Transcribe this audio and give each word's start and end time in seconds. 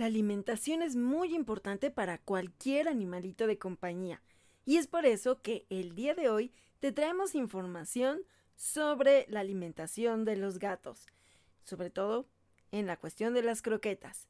La 0.00 0.06
alimentación 0.06 0.80
es 0.80 0.96
muy 0.96 1.34
importante 1.34 1.90
para 1.90 2.16
cualquier 2.16 2.88
animalito 2.88 3.46
de 3.46 3.58
compañía 3.58 4.22
y 4.64 4.78
es 4.78 4.86
por 4.86 5.04
eso 5.04 5.42
que 5.42 5.66
el 5.68 5.94
día 5.94 6.14
de 6.14 6.30
hoy 6.30 6.54
te 6.78 6.90
traemos 6.90 7.34
información 7.34 8.22
sobre 8.56 9.26
la 9.28 9.40
alimentación 9.40 10.24
de 10.24 10.36
los 10.36 10.58
gatos, 10.58 11.06
sobre 11.64 11.90
todo 11.90 12.26
en 12.72 12.86
la 12.86 12.96
cuestión 12.96 13.34
de 13.34 13.42
las 13.42 13.60
croquetas. 13.60 14.26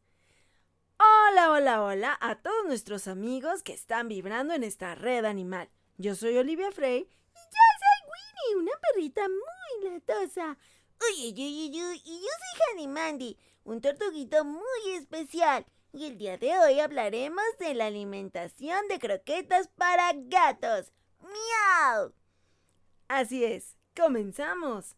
Hola, 0.98 1.52
hola, 1.52 1.84
hola 1.84 2.18
a 2.21 2.43
todos 2.43 2.66
nuestros 2.66 3.07
amigos 3.07 3.62
que 3.62 3.73
están 3.73 4.09
vibrando 4.09 4.55
en 4.55 4.64
esta 4.64 4.96
red 4.96 5.25
animal. 5.25 5.71
Yo 5.98 6.16
soy 6.16 6.37
Olivia 6.37 6.73
Frey 6.73 6.98
y 6.98 7.05
yo 7.05 7.64
soy 7.79 8.11
Winnie, 8.11 8.62
una 8.64 8.73
perrita 8.89 9.21
muy 9.29 9.89
latosa. 9.89 10.59
Uy, 11.00 11.29
uy, 11.29 11.39
uy, 11.39 11.80
uy, 11.80 12.02
y 12.05 12.21
yo 12.21 12.27
soy 12.27 12.73
Hanny 12.73 12.89
Mandy, 12.89 13.37
un 13.64 13.80
tortuguito 13.80 14.45
muy 14.45 14.95
especial. 14.96 15.66
Y 15.92 16.06
el 16.06 16.18
día 16.18 16.38
de 16.38 16.56
hoy 16.59 16.80
hablaremos 16.80 17.45
de 17.59 17.74
la 17.74 17.87
alimentación 17.87 18.87
de 18.88 18.98
croquetas 18.98 19.68
para 19.68 20.12
gatos. 20.14 20.92
¡Miau! 21.20 22.12
Así 23.09 23.45
es, 23.45 23.77
comenzamos. 23.96 24.96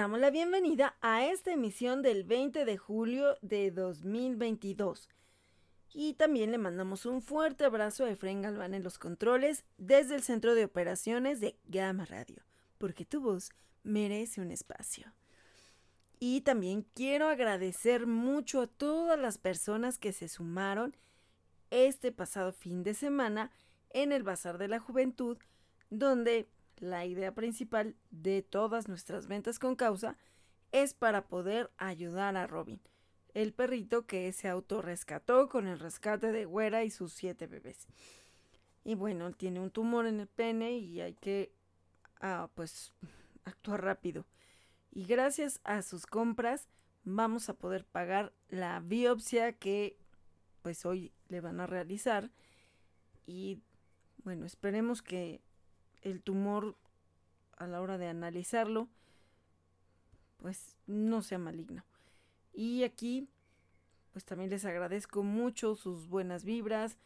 Damos 0.00 0.18
la 0.18 0.30
bienvenida 0.30 0.96
a 1.02 1.26
esta 1.26 1.52
emisión 1.52 2.00
del 2.00 2.24
20 2.24 2.64
de 2.64 2.78
julio 2.78 3.36
de 3.42 3.70
2022. 3.70 5.10
Y 5.92 6.14
también 6.14 6.50
le 6.50 6.56
mandamos 6.56 7.04
un 7.04 7.20
fuerte 7.20 7.66
abrazo 7.66 8.06
a 8.06 8.10
Efraín 8.10 8.40
Galván 8.40 8.72
en 8.72 8.82
los 8.82 8.98
controles 8.98 9.62
desde 9.76 10.14
el 10.14 10.22
centro 10.22 10.54
de 10.54 10.64
operaciones 10.64 11.38
de 11.40 11.58
Gama 11.66 12.06
Radio, 12.06 12.42
porque 12.78 13.04
tu 13.04 13.20
voz 13.20 13.50
merece 13.82 14.40
un 14.40 14.50
espacio. 14.50 15.12
Y 16.18 16.40
también 16.40 16.86
quiero 16.94 17.28
agradecer 17.28 18.06
mucho 18.06 18.62
a 18.62 18.68
todas 18.68 19.18
las 19.18 19.36
personas 19.36 19.98
que 19.98 20.14
se 20.14 20.28
sumaron 20.28 20.96
este 21.68 22.10
pasado 22.10 22.54
fin 22.54 22.84
de 22.84 22.94
semana 22.94 23.50
en 23.90 24.12
el 24.12 24.22
Bazar 24.22 24.56
de 24.56 24.68
la 24.68 24.80
Juventud, 24.80 25.36
donde 25.90 26.48
la 26.80 27.06
idea 27.06 27.34
principal 27.34 27.94
de 28.10 28.42
todas 28.42 28.88
nuestras 28.88 29.28
ventas 29.28 29.58
con 29.58 29.76
causa 29.76 30.16
es 30.72 30.94
para 30.94 31.26
poder 31.28 31.70
ayudar 31.76 32.36
a 32.36 32.46
Robin, 32.46 32.80
el 33.34 33.52
perrito 33.52 34.06
que 34.06 34.32
se 34.32 34.48
autorrescató 34.48 35.48
con 35.48 35.66
el 35.66 35.78
rescate 35.78 36.32
de 36.32 36.44
Güera 36.44 36.84
y 36.84 36.90
sus 36.90 37.12
siete 37.12 37.46
bebés. 37.46 37.86
Y 38.82 38.94
bueno, 38.94 39.30
tiene 39.32 39.60
un 39.60 39.70
tumor 39.70 40.06
en 40.06 40.20
el 40.20 40.26
pene 40.26 40.78
y 40.78 41.00
hay 41.00 41.14
que 41.14 41.52
ah, 42.20 42.48
pues 42.54 42.92
actuar 43.44 43.84
rápido. 43.84 44.26
Y 44.90 45.04
gracias 45.04 45.60
a 45.64 45.82
sus 45.82 46.06
compras 46.06 46.68
vamos 47.04 47.48
a 47.48 47.54
poder 47.54 47.84
pagar 47.84 48.32
la 48.48 48.80
biopsia 48.80 49.52
que 49.52 49.98
pues 50.62 50.84
hoy 50.84 51.12
le 51.28 51.40
van 51.40 51.60
a 51.60 51.66
realizar 51.66 52.30
y 53.26 53.62
bueno, 54.24 54.44
esperemos 54.44 55.00
que 55.00 55.40
el 56.02 56.22
tumor 56.22 56.76
a 57.56 57.66
la 57.66 57.80
hora 57.80 57.98
de 57.98 58.08
analizarlo 58.08 58.88
pues 60.38 60.76
no 60.86 61.22
sea 61.22 61.38
maligno. 61.38 61.84
Y 62.52 62.82
aquí 62.84 63.28
pues 64.12 64.24
también 64.24 64.50
les 64.50 64.64
agradezco 64.64 65.22
mucho 65.22 65.74
sus 65.74 66.08
buenas 66.08 66.44
vibras, 66.44 66.98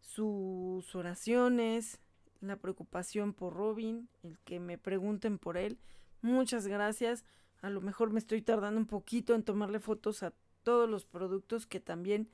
sus 0.00 0.94
oraciones, 0.94 1.98
la 2.40 2.56
preocupación 2.56 3.32
por 3.32 3.54
Robin, 3.54 4.08
el 4.22 4.38
que 4.40 4.60
me 4.60 4.76
pregunten 4.76 5.38
por 5.38 5.56
él. 5.56 5.78
Muchas 6.20 6.66
gracias. 6.66 7.24
A 7.62 7.70
lo 7.70 7.80
mejor 7.80 8.10
me 8.10 8.18
estoy 8.18 8.42
tardando 8.42 8.78
un 8.78 8.86
poquito 8.86 9.34
en 9.34 9.44
tomarle 9.44 9.80
fotos 9.80 10.22
a 10.22 10.32
todos 10.62 10.90
los 10.90 11.04
productos 11.04 11.66
que 11.66 11.80
también 11.80 12.28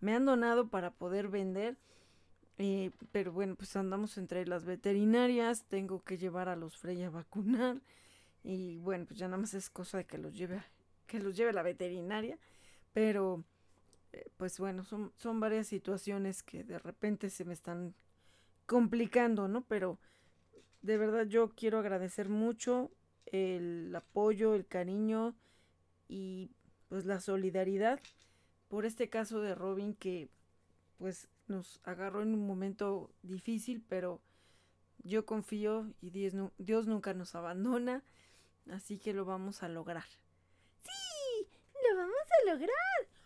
me 0.00 0.14
han 0.14 0.24
donado 0.24 0.68
para 0.68 0.92
poder 0.92 1.28
vender. 1.28 1.76
Eh, 2.58 2.90
pero 3.12 3.32
bueno, 3.32 3.54
pues 3.54 3.74
andamos 3.76 4.18
entre 4.18 4.44
las 4.44 4.64
veterinarias, 4.64 5.64
tengo 5.68 6.02
que 6.02 6.18
llevar 6.18 6.48
a 6.48 6.56
los 6.56 6.76
Frey 6.76 7.02
a 7.04 7.10
vacunar 7.10 7.80
y 8.42 8.78
bueno, 8.78 9.06
pues 9.06 9.18
ya 9.18 9.28
nada 9.28 9.38
más 9.38 9.54
es 9.54 9.70
cosa 9.70 9.98
de 9.98 10.06
que 10.06 10.18
los 10.18 10.36
lleve, 10.36 10.60
que 11.06 11.20
los 11.20 11.36
lleve 11.36 11.52
la 11.52 11.62
veterinaria, 11.62 12.36
pero 12.92 13.44
eh, 14.12 14.28
pues 14.36 14.58
bueno, 14.58 14.84
son, 14.84 15.12
son 15.16 15.38
varias 15.38 15.68
situaciones 15.68 16.42
que 16.42 16.64
de 16.64 16.80
repente 16.80 17.30
se 17.30 17.44
me 17.44 17.52
están 17.52 17.94
complicando, 18.66 19.46
¿no? 19.46 19.62
Pero 19.62 20.00
de 20.82 20.96
verdad 20.96 21.26
yo 21.26 21.50
quiero 21.50 21.78
agradecer 21.78 22.28
mucho 22.28 22.90
el 23.26 23.94
apoyo, 23.94 24.54
el 24.54 24.66
cariño 24.66 25.36
y 26.08 26.50
pues 26.88 27.04
la 27.04 27.20
solidaridad 27.20 28.00
por 28.68 28.84
este 28.84 29.08
caso 29.08 29.40
de 29.40 29.54
Robin 29.54 29.94
que 29.94 30.28
pues 30.98 31.28
nos 31.48 31.80
agarró 31.84 32.22
en 32.22 32.34
un 32.34 32.46
momento 32.46 33.10
difícil, 33.22 33.84
pero 33.88 34.20
yo 34.98 35.26
confío 35.26 35.92
y 36.00 36.10
Dios, 36.10 36.34
Dios 36.58 36.86
nunca 36.86 37.14
nos 37.14 37.34
abandona, 37.34 38.04
así 38.70 38.98
que 38.98 39.12
lo 39.12 39.24
vamos 39.24 39.62
a 39.62 39.68
lograr. 39.68 40.06
¡Sí! 40.82 41.48
¡Lo 41.88 41.96
vamos 41.96 42.14
a 42.14 42.50
lograr! 42.52 43.18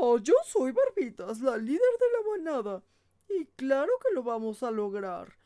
Oh, 0.00 0.18
yo 0.18 0.34
soy 0.44 0.72
Barbitas, 0.72 1.40
la 1.40 1.56
líder 1.56 1.80
de 1.80 2.06
la 2.12 2.36
manada. 2.36 2.82
Y 3.28 3.46
claro 3.56 3.92
que 4.02 4.14
lo 4.14 4.22
vamos 4.22 4.62
a 4.62 4.70
lograr. 4.70 5.36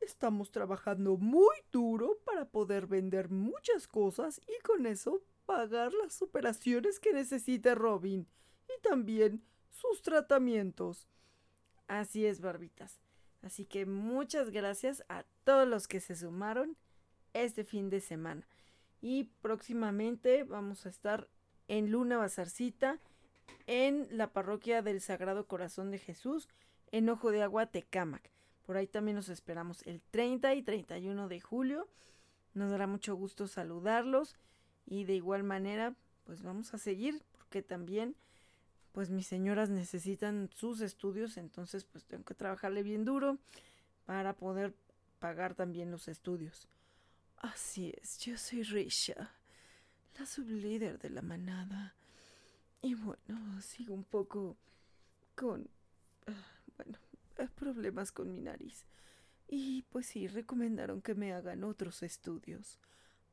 Estamos 0.00 0.50
trabajando 0.50 1.16
muy 1.16 1.54
duro 1.70 2.18
para 2.24 2.46
poder 2.46 2.86
vender 2.86 3.28
muchas 3.28 3.86
cosas 3.86 4.40
y 4.48 4.60
con 4.62 4.86
eso 4.86 5.22
pagar 5.44 5.92
las 5.92 6.22
operaciones 6.22 6.98
que 6.98 7.12
necesite 7.12 7.74
Robin 7.74 8.26
y 8.68 8.80
también 8.82 9.44
sus 9.68 10.00
tratamientos. 10.02 11.06
Así 11.90 12.24
es, 12.24 12.40
barbitas. 12.40 13.00
Así 13.42 13.64
que 13.64 13.84
muchas 13.84 14.50
gracias 14.50 15.02
a 15.08 15.24
todos 15.42 15.66
los 15.66 15.88
que 15.88 15.98
se 15.98 16.14
sumaron 16.14 16.76
este 17.32 17.64
fin 17.64 17.90
de 17.90 18.00
semana. 18.00 18.46
Y 19.00 19.24
próximamente 19.42 20.44
vamos 20.44 20.86
a 20.86 20.88
estar 20.88 21.26
en 21.66 21.90
Luna 21.90 22.16
Bazarcita 22.16 23.00
en 23.66 24.06
la 24.16 24.32
parroquia 24.32 24.82
del 24.82 25.00
Sagrado 25.00 25.48
Corazón 25.48 25.90
de 25.90 25.98
Jesús 25.98 26.48
en 26.92 27.08
Ojo 27.08 27.32
de 27.32 27.42
Agua, 27.42 27.66
Tecámac. 27.66 28.30
Por 28.64 28.76
ahí 28.76 28.86
también 28.86 29.16
nos 29.16 29.28
esperamos 29.28 29.84
el 29.84 30.00
30 30.12 30.54
y 30.54 30.62
31 30.62 31.26
de 31.26 31.40
julio. 31.40 31.88
Nos 32.54 32.70
dará 32.70 32.86
mucho 32.86 33.16
gusto 33.16 33.48
saludarlos 33.48 34.36
y 34.86 35.06
de 35.06 35.14
igual 35.16 35.42
manera 35.42 35.96
pues 36.22 36.44
vamos 36.44 36.72
a 36.72 36.78
seguir 36.78 37.24
porque 37.32 37.62
también 37.62 38.14
pues 38.92 39.10
mis 39.10 39.26
señoras 39.26 39.70
necesitan 39.70 40.50
sus 40.54 40.80
estudios, 40.80 41.36
entonces 41.36 41.84
pues 41.84 42.04
tengo 42.04 42.24
que 42.24 42.34
trabajarle 42.34 42.82
bien 42.82 43.04
duro 43.04 43.38
para 44.04 44.34
poder 44.34 44.74
pagar 45.18 45.54
también 45.54 45.90
los 45.90 46.08
estudios. 46.08 46.68
Así 47.38 47.92
es, 48.00 48.18
yo 48.18 48.36
soy 48.36 48.62
Risha, 48.62 49.30
la 50.18 50.26
sublíder 50.26 50.98
de 50.98 51.10
la 51.10 51.22
manada. 51.22 51.94
Y 52.82 52.94
bueno, 52.94 53.60
sigo 53.62 53.94
un 53.94 54.04
poco 54.04 54.56
con... 55.34 55.68
Ah, 56.26 56.60
bueno, 56.76 56.98
eh, 57.38 57.48
problemas 57.54 58.10
con 58.12 58.32
mi 58.32 58.40
nariz. 58.40 58.84
Y 59.48 59.82
pues 59.90 60.06
sí, 60.06 60.28
recomendaron 60.28 61.02
que 61.02 61.14
me 61.14 61.32
hagan 61.32 61.64
otros 61.64 62.02
estudios. 62.02 62.78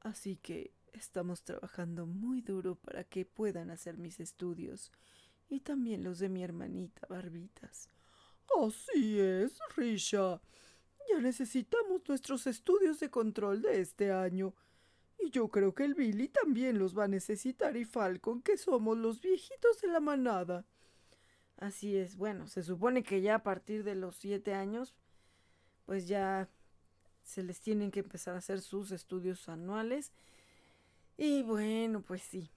Así 0.02 0.38
que 0.38 0.72
estamos 0.94 1.44
trabajando 1.44 2.06
muy 2.06 2.42
duro 2.42 2.76
para 2.76 3.04
que 3.04 3.26
puedan 3.26 3.70
hacer 3.70 3.98
mis 3.98 4.20
estudios. 4.20 4.92
Y 5.50 5.62
también 5.62 6.04
los 6.04 6.20
de 6.20 6.30
mi 6.30 6.44
hermanita 6.44 7.08
Barbitas. 7.08 7.90
Así 8.64 9.20
es, 9.20 9.60
Risha. 9.76 10.42
Ya 11.10 11.20
necesitamos 11.20 12.02
nuestros 12.08 12.48
estudios 12.48 13.00
de 13.00 13.10
control 13.10 13.62
de 13.62 13.80
este 13.80 14.12
año. 14.12 14.54
Y 15.20 15.30
yo 15.30 15.48
creo 15.48 15.74
que 15.74 15.86
el 15.86 15.96
Billy 15.96 16.28
también 16.28 16.78
los 16.80 16.98
va 16.98 17.06
a 17.06 17.08
necesitar 17.08 17.76
y 17.78 17.86
Falcon, 17.86 18.42
que 18.42 18.58
somos 18.58 18.98
los 18.98 19.22
viejitos 19.22 19.82
de 19.82 19.88
la 19.88 20.00
manada. 20.00 20.66
Así 21.58 21.98
es, 21.98 22.16
bueno, 22.18 22.48
se 22.48 22.62
supone 22.62 23.04
que 23.04 23.22
ya 23.22 23.36
a 23.36 23.44
partir 23.44 23.84
de 23.84 23.96
los 23.96 24.16
siete 24.16 24.54
años, 24.54 24.94
pues 25.86 26.08
ya 26.08 26.50
se 27.24 27.42
les 27.42 27.60
tienen 27.60 27.90
que 27.90 28.02
empezar 28.02 28.36
a 28.36 28.40
hacer 28.40 28.62
sus 28.62 28.92
estudios 28.92 29.50
anuales. 29.50 30.12
Y 31.18 31.42
bueno, 31.42 32.02
pues 32.02 32.22
sí, 32.22 32.52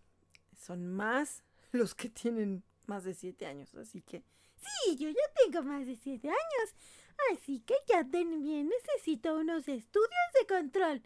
son 0.55 0.87
más 0.87 1.43
los 1.73 1.95
que 1.95 2.11
tienen 2.11 2.63
más 2.91 3.05
de 3.05 3.15
siete 3.15 3.47
años, 3.47 3.73
así 3.77 4.03
que... 4.03 4.25
Sí, 4.57 4.97
yo 4.97 5.09
ya 5.09 5.27
tengo 5.43 5.63
más 5.63 5.87
de 5.87 5.97
siete 5.97 6.29
años, 6.29 6.75
así 7.33 7.61
que 7.61 7.75
ya 7.87 8.03
también 8.03 8.69
necesito 8.69 9.37
unos 9.37 9.69
estudios 9.69 10.29
de 10.39 10.47
control. 10.47 11.01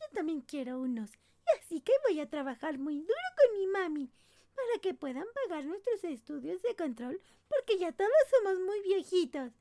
Yo 0.00 0.06
también 0.12 0.40
quiero 0.40 0.80
unos. 0.80 1.10
Y 1.12 1.58
así 1.58 1.80
que 1.80 1.92
voy 2.06 2.18
a 2.18 2.28
trabajar 2.28 2.78
muy 2.78 2.98
duro 3.00 3.28
con 3.36 3.58
mi 3.58 3.66
mami 3.68 4.10
para 4.54 4.80
que 4.82 4.94
puedan 4.94 5.26
pagar 5.34 5.64
nuestros 5.64 6.02
estudios 6.04 6.60
de 6.62 6.74
control 6.74 7.20
porque 7.48 7.78
ya 7.78 7.92
todos 7.92 8.10
somos 8.30 8.60
muy 8.60 8.82
viejitos. 8.82 9.52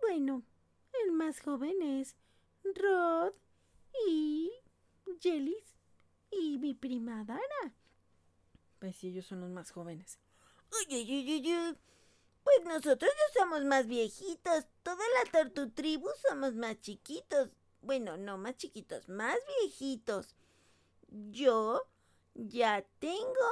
Bueno, 0.00 0.42
el 1.04 1.12
más 1.12 1.40
joven 1.40 1.82
es 1.82 2.16
Rod 2.64 3.34
y 4.08 4.50
Jellis 5.20 5.76
y 6.30 6.58
mi 6.58 6.74
prima 6.74 7.24
Dana. 7.24 7.74
Pues 8.82 8.96
sí, 8.96 9.10
ellos 9.10 9.26
son 9.26 9.40
los 9.42 9.50
más 9.50 9.70
jóvenes. 9.70 10.18
Uy, 10.72 10.96
uy, 10.96 11.08
uy, 11.08 11.40
uy, 11.40 11.78
Pues 12.42 12.64
nosotros 12.64 13.12
ya 13.16 13.40
somos 13.40 13.64
más 13.64 13.86
viejitos. 13.86 14.66
Toda 14.82 15.04
la 15.14 15.30
Tortu 15.30 15.70
Tribu 15.70 16.08
somos 16.28 16.54
más 16.54 16.80
chiquitos. 16.80 17.50
Bueno, 17.80 18.16
no 18.16 18.38
más 18.38 18.56
chiquitos, 18.56 19.08
más 19.08 19.36
viejitos. 19.60 20.34
Yo 21.30 21.88
ya 22.34 22.84
tengo... 22.98 23.48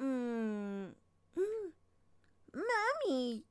Mm, 0.00 0.88
mm, 1.34 1.72
mami, 2.52 3.42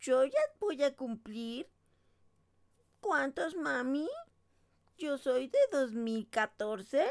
yo 0.00 0.26
ya 0.26 0.40
voy 0.60 0.82
a 0.82 0.94
cumplir... 0.94 1.66
¿Cuántos, 3.00 3.56
mami? 3.56 4.06
Yo 4.98 5.16
soy 5.16 5.48
de 5.48 5.60
2014. 5.72 7.10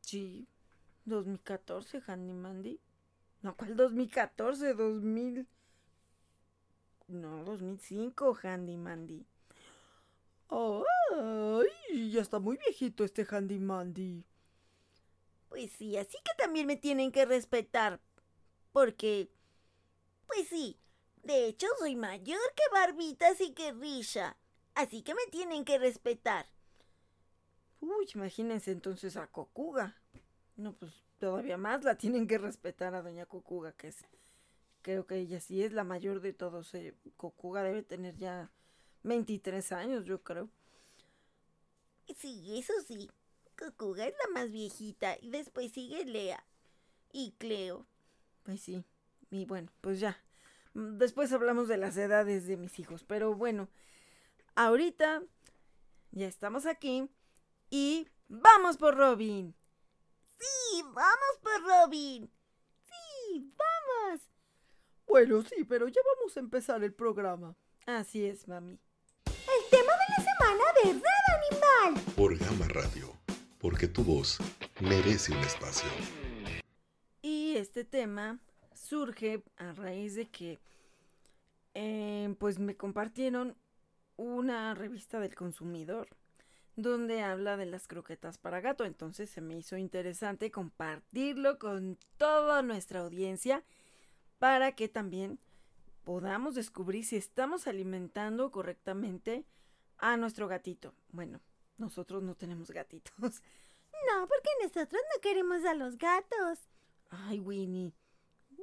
Sí, 0.00 0.46
2014, 1.04 2.02
Handy 2.06 2.32
Mandy. 2.32 2.80
No, 3.42 3.56
¿cuál 3.56 3.76
2014? 3.76 4.74
2000. 4.74 5.46
No, 7.08 7.44
2005, 7.44 8.38
Handy 8.42 8.76
Mandy. 8.76 9.26
¡Ay! 10.48 12.10
Ya 12.10 12.20
está 12.20 12.38
muy 12.38 12.56
viejito 12.56 13.04
este 13.04 13.26
Handy 13.28 13.58
Mandy. 13.58 14.24
Pues 15.48 15.70
sí, 15.72 15.96
así 15.96 16.18
que 16.24 16.32
también 16.36 16.66
me 16.66 16.76
tienen 16.76 17.12
que 17.12 17.24
respetar. 17.24 18.00
Porque. 18.72 19.30
Pues 20.26 20.48
sí, 20.48 20.78
de 21.22 21.46
hecho 21.46 21.68
soy 21.78 21.94
mayor 21.94 22.40
que 22.56 22.62
Barbitas 22.72 23.40
y 23.40 23.52
que 23.52 23.72
Risha. 23.72 24.36
Así 24.74 25.02
que 25.02 25.14
me 25.14 25.26
tienen 25.30 25.64
que 25.64 25.78
respetar. 25.78 26.46
Uy, 27.86 28.08
imagínense 28.14 28.72
entonces 28.72 29.16
a 29.16 29.28
Kokuga. 29.28 29.94
No, 30.56 30.72
pues 30.72 31.04
todavía 31.18 31.56
más 31.56 31.84
la 31.84 31.96
tienen 31.96 32.26
que 32.26 32.38
respetar 32.38 32.94
a 32.94 33.02
Doña 33.02 33.26
Kokuga, 33.26 33.72
que 33.72 33.88
es. 33.88 34.04
Creo 34.82 35.06
que 35.06 35.16
ella 35.16 35.40
sí 35.40 35.62
es 35.62 35.72
la 35.72 35.84
mayor 35.84 36.20
de 36.20 36.32
todos. 36.32 36.74
Eh. 36.74 36.94
Kokuga 37.16 37.62
debe 37.62 37.82
tener 37.82 38.16
ya 38.16 38.50
23 39.04 39.72
años, 39.72 40.04
yo 40.04 40.22
creo. 40.22 40.48
Sí, 42.16 42.58
eso 42.58 42.72
sí. 42.86 43.10
Kokuga 43.56 44.06
es 44.06 44.14
la 44.24 44.32
más 44.40 44.50
viejita 44.50 45.16
y 45.20 45.30
después 45.30 45.72
sigue 45.72 46.04
Lea 46.04 46.44
y 47.12 47.32
Cleo. 47.38 47.86
Pues 48.42 48.60
sí. 48.60 48.84
Y 49.30 49.44
bueno, 49.44 49.70
pues 49.80 50.00
ya. 50.00 50.18
Después 50.74 51.32
hablamos 51.32 51.68
de 51.68 51.76
las 51.78 51.96
edades 51.96 52.46
de 52.46 52.56
mis 52.56 52.78
hijos. 52.78 53.04
Pero 53.04 53.34
bueno, 53.34 53.68
ahorita 54.56 55.22
ya 56.10 56.26
estamos 56.26 56.66
aquí 56.66 57.08
y 57.70 58.08
vamos 58.28 58.76
por 58.76 58.96
Robin. 58.96 59.54
Sí, 60.38 60.82
vamos 60.82 61.38
por 61.42 61.62
Robin. 61.62 62.30
Sí, 62.84 63.52
vamos. 63.56 64.20
Bueno, 65.06 65.42
sí, 65.42 65.64
pero 65.64 65.88
ya 65.88 66.00
vamos 66.16 66.36
a 66.36 66.40
empezar 66.40 66.82
el 66.84 66.92
programa. 66.92 67.56
Así 67.86 68.24
es, 68.24 68.48
mami. 68.48 68.78
El 69.26 69.70
tema 69.70 69.92
de 69.92 70.16
la 70.16 70.24
semana 70.24 70.64
de 70.82 70.92
Red 70.92 71.90
Animal. 71.90 72.14
Por 72.16 72.36
Gama 72.36 72.68
Radio, 72.68 73.12
porque 73.58 73.88
tu 73.88 74.02
voz 74.02 74.38
merece 74.80 75.32
un 75.32 75.38
espacio. 75.38 75.88
Y 77.22 77.56
este 77.56 77.84
tema 77.84 78.40
surge 78.74 79.42
a 79.56 79.72
raíz 79.72 80.14
de 80.14 80.28
que 80.28 80.58
eh, 81.74 82.34
pues 82.38 82.58
me 82.58 82.76
compartieron 82.76 83.56
una 84.16 84.74
revista 84.74 85.20
del 85.20 85.34
consumidor 85.34 86.08
donde 86.76 87.22
habla 87.22 87.56
de 87.56 87.66
las 87.66 87.88
croquetas 87.88 88.38
para 88.38 88.60
gato. 88.60 88.84
Entonces 88.84 89.30
se 89.30 89.40
me 89.40 89.56
hizo 89.56 89.76
interesante 89.76 90.50
compartirlo 90.50 91.58
con 91.58 91.98
toda 92.18 92.62
nuestra 92.62 93.00
audiencia 93.00 93.64
para 94.38 94.72
que 94.72 94.88
también 94.88 95.40
podamos 96.04 96.54
descubrir 96.54 97.04
si 97.04 97.16
estamos 97.16 97.66
alimentando 97.66 98.52
correctamente 98.52 99.44
a 99.98 100.16
nuestro 100.16 100.46
gatito. 100.46 100.94
Bueno, 101.10 101.40
nosotros 101.78 102.22
no 102.22 102.34
tenemos 102.34 102.70
gatitos. 102.70 103.42
No, 104.06 104.28
porque 104.28 104.50
nosotros 104.62 105.00
no 105.14 105.20
queremos 105.22 105.64
a 105.64 105.72
los 105.72 105.96
gatos. 105.96 106.58
Ay, 107.08 107.40
Winnie. 107.40 107.94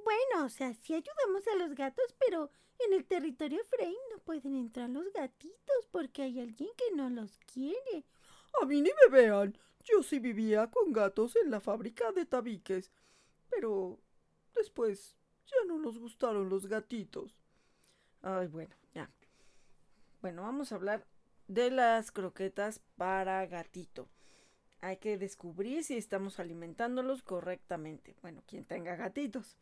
Bueno, 0.04 0.46
o 0.46 0.50
sea, 0.50 0.74
sí 0.74 0.94
ayudamos 0.94 1.48
a 1.48 1.56
los 1.56 1.76
gatos, 1.76 2.16
pero 2.20 2.50
en 2.80 2.94
el 2.94 3.06
territorio 3.06 3.64
Frey 3.66 3.96
no 4.12 4.20
pueden 4.20 4.56
entrar 4.56 4.90
los 4.90 5.12
gatitos 5.14 5.88
porque 5.92 6.24
hay 6.24 6.40
alguien 6.40 6.70
que 6.76 6.96
no 6.96 7.10
los 7.10 7.40
quiere. 7.52 8.06
A 8.62 8.66
mí 8.66 8.82
ni 8.82 8.90
me 8.90 9.18
vean. 9.18 9.58
Yo 9.84 10.04
sí 10.04 10.20
vivía 10.20 10.70
con 10.70 10.94
gatos 10.94 11.36
en 11.36 11.52
la 11.52 11.60
fábrica 11.60 12.12
de 12.12 12.26
tabiques. 12.26 12.92
Pero 13.50 14.00
después 14.56 15.18
ya 15.46 15.66
no 15.68 15.78
nos 15.78 15.98
gustaron 15.98 16.50
los 16.50 16.68
gatitos. 16.68 17.36
Ay, 18.22 18.48
bueno, 18.48 18.76
ya. 18.94 19.10
Bueno, 20.22 20.44
vamos 20.44 20.72
a 20.72 20.76
hablar 20.76 21.06
de 21.48 21.70
las 21.70 22.12
croquetas 22.12 22.80
para 22.96 23.46
gatito. 23.46 24.10
Hay 24.82 24.98
que 24.98 25.18
descubrir 25.18 25.84
si 25.84 25.98
estamos 25.98 26.40
alimentándolos 26.40 27.24
correctamente. 27.24 28.16
Bueno, 28.22 28.44
quien 28.48 28.66
tenga 28.66 28.96
gatitos. 28.96 29.58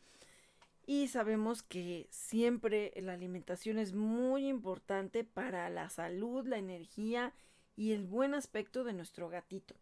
Y 0.91 1.07
sabemos 1.07 1.63
que 1.63 2.09
siempre 2.09 2.91
la 2.97 3.13
alimentación 3.13 3.79
es 3.79 3.93
muy 3.93 4.49
importante 4.49 5.23
para 5.23 5.69
la 5.69 5.87
salud, 5.89 6.45
la 6.45 6.57
energía 6.57 7.31
y 7.77 7.93
el 7.93 8.03
buen 8.03 8.33
aspecto 8.33 8.83
de 8.83 8.91
nuestro 8.91 9.29
gatito. 9.29 9.73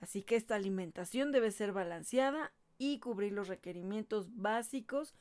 Así 0.00 0.22
que 0.22 0.34
esta 0.34 0.54
alimentación 0.54 1.30
debe 1.30 1.50
ser 1.50 1.72
balanceada 1.72 2.54
y 2.78 3.00
cubrir 3.00 3.32
los 3.32 3.48
requerimientos 3.48 4.34
básicos 4.34 5.14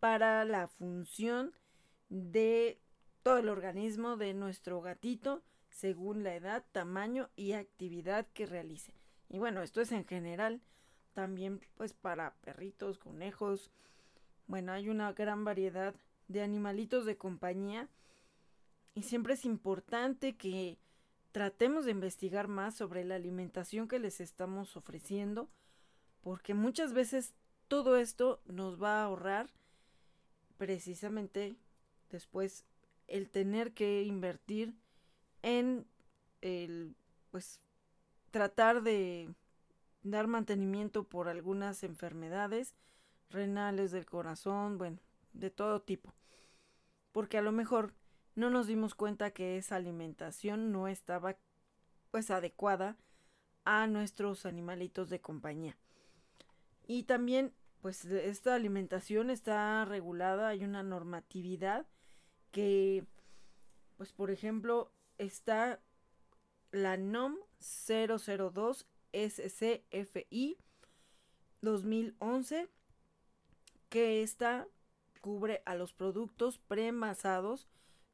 para 0.00 0.42
la 0.46 0.68
función 0.68 1.52
de 2.08 2.80
todo 3.22 3.36
el 3.36 3.50
organismo 3.50 4.16
de 4.16 4.32
nuestro 4.32 4.80
gatito 4.80 5.42
según 5.68 6.24
la 6.24 6.34
edad, 6.34 6.64
tamaño 6.72 7.28
y 7.36 7.52
actividad 7.52 8.26
que 8.32 8.46
realice. 8.46 8.94
Y 9.28 9.38
bueno, 9.38 9.60
esto 9.60 9.82
es 9.82 9.92
en 9.92 10.06
general 10.06 10.62
también 11.12 11.60
pues 11.74 11.92
para 11.92 12.32
perritos, 12.36 12.96
conejos. 12.96 13.70
Bueno, 14.48 14.72
hay 14.72 14.88
una 14.88 15.12
gran 15.12 15.44
variedad 15.44 15.94
de 16.26 16.42
animalitos 16.42 17.04
de 17.04 17.18
compañía 17.18 17.86
y 18.94 19.02
siempre 19.02 19.34
es 19.34 19.44
importante 19.44 20.36
que 20.36 20.78
tratemos 21.32 21.84
de 21.84 21.90
investigar 21.90 22.48
más 22.48 22.74
sobre 22.74 23.04
la 23.04 23.14
alimentación 23.14 23.88
que 23.88 23.98
les 23.98 24.20
estamos 24.20 24.74
ofreciendo 24.76 25.50
porque 26.22 26.54
muchas 26.54 26.94
veces 26.94 27.34
todo 27.68 27.98
esto 27.98 28.40
nos 28.46 28.82
va 28.82 29.00
a 29.00 29.04
ahorrar 29.04 29.50
precisamente 30.56 31.54
después 32.10 32.64
el 33.06 33.28
tener 33.28 33.74
que 33.74 34.02
invertir 34.02 34.74
en 35.42 35.86
el 36.40 36.96
pues 37.30 37.60
tratar 38.30 38.82
de 38.82 39.28
dar 40.02 40.26
mantenimiento 40.26 41.04
por 41.04 41.28
algunas 41.28 41.84
enfermedades 41.84 42.74
renales 43.30 43.90
del 43.90 44.06
corazón, 44.06 44.78
bueno, 44.78 44.98
de 45.32 45.50
todo 45.50 45.82
tipo. 45.82 46.14
Porque 47.12 47.38
a 47.38 47.42
lo 47.42 47.52
mejor 47.52 47.94
no 48.34 48.50
nos 48.50 48.66
dimos 48.66 48.94
cuenta 48.94 49.32
que 49.32 49.56
esa 49.56 49.76
alimentación 49.76 50.72
no 50.72 50.88
estaba 50.88 51.36
pues 52.10 52.30
adecuada 52.30 52.96
a 53.64 53.86
nuestros 53.86 54.46
animalitos 54.46 55.10
de 55.10 55.20
compañía. 55.20 55.76
Y 56.86 57.02
también 57.02 57.52
pues 57.80 58.04
esta 58.04 58.54
alimentación 58.54 59.30
está 59.30 59.84
regulada, 59.84 60.48
hay 60.48 60.64
una 60.64 60.82
normatividad 60.82 61.86
que 62.50 63.04
pues 63.96 64.12
por 64.12 64.30
ejemplo 64.30 64.92
está 65.18 65.80
la 66.70 66.96
NOM 66.96 67.36
002 67.60 68.86
SCFI 69.12 70.58
2011 71.60 72.68
que 73.88 74.22
esta 74.22 74.66
cubre 75.20 75.62
a 75.66 75.74
los 75.74 75.92
productos 75.92 76.58
premasados, 76.58 77.66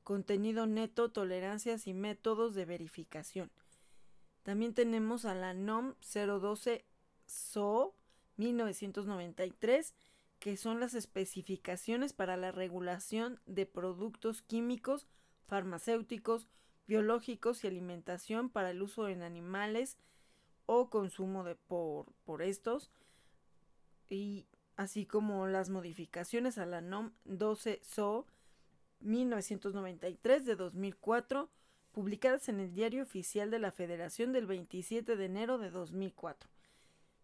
contenido 0.03 0.67
neto, 0.67 1.11
tolerancias 1.11 1.87
y 1.87 1.95
métodos 1.95 2.55
de 2.55 2.65
verificación. 2.65 3.51
También 4.43 4.75
tenemos 4.75 5.25
a 5.25 5.35
la 5.35 5.55
NOM 5.55 5.95
012 6.01 6.85
SO 7.27 7.95
1993, 8.37 9.95
que 10.39 10.57
son 10.57 10.81
las 10.81 10.95
especificaciones 10.95 12.13
para 12.13 12.37
la 12.37 12.53
regulación 12.53 13.41
de 13.47 13.65
productos 13.65 14.43
químicos, 14.43 15.07
farmacéuticos, 15.47 16.49
biológicos 16.87 17.65
y 17.65 17.67
alimentación 17.67 18.51
para 18.51 18.71
el 18.71 18.83
uso 18.83 19.09
en 19.09 19.23
animales 19.23 19.97
o 20.67 20.91
consumo 20.91 21.45
de 21.45 21.55
por, 21.55 22.13
por 22.25 22.43
estos 22.43 22.91
y 24.09 24.47
así 24.77 25.07
como 25.07 25.47
las 25.47 25.71
modificaciones 25.71 26.59
a 26.59 26.67
la 26.67 26.81
NOM 26.81 27.13
12 27.25 27.81
SO 27.83 28.27
1993 29.01 30.45
de 30.45 30.57
2004 30.57 31.51
publicadas 31.93 32.49
en 32.49 32.61
el 32.61 32.75
Diario 32.75 33.03
Oficial 33.03 33.51
de 33.51 33.59
la 33.59 33.71
Federación 33.71 34.33
del 34.33 34.47
27 34.47 35.17
de 35.17 35.25
enero 35.25 35.59
de 35.59 35.71
2004. 35.71 36.51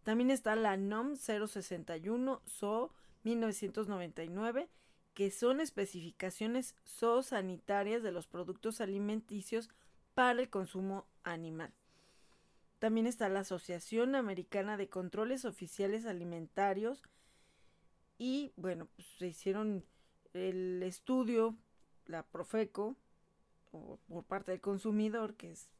También 0.03 0.31
está 0.31 0.55
la 0.55 0.77
NOM 0.77 1.15
061 1.15 2.41
SO 2.45 2.93
1999 3.23 4.69
que 5.13 5.29
son 5.29 5.59
especificaciones 5.59 6.75
zoosanitarias 6.85 8.01
de 8.01 8.11
los 8.11 8.27
productos 8.27 8.81
alimenticios 8.81 9.69
para 10.13 10.39
el 10.39 10.49
consumo 10.49 11.05
animal. 11.23 11.73
También 12.79 13.05
está 13.05 13.29
la 13.29 13.41
Asociación 13.41 14.15
Americana 14.15 14.77
de 14.77 14.89
Controles 14.89 15.45
Oficiales 15.45 16.05
Alimentarios 16.05 17.03
y 18.21 18.53
bueno, 18.55 18.87
pues, 18.95 19.07
se 19.17 19.29
hicieron 19.29 19.83
el 20.33 20.83
estudio, 20.83 21.57
la 22.05 22.21
Profeco, 22.21 22.95
por 23.71 24.23
parte 24.25 24.51
del 24.51 24.61
consumidor, 24.61 25.33
que 25.33 25.49
es, 25.49 25.71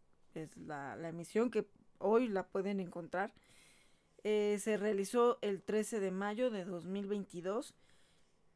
la, 0.57 0.97
emisión 1.07 1.51
que 1.51 1.69
hoy 1.99 2.27
la 2.27 2.47
pueden 2.47 2.79
encontrar, 2.79 3.31
eh, 4.23 4.57
se 4.59 4.77
realizó 4.77 5.37
el 5.43 5.61
13 5.61 5.99
de 5.99 6.09
mayo 6.09 6.49
de 6.49 6.65
2022 6.65 7.75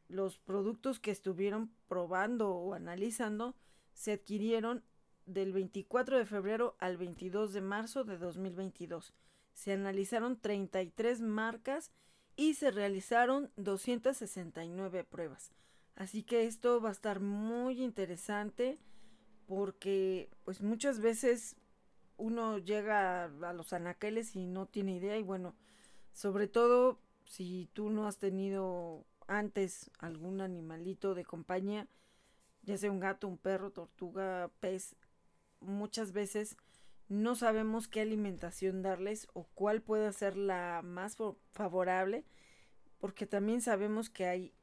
los 0.07 0.39
productos 0.39 0.99
que 0.99 1.11
estuvieron 1.11 1.71
probando 1.87 2.55
o 2.55 2.73
analizando 2.73 3.55
se 3.93 4.13
adquirieron 4.13 4.83
del 5.27 5.53
24 5.53 6.17
de 6.17 6.25
febrero 6.25 6.75
al 6.79 6.97
22 6.97 7.53
de 7.53 7.61
marzo 7.61 8.03
de 8.03 8.17
2022. 8.17 9.13
Se 9.53 9.73
analizaron 9.73 10.39
33 10.39 11.21
marcas 11.21 11.91
y 12.35 12.55
se 12.55 12.71
realizaron 12.71 13.51
269 13.55 15.03
pruebas. 15.03 15.51
Así 15.95 16.23
que 16.23 16.45
esto 16.45 16.81
va 16.81 16.89
a 16.89 16.93
estar 16.93 17.19
muy 17.19 17.81
interesante 17.81 18.77
porque 19.47 20.29
pues 20.43 20.61
muchas 20.61 20.99
veces 20.99 21.55
uno 22.17 22.57
llega 22.57 23.25
a 23.25 23.53
los 23.53 23.73
anaqueles 23.73 24.35
y 24.35 24.45
no 24.45 24.65
tiene 24.65 24.95
idea 24.95 25.17
y 25.17 25.23
bueno, 25.23 25.55
sobre 26.11 26.47
todo 26.47 26.99
si 27.23 27.69
tú 27.73 27.89
no 27.89 28.07
has 28.07 28.17
tenido 28.17 29.05
antes 29.27 29.89
algún 29.99 30.41
animalito 30.41 31.15
de 31.15 31.25
compañía, 31.25 31.87
ya 32.63 32.77
sea 32.77 32.91
un 32.91 32.99
gato, 32.99 33.27
un 33.27 33.37
perro, 33.37 33.71
tortuga, 33.71 34.51
pez, 34.59 34.95
muchas 35.59 36.11
veces 36.11 36.57
no 37.07 37.35
sabemos 37.35 37.87
qué 37.87 38.01
alimentación 38.01 38.81
darles 38.81 39.27
o 39.33 39.47
cuál 39.53 39.81
puede 39.81 40.11
ser 40.13 40.35
la 40.37 40.81
más 40.83 41.17
favorable, 41.51 42.25
porque 42.99 43.27
también 43.27 43.61
sabemos 43.61 44.09
que 44.09 44.25
hay 44.25 44.53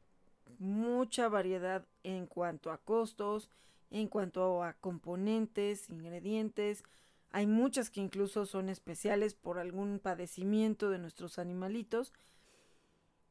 mucha 0.58 1.28
variedad 1.28 1.86
en 2.02 2.26
cuanto 2.26 2.70
a 2.70 2.78
costos, 2.78 3.50
en 3.90 4.08
cuanto 4.08 4.62
a 4.62 4.74
componentes, 4.74 5.88
ingredientes. 5.88 6.82
Hay 7.30 7.46
muchas 7.46 7.90
que 7.90 8.00
incluso 8.00 8.46
son 8.46 8.68
especiales 8.68 9.34
por 9.34 9.58
algún 9.58 9.98
padecimiento 9.98 10.90
de 10.90 10.98
nuestros 10.98 11.38
animalitos 11.38 12.12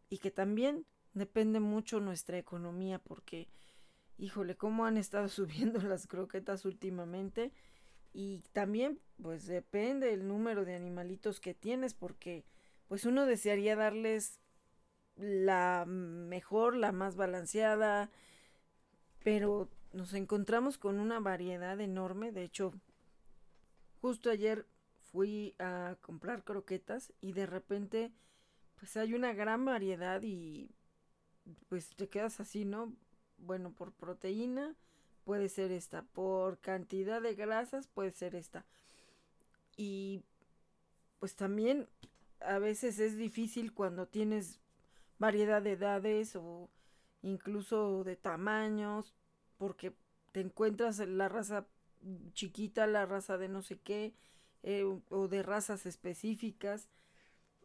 y 0.10 0.20
que 0.20 0.32
también 0.32 0.86
depende 1.13 1.60
mucho 1.60 2.00
nuestra 2.00 2.38
economía 2.38 3.00
porque, 3.00 3.50
híjole, 4.18 4.56
cómo 4.56 4.86
han 4.86 4.98
estado 4.98 5.27
subiendo 5.30 5.82
las 5.82 6.08
croquetas 6.08 6.65
últimamente. 6.65 7.51
Y 8.13 8.39
también, 8.51 9.00
pues 9.22 9.46
depende 9.46 10.13
el 10.13 10.27
número 10.27 10.65
de 10.65 10.75
animalitos 10.75 11.39
que 11.39 11.53
tienes 11.53 11.94
porque, 11.94 12.46
pues 12.88 13.06
uno 13.06 13.25
desearía 13.25 13.75
darles 13.75 14.39
la 15.15 15.86
mejor, 15.88 16.75
la 16.75 16.91
más 16.91 17.15
balanceada, 17.15 18.10
pero 19.24 19.70
nos 19.94 20.13
encontramos 20.13 20.77
con 20.77 21.00
una 21.00 21.20
variedad 21.20 21.80
enorme. 21.80 22.32
De 22.32 22.44
hecho, 22.44 22.74
justo 24.01 24.30
ayer 24.30 24.65
fui 25.12 25.56
a 25.60 25.98
comprar 26.01 26.44
croquetas 26.44 27.13
y 27.22 27.34
de 27.34 27.46
repente, 27.46 28.12
pues 28.80 28.98
hay 28.98 29.13
una 29.13 29.34
gran 29.34 29.65
variedad 29.65 30.22
y 30.24 30.72
pues 31.70 31.96
te 31.96 32.10
quedas 32.10 32.39
así, 32.39 32.65
¿no? 32.65 32.94
Bueno, 33.38 33.74
por 33.74 33.94
proteína 33.94 34.75
puede 35.24 35.50
ser 35.50 35.72
esta, 35.72 36.04
por 36.04 36.60
cantidad 36.60 37.22
de 37.22 37.36
grasas 37.36 37.88
puede 37.88 38.12
ser 38.12 38.36
esta. 38.36 38.66
Y 39.78 40.24
pues 41.20 41.36
también 41.36 41.88
a 42.40 42.60
veces 42.60 43.00
es 43.00 43.18
difícil 43.18 43.74
cuando 43.74 44.08
tienes 44.08 44.60
variedad 45.20 45.62
de 45.62 45.74
edades 45.74 46.36
o 46.36 46.70
incluso 47.22 48.04
de 48.04 48.16
tamaños, 48.16 49.13
porque 49.58 49.94
te 50.32 50.42
encuentras 50.42 51.00
la 51.00 51.30
raza 51.30 51.68
chiquita, 52.34 52.88
la 52.88 53.06
raza 53.06 53.38
de 53.38 53.48
no 53.48 53.62
sé 53.62 53.78
qué, 53.78 54.13
eh, 54.63 54.84
o 55.10 55.28
de 55.28 55.44
razas 55.44 55.86
específicas 55.86 56.90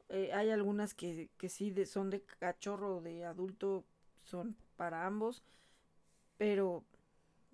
eh, 0.09 0.31
hay 0.33 0.51
algunas 0.51 0.95
que, 0.95 1.31
que 1.37 1.49
sí 1.49 1.71
de, 1.71 1.87
son 1.87 2.11
de 2.11 2.23
cachorro 2.23 2.99
o 2.99 3.01
de 3.01 3.25
adulto, 3.25 3.85
son 4.23 4.57
para 4.77 5.07
ambos. 5.07 5.43
Pero, 6.39 6.85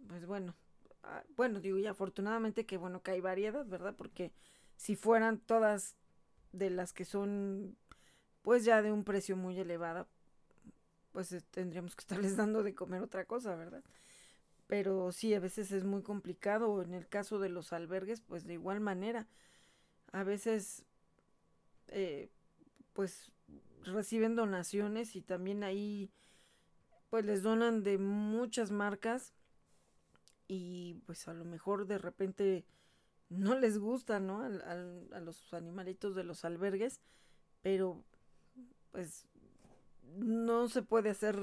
pues 0.09 0.27
bueno, 0.27 0.55
ah, 1.03 1.23
bueno, 1.37 1.61
digo, 1.61 1.79
y 1.79 1.87
afortunadamente 1.87 2.67
que 2.67 2.77
bueno 2.77 3.03
que 3.03 3.13
hay 3.13 3.21
variedad, 3.21 3.65
¿verdad? 3.67 3.95
Porque 3.97 4.33
si 4.77 4.97
fueran 4.97 5.39
todas 5.39 5.97
de 6.53 6.71
las 6.71 6.93
que 6.93 7.05
son, 7.05 7.77
pues 8.43 8.65
ya 8.65 8.83
de 8.83 8.93
un 8.93 9.05
precio 9.05 9.37
muy 9.37 9.59
elevado, 9.59 10.09
pues 11.13 11.33
eh, 11.33 11.43
tendríamos 11.51 11.97
que 11.97 12.03
estarles 12.03 12.37
dando 12.37 12.63
de 12.63 12.75
comer 12.75 13.03
otra 13.03 13.25
cosa, 13.25 13.55
¿verdad? 13.57 13.85
Pero 14.67 15.13
sí, 15.13 15.35
a 15.35 15.41
veces 15.41 15.71
es 15.73 15.85
muy 15.85 16.03
complicado. 16.03 16.83
En 16.83 16.95
el 16.95 17.07
caso 17.09 17.39
de 17.39 17.51
los 17.51 17.73
albergues, 17.73 18.23
pues 18.23 18.45
de 18.47 18.55
igual 18.55 18.81
manera. 18.81 19.29
A 20.13 20.25
veces 20.25 20.85
eh, 21.89 22.31
pues 22.93 23.33
reciben 23.85 24.37
donaciones 24.37 25.17
y 25.17 25.23
también 25.23 25.65
ahí 25.65 26.11
pues 27.11 27.25
les 27.25 27.43
donan 27.43 27.83
de 27.83 27.99
muchas 27.99 28.71
marcas 28.71 29.35
y 30.49 30.95
pues 31.07 31.29
a 31.29 31.35
lo 31.35 31.45
mejor 31.45 31.87
de 31.87 31.99
repente 31.99 32.65
no 33.29 33.59
les 33.59 33.79
gusta, 33.79 34.21
¿no? 34.21 34.43
a 34.43 35.21
los 35.21 35.55
animalitos 35.55 36.15
de 36.15 36.25
los 36.25 36.45
albergues, 36.45 37.01
pero 37.63 38.05
pues 38.91 39.27
no 40.19 40.69
se 40.69 40.83
puede 40.83 41.11
hacer 41.11 41.39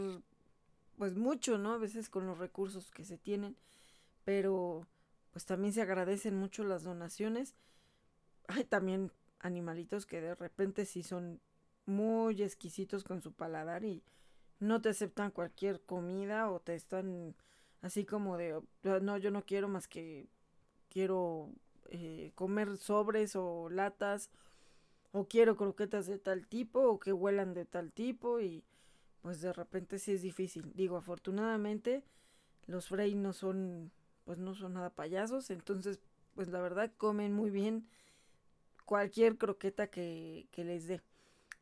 pues 0.97 1.15
mucho, 1.15 1.57
¿no? 1.57 1.73
A 1.73 1.77
veces 1.77 2.09
con 2.09 2.27
los 2.27 2.37
recursos 2.37 2.91
que 2.91 3.05
se 3.05 3.17
tienen, 3.17 3.55
pero 4.25 4.85
pues 5.31 5.45
también 5.45 5.73
se 5.73 5.81
agradecen 5.81 6.35
mucho 6.35 6.63
las 6.63 6.83
donaciones. 6.83 7.55
Hay 8.47 8.65
también 8.65 9.11
animalitos 9.39 10.05
que 10.05 10.21
de 10.21 10.35
repente 10.35 10.85
sí 10.85 11.03
son 11.03 11.39
muy 11.85 12.43
exquisitos 12.43 13.03
con 13.03 13.21
su 13.21 13.31
paladar 13.31 13.85
y 13.85 14.03
no 14.59 14.81
te 14.81 14.89
aceptan 14.89 15.31
cualquier 15.31 15.81
comida 15.81 16.51
o 16.51 16.59
te 16.59 16.75
están 16.75 17.35
así 17.81 18.05
como 18.05 18.37
de, 18.37 18.59
no, 18.83 19.17
yo 19.17 19.31
no 19.31 19.45
quiero 19.45 19.67
más 19.67 19.87
que 19.87 20.27
quiero 20.89 21.51
eh, 21.89 22.31
comer 22.35 22.77
sobres 22.77 23.35
o 23.35 23.69
latas 23.69 24.29
o 25.11 25.27
quiero 25.27 25.55
croquetas 25.55 26.07
de 26.07 26.19
tal 26.19 26.47
tipo 26.47 26.81
o 26.81 26.99
que 26.99 27.13
huelan 27.13 27.53
de 27.53 27.65
tal 27.65 27.91
tipo 27.91 28.39
y 28.39 28.63
pues 29.21 29.41
de 29.41 29.53
repente 29.53 29.99
sí 29.99 30.13
es 30.13 30.21
difícil. 30.21 30.71
Digo, 30.75 30.97
afortunadamente 30.97 32.03
los 32.67 32.87
Frey 32.87 33.15
no 33.15 33.33
son 33.33 33.91
pues 34.25 34.37
no 34.37 34.53
son 34.53 34.73
nada 34.73 34.91
payasos, 34.91 35.49
entonces 35.49 35.99
pues 36.35 36.49
la 36.49 36.61
verdad 36.61 36.91
comen 36.97 37.33
muy 37.33 37.49
bien 37.49 37.87
cualquier 38.85 39.37
croqueta 39.37 39.87
que, 39.87 40.47
que 40.51 40.63
les 40.63 40.87
dé. 40.87 41.01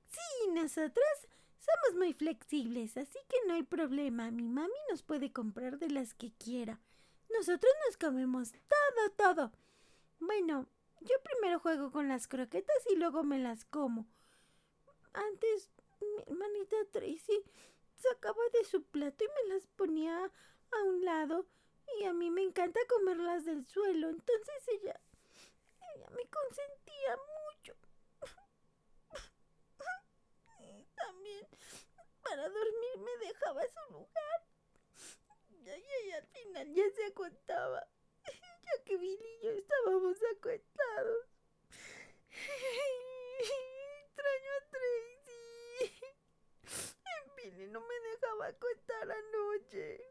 Sí, 0.05 0.51
nosotros 0.53 1.05
somos 1.67 1.97
muy 1.97 2.13
flexibles, 2.13 2.97
así 2.97 3.19
que 3.29 3.37
no 3.47 3.53
hay 3.53 3.63
problema. 3.63 4.31
Mi 4.31 4.47
mami 4.47 4.73
nos 4.89 5.03
puede 5.03 5.31
comprar 5.31 5.77
de 5.79 5.89
las 5.89 6.13
que 6.13 6.31
quiera. 6.31 6.79
Nosotros 7.29 7.71
nos 7.85 7.97
comemos 7.97 8.51
todo, 8.51 9.11
todo. 9.17 9.51
Bueno, 10.19 10.67
yo 11.01 11.15
primero 11.23 11.59
juego 11.59 11.91
con 11.91 12.07
las 12.07 12.27
croquetas 12.27 12.77
y 12.91 12.95
luego 12.95 13.23
me 13.23 13.39
las 13.39 13.65
como. 13.65 14.07
Antes, 15.13 15.69
mi 16.01 16.21
hermanita 16.25 16.75
Tracy 16.91 17.43
sacaba 17.95 18.41
de 18.53 18.63
su 18.63 18.83
plato 18.83 19.23
y 19.23 19.27
me 19.27 19.53
las 19.53 19.67
ponía 19.67 20.25
a 20.25 20.83
un 20.83 21.03
lado. 21.03 21.45
Y 21.99 22.03
a 22.05 22.13
mí 22.13 22.29
me 22.29 22.43
encanta 22.43 22.79
comerlas 22.89 23.45
del 23.45 23.65
suelo. 23.65 24.09
Entonces 24.09 24.67
ella, 24.67 24.99
ella 25.95 26.09
me 26.11 26.23
consentía 26.27 27.17
mucho. 27.51 27.75
y 30.59 30.85
también 30.95 31.47
para 32.29 32.49
dormir 32.49 32.97
me 32.97 33.27
dejaba 33.27 33.61
su 33.63 33.93
lugar. 33.93 34.45
Y, 35.49 36.07
y 36.07 36.11
al 36.11 36.27
final 36.27 36.73
ya 36.73 36.89
se 36.95 37.05
acostaba 37.05 37.87
ya 38.25 38.83
que 38.85 38.97
Billy 38.97 39.37
y 39.41 39.43
yo 39.43 39.51
estábamos 39.51 40.17
acostados. 40.35 41.25
Extraño 44.05 44.51
a 44.55 44.61
Tracy. 44.71 45.91
Billy 47.37 47.67
no 47.67 47.81
me 47.81 47.99
dejaba 48.11 48.47
acostar 48.47 49.11
anoche. 49.11 50.01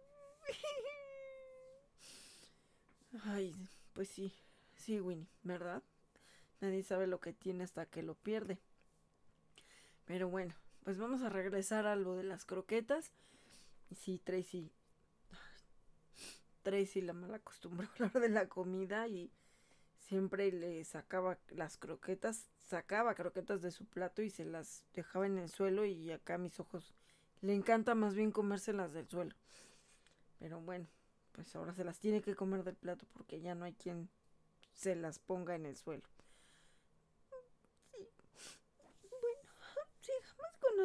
Ay, 3.25 3.55
pues 3.95 4.09
sí, 4.09 4.33
sí, 4.75 5.01
Winnie, 5.01 5.29
¿verdad? 5.43 5.83
Nadie 6.61 6.83
sabe 6.83 7.07
lo 7.07 7.21
que 7.21 7.33
tiene 7.33 7.65
hasta 7.65 7.87
que 7.87 8.03
lo 8.03 8.15
pierde. 8.15 8.59
Pero 10.05 10.29
bueno, 10.29 10.55
pues 10.87 10.99
vamos 10.99 11.23
a 11.23 11.29
regresar 11.29 11.85
a 11.89 11.97
lo 11.97 12.15
de 12.15 12.23
las 12.23 12.45
croquetas. 12.45 13.11
Y 13.91 13.97
sí, 13.97 14.21
Tracy 14.23 14.71
Tracy 16.63 17.01
la 17.01 17.13
mala 17.13 17.41
costumbre 17.41 17.89
a 17.89 17.91
hablar 18.05 18.13
de 18.23 18.29
la 18.29 18.49
comida 18.49 19.09
y 19.09 19.33
siempre 19.99 20.53
le 20.53 20.85
sacaba 20.85 21.39
las 21.49 21.77
croquetas, 21.77 22.47
sacaba 22.69 23.17
croquetas 23.17 23.63
de 23.63 23.73
su 23.73 23.85
plato 23.85 24.23
y 24.23 24.31
se 24.31 24.45
las 24.45 24.85
dejaba 24.95 25.27
en 25.27 25.39
el 25.39 25.49
suelo 25.49 25.85
y 25.85 26.13
acá 26.13 26.35
a 26.35 26.39
mis 26.39 26.61
ojos 26.61 26.95
le 27.41 27.53
encanta 27.53 27.97
más 27.97 28.15
bien 28.15 28.31
comérselas 28.31 28.93
del 28.93 29.09
suelo. 29.09 29.35
Pero 30.39 30.61
bueno, 30.61 30.87
pues 31.33 31.53
ahora 31.57 31.75
se 31.75 31.83
las 31.83 31.99
tiene 31.99 32.23
que 32.23 32.37
comer 32.37 32.63
del 32.63 32.77
plato 32.77 33.07
porque 33.13 33.41
ya 33.41 33.57
no 33.57 33.65
hay 33.65 33.73
quien 33.73 34.09
se 34.73 34.95
las 34.95 35.19
ponga 35.19 35.57
en 35.57 35.67
el 35.67 35.75
suelo. 35.75 36.05
Sí. 37.91 38.09
Bueno, 39.21 39.51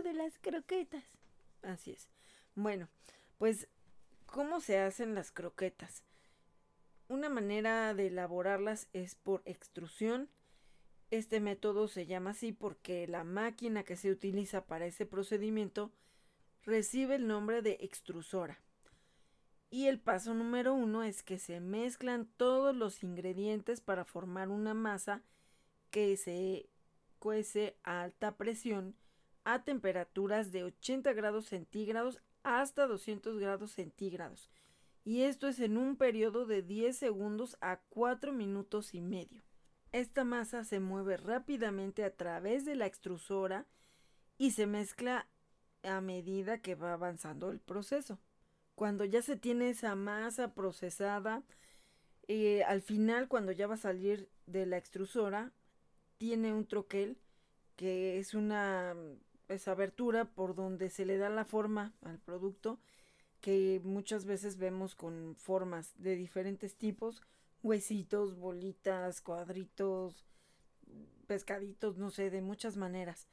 de 0.02 0.14
las 0.14 0.38
croquetas. 0.40 1.04
Así 1.62 1.92
es. 1.92 2.08
Bueno, 2.56 2.90
pues 3.38 3.68
¿Cómo 4.32 4.62
se 4.62 4.80
hacen 4.80 5.14
las 5.14 5.30
croquetas? 5.30 6.04
Una 7.10 7.28
manera 7.28 7.94
de 7.94 8.08
elaborarlas 8.08 8.88
es 8.94 9.14
por 9.14 9.42
extrusión. 9.44 10.30
Este 11.10 11.42
método 11.42 11.90
se 11.90 12.06
llama 12.06 12.30
así 12.30 12.54
porque 12.54 13.10
la 13.10 13.26
máquina 13.26 13.84
que 13.84 13.98
se 13.98 14.10
utiliza 14.10 14.66
para 14.68 14.86
ese 14.86 15.06
procedimiento 15.06 15.92
recibe 16.64 17.16
el 17.16 17.28
nombre 17.28 17.62
de 17.62 17.78
extrusora. 17.82 18.62
Y 19.70 19.88
el 19.88 20.00
paso 20.00 20.34
número 20.34 20.74
uno 20.74 21.04
es 21.04 21.24
que 21.24 21.38
se 21.38 21.60
mezclan 21.60 22.26
todos 22.38 22.74
los 22.74 23.04
ingredientes 23.04 23.82
para 23.82 24.06
formar 24.06 24.48
una 24.48 24.74
masa 24.74 25.24
que 25.90 26.16
se 26.16 26.70
cuece 27.20 27.76
a 27.84 28.04
alta 28.04 28.38
presión 28.38 28.96
a 29.44 29.64
temperaturas 29.64 30.52
de 30.52 30.64
80 30.64 31.14
grados 31.14 31.46
centígrados 31.46 32.22
hasta 32.44 32.88
200 32.88 33.40
grados 33.40 33.72
centígrados. 33.72 34.50
Y 35.04 35.24
esto 35.24 35.48
es 35.48 35.60
en 35.60 35.78
un 35.78 35.96
periodo 35.96 36.46
de 36.46 36.62
10 36.62 36.96
segundos 36.96 37.58
a 37.62 37.82
4 37.90 38.34
minutos 38.34 38.94
y 38.94 39.02
medio. 39.02 39.44
Esta 39.92 40.24
masa 40.24 40.64
se 40.64 40.80
mueve 40.80 41.18
rápidamente 41.18 42.04
a 42.04 42.16
través 42.16 42.66
de 42.66 42.76
la 42.76 42.86
extrusora 42.86 43.66
y 44.38 44.52
se 44.52 44.68
mezcla 44.68 45.28
a 45.84 46.02
medida 46.02 46.60
que 46.60 46.76
va 46.76 46.94
avanzando 46.94 47.50
el 47.50 47.60
proceso. 47.60 48.20
Cuando 48.76 49.06
ya 49.06 49.22
se 49.22 49.36
tiene 49.36 49.70
esa 49.70 49.96
masa 49.96 50.54
procesada, 50.54 51.44
eh, 52.28 52.64
al 52.64 52.82
final 52.82 53.28
cuando 53.28 53.52
ya 53.52 53.68
va 53.68 53.74
a 53.74 53.78
salir 53.78 54.30
de 54.46 54.66
la 54.66 54.78
extrusora, 54.78 55.52
tiene 56.18 56.54
un 56.54 56.66
troquel 56.68 57.18
que 57.76 58.20
es 58.20 58.34
una 58.34 58.96
esa 59.52 59.72
abertura 59.72 60.26
por 60.26 60.56
donde 60.56 60.90
se 60.90 61.06
le 61.06 61.18
da 61.18 61.30
la 61.30 61.46
forma 61.46 61.94
al 62.02 62.20
producto 62.20 62.80
que 63.42 63.82
muchas 63.84 64.26
veces 64.26 64.58
vemos 64.58 64.96
con 64.96 65.36
formas 65.36 65.94
de 65.98 66.16
diferentes 66.16 66.76
tipos, 66.76 67.24
huesitos, 67.64 68.38
bolitas, 68.38 69.20
cuadritos, 69.22 70.26
pescaditos, 71.28 71.98
no 71.98 72.12
sé, 72.12 72.30
de 72.30 72.42
muchas 72.42 72.78
maneras. 72.78 73.28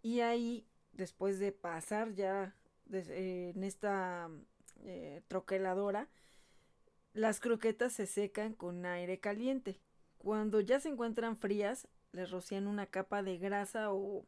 Y 0.00 0.20
ahí, 0.20 0.64
después 0.92 1.38
de 1.38 1.50
pasar 1.50 2.14
ya 2.14 2.54
eh, 2.92 3.52
en 3.54 3.64
esta 3.64 4.30
eh, 4.84 5.22
troqueladora, 5.28 6.08
las 7.14 7.40
croquetas 7.40 7.92
se 7.92 8.06
secan 8.06 8.54
con 8.54 8.86
aire 8.86 9.18
caliente. 9.18 9.80
Cuando 10.18 10.60
ya 10.60 10.78
se 10.78 10.88
encuentran 10.88 11.36
frías, 11.36 11.88
les 12.12 12.30
rocían 12.30 12.66
una 12.66 12.86
capa 12.86 13.22
de 13.22 13.38
grasa 13.38 13.92
o 13.92 14.24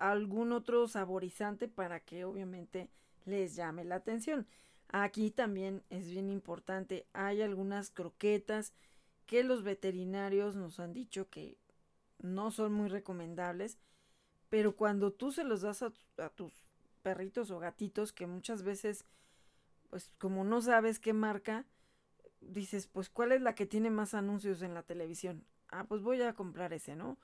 algún 0.00 0.52
otro 0.52 0.88
saborizante 0.88 1.68
para 1.68 2.00
que 2.00 2.24
obviamente 2.24 2.88
les 3.26 3.54
llame 3.54 3.84
la 3.84 3.96
atención. 3.96 4.46
Aquí 4.88 5.30
también 5.30 5.84
es 5.90 6.10
bien 6.10 6.28
importante, 6.28 7.06
hay 7.12 7.42
algunas 7.42 7.90
croquetas 7.90 8.72
que 9.26 9.44
los 9.44 9.62
veterinarios 9.62 10.56
nos 10.56 10.80
han 10.80 10.92
dicho 10.92 11.28
que 11.30 11.56
no 12.18 12.50
son 12.50 12.72
muy 12.72 12.88
recomendables, 12.88 13.78
pero 14.48 14.74
cuando 14.74 15.12
tú 15.12 15.30
se 15.30 15.44
los 15.44 15.60
das 15.60 15.82
a, 15.82 15.92
a 16.18 16.28
tus 16.30 16.52
perritos 17.02 17.52
o 17.52 17.60
gatitos 17.60 18.12
que 18.12 18.26
muchas 18.26 18.64
veces 18.64 19.04
pues 19.90 20.12
como 20.18 20.44
no 20.44 20.62
sabes 20.62 21.00
qué 21.00 21.12
marca, 21.12 21.66
dices, 22.40 22.86
pues 22.86 23.10
cuál 23.10 23.32
es 23.32 23.42
la 23.42 23.54
que 23.54 23.66
tiene 23.66 23.90
más 23.90 24.14
anuncios 24.14 24.62
en 24.62 24.72
la 24.72 24.82
televisión. 24.84 25.44
Ah, 25.68 25.84
pues 25.84 26.00
voy 26.00 26.22
a 26.22 26.32
comprar 26.32 26.72
ese, 26.72 26.96
¿no? 26.96 27.18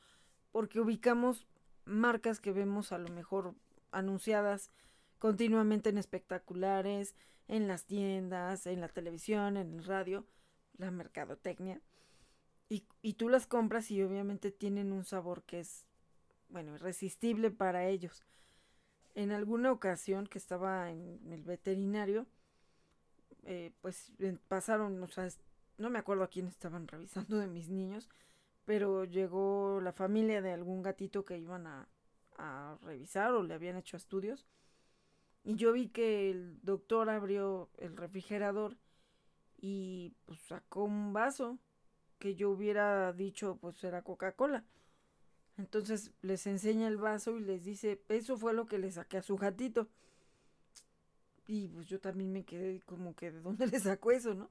Porque 0.53 0.81
ubicamos 0.81 1.47
marcas 1.87 2.40
que 2.40 2.53
vemos 2.53 2.92
a 2.92 2.99
lo 2.99 3.09
mejor 3.09 3.55
anunciadas 3.90 4.70
continuamente 5.18 5.88
en 5.88 5.99
espectaculares, 5.99 7.14
en 7.49 7.68
las 7.68 7.85
tiendas, 7.85 8.66
en 8.66 8.81
la 8.81 8.88
televisión, 8.88 9.57
en 9.57 9.72
el 9.72 9.85
radio, 9.85 10.27
la 10.77 10.90
mercadotecnia. 10.90 11.81
Y, 12.68 12.85
y 13.01 13.14
tú 13.14 13.29
las 13.29 13.46
compras 13.46 13.90
y 13.90 14.03
obviamente 14.03 14.51
tienen 14.51 14.92
un 14.92 15.05
sabor 15.05 15.44
que 15.44 15.61
es, 15.61 15.87
bueno, 16.49 16.75
irresistible 16.75 17.51
para 17.51 17.87
ellos. 17.87 18.25
En 19.14 19.33
alguna 19.33 19.72
ocasión 19.72 20.27
que 20.27 20.38
estaba 20.38 20.90
en 20.90 21.33
el 21.33 21.42
veterinario, 21.44 22.27
eh, 23.44 23.72
pues 23.81 24.12
pasaron, 24.49 25.01
o 25.03 25.09
sea, 25.09 25.29
no 25.79 25.88
me 25.88 26.01
acuerdo 26.01 26.25
a 26.25 26.29
quién 26.29 26.49
estaban 26.49 26.88
revisando 26.88 27.38
de 27.38 27.46
mis 27.46 27.68
niños, 27.68 28.09
pero 28.66 29.05
llegó 29.05 29.81
la 29.81 29.92
familia 29.92 30.42
de 30.42 30.52
algún 30.52 30.83
gatito 30.83 31.24
que 31.24 31.38
iban 31.38 31.66
a, 31.66 31.88
revisar 32.83 33.33
o 33.33 33.42
le 33.42 33.55
habían 33.55 33.79
hecho 33.79 33.96
estudios. 33.96 34.46
Y 35.42 35.55
yo 35.55 35.72
vi 35.72 35.88
que 35.88 36.31
el 36.31 36.61
doctor 36.62 37.09
abrió 37.09 37.70
el 37.79 37.96
refrigerador 37.96 38.76
y 39.57 40.12
pues 40.26 40.40
sacó 40.40 40.85
un 40.85 41.14
vaso 41.14 41.59
que 42.18 42.35
yo 42.35 42.50
hubiera 42.50 43.14
dicho 43.14 43.57
pues 43.59 43.83
era 43.85 44.02
Coca-Cola. 44.02 44.64
Entonces 45.57 46.12
les 46.20 46.46
enseña 46.46 46.88
el 46.88 46.98
vaso 46.98 47.38
y 47.38 47.40
les 47.40 47.64
dice, 47.64 48.02
eso 48.11 48.37
fue 48.37 48.52
lo 48.52 48.66
que 48.66 48.79
le 48.79 48.90
saqué 48.90 49.16
a 49.16 49.22
su 49.22 49.37
gatito. 49.37 49.88
Y 51.46 51.68
pues 51.68 51.87
yo 51.87 52.00
también 52.00 52.33
me 52.33 52.44
quedé 52.44 52.81
como 52.81 53.14
que 53.14 53.31
de 53.31 53.40
dónde 53.40 53.66
le 53.66 53.81
sacó 53.81 54.11
eso, 54.11 54.35
¿no? 54.35 54.50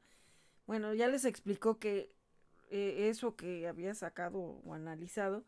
Bueno, 0.65 0.95
ya 0.95 1.08
les 1.08 1.25
explicó 1.25 1.78
que 1.78 2.14
eh, 2.69 3.10
eso 3.10 3.36
que 3.36 3.67
había 3.67 3.93
sacado 3.93 4.39
o 4.39 4.73
analizado, 4.73 5.43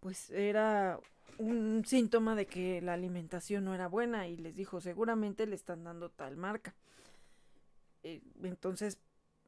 pues 0.00 0.30
era 0.30 1.00
un 1.38 1.84
síntoma 1.84 2.34
de 2.34 2.46
que 2.46 2.80
la 2.80 2.92
alimentación 2.94 3.64
no 3.64 3.74
era 3.74 3.88
buena 3.88 4.28
y 4.28 4.36
les 4.36 4.54
dijo, 4.54 4.80
seguramente 4.80 5.46
le 5.46 5.56
están 5.56 5.84
dando 5.84 6.10
tal 6.10 6.36
marca. 6.36 6.74
Eh, 8.02 8.22
entonces, 8.42 8.98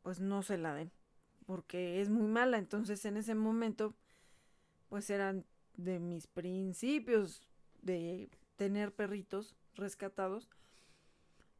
pues 0.02 0.20
no 0.20 0.42
se 0.42 0.58
la 0.58 0.74
den, 0.74 0.90
porque 1.46 2.00
es 2.00 2.08
muy 2.08 2.26
mala. 2.26 2.58
Entonces 2.58 3.04
en 3.04 3.16
ese 3.16 3.34
momento, 3.34 3.94
pues 4.88 5.10
eran 5.10 5.44
de 5.76 5.98
mis 5.98 6.26
principios 6.26 7.46
de 7.82 8.30
tener 8.56 8.92
perritos 8.92 9.54
rescatados, 9.74 10.48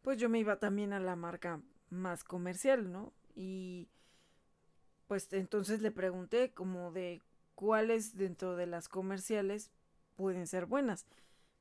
pues 0.02 0.18
yo 0.18 0.28
me 0.28 0.38
iba 0.38 0.58
también 0.58 0.92
a 0.92 1.00
la 1.00 1.16
marca 1.16 1.60
más 1.90 2.24
comercial, 2.24 2.90
¿no? 2.90 3.12
Y 3.34 3.88
pues 5.06 5.32
entonces 5.32 5.80
le 5.80 5.90
pregunté 5.90 6.52
como 6.52 6.92
de 6.92 7.22
cuáles 7.54 8.16
dentro 8.16 8.56
de 8.56 8.66
las 8.66 8.88
comerciales 8.88 9.70
pueden 10.16 10.46
ser 10.46 10.66
buenas, 10.66 11.06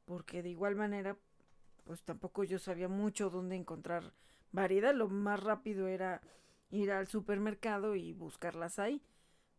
porque 0.05 0.41
de 0.41 0.49
igual 0.49 0.75
manera, 0.75 1.17
pues 1.83 2.03
tampoco 2.03 2.43
yo 2.43 2.59
sabía 2.59 2.87
mucho 2.87 3.29
dónde 3.29 3.55
encontrar 3.55 4.13
variedad, 4.51 4.93
lo 4.93 5.09
más 5.09 5.41
rápido 5.41 5.87
era 5.87 6.21
ir 6.71 6.91
al 6.91 7.07
supermercado 7.07 7.95
y 7.95 8.13
buscarlas 8.13 8.79
ahí, 8.79 9.01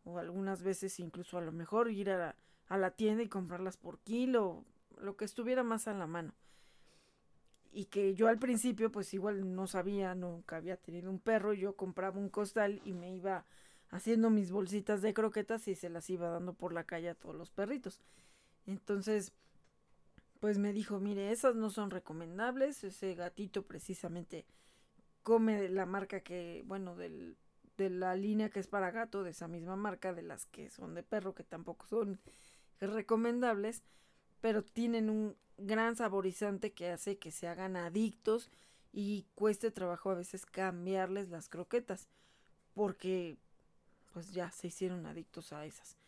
o 0.04 0.18
algunas 0.18 0.62
veces 0.62 0.98
incluso 0.98 1.38
a 1.38 1.42
lo 1.42 1.52
mejor 1.52 1.90
ir 1.90 2.10
a 2.10 2.18
la, 2.18 2.36
a 2.68 2.78
la 2.78 2.90
tienda 2.90 3.22
y 3.22 3.28
comprarlas 3.28 3.76
por 3.76 3.98
kilo, 4.00 4.64
lo 4.98 5.16
que 5.16 5.24
estuviera 5.24 5.62
más 5.62 5.88
a 5.88 5.94
la 5.94 6.06
mano. 6.06 6.32
Y 7.72 7.86
que 7.86 8.14
yo 8.14 8.28
al 8.28 8.38
principio 8.38 8.90
pues 8.90 9.12
igual 9.12 9.54
no 9.54 9.66
sabía, 9.66 10.14
nunca 10.14 10.56
había 10.56 10.76
tenido 10.76 11.10
un 11.10 11.18
perro, 11.18 11.52
yo 11.52 11.76
compraba 11.76 12.18
un 12.18 12.30
costal 12.30 12.80
y 12.84 12.94
me 12.94 13.14
iba 13.14 13.44
haciendo 13.96 14.30
mis 14.30 14.50
bolsitas 14.50 15.02
de 15.02 15.14
croquetas 15.14 15.66
y 15.68 15.74
se 15.74 15.88
las 15.88 16.08
iba 16.10 16.28
dando 16.28 16.54
por 16.54 16.72
la 16.72 16.84
calle 16.84 17.10
a 17.10 17.14
todos 17.14 17.34
los 17.34 17.50
perritos. 17.50 18.00
Entonces, 18.66 19.32
pues 20.40 20.58
me 20.58 20.72
dijo, 20.72 21.00
mire, 21.00 21.32
esas 21.32 21.56
no 21.56 21.70
son 21.70 21.90
recomendables, 21.90 22.84
ese 22.84 23.14
gatito 23.14 23.62
precisamente 23.62 24.46
come 25.22 25.60
de 25.60 25.68
la 25.68 25.86
marca 25.86 26.20
que, 26.20 26.62
bueno, 26.66 26.94
del, 26.94 27.36
de 27.76 27.90
la 27.90 28.14
línea 28.14 28.50
que 28.50 28.60
es 28.60 28.68
para 28.68 28.90
gato, 28.90 29.22
de 29.22 29.30
esa 29.30 29.48
misma 29.48 29.76
marca, 29.76 30.12
de 30.12 30.22
las 30.22 30.46
que 30.46 30.70
son 30.70 30.94
de 30.94 31.02
perro, 31.02 31.34
que 31.34 31.44
tampoco 31.44 31.86
son 31.86 32.20
recomendables, 32.80 33.82
pero 34.40 34.62
tienen 34.62 35.10
un 35.10 35.36
gran 35.56 35.96
saborizante 35.96 36.72
que 36.72 36.90
hace 36.90 37.18
que 37.18 37.30
se 37.30 37.48
hagan 37.48 37.76
adictos 37.76 38.50
y 38.92 39.26
cueste 39.34 39.70
trabajo 39.70 40.10
a 40.10 40.14
veces 40.14 40.46
cambiarles 40.46 41.28
las 41.28 41.48
croquetas, 41.48 42.08
porque 42.74 43.38
pues 44.16 44.32
ya 44.32 44.50
se 44.50 44.68
hicieron 44.68 45.04
adictos 45.04 45.52
a 45.52 45.66
esas. 45.66 45.98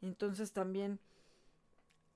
Entonces 0.00 0.54
también 0.54 0.98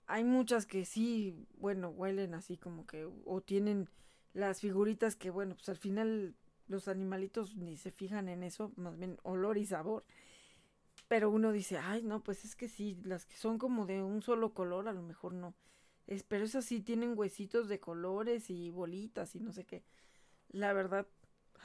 hay 0.06 0.24
muchas 0.24 0.64
que 0.64 0.86
sí, 0.86 1.36
bueno, 1.58 1.90
huelen 1.90 2.32
así 2.32 2.56
como 2.56 2.86
que, 2.86 3.06
o 3.26 3.42
tienen 3.42 3.90
las 4.32 4.62
figuritas 4.62 5.16
que, 5.16 5.28
bueno, 5.28 5.54
pues 5.54 5.68
al 5.68 5.76
final 5.76 6.34
los 6.66 6.88
animalitos 6.88 7.56
ni 7.56 7.76
se 7.76 7.90
fijan 7.90 8.30
en 8.30 8.42
eso, 8.42 8.72
más 8.76 8.96
bien 8.96 9.18
olor 9.22 9.58
y 9.58 9.66
sabor. 9.66 10.06
Pero 11.08 11.28
uno 11.28 11.52
dice, 11.52 11.76
ay, 11.76 12.02
no, 12.02 12.22
pues 12.22 12.46
es 12.46 12.56
que 12.56 12.66
sí, 12.66 12.98
las 13.04 13.26
que 13.26 13.36
son 13.36 13.58
como 13.58 13.84
de 13.84 14.02
un 14.02 14.22
solo 14.22 14.54
color, 14.54 14.88
a 14.88 14.94
lo 14.94 15.02
mejor 15.02 15.34
no. 15.34 15.52
Es, 16.06 16.22
pero 16.22 16.46
esas 16.46 16.64
sí 16.64 16.80
tienen 16.80 17.18
huesitos 17.18 17.68
de 17.68 17.80
colores 17.80 18.48
y 18.48 18.70
bolitas 18.70 19.34
y 19.34 19.40
no 19.40 19.52
sé 19.52 19.64
qué. 19.66 19.84
La 20.48 20.72
verdad, 20.72 21.06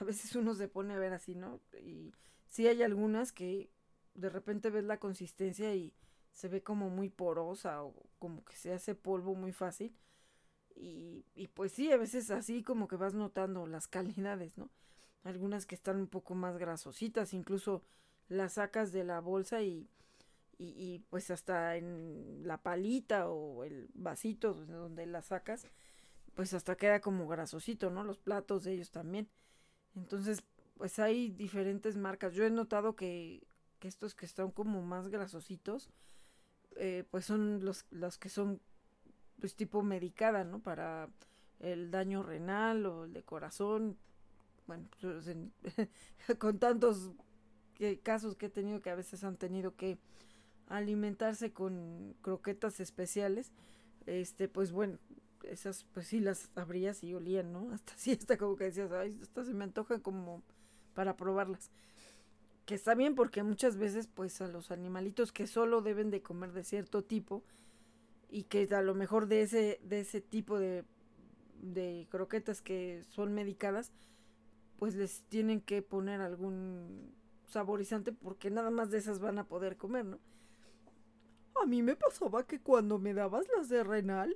a 0.01 0.03
veces 0.03 0.35
uno 0.35 0.53
se 0.53 0.67
pone 0.67 0.95
a 0.95 0.99
ver 0.99 1.13
así, 1.13 1.33
¿no? 1.33 1.61
Y 1.81 2.11
sí 2.49 2.67
hay 2.67 2.83
algunas 2.83 3.31
que 3.33 3.71
de 4.15 4.29
repente 4.29 4.71
ves 4.71 4.85
la 4.85 4.99
consistencia 4.99 5.75
y 5.75 5.93
se 6.33 6.49
ve 6.49 6.63
como 6.63 6.89
muy 6.89 7.09
porosa 7.09 7.83
o 7.83 7.95
como 8.19 8.45
que 8.45 8.55
se 8.55 8.73
hace 8.73 8.95
polvo 8.95 9.35
muy 9.35 9.53
fácil. 9.53 9.95
Y, 10.75 11.25
y 11.35 11.47
pues 11.47 11.73
sí, 11.73 11.91
a 11.91 11.97
veces 11.97 12.31
así 12.31 12.63
como 12.63 12.87
que 12.87 12.95
vas 12.95 13.13
notando 13.13 13.67
las 13.67 13.87
calidades, 13.89 14.57
¿no? 14.57 14.69
Algunas 15.23 15.65
que 15.65 15.75
están 15.75 15.97
un 15.97 16.07
poco 16.07 16.35
más 16.35 16.57
grasositas, 16.57 17.33
incluso 17.33 17.83
las 18.29 18.53
sacas 18.53 18.91
de 18.91 19.03
la 19.03 19.19
bolsa 19.19 19.61
y, 19.61 19.89
y, 20.57 20.67
y 20.77 20.99
pues 21.09 21.31
hasta 21.31 21.77
en 21.77 22.41
la 22.47 22.61
palita 22.61 23.29
o 23.29 23.63
el 23.63 23.89
vasito 23.93 24.53
donde 24.53 25.05
las 25.07 25.27
sacas, 25.27 25.67
pues 26.35 26.53
hasta 26.53 26.77
queda 26.77 27.01
como 27.01 27.27
grasosito, 27.27 27.89
¿no? 27.91 28.03
Los 28.03 28.19
platos 28.19 28.63
de 28.63 28.73
ellos 28.73 28.91
también. 28.91 29.29
Entonces, 29.95 30.43
pues 30.79 30.97
hay 30.97 31.29
diferentes 31.29 31.97
marcas. 31.97 32.33
Yo 32.33 32.45
he 32.45 32.49
notado 32.49 32.95
que, 32.95 33.43
que 33.79 33.89
estos 33.89 34.15
que 34.15 34.25
están 34.25 34.49
como 34.49 34.81
más 34.81 35.09
grasositos, 35.09 35.89
eh, 36.77 37.03
pues 37.11 37.25
son 37.25 37.65
los, 37.65 37.85
los 37.91 38.17
que 38.17 38.29
son 38.29 38.61
pues 39.41 39.55
tipo 39.55 39.83
medicada, 39.83 40.45
¿no? 40.45 40.59
Para 40.61 41.09
el 41.59 41.91
daño 41.91 42.23
renal 42.23 42.85
o 42.85 43.03
el 43.03 43.11
de 43.11 43.23
corazón. 43.23 43.97
Bueno, 44.67 44.87
pues, 45.01 45.25
con 46.39 46.59
tantos 46.59 47.11
casos 48.01 48.37
que 48.37 48.45
he 48.45 48.49
tenido 48.49 48.79
que 48.79 48.89
a 48.89 48.95
veces 48.95 49.25
han 49.25 49.35
tenido 49.35 49.75
que 49.75 49.97
alimentarse 50.67 51.51
con 51.51 52.15
croquetas 52.21 52.79
especiales, 52.79 53.51
este, 54.05 54.47
pues 54.47 54.71
bueno, 54.71 54.97
esas 55.43 55.85
pues 55.93 56.07
sí 56.07 56.21
las 56.21 56.49
abrías 56.55 57.03
y 57.03 57.13
olían, 57.13 57.51
¿no? 57.51 57.69
Hasta 57.73 57.91
sí, 57.97 58.13
hasta 58.13 58.37
como 58.37 58.55
que 58.55 58.63
decías, 58.63 58.93
ay, 58.93 59.19
estas 59.21 59.47
se 59.47 59.53
me 59.53 59.65
antoja 59.65 59.99
como 59.99 60.41
para 60.99 61.15
probarlas 61.15 61.71
que 62.65 62.75
está 62.75 62.93
bien 62.93 63.15
porque 63.15 63.41
muchas 63.41 63.77
veces 63.77 64.09
pues 64.13 64.41
a 64.41 64.49
los 64.49 64.69
animalitos 64.69 65.31
que 65.31 65.47
solo 65.47 65.81
deben 65.81 66.11
de 66.11 66.21
comer 66.21 66.51
de 66.51 66.65
cierto 66.65 67.05
tipo 67.05 67.41
y 68.29 68.43
que 68.43 68.67
a 68.75 68.81
lo 68.81 68.95
mejor 68.95 69.27
de 69.27 69.43
ese 69.43 69.79
de 69.81 70.01
ese 70.01 70.19
tipo 70.19 70.59
de, 70.59 70.83
de 71.61 72.05
croquetas 72.11 72.61
que 72.61 73.05
son 73.11 73.33
medicadas 73.33 73.93
pues 74.77 74.93
les 74.95 75.21
tienen 75.29 75.61
que 75.61 75.81
poner 75.81 76.19
algún 76.19 77.15
saborizante 77.45 78.11
porque 78.11 78.49
nada 78.49 78.69
más 78.69 78.91
de 78.91 78.97
esas 78.97 79.19
van 79.19 79.39
a 79.39 79.47
poder 79.47 79.77
comer, 79.77 80.03
¿no? 80.03 80.19
A 81.63 81.65
mí 81.65 81.81
me 81.81 81.95
pasaba 81.95 82.45
que 82.45 82.59
cuando 82.59 82.99
me 82.99 83.13
dabas 83.13 83.45
las 83.55 83.69
de 83.69 83.85
renal, 83.85 84.35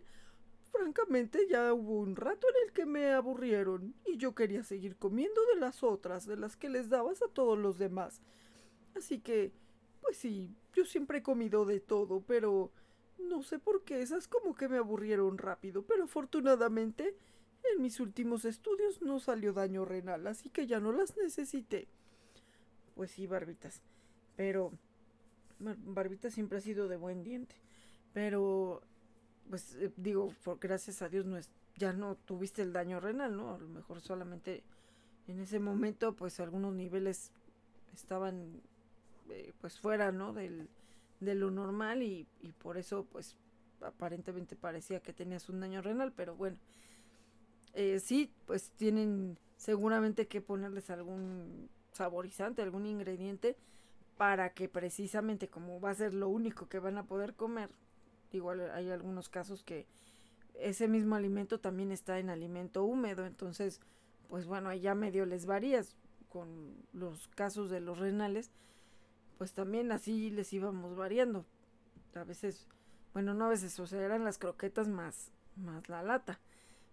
francamente 0.73 1.47
ya 1.47 1.71
hubo 1.73 1.99
un 1.99 2.15
rato 2.15 2.47
en 2.49 2.67
el 2.67 2.73
que 2.73 2.86
me 2.86 3.12
aburrieron 3.12 3.93
y 4.05 4.17
yo 4.17 4.33
quería 4.33 4.63
seguir 4.63 4.97
comiendo 4.97 5.39
de 5.53 5.59
las 5.59 5.83
otras, 5.83 6.25
de 6.25 6.36
las 6.36 6.57
que 6.57 6.69
les 6.69 6.89
dabas 6.89 7.21
a 7.21 7.27
todos 7.27 7.57
los 7.57 7.77
demás. 7.77 8.21
Así 8.95 9.19
que, 9.19 9.53
pues 10.01 10.17
sí, 10.17 10.55
yo 10.73 10.86
siempre 10.86 11.19
he 11.19 11.23
comido 11.23 11.65
de 11.65 11.79
todo, 11.79 12.21
pero 12.21 12.71
no 13.19 13.43
sé 13.43 13.59
por 13.59 13.83
qué 13.83 14.01
esas 14.01 14.27
como 14.27 14.55
que 14.55 14.67
me 14.67 14.77
aburrieron 14.77 15.38
rápido, 15.38 15.83
pero 15.83 16.05
afortunadamente 16.05 17.15
en 17.71 17.81
mis 17.81 17.99
últimos 17.99 18.43
estudios 18.43 19.01
no 19.01 19.19
salió 19.19 19.53
daño 19.53 19.86
renal, 19.86 20.25
así 20.27 20.49
que 20.49 20.65
ya 20.65 20.79
no 20.79 20.91
las 20.91 21.15
necesité. 21.17 21.88
Pues 22.95 23.12
sí, 23.12 23.27
Barbitas, 23.27 23.81
pero 24.36 24.71
Barbitas 25.59 26.33
siempre 26.33 26.57
ha 26.57 26.62
sido 26.62 26.88
de 26.88 26.97
buen 26.97 27.23
diente, 27.23 27.55
pero 28.12 28.81
pues 29.49 29.75
eh, 29.75 29.91
digo, 29.97 30.34
por, 30.43 30.60
gracias 30.60 31.01
a 31.01 31.10
Dios 31.10 31.25
no 31.25 31.38
es, 31.38 31.49
ya 31.75 31.93
no 31.93 32.15
tuviste 32.15 32.62
el 32.62 32.73
daño 32.73 32.99
renal, 32.99 33.36
¿no? 33.36 33.53
A 33.53 33.58
lo 33.58 33.67
mejor 33.67 34.01
solamente 34.01 34.63
en 35.27 35.39
ese 35.39 35.60
momento 35.60 36.15
pues 36.15 36.39
algunos 36.39 36.73
niveles 36.73 37.32
estaban 37.93 38.62
eh, 39.29 39.53
pues 39.62 39.79
fuera, 39.79 40.12
¿no? 40.12 40.34
Del, 40.34 40.69
de 41.19 41.36
lo 41.36 41.51
normal 41.51 42.03
y, 42.03 42.27
y 42.41 42.51
por 42.51 42.77
eso 42.77 43.06
pues 43.12 43.36
aparentemente 43.82 44.56
parecía 44.56 45.01
que 45.01 45.13
tenías 45.13 45.49
un 45.49 45.60
daño 45.60 45.82
renal, 45.82 46.12
pero 46.13 46.36
bueno, 46.36 46.58
eh, 47.73 47.99
sí, 47.99 48.32
pues 48.45 48.71
tienen 48.71 49.38
seguramente 49.58 50.27
que 50.27 50.41
ponerles 50.41 50.89
algún 50.89 51.69
saborizante, 51.91 52.62
algún 52.62 52.86
ingrediente 52.86 53.58
para 54.17 54.53
que 54.53 54.69
precisamente 54.69 55.47
como 55.47 55.79
va 55.79 55.89
a 55.89 55.95
ser 55.95 56.13
lo 56.13 56.29
único 56.29 56.67
que 56.67 56.79
van 56.79 56.97
a 56.97 57.06
poder 57.06 57.34
comer, 57.34 57.69
Igual 58.34 58.72
hay 58.72 58.89
algunos 58.89 59.30
casos 59.30 59.63
que 59.63 59.86
ese 60.56 60.88
mismo 60.88 61.15
alimento 61.15 61.60
también 61.60 61.91
está 61.91 62.19
en 62.19 62.30
alimento 62.30 62.84
húmedo, 62.84 63.26
entonces, 63.26 63.80
pues 64.28 64.46
bueno, 64.46 64.69
ahí 64.69 64.82
ya 64.82 64.96
medio 64.96 65.26
les 65.26 65.46
varías 65.46 65.96
con 66.30 66.76
los 66.93 67.28
casos 67.30 67.69
de 67.69 67.80
los 67.80 68.00
renales, 68.00 68.52
pues 69.38 69.54
también 69.54 69.91
así 69.91 70.30
les 70.32 70.52
íbamos 70.52 70.96
variando. 70.96 71.46
A 72.15 72.24
veces, 72.24 72.67
bueno, 73.13 73.34
no 73.34 73.46
a 73.46 73.50
veces, 73.50 73.80
o 73.80 73.88
sea, 73.88 74.02
eran 74.02 74.24
las 74.24 74.38
croquetas 74.38 74.88
más, 74.88 75.32
más 75.56 75.89
la 75.89 76.04
lata, 76.04 76.39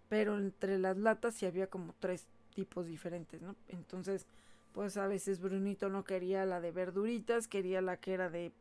pero 0.08 0.38
entre 0.38 0.78
las 0.78 0.96
latas 0.96 1.34
sí 1.34 1.46
había 1.46 1.68
como 1.68 1.94
tres 1.98 2.26
tipos 2.54 2.86
diferentes, 2.86 3.40
¿no? 3.40 3.56
Entonces, 3.68 4.26
pues 4.72 4.96
a 4.96 5.06
veces 5.06 5.40
Brunito 5.40 5.88
no 5.88 6.04
quería 6.04 6.44
la 6.44 6.60
de 6.60 6.72
verduritas, 6.72 7.48
quería 7.48 7.80
la 7.80 7.96
que 7.96 8.14
era 8.14 8.30
de 8.30 8.52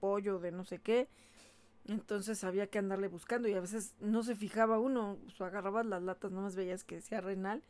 pollo, 0.00 0.38
de 0.38 0.52
no 0.52 0.64
sé 0.64 0.78
qué, 0.78 1.08
Entonces 1.88 2.44
había 2.44 2.66
que 2.66 2.78
andarle 2.78 3.08
buscando 3.08 3.48
y 3.48 3.54
a 3.54 3.60
veces 3.60 3.94
no 3.98 4.22
se 4.22 4.36
fijaba 4.36 4.78
uno, 4.78 5.16
o 5.38 5.44
agarrabas 5.44 5.86
las 5.86 6.02
latas, 6.02 6.30
nomás 6.30 6.54
veías 6.54 6.84
que 6.84 6.96
decía 6.96 7.22
renal, 7.22 7.62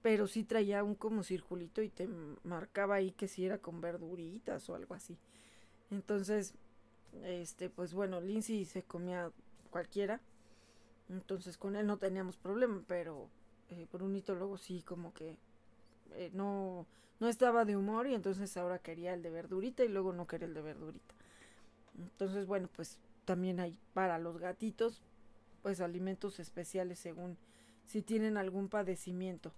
pero 0.00 0.26
sí 0.26 0.44
traía 0.44 0.82
un 0.82 0.94
como 0.94 1.22
circulito 1.22 1.82
y 1.82 1.90
te 1.90 2.08
marcaba 2.42 2.96
ahí 2.96 3.12
que 3.12 3.28
si 3.28 3.44
era 3.44 3.58
con 3.58 3.82
verduritas 3.82 4.68
o 4.70 4.74
algo 4.74 4.94
así. 4.94 5.18
Entonces, 5.90 6.54
este, 7.22 7.68
pues 7.68 7.92
bueno, 7.92 8.20
Lindsay 8.20 8.64
se 8.64 8.82
comía 8.82 9.30
cualquiera, 9.70 10.20
entonces 11.10 11.58
con 11.58 11.76
él 11.76 11.86
no 11.86 11.98
teníamos 11.98 12.38
problema, 12.38 12.82
pero 12.86 13.28
eh, 13.70 13.86
Brunito 13.92 14.34
luego 14.34 14.56
sí 14.56 14.82
como 14.82 15.12
que 15.12 15.36
eh, 16.12 16.30
no, 16.32 16.86
no 17.20 17.28
estaba 17.28 17.66
de 17.66 17.76
humor 17.76 18.06
y 18.06 18.14
entonces 18.14 18.56
ahora 18.56 18.78
quería 18.78 19.12
el 19.12 19.22
de 19.22 19.30
verdurita 19.30 19.84
y 19.84 19.88
luego 19.88 20.14
no 20.14 20.26
quería 20.26 20.46
el 20.46 20.54
de 20.54 20.62
verdurita. 20.62 21.14
Entonces, 21.98 22.46
bueno, 22.46 22.68
pues 22.74 22.98
también 23.24 23.60
hay 23.60 23.76
para 23.92 24.18
los 24.18 24.38
gatitos, 24.38 25.02
pues 25.62 25.80
alimentos 25.80 26.40
especiales 26.40 26.98
según 26.98 27.38
si 27.84 28.02
tienen 28.02 28.36
algún 28.36 28.68
padecimiento. 28.68 29.52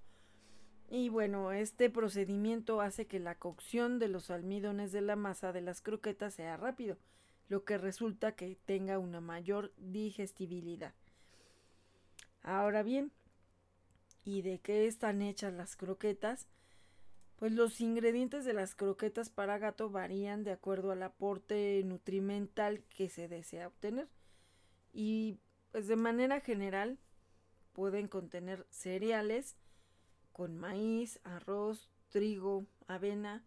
Y 0.88 1.08
bueno, 1.08 1.52
este 1.52 1.90
procedimiento 1.90 2.80
hace 2.80 3.06
que 3.06 3.18
la 3.18 3.34
cocción 3.34 3.98
de 3.98 4.08
los 4.08 4.30
almidones 4.30 4.92
de 4.92 5.00
la 5.00 5.16
masa 5.16 5.52
de 5.52 5.60
las 5.60 5.80
croquetas 5.80 6.34
sea 6.34 6.56
rápido, 6.56 6.96
lo 7.48 7.64
que 7.64 7.76
resulta 7.76 8.32
que 8.32 8.56
tenga 8.64 8.98
una 8.98 9.20
mayor 9.20 9.72
digestibilidad. 9.78 10.94
Ahora 12.42 12.84
bien, 12.84 13.10
¿y 14.24 14.42
de 14.42 14.60
qué 14.60 14.86
están 14.86 15.22
hechas 15.22 15.52
las 15.52 15.74
croquetas? 15.76 16.46
Pues 17.36 17.52
los 17.52 17.80
ingredientes 17.80 18.44
de 18.44 18.54
las 18.54 18.74
croquetas 18.74 19.28
para 19.28 19.58
gato 19.58 19.90
varían 19.90 20.42
de 20.42 20.52
acuerdo 20.52 20.90
al 20.90 21.02
aporte 21.02 21.82
nutrimental 21.84 22.82
que 22.84 23.10
se 23.10 23.28
desea 23.28 23.68
obtener. 23.68 24.08
Y 24.92 25.38
pues 25.70 25.86
de 25.86 25.96
manera 25.96 26.40
general 26.40 26.98
pueden 27.74 28.08
contener 28.08 28.66
cereales 28.70 29.56
con 30.32 30.56
maíz, 30.56 31.20
arroz, 31.24 31.90
trigo, 32.08 32.66
avena, 32.86 33.44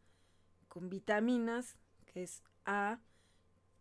con 0.67 0.89
vitaminas, 0.89 1.78
que 2.06 2.23
es 2.23 2.43
A, 2.65 2.99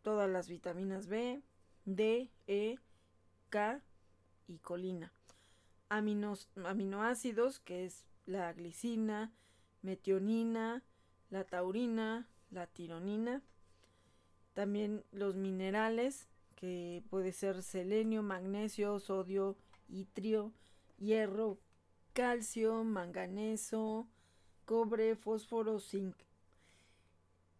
todas 0.00 0.30
las 0.30 0.48
vitaminas 0.48 1.06
B, 1.06 1.42
D, 1.84 2.30
E, 2.46 2.78
K 3.50 3.82
y 4.46 4.58
colina. 4.58 5.12
Aminoácidos, 5.90 7.60
que 7.60 7.84
es 7.84 8.06
la 8.24 8.52
glicina, 8.54 9.32
metionina, 9.88 10.84
la 11.30 11.44
taurina, 11.44 12.28
la 12.50 12.66
tironina. 12.66 13.42
También 14.52 15.02
los 15.12 15.34
minerales, 15.34 16.28
que 16.56 17.02
puede 17.08 17.32
ser 17.32 17.62
selenio, 17.62 18.22
magnesio, 18.22 18.98
sodio, 18.98 19.56
itrio, 19.88 20.52
hierro, 20.98 21.58
calcio, 22.12 22.84
manganeso, 22.84 24.06
cobre, 24.66 25.16
fósforo, 25.16 25.80
zinc. 25.80 26.16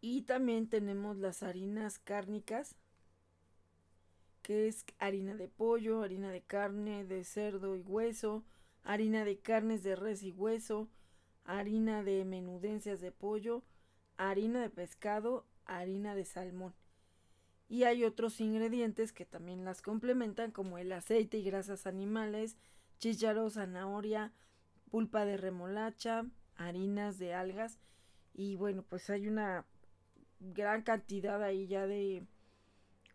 Y 0.02 0.22
también 0.22 0.68
tenemos 0.68 1.16
las 1.16 1.42
harinas 1.42 1.98
cárnicas, 1.98 2.76
que 4.42 4.68
es 4.68 4.84
harina 4.98 5.34
de 5.34 5.48
pollo, 5.48 6.02
harina 6.02 6.30
de 6.30 6.42
carne, 6.42 7.06
de 7.06 7.24
cerdo 7.24 7.74
y 7.74 7.80
hueso, 7.80 8.44
harina 8.84 9.24
de 9.24 9.38
carnes 9.38 9.82
de 9.82 9.96
res 9.96 10.22
y 10.22 10.30
hueso, 10.30 10.90
harina 11.48 12.04
de 12.04 12.26
menudencias 12.26 13.00
de 13.00 13.10
pollo, 13.10 13.64
harina 14.18 14.60
de 14.60 14.68
pescado, 14.68 15.46
harina 15.64 16.14
de 16.14 16.26
salmón. 16.26 16.74
Y 17.70 17.84
hay 17.84 18.04
otros 18.04 18.40
ingredientes 18.40 19.12
que 19.12 19.24
también 19.24 19.64
las 19.64 19.80
complementan 19.80 20.50
como 20.50 20.76
el 20.76 20.92
aceite 20.92 21.38
y 21.38 21.42
grasas 21.42 21.86
animales, 21.86 22.58
chícharo, 22.98 23.48
zanahoria, 23.48 24.32
pulpa 24.90 25.24
de 25.24 25.38
remolacha, 25.38 26.26
harinas 26.56 27.18
de 27.18 27.32
algas 27.32 27.78
y 28.34 28.56
bueno, 28.56 28.82
pues 28.82 29.08
hay 29.08 29.26
una 29.26 29.64
gran 30.40 30.82
cantidad 30.82 31.42
ahí 31.42 31.66
ya 31.66 31.86
de 31.86 32.26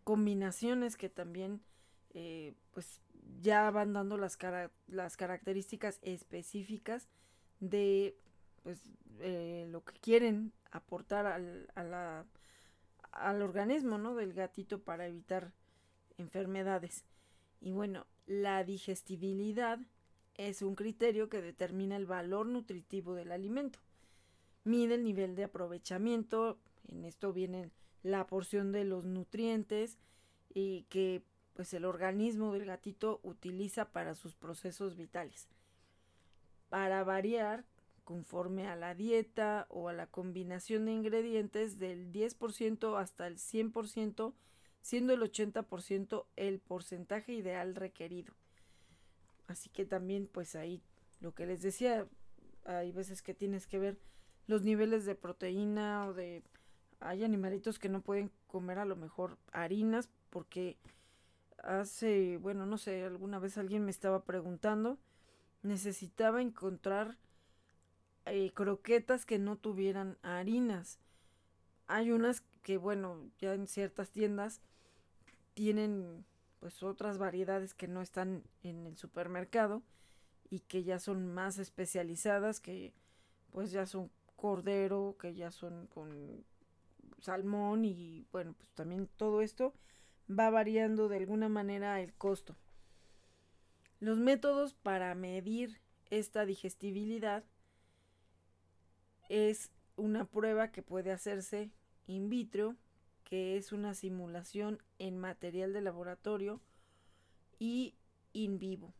combinaciones 0.02 0.96
que 0.96 1.08
también 1.08 1.62
eh, 2.10 2.54
pues 2.72 3.00
ya 3.40 3.70
van 3.70 3.92
dando 3.92 4.16
las, 4.16 4.36
las 4.88 5.16
características 5.16 6.00
específicas 6.02 7.08
de 7.60 8.16
pues 8.64 8.80
eh, 9.20 9.66
lo 9.70 9.84
que 9.84 9.92
quieren 10.00 10.52
aportar 10.72 11.26
al, 11.26 11.68
al 13.12 13.42
organismo 13.42 13.98
¿no? 13.98 14.16
del 14.16 14.32
gatito 14.32 14.82
para 14.82 15.06
evitar 15.06 15.52
enfermedades. 16.18 17.04
Y 17.60 17.70
bueno, 17.70 18.06
la 18.26 18.64
digestibilidad 18.64 19.78
es 20.34 20.62
un 20.62 20.74
criterio 20.74 21.28
que 21.28 21.40
determina 21.40 21.96
el 21.96 22.06
valor 22.06 22.46
nutritivo 22.46 23.14
del 23.14 23.30
alimento. 23.30 23.78
Mide 24.64 24.94
el 24.94 25.04
nivel 25.04 25.36
de 25.36 25.44
aprovechamiento, 25.44 26.58
en 26.88 27.04
esto 27.04 27.32
viene 27.32 27.70
la 28.02 28.26
porción 28.26 28.72
de 28.72 28.84
los 28.84 29.04
nutrientes 29.04 29.98
y 30.52 30.82
que 30.84 31.22
pues 31.52 31.72
el 31.74 31.84
organismo 31.84 32.52
del 32.52 32.64
gatito 32.64 33.20
utiliza 33.22 33.92
para 33.92 34.14
sus 34.14 34.34
procesos 34.34 34.96
vitales. 34.96 35.48
Para 36.68 37.04
variar, 37.04 37.64
conforme 38.04 38.68
a 38.68 38.76
la 38.76 38.94
dieta 38.94 39.66
o 39.70 39.88
a 39.88 39.92
la 39.92 40.06
combinación 40.06 40.84
de 40.84 40.92
ingredientes 40.92 41.78
del 41.78 42.12
10% 42.12 43.00
hasta 43.00 43.26
el 43.26 43.38
100%, 43.38 44.34
siendo 44.80 45.12
el 45.12 45.22
80% 45.22 46.26
el 46.36 46.60
porcentaje 46.60 47.32
ideal 47.32 47.74
requerido. 47.74 48.34
Así 49.46 49.70
que 49.70 49.84
también 49.84 50.28
pues 50.30 50.54
ahí 50.54 50.82
lo 51.20 51.34
que 51.34 51.46
les 51.46 51.62
decía, 51.62 52.06
hay 52.64 52.92
veces 52.92 53.22
que 53.22 53.34
tienes 53.34 53.66
que 53.66 53.78
ver 53.78 53.98
los 54.46 54.62
niveles 54.62 55.04
de 55.06 55.14
proteína 55.14 56.06
o 56.06 56.14
de... 56.14 56.42
Hay 57.00 57.24
animalitos 57.24 57.78
que 57.78 57.88
no 57.88 58.00
pueden 58.02 58.30
comer 58.46 58.78
a 58.78 58.84
lo 58.84 58.96
mejor 58.96 59.36
harinas 59.52 60.08
porque 60.30 60.78
hace, 61.62 62.38
bueno, 62.38 62.66
no 62.66 62.78
sé, 62.78 63.04
alguna 63.04 63.38
vez 63.38 63.58
alguien 63.58 63.84
me 63.84 63.90
estaba 63.90 64.24
preguntando, 64.24 64.98
necesitaba 65.62 66.40
encontrar 66.40 67.18
eh, 68.26 68.50
croquetas 68.52 69.26
que 69.26 69.38
no 69.38 69.56
tuvieran 69.56 70.18
harinas. 70.22 70.98
Hay 71.86 72.10
unas 72.10 72.40
que, 72.62 72.78
bueno, 72.78 73.30
ya 73.38 73.54
en 73.54 73.66
ciertas 73.66 74.10
tiendas 74.10 74.60
tienen 75.54 76.24
pues 76.60 76.82
otras 76.82 77.18
variedades 77.18 77.74
que 77.74 77.88
no 77.88 78.00
están 78.00 78.42
en 78.62 78.86
el 78.86 78.96
supermercado 78.96 79.82
y 80.48 80.60
que 80.60 80.82
ya 80.82 80.98
son 80.98 81.32
más 81.32 81.58
especializadas, 81.58 82.60
que 82.60 82.94
pues 83.50 83.70
ya 83.70 83.86
son 83.86 84.10
cordero, 84.36 85.16
que 85.20 85.34
ya 85.34 85.50
son 85.50 85.86
con 85.88 86.44
salmón 87.20 87.84
y 87.84 88.26
bueno, 88.32 88.54
pues 88.54 88.70
también 88.70 89.08
todo 89.16 89.42
esto 89.42 89.74
va 90.28 90.50
variando 90.50 91.08
de 91.08 91.18
alguna 91.18 91.48
manera 91.48 92.00
el 92.00 92.14
costo. 92.14 92.56
Los 94.00 94.18
métodos 94.18 94.74
para 94.74 95.14
medir 95.14 95.80
esta 96.10 96.44
digestibilidad 96.44 97.44
es 99.28 99.70
una 99.96 100.24
prueba 100.24 100.70
que 100.70 100.82
puede 100.82 101.12
hacerse 101.12 101.70
in 102.06 102.28
vitro, 102.28 102.76
que 103.24 103.56
es 103.56 103.72
una 103.72 103.94
simulación 103.94 104.82
en 104.98 105.18
material 105.18 105.72
de 105.72 105.80
laboratorio 105.80 106.60
y 107.58 107.94
in 108.32 108.58
vivo. 108.58 108.92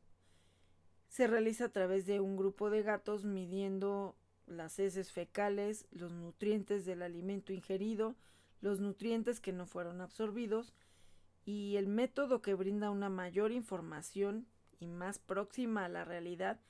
Se 1.08 1.26
realiza 1.26 1.66
a 1.66 1.72
través 1.72 2.06
de 2.06 2.20
un 2.20 2.36
grupo 2.36 2.70
de 2.70 2.82
gatos 2.82 3.24
midiendo 3.24 4.16
las 4.46 4.78
heces 4.78 5.12
fecales, 5.12 5.86
los 5.90 6.12
nutrientes 6.12 6.84
del 6.84 7.02
alimento 7.02 7.52
ingerido, 7.52 8.16
los 8.60 8.80
nutrientes 8.80 9.40
que 9.40 9.52
no 9.52 9.66
fueron 9.66 10.00
absorbidos 10.00 10.74
y 11.44 11.76
el 11.76 11.86
método 11.86 12.40
que 12.40 12.54
brinda 12.54 12.90
una 12.90 13.10
mayor 13.10 13.52
información 13.52 14.46
y 14.80 14.88
más 14.88 15.18
próxima 15.18 15.84
a 15.84 15.88
la 15.88 16.04
realidad, 16.04 16.60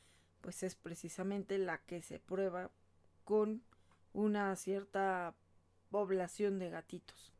pues 0.41 0.63
es 0.63 0.75
precisamente 0.75 1.59
la 1.59 1.79
que 1.79 2.03
se 2.03 2.19
prueba 2.19 2.71
con 3.25 3.63
una 4.13 4.55
cierta 4.57 5.35
población 5.91 6.59
de 6.59 6.71
gatitos. 6.71 7.33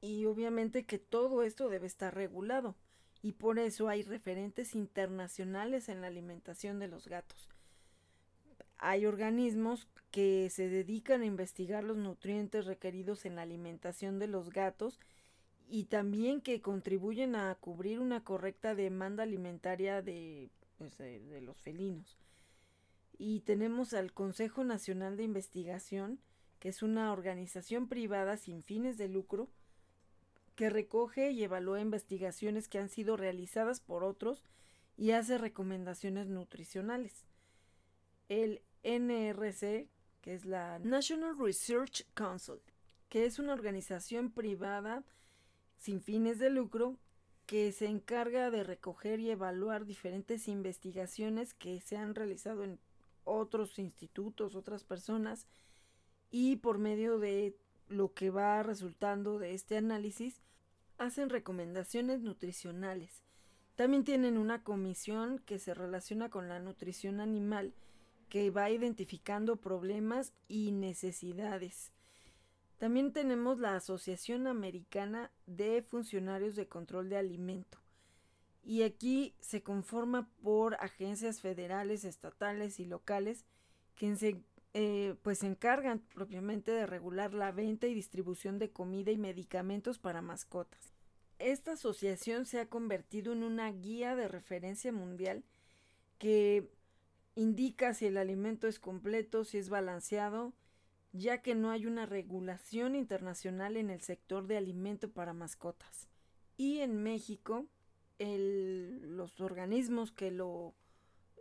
Y 0.00 0.26
obviamente 0.26 0.84
que 0.84 0.98
todo 0.98 1.42
esto 1.42 1.68
debe 1.68 1.86
estar 1.86 2.14
regulado 2.14 2.74
y 3.22 3.32
por 3.32 3.58
eso 3.58 3.88
hay 3.88 4.02
referentes 4.02 4.74
internacionales 4.74 5.88
en 5.88 6.00
la 6.00 6.06
alimentación 6.06 6.78
de 6.78 6.88
los 6.88 7.08
gatos. 7.08 7.48
Hay 8.78 9.04
organismos 9.04 9.86
que 10.10 10.48
se 10.50 10.68
dedican 10.68 11.20
a 11.20 11.26
investigar 11.26 11.84
los 11.84 11.98
nutrientes 11.98 12.64
requeridos 12.64 13.26
en 13.26 13.36
la 13.36 13.42
alimentación 13.42 14.18
de 14.18 14.26
los 14.26 14.50
gatos 14.50 14.98
y 15.68 15.84
también 15.84 16.40
que 16.40 16.62
contribuyen 16.62 17.36
a 17.36 17.54
cubrir 17.54 18.00
una 18.00 18.24
correcta 18.24 18.74
demanda 18.74 19.22
alimentaria 19.22 20.02
de, 20.02 20.50
pues, 20.78 20.98
los 21.42 21.60
felinos. 21.60 22.18
Y 23.22 23.40
tenemos 23.40 23.92
al 23.92 24.14
Consejo 24.14 24.64
Nacional 24.64 25.18
de 25.18 25.24
Investigación, 25.24 26.22
que 26.58 26.70
es 26.70 26.82
una 26.82 27.12
organización 27.12 27.86
privada 27.86 28.38
sin 28.38 28.62
fines 28.62 28.96
de 28.96 29.08
lucro 29.08 29.50
que 30.56 30.70
recoge 30.70 31.30
y 31.30 31.44
evalúa 31.44 31.82
investigaciones 31.82 32.66
que 32.66 32.78
han 32.78 32.88
sido 32.88 33.18
realizadas 33.18 33.80
por 33.80 34.04
otros 34.04 34.42
y 34.96 35.10
hace 35.10 35.36
recomendaciones 35.36 36.28
nutricionales. 36.28 37.26
El 38.30 38.62
NRC, 38.84 39.90
que 40.22 40.32
es 40.32 40.46
la 40.46 40.78
National 40.78 41.38
Research 41.38 42.06
Council, 42.14 42.62
que 43.10 43.26
es 43.26 43.38
una 43.38 43.52
organización 43.52 44.30
privada 44.30 45.04
sin 45.76 46.00
fines 46.00 46.38
de 46.38 46.48
lucro 46.48 46.96
que 47.44 47.70
se 47.72 47.84
encarga 47.84 48.50
de 48.50 48.64
recoger 48.64 49.20
y 49.20 49.30
evaluar 49.30 49.84
diferentes 49.84 50.48
investigaciones 50.48 51.52
que 51.52 51.82
se 51.82 51.98
han 51.98 52.14
realizado 52.14 52.64
en 52.64 52.78
otros 53.24 53.78
institutos, 53.78 54.54
otras 54.54 54.84
personas, 54.84 55.46
y 56.30 56.56
por 56.56 56.78
medio 56.78 57.18
de 57.18 57.56
lo 57.88 58.14
que 58.14 58.30
va 58.30 58.62
resultando 58.62 59.38
de 59.38 59.54
este 59.54 59.76
análisis, 59.76 60.40
hacen 60.98 61.30
recomendaciones 61.30 62.20
nutricionales. 62.20 63.22
También 63.74 64.04
tienen 64.04 64.36
una 64.36 64.62
comisión 64.62 65.38
que 65.40 65.58
se 65.58 65.74
relaciona 65.74 66.28
con 66.28 66.48
la 66.48 66.60
nutrición 66.60 67.20
animal, 67.20 67.74
que 68.28 68.50
va 68.50 68.70
identificando 68.70 69.56
problemas 69.56 70.32
y 70.48 70.70
necesidades. 70.70 71.92
También 72.78 73.12
tenemos 73.12 73.58
la 73.58 73.76
Asociación 73.76 74.46
Americana 74.46 75.30
de 75.46 75.82
Funcionarios 75.82 76.56
de 76.56 76.68
Control 76.68 77.08
de 77.08 77.16
Alimento. 77.16 77.78
Y 78.70 78.84
aquí 78.84 79.34
se 79.40 79.64
conforma 79.64 80.30
por 80.44 80.74
agencias 80.74 81.40
federales, 81.40 82.04
estatales 82.04 82.78
y 82.78 82.84
locales 82.84 83.44
que 83.96 84.14
se 84.14 84.44
eh, 84.74 85.16
pues 85.22 85.40
se 85.40 85.48
encargan 85.48 85.98
propiamente 86.14 86.70
de 86.70 86.86
regular 86.86 87.34
la 87.34 87.50
venta 87.50 87.88
y 87.88 87.94
distribución 87.94 88.60
de 88.60 88.70
comida 88.70 89.10
y 89.10 89.18
medicamentos 89.18 89.98
para 89.98 90.22
mascotas. 90.22 90.94
Esta 91.40 91.72
asociación 91.72 92.46
se 92.46 92.60
ha 92.60 92.68
convertido 92.68 93.32
en 93.32 93.42
una 93.42 93.72
guía 93.72 94.14
de 94.14 94.28
referencia 94.28 94.92
mundial 94.92 95.42
que 96.18 96.70
indica 97.34 97.92
si 97.92 98.06
el 98.06 98.18
alimento 98.18 98.68
es 98.68 98.78
completo, 98.78 99.44
si 99.44 99.58
es 99.58 99.68
balanceado, 99.68 100.54
ya 101.10 101.42
que 101.42 101.56
no 101.56 101.72
hay 101.72 101.86
una 101.86 102.06
regulación 102.06 102.94
internacional 102.94 103.76
en 103.76 103.90
el 103.90 104.00
sector 104.00 104.46
de 104.46 104.58
alimento 104.58 105.10
para 105.10 105.32
mascotas. 105.32 106.06
Y 106.56 106.78
en 106.78 107.02
México, 107.02 107.66
los 108.20 109.40
organismos 109.40 110.12
que 110.12 110.30
lo 110.30 110.74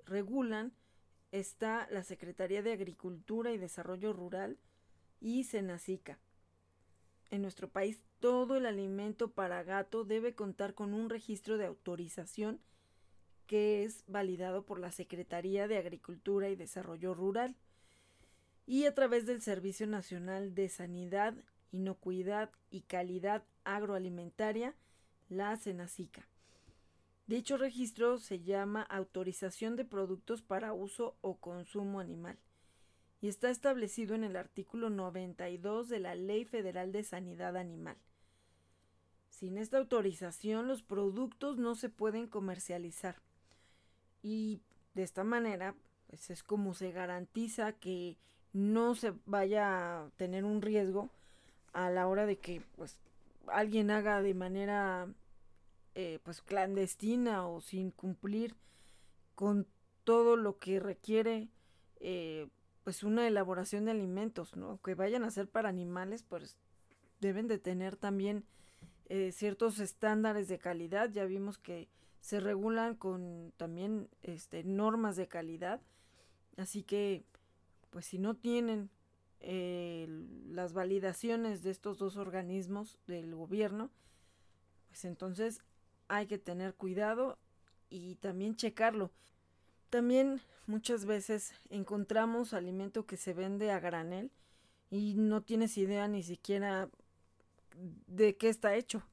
regulan 0.05 0.71
está 1.31 1.87
la 1.91 2.03
Secretaría 2.03 2.63
de 2.63 2.71
Agricultura 2.71 3.51
y 3.51 3.57
Desarrollo 3.57 4.13
Rural 4.13 4.57
y 5.19 5.43
Senacica. 5.43 6.19
En 7.29 7.41
nuestro 7.41 7.69
país 7.69 8.01
todo 8.19 8.55
el 8.55 8.65
alimento 8.65 9.31
para 9.31 9.63
gato 9.63 10.03
debe 10.03 10.33
contar 10.33 10.73
con 10.73 10.93
un 10.93 11.09
registro 11.09 11.57
de 11.57 11.65
autorización 11.65 12.59
que 13.45 13.83
es 13.83 14.03
validado 14.07 14.65
por 14.65 14.79
la 14.79 14.91
Secretaría 14.91 15.67
de 15.67 15.77
Agricultura 15.77 16.49
y 16.49 16.55
Desarrollo 16.55 17.13
Rural 17.13 17.55
y 18.65 18.85
a 18.85 18.93
través 18.93 19.25
del 19.25 19.41
Servicio 19.41 19.87
Nacional 19.87 20.53
de 20.53 20.69
Sanidad, 20.69 21.33
Inocuidad 21.71 22.51
y 22.71 22.81
Calidad 22.81 23.43
Agroalimentaria, 23.63 24.75
la 25.27 25.55
Senacica. 25.57 26.27
Dicho 27.29 27.57
registro 27.57 28.17
se 28.17 28.39
llama 28.39 28.81
autorización 28.81 29.75
de 29.75 29.85
productos 29.85 30.41
para 30.41 30.73
uso 30.73 31.15
o 31.21 31.35
consumo 31.35 31.99
animal 31.99 32.39
y 33.21 33.27
está 33.27 33.51
establecido 33.51 34.15
en 34.15 34.23
el 34.23 34.35
artículo 34.35 34.89
92 34.89 35.89
de 35.89 35.99
la 35.99 36.15
Ley 36.15 36.45
Federal 36.45 36.91
de 36.91 37.03
Sanidad 37.03 37.55
Animal. 37.55 37.97
Sin 39.29 39.59
esta 39.59 39.77
autorización 39.77 40.67
los 40.67 40.81
productos 40.81 41.59
no 41.59 41.75
se 41.75 41.89
pueden 41.89 42.25
comercializar 42.25 43.17
y 44.23 44.63
de 44.95 45.03
esta 45.03 45.23
manera 45.23 45.75
pues 46.07 46.31
es 46.31 46.41
como 46.41 46.73
se 46.73 46.91
garantiza 46.91 47.73
que 47.73 48.17
no 48.53 48.95
se 48.95 49.13
vaya 49.27 49.99
a 49.99 50.09
tener 50.17 50.45
un 50.45 50.63
riesgo 50.63 51.11
a 51.73 51.91
la 51.91 52.07
hora 52.07 52.25
de 52.25 52.39
que 52.39 52.63
pues 52.75 52.97
alguien 53.45 53.91
haga 53.91 54.23
de 54.23 54.33
manera 54.33 55.07
eh, 56.01 56.19
pues 56.23 56.41
clandestina 56.41 57.45
o 57.45 57.59
sin 57.59 57.91
cumplir 57.91 58.55
con 59.35 59.67
todo 60.05 60.37
lo 60.37 60.57
que 60.57 60.79
requiere 60.79 61.49
eh, 61.99 62.47
pues 62.85 63.03
una 63.03 63.27
elaboración 63.27 63.83
de 63.83 63.91
alimentos, 63.91 64.55
¿no? 64.55 64.79
Que 64.81 64.95
vayan 64.95 65.25
a 65.25 65.29
ser 65.29 65.49
para 65.49 65.67
animales, 65.67 66.23
pues 66.23 66.55
deben 67.19 67.49
de 67.49 67.59
tener 67.59 67.97
también 67.97 68.45
eh, 69.09 69.33
ciertos 69.33 69.79
estándares 69.79 70.47
de 70.47 70.57
calidad. 70.57 71.09
Ya 71.11 71.25
vimos 71.25 71.57
que 71.57 71.89
se 72.21 72.39
regulan 72.39 72.95
con 72.95 73.51
también 73.57 74.07
este, 74.23 74.63
normas 74.63 75.17
de 75.17 75.27
calidad. 75.27 75.81
Así 76.55 76.81
que, 76.81 77.25
pues 77.89 78.05
si 78.05 78.19
no 78.19 78.37
tienen 78.37 78.89
las 79.41 80.71
validaciones 80.71 81.61
de 81.61 81.71
estos 81.71 81.97
dos 81.97 82.15
organismos 82.15 82.97
del 83.05 83.35
gobierno, 83.35 83.91
pues 84.87 85.03
entonces 85.03 85.61
hay 86.09 86.27
que 86.27 86.37
tener 86.37 86.73
cuidado 86.73 87.37
y 87.89 88.15
también 88.15 88.55
checarlo. 88.55 89.11
También 89.89 90.41
muchas 90.67 91.05
veces 91.05 91.53
encontramos 91.69 92.53
alimento 92.53 93.05
que 93.05 93.15
se 93.15 93.33
vende 93.33 93.71
a 93.71 93.79
granel 93.79 94.31
y 94.89 95.13
no 95.13 95.41
tienes 95.41 95.77
idea 95.77 96.07
ni 96.07 96.23
siquiera 96.23 96.89
de 98.07 98.35
qué 98.35 98.49
está 98.49 98.75
hecho. 98.75 99.03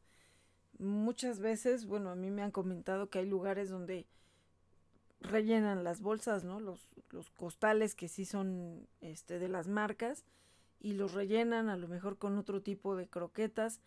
Muchas 0.79 1.39
veces, 1.39 1.87
bueno, 1.87 2.11
a 2.11 2.17
mí 2.17 2.31
me 2.31 2.43
han 2.43 2.51
comentado 2.51 3.09
que 3.09 3.21
hay 3.21 3.27
lugares 3.27 3.71
donde 3.71 4.07
rellenan 5.21 5.85
las 5.85 6.01
bolsas, 6.01 6.45
¿no? 6.45 6.61
Los, 6.61 6.81
los 7.11 7.31
costales 7.31 7.95
que 7.95 8.09
sí 8.09 8.25
son 8.25 8.87
este 9.01 9.39
de 9.39 9.49
las 9.49 9.69
marcas 9.69 10.25
y 10.81 10.93
los 10.93 11.15
rellenan 11.15 11.69
a 11.69 11.77
lo 11.77 11.89
mejor 11.89 12.19
con 12.19 12.37
otro 12.37 12.63
tipo 12.63 12.97
de 12.97 13.09
croquetas 13.09 13.81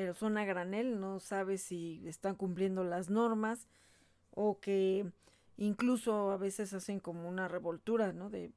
pero 0.00 0.14
son 0.14 0.38
a 0.38 0.46
granel, 0.46 0.98
no 0.98 1.20
sabes 1.20 1.60
si 1.60 2.02
están 2.06 2.34
cumpliendo 2.34 2.84
las 2.84 3.10
normas 3.10 3.68
o 4.30 4.58
que 4.58 5.04
incluso 5.58 6.30
a 6.30 6.38
veces 6.38 6.72
hacen 6.72 7.00
como 7.00 7.28
una 7.28 7.48
revoltura, 7.48 8.14
¿no? 8.14 8.30
De 8.30 8.50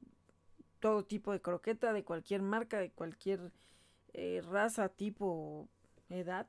todo 0.80 1.04
tipo 1.04 1.32
de 1.32 1.42
croqueta, 1.42 1.92
de 1.92 2.02
cualquier 2.02 2.40
marca, 2.40 2.78
de 2.78 2.90
cualquier 2.90 3.52
eh, 4.14 4.40
raza, 4.42 4.88
tipo, 4.88 5.68
edad. 6.08 6.46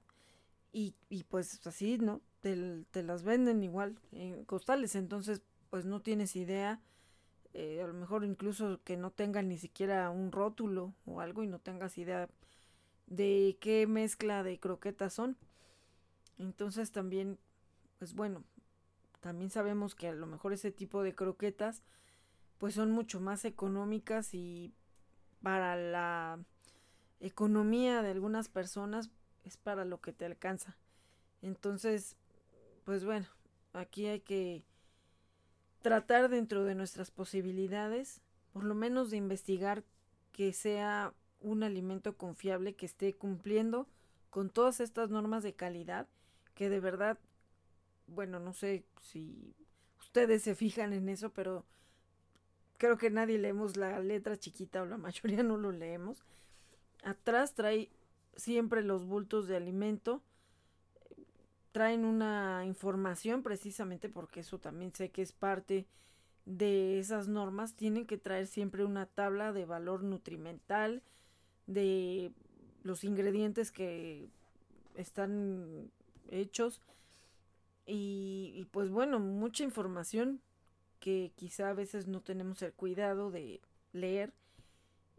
Y, 0.72 0.96
y 1.10 1.26
pues 1.26 1.68
así, 1.68 1.98
¿no? 1.98 2.22
Te, 2.40 2.86
te, 2.92 3.04
las 3.04 3.24
venden 3.24 3.62
igual 3.62 4.00
en 4.14 4.46
costales, 4.46 4.96
entonces 4.96 5.42
pues 5.72 5.84
no 5.84 6.02
tienes 6.02 6.38
idea, 6.38 6.80
eh, 7.54 7.82
a 7.84 7.88
lo 7.88 7.94
mejor 7.94 8.24
incluso 8.24 8.80
que 8.86 8.96
no 8.96 9.12
tengan 9.12 9.50
ni 9.50 9.58
siquiera 9.58 10.10
un 10.10 10.32
rótulo 10.32 10.94
o 11.06 11.20
algo 11.20 11.44
y 11.44 11.48
no 11.48 11.60
tengas 11.60 11.98
idea 11.98 12.30
de 13.08 13.58
qué 13.62 13.88
mezcla 13.88 14.44
de 14.44 14.60
croquetas 14.60 15.14
son. 15.14 15.38
Entonces 16.38 16.92
también, 16.92 17.38
pues 18.00 18.14
bueno, 18.14 18.44
también 19.22 19.50
sabemos 19.50 19.96
que 19.96 20.10
a 20.10 20.14
lo 20.14 20.28
mejor 20.28 20.54
ese 20.54 20.72
tipo 20.72 21.04
de 21.04 21.16
croquetas 21.16 21.82
pues 22.58 22.74
son 22.74 22.92
mucho 22.92 23.20
más 23.20 23.46
económicas 23.46 24.34
y 24.34 24.74
para 25.42 25.76
la 25.76 26.40
economía 27.20 28.02
de 28.02 28.12
algunas 28.12 28.50
personas 28.50 29.10
es 29.44 29.58
para 29.58 29.86
lo 29.86 30.02
que 30.02 30.14
te 30.14 30.26
alcanza. 30.26 30.78
Entonces, 31.42 32.16
pues 32.84 33.06
bueno, 33.06 33.28
aquí 33.74 34.08
hay 34.08 34.22
que 34.22 34.64
tratar 35.82 36.30
dentro 36.30 36.64
de 36.64 36.76
nuestras 36.76 37.12
posibilidades, 37.12 38.22
por 38.54 38.64
lo 38.64 38.74
menos 38.74 39.12
de 39.12 39.18
investigar 39.18 39.84
que 40.32 40.54
sea 40.54 41.14
un 41.46 41.64
alimento 41.64 42.18
confiable 42.18 42.74
que 42.74 42.88
esté 42.88 43.14
cumpliendo 43.14 43.88
con 44.32 44.50
todas 44.50 44.80
estas 44.80 45.10
normas 45.10 45.44
de 45.44 45.54
calidad 45.54 46.08
que 46.56 46.70
de 46.70 46.80
verdad, 46.80 47.20
bueno, 48.08 48.40
no 48.40 48.54
sé 48.54 48.84
si 49.02 49.54
ustedes 50.00 50.42
se 50.42 50.56
fijan 50.56 50.94
en 50.94 51.08
eso, 51.10 51.32
pero 51.32 51.66
creo 52.78 52.98
que 52.98 53.12
nadie 53.12 53.38
leemos 53.38 53.78
la 53.78 54.00
letra 54.00 54.38
chiquita 54.38 54.82
o 54.82 54.86
la 54.86 54.98
mayoría 55.08 55.44
no 55.44 55.58
lo 55.58 55.72
leemos. 55.72 56.24
Atrás 57.04 57.54
trae 57.54 57.90
siempre 58.36 58.82
los 58.82 59.06
bultos 59.06 59.48
de 59.48 59.56
alimento, 59.56 60.24
traen 61.72 62.06
una 62.06 62.64
información 62.66 63.44
precisamente 63.44 64.10
porque 64.10 64.40
eso 64.40 64.60
también 64.60 64.96
sé 64.96 65.12
que 65.12 65.22
es 65.22 65.32
parte 65.32 65.86
de 66.46 67.00
esas 67.00 67.28
normas, 67.28 67.76
tienen 67.76 68.08
que 68.08 68.18
traer 68.18 68.48
siempre 68.48 68.86
una 68.86 69.06
tabla 69.06 69.52
de 69.52 69.66
valor 69.66 70.04
nutrimental, 70.04 71.04
de 71.68 72.32
los 72.84 73.04
ingredientes 73.04 73.72
que 73.72 74.28
están 74.96 75.92
hechos 76.30 76.82
y, 77.86 78.68
pues 78.72 78.90
bueno, 78.90 79.20
mucha 79.20 79.64
información 79.64 80.42
que 81.00 81.32
quizá 81.36 81.70
a 81.70 81.74
veces 81.74 82.08
no 82.08 82.22
tenemos 82.22 82.62
el 82.62 82.74
cuidado 82.74 83.30
de 83.30 83.62
leer 83.94 84.34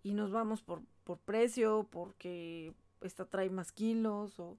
y 0.02 0.14
nos 0.14 0.32
vamos 0.32 0.62
por, 0.62 0.82
por 1.04 1.18
precio, 1.18 1.86
porque 1.90 2.74
esta 3.02 3.24
trae 3.26 3.50
más 3.50 3.70
kilos 3.70 4.40
o 4.40 4.58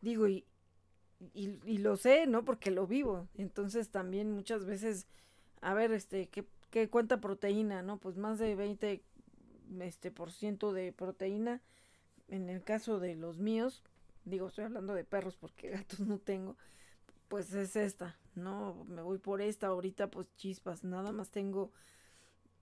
digo, 0.00 0.26
y, 0.26 0.44
y, 1.32 1.78
lo 1.78 1.96
sé, 1.96 2.26
¿no? 2.26 2.44
Porque 2.44 2.70
lo 2.70 2.86
vivo. 2.86 3.28
Entonces 3.36 3.90
también 3.90 4.32
muchas 4.32 4.64
veces, 4.64 5.06
a 5.60 5.74
ver, 5.74 5.92
este, 5.92 6.28
¿qué, 6.28 6.44
qué 6.70 6.88
cuánta 6.88 7.20
proteína, 7.20 7.82
no? 7.82 7.98
Pues 7.98 8.16
más 8.16 8.38
de 8.38 8.54
20 8.54 9.02
este, 9.80 10.10
por 10.10 10.32
ciento 10.32 10.72
de 10.72 10.92
proteína. 10.92 11.60
En 12.28 12.48
el 12.48 12.62
caso 12.62 12.98
de 12.98 13.14
los 13.14 13.38
míos, 13.38 13.82
digo, 14.24 14.48
estoy 14.48 14.64
hablando 14.64 14.94
de 14.94 15.04
perros 15.04 15.36
porque 15.36 15.70
gatos 15.70 16.00
no 16.00 16.18
tengo, 16.18 16.56
pues 17.28 17.52
es 17.54 17.76
esta, 17.76 18.16
¿no? 18.34 18.84
Me 18.88 19.02
voy 19.02 19.18
por 19.18 19.40
esta, 19.40 19.68
ahorita 19.68 20.08
pues 20.08 20.26
chispas, 20.36 20.84
nada 20.84 21.12
más 21.12 21.30
tengo 21.30 21.70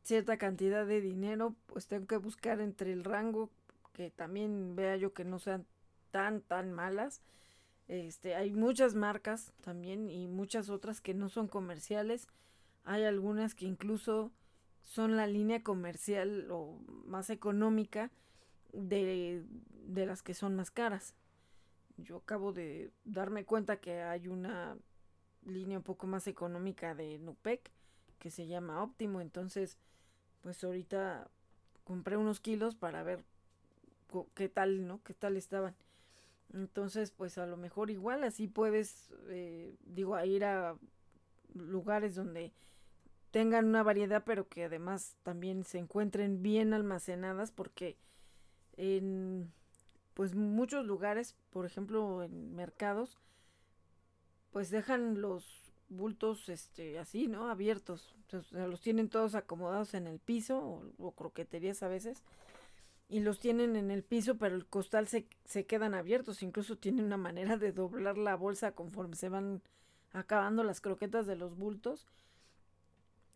cierta 0.03 0.37
cantidad 0.37 0.87
de 0.87 1.01
dinero, 1.01 1.55
pues 1.67 1.87
tengo 1.87 2.07
que 2.07 2.19
buscar 2.19 2.61
entre 2.61 2.93
el 2.93 3.05
rango 3.05 3.51
que 3.95 4.11
también 4.11 4.77
vea 4.77 4.97
yo 4.97 5.15
que 5.15 5.25
no 5.25 5.39
sean 5.39 5.67
tan, 6.11 6.43
tan 6.43 6.73
malas. 6.73 7.23
Este, 7.89 8.35
hay 8.35 8.53
muchas 8.53 8.95
marcas 8.95 9.53
también 9.63 10.11
y 10.11 10.27
muchas 10.27 10.69
otras 10.69 11.01
que 11.01 11.15
no 11.15 11.29
son 11.29 11.49
comerciales. 11.49 12.29
Hay 12.85 13.05
algunas 13.05 13.55
que 13.55 13.67
incluso 13.67 14.31
son 14.85 15.17
la 15.17 15.27
línea 15.27 15.63
comercial 15.63 16.51
o 16.51 16.79
más 17.07 17.31
económica 17.31 18.11
de, 18.73 19.45
de 19.87 20.07
las 20.07 20.23
que 20.23 20.35
son 20.35 20.55
más 20.55 20.71
caras. 20.71 21.15
Yo 21.97 22.19
acabo 22.19 22.53
de 22.53 22.93
darme 23.05 23.45
cuenta 23.45 23.77
que 23.79 24.03
hay 24.03 24.29
una 24.29 24.77
línea 25.45 25.79
un 25.79 25.85
poco 25.85 26.07
más 26.07 26.27
económica 26.27 26.95
de 26.95 27.19
Nupec 27.19 27.71
que 28.19 28.31
se 28.31 28.47
llama 28.47 28.83
Óptimo, 28.83 29.21
entonces 29.21 29.79
pues 30.41 30.63
ahorita 30.63 31.29
compré 31.85 32.17
unos 32.17 32.41
kilos 32.41 32.75
para 32.75 33.03
ver 33.03 33.25
qué 34.35 34.49
tal, 34.49 34.87
¿no? 34.87 35.03
¿Qué 35.03 35.15
tal 35.15 35.37
estaban? 35.37 35.75
Entonces, 36.53 37.11
pues 37.11 37.39
a 37.39 37.47
lo 37.47 37.57
mejor 37.57 37.91
igual 37.91 38.23
así 38.25 38.47
puedes, 38.47 39.13
eh, 39.29 39.75
digo, 39.87 40.15
a 40.15 40.25
ir 40.27 40.45
a 40.45 40.77
lugares 41.55 42.15
donde 42.15 42.53
tengan 43.35 43.67
una 43.67 43.83
variedad, 43.83 44.23
pero 44.25 44.49
que 44.49 44.67
además 44.67 45.17
también 45.25 45.65
se 45.65 45.79
encuentren 45.79 46.41
bien 46.41 46.73
almacenadas, 46.73 47.51
porque 47.51 47.97
en 48.77 49.53
pues 50.15 50.37
muchos 50.37 50.87
lugares, 50.87 51.35
por 51.51 51.67
ejemplo 51.67 52.23
en 52.23 52.55
mercados, 52.55 53.19
pues 54.53 54.71
dejan 54.71 55.21
los 55.21 55.73
bultos 55.89 56.49
este 56.49 57.01
así, 57.01 57.27
¿no? 57.27 57.51
Abiertos. 57.51 58.15
O 58.33 58.41
sea, 58.41 58.69
los 58.69 58.81
tienen 58.81 59.09
todos 59.09 59.35
acomodados 59.35 59.95
en 59.95 60.07
el 60.07 60.21
piso 60.21 60.85
o, 60.99 61.11
croqueterías 61.11 61.83
a 61.83 61.89
veces. 61.89 62.23
Y 63.09 63.19
los 63.19 63.41
tienen 63.41 63.75
en 63.75 63.91
el 63.91 64.05
piso, 64.05 64.37
pero 64.37 64.55
el 64.55 64.65
costal 64.65 65.09
se, 65.09 65.27
se 65.45 65.67
quedan 65.67 65.95
abiertos. 65.95 66.45
Incluso 66.45 66.79
tienen 66.79 67.07
una 67.07 67.17
manera 67.17 67.57
de 67.57 67.73
doblar 67.73 68.17
la 68.17 68.37
bolsa 68.37 68.77
conforme 68.77 69.17
se 69.17 69.29
van 69.29 69.61
acabando 70.13 70.63
las 70.63 70.81
croquetas 70.81 71.27
de 71.27 71.35
los 71.35 71.57
bultos. 71.57 72.07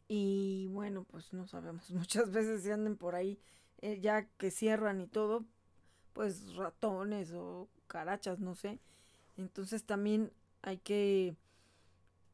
Y 0.09 0.69
bueno, 0.69 1.05
pues 1.05 1.33
no 1.35 1.47
sabemos. 1.47 1.91
Muchas 1.93 2.33
veces 2.33 2.63
se 2.63 2.73
anden 2.73 2.97
por 2.97 3.15
ahí, 3.15 3.39
eh, 3.83 4.01
ya 4.01 4.25
que 4.39 4.51
cierran 4.51 5.01
y 5.01 5.07
todo, 5.07 5.45
pues 6.15 6.55
ratones 6.57 7.33
o 7.33 7.69
carachas, 7.87 8.41
no 8.41 8.55
sé. 8.55 8.81
Entonces 9.37 9.85
también 9.85 10.33
hay 10.63 10.79
que 10.79 11.37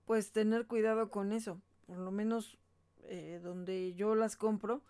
pues 0.07 0.33
tener 0.33 0.67
cuidado 0.67 1.11
con 1.11 1.33
eso. 1.33 1.61
Por 1.87 1.99
lo 1.99 2.11
menos 2.11 2.59
eh, 3.03 3.41
donde 3.43 3.95
yo 3.95 4.15
las 4.15 4.37
compro, 4.37 4.83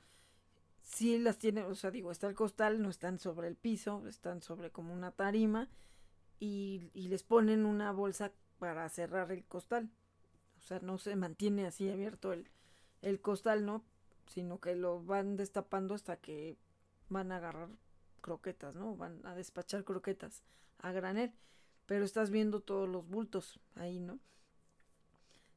sí 0.82 1.18
las 1.18 1.39
tiene, 1.39 1.64
o 1.64 1.74
sea, 1.74 1.91
digo, 1.91 2.12
está 2.12 2.28
el 2.28 2.35
costal, 2.35 2.82
no 2.82 2.91
están 2.91 3.18
sobre 3.18 3.49
el 3.49 3.57
piso, 3.57 4.07
están 4.07 4.43
sobre 4.43 4.70
como 4.70 4.93
una 4.93 5.11
tarima 5.11 5.68
y, 6.39 6.91
y 6.95 7.09
les 7.09 7.22
ponen 7.22 7.64
una 7.64 7.91
bolsa 7.93 8.32
para 8.59 8.89
cerrar 8.89 9.32
el 9.32 9.45
costal. 9.45 9.91
O 10.59 10.62
sea, 10.62 10.78
no 10.80 10.99
se 10.99 11.16
mantiene 11.16 11.66
así 11.66 11.91
abierto 11.91 12.32
el, 12.32 12.49
el 13.05 13.20
costal, 13.20 13.64
¿no? 13.64 13.84
Sino 14.26 14.61
que 14.61 14.74
lo 14.74 15.02
van 15.05 15.36
destapando 15.36 15.94
hasta 15.94 16.16
que 16.16 16.57
van 17.09 17.30
a 17.30 17.36
agarrar 17.36 17.68
croquetas, 18.20 18.74
¿no? 18.74 18.96
Van 18.96 19.24
a 19.24 19.34
despachar 19.34 19.84
croquetas 19.84 20.42
a 20.78 20.92
granel. 20.92 21.32
Pero 21.86 22.05
estás 22.05 22.30
viendo 22.30 22.61
todos 22.61 22.88
los 22.88 23.07
bultos 23.07 23.61
ahí, 23.74 24.00
¿no? 24.00 24.18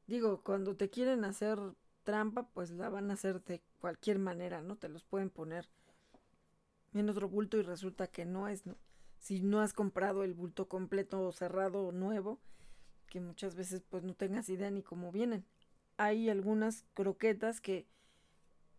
Digo, 0.07 0.41
cuando 0.43 0.75
te 0.75 0.89
quieren 0.89 1.23
hacer 1.23 1.57
trampa, 2.03 2.47
pues 2.49 2.71
la 2.71 2.89
van 2.89 3.09
a 3.09 3.13
hacer 3.13 3.43
de 3.43 3.61
cualquier 3.79 4.19
manera, 4.19 4.61
¿no? 4.61 4.75
Te 4.75 4.89
los 4.89 5.03
pueden 5.03 5.29
poner 5.29 5.69
en 6.93 7.09
otro 7.09 7.29
bulto 7.29 7.57
y 7.57 7.61
resulta 7.61 8.07
que 8.07 8.25
no 8.25 8.47
es, 8.47 8.65
¿no? 8.65 8.75
Si 9.19 9.41
no 9.41 9.61
has 9.61 9.73
comprado 9.73 10.23
el 10.23 10.33
bulto 10.33 10.67
completo 10.67 11.21
o 11.21 11.31
cerrado 11.31 11.91
nuevo, 11.91 12.39
que 13.07 13.21
muchas 13.21 13.55
veces 13.55 13.81
pues 13.89 14.03
no 14.03 14.13
tengas 14.13 14.49
idea 14.49 14.69
ni 14.69 14.83
cómo 14.83 15.11
vienen. 15.11 15.45
Hay 15.97 16.29
algunas 16.29 16.85
croquetas 16.93 17.59
que 17.59 17.85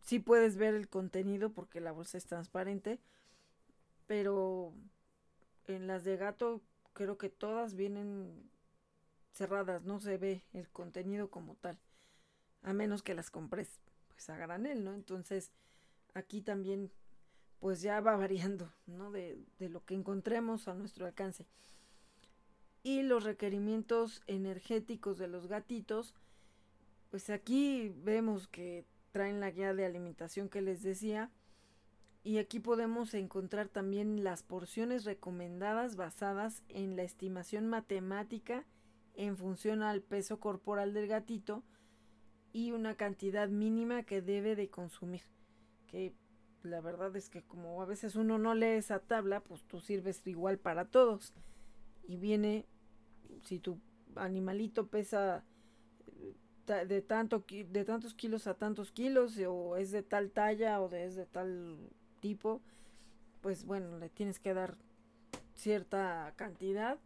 sí 0.03 0.19
puedes 0.19 0.57
ver 0.57 0.75
el 0.75 0.89
contenido 0.89 1.51
porque 1.51 1.81
la 1.81 1.93
bolsa 1.93 2.17
es 2.17 2.27
transparente, 2.27 2.99
pero 4.07 4.73
en 5.67 5.87
las 5.87 6.05
de 6.05 6.17
gato 6.17 6.63
creo 6.95 7.19
que 7.19 7.29
todas 7.29 7.75
vienen 7.75 8.51
cerradas, 9.33 9.85
no 9.85 10.01
se 10.01 10.17
ve 10.17 10.43
el 10.53 10.69
contenido 10.69 11.31
como 11.31 11.55
tal, 11.57 11.79
a 12.63 12.73
menos 12.73 13.03
que 13.03 13.15
las 13.15 13.31
compres 13.31 13.81
pues 14.09 14.29
a 14.31 14.37
granel, 14.37 14.83
¿no? 14.85 14.95
Entonces 14.95 15.53
aquí 16.15 16.41
también 16.41 16.91
pues 17.61 17.83
ya 17.83 18.01
va 18.01 18.17
variando, 18.17 18.73
¿no? 18.87 19.11
De, 19.11 19.39
de 19.59 19.69
lo 19.69 19.85
que 19.85 19.95
encontremos 19.95 20.69
a 20.69 20.75
nuestro 20.75 21.07
alcance. 21.07 21.47
Y 22.83 23.03
los 23.03 23.25
requerimientos 23.25 24.23
energéticos 24.27 25.19
de 25.19 25.29
los 25.29 25.47
gatitos, 25.47 26.15
pues 27.11 27.31
aquí 27.31 27.93
vemos 28.03 28.49
que 28.49 28.85
traen 29.13 29.41
la 29.41 29.51
guía 29.51 29.75
de 29.75 29.85
alimentación 29.85 30.49
que 30.49 30.63
les 30.63 30.83
decía. 30.83 31.31
Y 32.25 32.39
aquí 32.39 32.61
podemos 32.61 33.15
encontrar 33.15 33.69
también 33.69 34.23
las 34.23 34.43
porciones 34.43 35.05
recomendadas 35.05 35.97
basadas 35.97 36.63
en 36.69 36.97
la 36.97 37.03
estimación 37.03 37.69
matemática 37.69 38.67
en 39.15 39.37
función 39.37 39.83
al 39.83 40.01
peso 40.03 40.39
corporal 40.39 40.95
del 40.95 41.09
gatito 41.09 41.65
y 42.53 42.71
una 42.71 42.95
cantidad 42.95 43.49
mínima 43.49 44.05
que 44.05 44.23
debe 44.23 44.55
de 44.57 44.69
consumir. 44.69 45.23
Que 45.89 46.15
la 46.63 46.81
verdad 46.81 47.17
es 47.17 47.29
que 47.29 47.43
como 47.43 47.83
a 47.83 47.87
veces 47.87 48.15
uno 48.15 48.39
no 48.39 48.55
lee 48.55 48.77
esa 48.77 49.01
tabla, 49.01 49.41
pues 49.41 49.65
tú 49.65 49.81
sirves 49.81 50.25
igual 50.27 50.59
para 50.59 50.85
todos. 50.85 51.35
Y 52.07 52.17
viene, 52.17 52.67
si 53.43 53.59
tu 53.59 53.81
animalito 54.15 54.87
pesa 54.87 55.45
eh, 56.07 56.37
de, 56.69 57.03
tanto, 57.03 57.45
de 57.49 57.85
tantos 57.85 58.15
kilos 58.15 58.47
a 58.47 58.55
tantos 58.55 58.93
kilos, 58.93 59.39
o 59.47 59.77
es 59.77 59.91
de 59.91 60.03
tal 60.03 60.31
talla 60.31 60.81
o 60.81 60.89
de, 60.89 61.05
es 61.05 61.17
de 61.17 61.27
tal 61.27 61.79
tipo, 62.21 62.61
pues 63.41 63.65
bueno, 63.65 63.99
le 63.99 64.09
tienes 64.09 64.39
que 64.39 64.55
dar 64.55 64.77
cierta 65.55 66.33
cantidad 66.37 66.99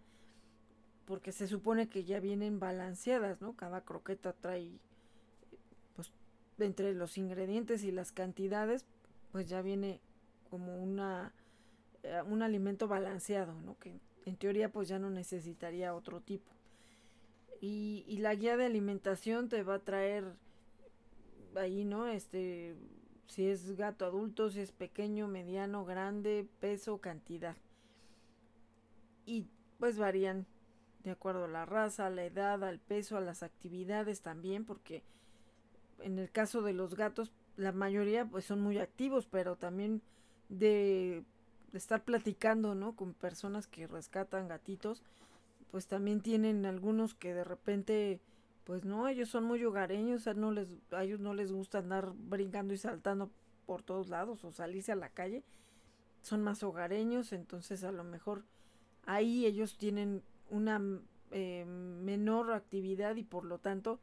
porque 1.07 1.33
se 1.33 1.47
supone 1.47 1.89
que 1.89 2.05
ya 2.05 2.21
vienen 2.21 2.61
balanceadas, 2.61 3.41
¿no? 3.41 3.55
Cada 3.55 3.83
croqueta 3.83 4.33
trae, 4.33 4.71
pues, 5.95 6.13
entre 6.59 6.95
los 6.95 7.19
ingredientes 7.19 7.83
y 7.85 7.91
las 7.91 8.13
cantidades, 8.13 8.85
pues 9.33 9.49
ya 9.49 9.63
viene 9.63 10.01
como 10.51 10.77
una, 10.77 11.33
eh, 12.03 12.23
un 12.27 12.43
alimento 12.43 12.89
balanceado, 12.89 13.53
¿no? 13.63 13.77
Que 13.79 13.99
en 14.27 14.37
teoría 14.37 14.71
pues 14.71 14.89
ya 14.89 14.99
no 14.99 15.11
necesitaría 15.11 15.95
otro 15.95 16.21
tipo. 16.21 16.51
Y, 17.63 18.05
y 18.07 18.19
la 18.19 18.35
guía 18.35 18.59
de 18.59 18.67
alimentación 18.67 19.49
te 19.49 19.63
va 19.63 19.77
a 19.77 19.79
traer 19.79 20.25
ahí, 21.57 21.85
¿no? 21.85 22.09
Este, 22.09 22.75
si 23.27 23.47
es 23.47 23.77
gato 23.77 24.05
adulto, 24.05 24.51
si 24.51 24.61
es 24.61 24.73
pequeño, 24.73 25.29
mediano, 25.29 25.87
grande, 25.87 26.47
peso, 26.61 26.99
cantidad. 26.99 27.57
Y 29.25 29.47
pues 29.79 29.97
varían 29.97 30.47
de 31.05 31.11
acuerdo 31.11 31.45
a 31.45 31.49
la 31.49 31.65
raza, 31.65 32.07
a 32.07 32.11
la 32.11 32.25
edad, 32.25 32.63
al 32.63 32.79
peso, 32.79 33.17
a 33.17 33.21
las 33.21 33.43
actividades 33.43 34.21
también, 34.21 34.65
porque 34.65 35.03
en 36.01 36.19
el 36.19 36.31
caso 36.31 36.63
de 36.63 36.73
los 36.73 36.95
gatos, 36.95 37.33
la 37.57 37.73
mayoría 37.73 38.25
pues 38.25 38.45
son 38.45 38.61
muy 38.61 38.79
activos, 38.79 39.27
pero 39.31 39.57
también 39.57 40.03
de, 40.49 41.25
estar 41.73 42.05
platicando, 42.05 42.75
¿no? 42.75 42.95
Con 42.95 43.15
personas 43.15 43.67
que 43.67 43.87
rescatan 43.87 44.49
gatitos, 44.49 45.03
pues 45.73 45.87
también 45.87 46.21
tienen 46.21 46.67
algunos 46.67 47.15
que 47.15 47.33
de 47.33 47.45
repente, 47.45 48.21
pues 48.65 48.85
no, 48.85 49.09
ellos 49.09 49.31
son 49.31 49.45
muy 49.45 49.65
hogareños, 49.65 50.29
a, 50.29 50.35
no 50.35 50.53
les, 50.53 50.69
a 50.93 51.03
ellos 51.03 51.19
no 51.19 51.33
les 51.33 51.51
gusta 51.51 51.79
andar 51.79 52.13
brincando 52.15 52.75
y 52.75 52.79
saltando 52.79 53.31
por 53.65 53.83
todos 53.83 54.11
lados 54.11 54.45
o 54.45 54.53
salirse 54.53 54.93
a 54.93 54.97
la 54.97 55.09
calle, 55.09 55.43
son 56.21 56.43
más 56.43 56.63
hogareños, 56.63 57.33
entonces 57.33 57.85
a 57.85 57.91
lo 57.91 58.05
mejor 58.05 58.45
ahí 59.07 59.47
ellos 59.47 59.79
tienen 59.79 60.23
una 60.51 60.81
eh, 61.31 61.65
menor 61.65 62.53
actividad 62.53 63.17
y 63.17 63.25
por 63.25 63.47
lo 63.47 63.59
tanto 63.59 63.99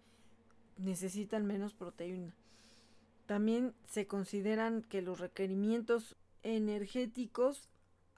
necesitan 0.77 1.45
menos 1.45 1.75
proteína. 1.75 2.33
También 3.27 3.75
se 3.85 4.07
consideran 4.07 4.81
que 4.81 5.03
los 5.03 5.19
requerimientos 5.19 6.15
energéticos 6.41 7.69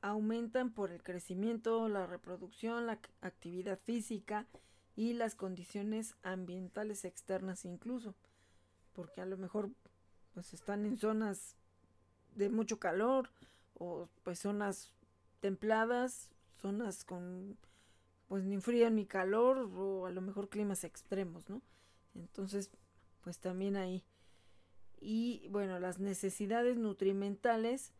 aumentan 0.02 0.72
por 0.74 0.92
el 0.92 1.04
crecimiento, 1.04 1.88
la 1.88 2.08
reproducción, 2.08 2.88
la 2.88 3.00
actividad 3.22 3.80
física 3.80 4.48
y 4.96 5.14
las 5.14 5.36
condiciones 5.36 6.16
ambientales 6.24 7.06
externas 7.06 7.66
incluso, 7.66 8.16
porque 8.94 9.22
a 9.22 9.26
lo 9.26 9.38
mejor 9.38 9.70
pues 10.34 10.54
están 10.54 10.86
en 10.86 10.98
zonas 10.98 11.56
de 12.36 12.50
mucho 12.50 12.80
calor 12.80 13.30
o 13.74 14.08
pues 14.24 14.40
zonas 14.40 14.94
templadas, 15.40 16.32
zonas 16.56 17.04
con 17.04 17.58
pues 18.28 18.46
ni 18.46 18.60
frío 18.62 18.90
ni 18.90 19.06
calor 19.06 19.70
o 19.76 20.06
a 20.06 20.12
lo 20.12 20.22
mejor 20.22 20.50
climas 20.50 20.84
extremos, 20.84 21.50
¿no? 21.50 21.62
Entonces, 22.16 22.72
pues 23.22 23.40
también 23.40 23.76
ahí. 23.76 24.06
Y 25.02 25.48
bueno, 25.50 25.80
las 25.80 26.00
necesidades 26.00 26.78
nutrimentales 26.78 27.94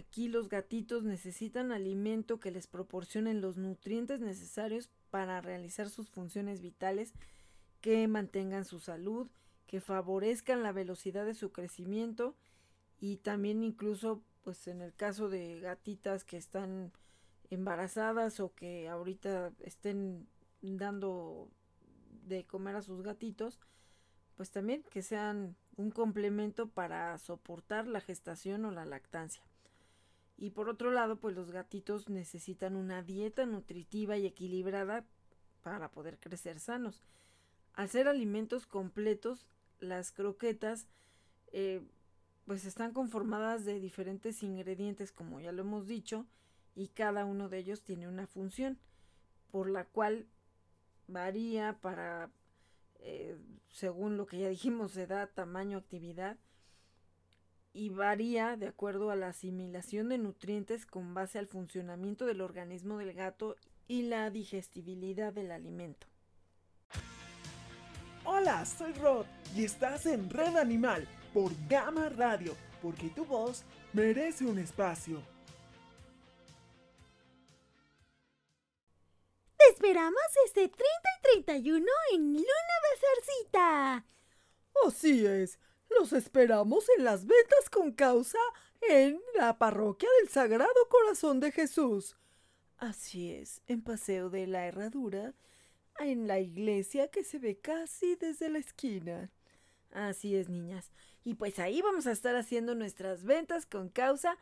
Aquí 0.00 0.28
los 0.28 0.48
gatitos 0.48 1.04
necesitan 1.04 1.72
alimento 1.72 2.40
que 2.40 2.50
les 2.50 2.66
proporcionen 2.66 3.42
los 3.42 3.58
nutrientes 3.58 4.18
necesarios 4.18 4.88
para 5.10 5.42
realizar 5.42 5.90
sus 5.90 6.08
funciones 6.08 6.62
vitales, 6.62 7.12
que 7.82 8.08
mantengan 8.08 8.64
su 8.64 8.80
salud, 8.80 9.28
que 9.66 9.82
favorezcan 9.82 10.62
la 10.62 10.72
velocidad 10.72 11.26
de 11.26 11.34
su 11.34 11.52
crecimiento 11.52 12.34
y 12.98 13.18
también 13.18 13.62
incluso 13.62 14.22
pues 14.40 14.68
en 14.68 14.80
el 14.80 14.94
caso 14.94 15.28
de 15.28 15.60
gatitas 15.60 16.24
que 16.24 16.38
están 16.38 16.92
embarazadas 17.50 18.40
o 18.40 18.54
que 18.54 18.88
ahorita 18.88 19.52
estén 19.58 20.26
dando 20.62 21.50
de 22.22 22.46
comer 22.46 22.74
a 22.76 22.82
sus 22.82 23.02
gatitos, 23.02 23.60
pues 24.34 24.50
también 24.50 24.82
que 24.82 25.02
sean 25.02 25.56
un 25.76 25.90
complemento 25.90 26.70
para 26.70 27.18
soportar 27.18 27.86
la 27.86 28.00
gestación 28.00 28.64
o 28.64 28.70
la 28.70 28.86
lactancia. 28.86 29.49
Y 30.40 30.50
por 30.50 30.70
otro 30.70 30.90
lado, 30.90 31.20
pues 31.20 31.36
los 31.36 31.52
gatitos 31.52 32.08
necesitan 32.08 32.74
una 32.74 33.02
dieta 33.02 33.44
nutritiva 33.44 34.16
y 34.16 34.24
equilibrada 34.24 35.04
para 35.62 35.90
poder 35.90 36.18
crecer 36.18 36.58
sanos. 36.58 37.04
Al 37.74 37.90
ser 37.90 38.08
alimentos 38.08 38.66
completos, 38.66 39.46
las 39.80 40.12
croquetas 40.12 40.88
eh, 41.52 41.82
pues 42.46 42.64
están 42.64 42.94
conformadas 42.94 43.66
de 43.66 43.80
diferentes 43.80 44.42
ingredientes, 44.42 45.12
como 45.12 45.40
ya 45.40 45.52
lo 45.52 45.60
hemos 45.60 45.86
dicho, 45.86 46.26
y 46.74 46.88
cada 46.88 47.26
uno 47.26 47.50
de 47.50 47.58
ellos 47.58 47.82
tiene 47.82 48.08
una 48.08 48.26
función, 48.26 48.78
por 49.50 49.68
la 49.68 49.84
cual 49.84 50.26
varía 51.06 51.78
para, 51.82 52.30
eh, 53.00 53.36
según 53.68 54.16
lo 54.16 54.24
que 54.24 54.38
ya 54.38 54.48
dijimos, 54.48 54.96
edad, 54.96 55.30
tamaño, 55.34 55.76
actividad, 55.76 56.38
y 57.72 57.90
varía 57.90 58.56
de 58.56 58.68
acuerdo 58.68 59.10
a 59.10 59.16
la 59.16 59.28
asimilación 59.28 60.08
de 60.08 60.18
nutrientes 60.18 60.86
con 60.86 61.14
base 61.14 61.38
al 61.38 61.46
funcionamiento 61.46 62.26
del 62.26 62.40
organismo 62.40 62.98
del 62.98 63.12
gato 63.12 63.56
y 63.86 64.02
la 64.02 64.30
digestibilidad 64.30 65.32
del 65.32 65.50
alimento. 65.50 66.06
Hola, 68.24 68.64
soy 68.66 68.92
Rod 68.94 69.26
y 69.54 69.64
estás 69.64 70.06
en 70.06 70.28
Red 70.30 70.56
Animal 70.56 71.06
por 71.32 71.52
Gama 71.68 72.08
Radio, 72.10 72.54
porque 72.82 73.08
tu 73.08 73.24
voz 73.24 73.64
merece 73.92 74.44
un 74.44 74.58
espacio. 74.58 75.22
Te 79.56 79.64
esperamos 79.72 80.14
este 80.46 80.68
30 80.68 80.84
y 81.18 81.42
31 81.42 81.86
en 82.12 82.32
Luna 82.34 82.44
Bazarcita. 82.92 84.06
Así 84.86 85.26
es. 85.26 85.58
Los 85.98 86.12
esperamos 86.12 86.86
en 86.96 87.04
las 87.04 87.26
ventas 87.26 87.68
con 87.70 87.92
causa 87.92 88.38
en 88.82 89.20
la 89.34 89.58
parroquia 89.58 90.08
del 90.20 90.28
Sagrado 90.28 90.88
Corazón 90.88 91.40
de 91.40 91.52
Jesús. 91.52 92.16
Así 92.78 93.32
es, 93.32 93.60
en 93.66 93.82
Paseo 93.82 94.30
de 94.30 94.46
la 94.46 94.66
Herradura, 94.66 95.34
en 95.98 96.26
la 96.26 96.40
iglesia 96.40 97.10
que 97.10 97.24
se 97.24 97.38
ve 97.38 97.60
casi 97.60 98.16
desde 98.16 98.48
la 98.48 98.58
esquina. 98.58 99.30
Así 99.92 100.36
es, 100.36 100.48
niñas. 100.48 100.90
Y 101.24 101.34
pues 101.34 101.58
ahí 101.58 101.82
vamos 101.82 102.06
a 102.06 102.12
estar 102.12 102.36
haciendo 102.36 102.74
nuestras 102.74 103.24
ventas 103.24 103.66
con 103.66 103.90
causa. 103.90 104.38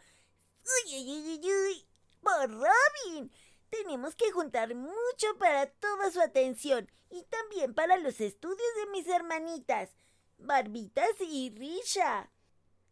¡Uy, 0.86 0.94
uy, 0.94 1.10
uy, 1.10 1.40
uy! 1.44 1.86
¡Por 2.22 2.50
Robin! 2.50 3.32
Tenemos 3.70 4.14
que 4.14 4.30
juntar 4.30 4.74
mucho 4.74 5.38
para 5.38 5.66
toda 5.66 6.10
su 6.10 6.20
atención 6.20 6.88
y 7.10 7.24
también 7.24 7.74
para 7.74 7.96
los 7.98 8.20
estudios 8.20 8.74
de 8.76 8.90
mis 8.92 9.08
hermanitas. 9.08 9.90
Barbitas 10.38 11.20
y 11.20 11.50
Risha. 11.50 12.30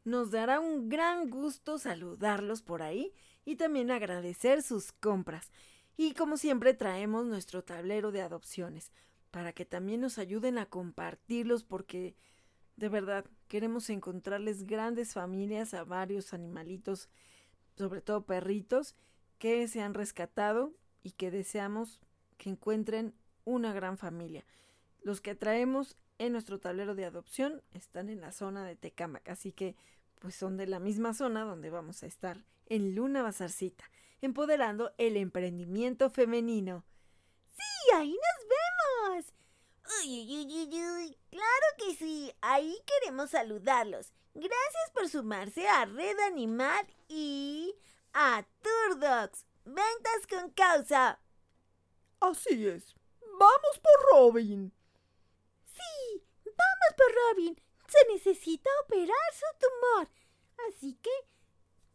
Nos 0.05 0.30
dará 0.30 0.61
un 0.61 0.88
gran 0.88 1.30
gusto 1.30 1.78
saludarlos 1.78 2.62
por 2.62 2.82
ahí 2.82 3.12
y 3.44 3.57
también 3.57 3.90
agradecer 3.90 4.62
sus 4.62 4.92
compras. 4.92 5.51
Y 5.97 6.14
como 6.14 6.36
siempre 6.36 6.74
traemos 6.74 7.26
nuestro 7.26 7.64
tablero 7.64 8.12
de 8.12 8.20
adopciones 8.20 8.92
para 9.30 9.53
que 9.53 9.64
también 9.64 10.01
nos 10.01 10.18
ayuden 10.18 10.59
a 10.59 10.66
compartirlos 10.66 11.64
porque 11.64 12.14
de 12.76 12.88
verdad 12.88 13.24
queremos 13.49 13.88
encontrarles 13.90 14.64
grandes 14.64 15.14
familias 15.14 15.72
a 15.74 15.84
varios 15.84 16.34
animalitos, 16.34 17.09
sobre 17.76 18.03
todo 18.03 18.26
perritos, 18.26 18.94
que 19.38 19.66
se 19.68 19.80
han 19.80 19.94
rescatado 19.94 20.74
y 21.03 21.12
que 21.12 21.30
deseamos 21.30 22.01
que 22.36 22.51
encuentren 22.51 23.14
una 23.44 23.72
gran 23.72 23.97
familia. 23.97 24.44
Los 25.03 25.20
que 25.20 25.34
traemos 25.34 25.97
en 26.18 26.32
nuestro 26.32 26.58
tablero 26.58 26.94
de 26.94 27.04
adopción 27.04 27.62
están 27.72 28.08
en 28.08 28.20
la 28.20 28.32
zona 28.32 28.64
de 28.64 28.76
Tecámac, 28.76 29.28
así 29.28 29.52
que 29.52 29.76
pues 30.18 30.34
son 30.34 30.56
de 30.56 30.66
la 30.66 30.78
misma 30.78 31.14
zona 31.14 31.44
donde 31.44 31.70
vamos 31.70 32.02
a 32.02 32.06
estar 32.06 32.44
en 32.66 32.94
Luna 32.94 33.22
Bazarcita, 33.22 33.84
empoderando 34.20 34.92
el 34.98 35.16
emprendimiento 35.16 36.10
femenino. 36.10 36.84
Sí, 37.56 37.94
ahí 37.94 38.12
nos 38.12 38.48
vemos. 38.48 39.34
Uy, 40.02 40.36
uy, 40.36 40.46
uy, 40.46 40.84
uy, 40.84 41.18
claro 41.30 41.66
que 41.78 41.94
sí, 41.94 42.32
ahí 42.40 42.76
queremos 42.86 43.30
saludarlos. 43.30 44.12
Gracias 44.34 44.90
por 44.92 45.08
sumarse 45.08 45.66
a 45.68 45.84
Red 45.86 46.18
Animal 46.26 46.86
y 47.08 47.74
a 48.12 48.44
Turdogs. 48.62 49.46
Ventas 49.64 50.26
con 50.28 50.50
causa. 50.50 51.20
Así 52.20 52.66
es. 52.66 52.94
Vamos 53.38 53.80
por 53.80 54.12
Robin. 54.12 54.72
Sí, 55.76 56.24
vamos 56.44 56.94
por 56.96 57.14
Robin. 57.14 57.60
Se 57.86 58.12
necesita 58.12 58.70
operar 58.84 59.16
su 59.32 59.46
tumor. 59.60 60.08
Así 60.68 60.94
que 60.94 61.10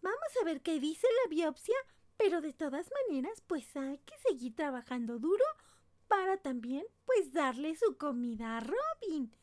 vamos 0.01 0.37
a 0.41 0.45
ver 0.45 0.61
qué 0.61 0.79
dice 0.79 1.07
la 1.23 1.29
biopsia, 1.29 1.75
pero 2.17 2.41
de 2.41 2.53
todas 2.53 2.89
maneras, 3.07 3.41
pues 3.47 3.75
hay 3.75 3.97
que 3.99 4.17
seguir 4.19 4.55
trabajando 4.55 5.19
duro 5.19 5.43
para 6.07 6.37
también, 6.37 6.85
pues, 7.05 7.31
darle 7.31 7.75
su 7.75 7.97
comida 7.97 8.57
a 8.57 8.59
Robin. 8.59 9.35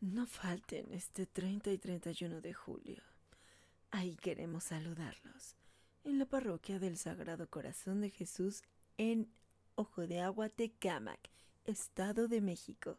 No 0.00 0.26
falten 0.26 0.92
este 0.92 1.26
30 1.26 1.70
y 1.70 1.78
31 1.78 2.40
de 2.40 2.52
julio. 2.52 3.02
Ahí 3.90 4.16
queremos 4.16 4.64
saludarlos. 4.64 5.56
En 6.04 6.18
la 6.18 6.26
parroquia 6.26 6.78
del 6.78 6.98
Sagrado 6.98 7.48
Corazón 7.48 8.00
de 8.00 8.10
Jesús 8.10 8.62
en 8.98 9.32
Ojo 9.74 10.06
de 10.06 10.20
Agua, 10.20 10.48
Tecámac, 10.48 11.30
Estado 11.64 12.28
de 12.28 12.40
México. 12.40 12.98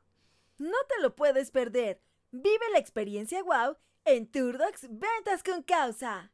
No 0.64 0.78
te 0.88 1.02
lo 1.02 1.14
puedes 1.14 1.52
perder. 1.52 2.02
Vive 2.32 2.70
la 2.72 2.80
experiencia 2.80 3.44
wow 3.44 3.76
en 4.06 4.32
Turdocs 4.32 4.84
Ventas 4.84 5.44
con 5.44 5.62
Causa. 5.62 6.32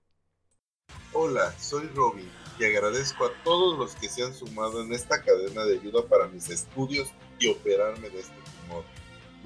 Hola, 1.13 1.51
soy 1.59 1.87
Robin 1.95 2.29
y 2.59 2.65
agradezco 2.65 3.25
a 3.25 3.43
todos 3.43 3.79
los 3.79 3.95
que 3.95 4.07
se 4.07 4.21
han 4.21 4.35
sumado 4.35 4.83
en 4.83 4.93
esta 4.93 5.23
cadena 5.23 5.65
de 5.65 5.79
ayuda 5.79 6.05
para 6.07 6.27
mis 6.27 6.47
estudios 6.51 7.09
y 7.39 7.47
operarme 7.47 8.07
de 8.11 8.19
este 8.19 8.35
tumor. 8.61 8.83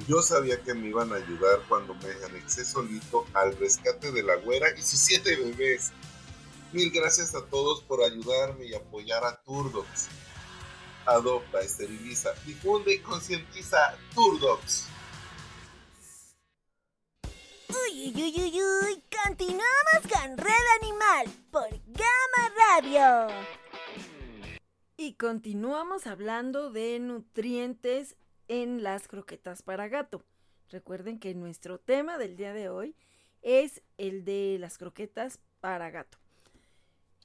Yo 0.05 0.21
sabía 0.21 0.61
que 0.61 0.73
me 0.73 0.89
iban 0.89 1.13
a 1.13 1.15
ayudar 1.15 1.61
cuando 1.69 1.93
me 1.93 2.09
anexé 2.25 2.65
solito 2.65 3.25
al 3.33 3.55
rescate 3.55 4.11
de 4.11 4.21
la 4.21 4.35
güera 4.35 4.67
y 4.77 4.81
sus 4.81 4.99
siete 4.99 5.37
bebés. 5.37 5.93
Mil 6.73 6.91
gracias 6.91 7.33
a 7.35 7.45
todos 7.45 7.81
por 7.83 8.03
ayudarme 8.03 8.65
y 8.65 8.73
apoyar 8.73 9.23
a 9.23 9.41
Turdocs 9.43 10.09
adopta, 11.05 11.61
esteriliza, 11.61 12.33
difunde 12.45 12.95
y 12.95 12.99
concientiza 12.99 13.97
Turdocs. 14.13 14.87
Uy, 17.69 18.13
uy, 18.15 18.33
uy, 18.37 18.61
uy, 18.61 19.03
continuamos 19.25 20.01
con 20.11 20.37
Red 20.37 20.67
Animal 20.81 21.27
por 21.51 21.69
Gama 21.87 22.53
Radio. 22.57 23.27
Y 24.97 25.13
continuamos 25.13 26.07
hablando 26.07 26.71
de 26.71 26.99
nutrientes 26.99 28.15
en 28.47 28.83
las 28.83 29.07
croquetas 29.07 29.63
para 29.63 29.87
gato. 29.87 30.23
Recuerden 30.69 31.19
que 31.19 31.33
nuestro 31.33 31.79
tema 31.79 32.17
del 32.17 32.37
día 32.37 32.53
de 32.53 32.69
hoy 32.69 32.95
es 33.41 33.81
el 33.97 34.23
de 34.23 34.57
las 34.59 34.77
croquetas 34.77 35.39
para 35.59 35.89
gato. 35.89 36.22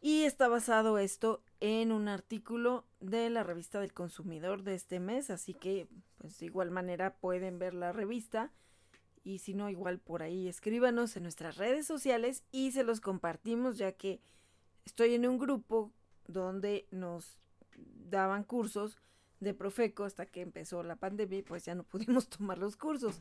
Y 0.01 0.25
está 0.25 0.49
basado 0.49 0.99
esto 0.99 1.43
en 1.61 1.91
un 1.91 2.09
artículo 2.09 2.85
de 3.01 3.31
la 3.31 3.43
revista 3.43 3.81
del 3.81 3.93
consumidor 3.93 4.63
de 4.63 4.75
este 4.75 5.01
mes, 5.01 5.31
así 5.31 5.55
que 5.55 5.89
pues 6.19 6.39
de 6.39 6.47
igual 6.47 6.71
manera 6.71 7.17
pueden 7.17 7.59
ver 7.59 7.75
la 7.75 7.93
revista 7.93 8.53
y 9.25 9.39
si 9.39 9.55
no 9.55 9.69
igual 9.69 9.99
por 9.99 10.23
ahí 10.23 10.49
escríbanos 10.49 11.17
en 11.17 11.25
nuestras 11.25 11.57
redes 11.57 11.87
sociales 11.87 12.45
y 12.53 12.73
se 12.73 12.85
los 12.85 13.01
compartimos 13.01 13.77
ya 13.77 13.93
que 13.93 14.21
estoy 14.85 15.15
en 15.15 15.27
un 15.27 15.39
grupo 15.39 15.93
donde 16.27 16.87
nos 16.91 17.39
daban 17.77 18.45
cursos 18.45 18.99
de 19.41 19.55
Profeco 19.55 20.05
hasta 20.05 20.27
que 20.27 20.41
empezó 20.41 20.83
la 20.83 20.97
pandemia 20.97 21.41
y 21.41 21.43
pues 21.43 21.65
ya 21.65 21.75
no 21.75 21.83
pudimos 21.85 22.29
tomar 22.29 22.59
los 22.59 22.77
cursos. 22.77 23.21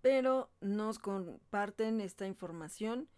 Pero 0.00 0.50
nos 0.60 0.98
comparten 0.98 2.00
esta 2.00 2.26
información 2.26 3.08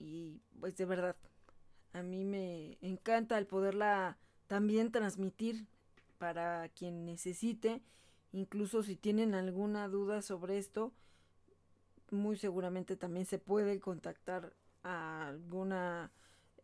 y 0.00 0.40
pues 0.58 0.76
de 0.76 0.86
verdad, 0.86 1.16
a 1.92 2.02
mí 2.02 2.24
me 2.24 2.78
encanta 2.80 3.38
el 3.38 3.46
poderla 3.46 4.16
también 4.46 4.90
transmitir 4.90 5.66
para 6.18 6.68
quien 6.70 7.04
necesite, 7.04 7.82
incluso 8.32 8.82
si 8.82 8.96
tienen 8.96 9.34
alguna 9.34 9.88
duda 9.88 10.22
sobre 10.22 10.58
esto, 10.58 10.92
muy 12.10 12.36
seguramente 12.36 12.96
también 12.96 13.26
se 13.26 13.38
puede 13.38 13.78
contactar 13.78 14.54
a 14.82 15.28
alguna 15.28 16.10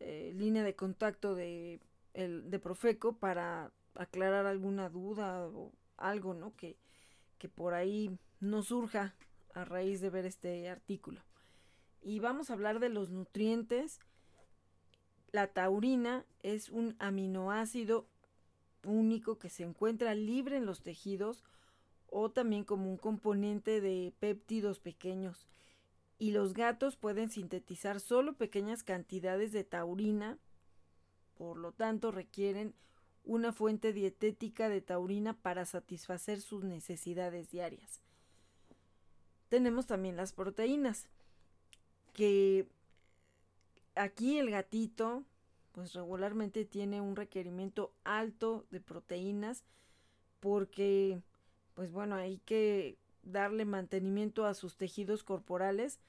eh, 0.00 0.32
línea 0.34 0.64
de 0.64 0.74
contacto 0.74 1.34
de, 1.34 1.80
el, 2.14 2.50
de 2.50 2.58
Profeco 2.58 3.18
para 3.18 3.70
aclarar 3.94 4.46
alguna 4.46 4.88
duda 4.88 5.46
o 5.46 5.72
algo, 5.96 6.34
¿no? 6.34 6.54
Que, 6.56 6.76
que 7.38 7.48
por 7.48 7.74
ahí 7.74 8.18
no 8.40 8.62
surja 8.62 9.14
a 9.54 9.64
raíz 9.64 10.00
de 10.00 10.10
ver 10.10 10.26
este 10.26 10.68
artículo. 10.68 11.20
Y 12.02 12.20
vamos 12.20 12.50
a 12.50 12.52
hablar 12.52 12.78
de 12.80 12.88
los 12.88 13.10
nutrientes. 13.10 14.00
La 15.32 15.48
taurina 15.48 16.24
es 16.42 16.68
un 16.70 16.96
aminoácido 16.98 18.06
único 18.84 19.38
que 19.38 19.50
se 19.50 19.64
encuentra 19.64 20.14
libre 20.14 20.56
en 20.56 20.66
los 20.66 20.82
tejidos 20.82 21.44
o 22.08 22.30
también 22.30 22.64
como 22.64 22.88
un 22.88 22.96
componente 22.96 23.80
de 23.80 24.12
péptidos 24.20 24.78
pequeños. 24.78 25.48
Y 26.18 26.30
los 26.30 26.54
gatos 26.54 26.96
pueden 26.96 27.28
sintetizar 27.28 28.00
solo 28.00 28.34
pequeñas 28.34 28.82
cantidades 28.82 29.52
de 29.52 29.64
taurina, 29.64 30.38
por 31.36 31.58
lo 31.58 31.72
tanto 31.72 32.10
requieren 32.10 32.74
una 33.24 33.52
fuente 33.52 33.92
dietética 33.92 34.68
de 34.68 34.80
taurina 34.80 35.34
para 35.34 35.66
satisfacer 35.66 36.40
sus 36.40 36.64
necesidades 36.64 37.50
diarias. 37.50 38.00
Tenemos 39.48 39.86
también 39.86 40.16
las 40.16 40.32
proteínas, 40.32 41.08
que 42.16 42.66
aquí 43.94 44.38
el 44.38 44.50
gatito 44.50 45.22
pues 45.72 45.92
regularmente 45.92 46.64
tiene 46.64 47.02
un 47.02 47.14
requerimiento 47.14 47.92
alto 48.04 48.64
de 48.70 48.80
proteínas 48.80 49.64
porque 50.40 51.20
pues 51.74 51.92
bueno, 51.92 52.14
hay 52.14 52.38
que 52.38 52.96
darle 53.22 53.66
mantenimiento 53.66 54.46
a 54.46 54.54
sus 54.54 54.78
tejidos 54.78 55.24
corporales 55.24 56.00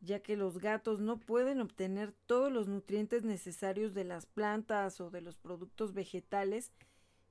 ya 0.00 0.20
que 0.20 0.36
los 0.36 0.58
gatos 0.58 1.00
no 1.00 1.18
pueden 1.18 1.60
obtener 1.60 2.14
todos 2.26 2.52
los 2.52 2.68
nutrientes 2.68 3.24
necesarios 3.24 3.94
de 3.94 4.04
las 4.04 4.26
plantas 4.26 5.00
o 5.00 5.10
de 5.10 5.22
los 5.22 5.38
productos 5.38 5.92
vegetales 5.92 6.70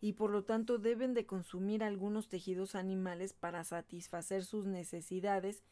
y 0.02 0.14
por 0.14 0.32
lo 0.32 0.44
tanto 0.44 0.80
deben 0.80 1.14
de 1.14 1.26
consumir 1.26 1.82
algunos 1.82 2.28
tejidos 2.28 2.76
animales 2.76 3.32
para 3.32 3.64
satisfacer 3.64 4.44
sus 4.44 4.66
necesidades 4.66 5.64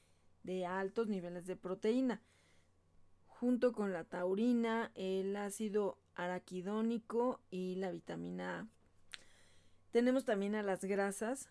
de 0.44 0.66
altos 0.66 1.08
niveles 1.08 1.46
de 1.46 1.56
proteína. 1.56 2.22
Junto 3.28 3.74
con 3.74 3.94
la 3.94 4.04
taurina, 4.04 4.92
el 4.96 5.36
ácido 5.36 5.98
araquidónico 6.16 7.40
y 7.50 7.76
la 7.76 7.92
vitamina 7.92 8.60
A. 8.60 8.68
Tenemos 9.92 10.26
también 10.26 10.56
a 10.56 10.64
las 10.64 10.84
grasas 10.84 11.50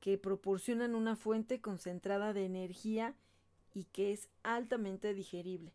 que 0.00 0.18
proporcionan 0.18 0.94
una 0.94 1.16
fuente 1.16 1.60
concentrada 1.60 2.32
de 2.32 2.44
energía 2.44 3.14
y 3.72 3.84
que 3.84 4.12
es 4.12 4.28
altamente 4.42 5.14
digerible. 5.14 5.72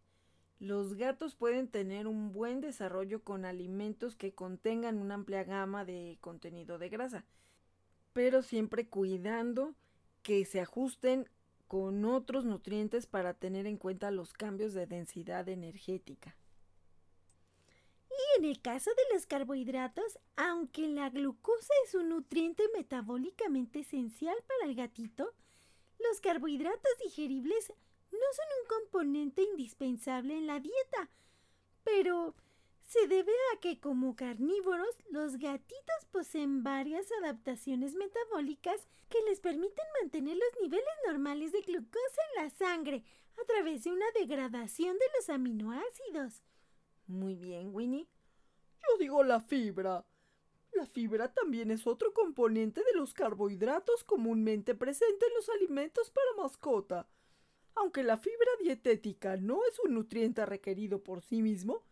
Los 0.60 0.95
gatos 0.95 1.36
pueden 1.36 1.68
tener 1.68 2.05
un 2.05 2.32
buen 2.32 2.62
desarrollo 2.62 3.24
con 3.24 3.45
alimentos 3.45 4.16
que 4.16 4.34
contengan 4.34 4.97
una 4.97 5.16
amplia 5.16 5.43
gama 5.43 5.86
de 5.86 6.18
contenido 6.22 6.78
de 6.78 6.89
grasa, 6.89 7.26
pero 8.14 8.41
siempre 8.41 8.88
cuidando 8.88 9.74
que 10.22 10.45
se 10.45 10.62
ajusten 10.62 11.30
con 11.70 12.03
otros 12.03 12.45
nutrientes 12.45 13.05
para 13.05 13.36
tener 13.36 13.67
en 13.67 13.78
cuenta 13.78 14.09
los 14.09 14.34
cambios 14.34 14.74
de 14.74 14.88
densidad 14.88 15.47
energética. 15.47 16.36
Y 18.09 18.39
en 18.39 18.45
el 18.45 18.59
caso 18.59 18.89
de 18.89 19.13
los 19.13 19.28
carbohidratos, 19.28 20.17
aunque 20.36 20.88
la 20.88 21.11
glucosa 21.11 21.72
es 21.86 21.93
un 21.93 22.09
nutriente 22.09 22.63
metabólicamente 22.76 23.82
esencial 23.82 24.36
para 24.47 24.67
el 24.67 24.76
gatito, 24.76 25.32
los 25.99 26.20
carbohidratos 26.22 26.91
digeribles 27.03 27.72
no 28.11 28.17
son 28.17 28.45
un 28.61 28.82
componente 28.82 29.43
indispensable 29.43 30.39
en 30.39 30.47
la 30.47 30.59
dieta, 30.59 31.11
pero 31.84 32.34
se 32.89 33.07
debe 33.07 33.31
a 33.53 33.59
que 33.59 33.79
como 33.79 34.15
carnívoros 34.15 34.97
los 35.11 35.37
gatitos 35.37 36.05
poseen 36.11 36.63
varias 36.63 37.05
adaptaciones 37.21 37.93
metabólicas 37.93 38.87
que 39.09 39.21
les 39.29 39.39
permiten 39.39 39.85
mantener 40.01 40.35
los 40.35 40.61
niveles 40.63 40.95
normales 41.05 41.51
de 41.51 41.61
glucosa 41.61 42.21
en 42.33 42.43
la 42.43 42.49
sangre 42.49 43.03
a 43.39 43.45
través 43.45 43.83
de 43.83 43.91
una 43.91 44.07
degradación 44.15 44.97
de 44.97 45.05
los 45.15 45.29
aminoácidos. 45.29 46.41
Muy 47.05 47.35
bien, 47.35 47.69
Winnie. 47.75 48.07
Yo 48.81 48.97
digo 48.97 49.23
la 49.23 49.39
fibra. 49.39 50.03
La 50.71 50.87
fibra 50.87 51.31
también 51.31 51.69
es 51.69 51.85
otro 51.85 52.11
componente 52.11 52.81
de 52.83 52.97
los 52.97 53.13
carbohidratos 53.13 54.03
comúnmente 54.03 54.73
presente 54.73 55.27
en 55.27 55.33
los 55.35 55.47
alimentos 55.49 56.09
para 56.09 56.41
mascota. 56.41 57.07
Aunque 57.75 58.01
la 58.01 58.17
fibra 58.17 58.49
dietética 58.59 59.37
no 59.37 59.61
es 59.65 59.77
un 59.79 59.93
nutriente 59.93 60.43
requerido 60.47 61.03
por 61.03 61.21
sí 61.21 61.43
mismo, 61.43 61.83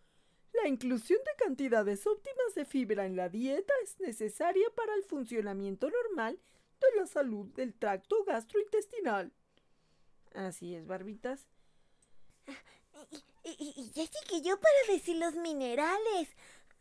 la 0.53 0.67
inclusión 0.67 1.19
de 1.23 1.43
cantidades 1.45 2.05
óptimas 2.07 2.55
de 2.55 2.65
fibra 2.65 3.05
en 3.05 3.15
la 3.15 3.29
dieta 3.29 3.73
es 3.83 3.99
necesaria 3.99 4.69
para 4.75 4.93
el 4.95 5.03
funcionamiento 5.03 5.89
normal 5.89 6.39
de 6.79 6.99
la 6.99 7.07
salud 7.07 7.47
del 7.53 7.73
tracto 7.73 8.23
gastrointestinal. 8.23 9.31
Así 10.33 10.75
es, 10.75 10.85
barbitas. 10.85 11.47
Y, 13.43 13.57
y, 13.59 13.91
ya 13.91 14.05
que 14.27 14.41
yo 14.41 14.59
para 14.59 14.93
decir 14.93 15.17
los 15.17 15.35
minerales. 15.35 16.29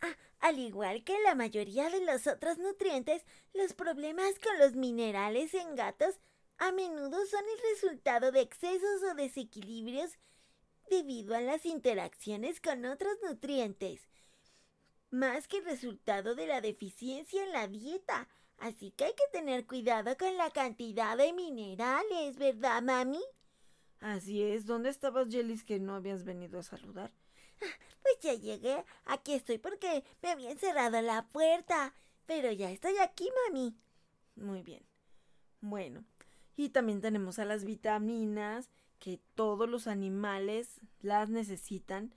Ah, 0.00 0.16
al 0.40 0.58
igual 0.58 1.04
que 1.04 1.18
la 1.20 1.34
mayoría 1.34 1.88
de 1.88 2.04
los 2.04 2.26
otros 2.26 2.58
nutrientes, 2.58 3.24
los 3.54 3.72
problemas 3.72 4.38
con 4.38 4.58
los 4.58 4.74
minerales 4.74 5.54
en 5.54 5.74
gatos 5.74 6.18
a 6.58 6.72
menudo 6.72 7.24
son 7.26 7.44
el 7.44 7.74
resultado 7.74 8.32
de 8.32 8.40
excesos 8.40 9.02
o 9.10 9.14
desequilibrios 9.14 10.18
debido 10.90 11.34
a 11.34 11.40
las 11.40 11.66
interacciones 11.66 12.60
con 12.60 12.84
otros 12.84 13.16
nutrientes, 13.22 14.08
más 15.10 15.48
que 15.48 15.60
resultado 15.60 16.34
de 16.34 16.46
la 16.46 16.60
deficiencia 16.60 17.44
en 17.44 17.52
la 17.52 17.68
dieta. 17.68 18.28
Así 18.58 18.90
que 18.92 19.04
hay 19.04 19.12
que 19.12 19.38
tener 19.38 19.66
cuidado 19.66 20.16
con 20.16 20.36
la 20.36 20.50
cantidad 20.50 21.16
de 21.16 21.32
minerales, 21.32 22.36
¿verdad, 22.36 22.82
mami? 22.82 23.22
Así 24.00 24.42
es. 24.42 24.66
¿Dónde 24.66 24.90
estabas, 24.90 25.28
Jelis, 25.28 25.64
que 25.64 25.78
no 25.78 25.94
habías 25.94 26.24
venido 26.24 26.58
a 26.58 26.62
saludar? 26.62 27.12
Pues 28.02 28.20
ya 28.20 28.34
llegué. 28.34 28.84
Aquí 29.04 29.32
estoy 29.32 29.58
porque 29.58 30.04
me 30.22 30.30
habían 30.30 30.56
cerrado 30.58 31.02
la 31.02 31.26
puerta. 31.26 31.92
Pero 32.24 32.52
ya 32.52 32.70
estoy 32.70 32.98
aquí, 32.98 33.28
mami. 33.48 33.74
Muy 34.36 34.62
bien. 34.62 34.84
Bueno, 35.60 36.04
y 36.56 36.68
también 36.68 37.00
tenemos 37.00 37.40
a 37.40 37.44
las 37.44 37.64
vitaminas, 37.64 38.70
que 38.98 39.20
todos 39.34 39.68
los 39.68 39.86
animales 39.86 40.80
las 41.00 41.28
necesitan 41.28 42.14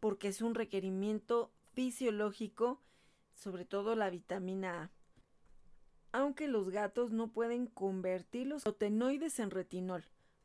porque 0.00 0.28
es 0.28 0.42
un 0.42 0.54
requerimiento 0.54 1.50
fisiológico, 1.72 2.80
sobre 3.34 3.64
todo 3.64 3.96
la 3.96 4.10
vitamina 4.10 4.84
A. 4.84 4.90
Aunque 6.12 6.48
los 6.48 6.70
gatos 6.70 7.10
no 7.12 7.28
pueden 7.28 7.66
convertir 7.66 8.46
los 8.46 8.66
otenoides 8.66 9.38
en 9.40 9.50
retinol, 9.50 10.04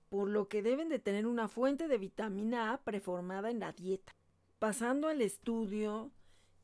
por 0.09 0.28
lo 0.28 0.47
que 0.47 0.61
deben 0.61 0.89
de 0.89 0.99
tener 0.99 1.26
una 1.26 1.47
fuente 1.47 1.88
de 1.88 1.97
vitamina 1.97 2.74
A 2.74 2.82
preformada 2.82 3.49
en 3.49 3.59
la 3.59 3.72
dieta. 3.72 4.13
Pasando 4.59 5.07
al 5.07 5.22
estudio, 5.22 6.11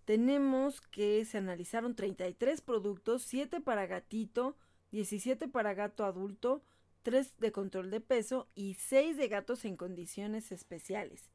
tenemos 0.06 0.82
que 0.82 1.24
se 1.26 1.38
analizaron 1.38 1.96
33 1.96 2.62
productos, 2.62 3.24
7 3.24 3.62
para 3.62 3.88
gatito, 3.88 4.56
17 4.92 5.48
para 5.48 5.74
gato 5.74 6.06
adulto, 6.06 6.62
3 7.08 7.38
de 7.38 7.54
control 7.54 7.90
de 7.90 8.02
peso 8.02 8.50
y 8.54 8.74
6 8.74 9.16
de 9.16 9.30
gatos 9.30 9.64
en 9.64 9.78
condiciones 9.78 10.52
especiales. 10.52 11.30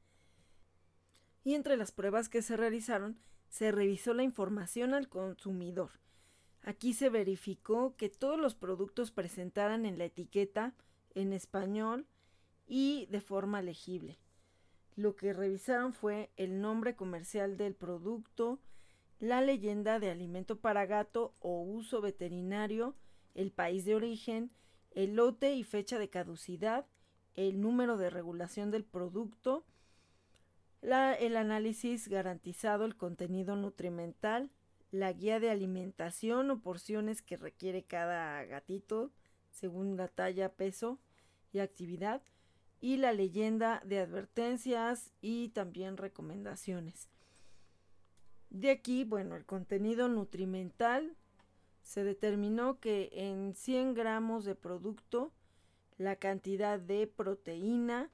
Y 1.45 1.55
entre 1.55 1.79
las 1.79 1.93
pruebas 1.93 2.29
que 2.29 2.43
se 2.43 2.59
realizaron, 2.59 3.19
se 3.49 3.73
revisó 3.73 4.13
la 4.13 4.23
información 4.23 4.93
al 4.93 5.09
consumidor. 5.09 5.93
Aquí 6.61 6.93
se 6.93 7.09
verificó 7.09 7.97
que 7.97 8.11
todos 8.11 8.39
los 8.39 8.55
productos 8.55 9.13
presentaran 9.13 9.87
en 9.87 9.97
la 9.97 10.05
etiqueta 10.05 10.75
en 11.15 11.33
español 11.33 12.05
y 12.67 13.07
de 13.07 13.23
forma 13.23 13.63
legible. 13.63 14.19
Lo 14.95 15.17
que 15.17 15.33
revisaron 15.33 15.95
fue 15.95 16.29
el 16.37 16.61
nombre 16.61 16.97
comercial 16.97 17.57
del 17.57 17.75
producto, 17.75 18.61
la 19.21 19.41
leyenda 19.41 20.01
de 20.01 20.11
alimento 20.11 20.61
para 20.61 20.85
gato 20.85 21.33
o 21.41 21.63
uso 21.63 22.03
veterinario, 22.03 22.95
el 23.35 23.53
país 23.53 23.87
de 23.87 23.95
origen, 23.95 24.51
el 24.95 25.17
lote 25.17 25.55
y 25.55 25.65
fecha 25.65 25.99
de 25.99 26.09
caducidad, 26.09 26.87
el 27.35 27.61
número 27.61 27.97
de 27.97 28.11
regulación 28.11 28.71
del 28.71 28.85
producto, 28.85 29.65
el 30.83 31.37
análisis 31.37 32.09
garantizado, 32.09 32.85
el 32.85 32.97
contenido 32.97 33.57
nutrimental, 33.57 34.51
la 34.91 35.13
guía 35.13 35.41
de 35.41 35.51
alimentación 35.51 36.51
o 36.51 36.61
porciones 36.61 37.23
que 37.23 37.37
requiere 37.37 37.85
cada 37.85 38.45
gatito 38.45 39.13
según 39.51 39.97
la 39.97 40.09
talla, 40.09 40.53
peso 40.53 40.99
y 41.53 41.61
actividad, 41.61 42.23
y 42.81 42.97
la 42.97 43.13
leyenda 43.13 43.81
de 43.85 44.01
advertencias 44.01 45.13
y 45.21 45.51
también 45.51 45.97
recomendaciones. 45.97 47.09
De 48.51 48.71
aquí, 48.71 49.05
bueno, 49.05 49.37
el 49.37 49.47
contenido 49.47 50.09
nutrimental 50.09 51.17
se 51.83 52.05
determinó 52.05 52.79
que 52.81 53.11
en 53.13 53.55
100 53.55 53.95
gramos 53.95 54.45
de 54.45 54.55
producto 54.55 55.33
la 55.99 56.17
cantidad 56.17 56.79
de 56.79 57.07
proteína, 57.07 58.11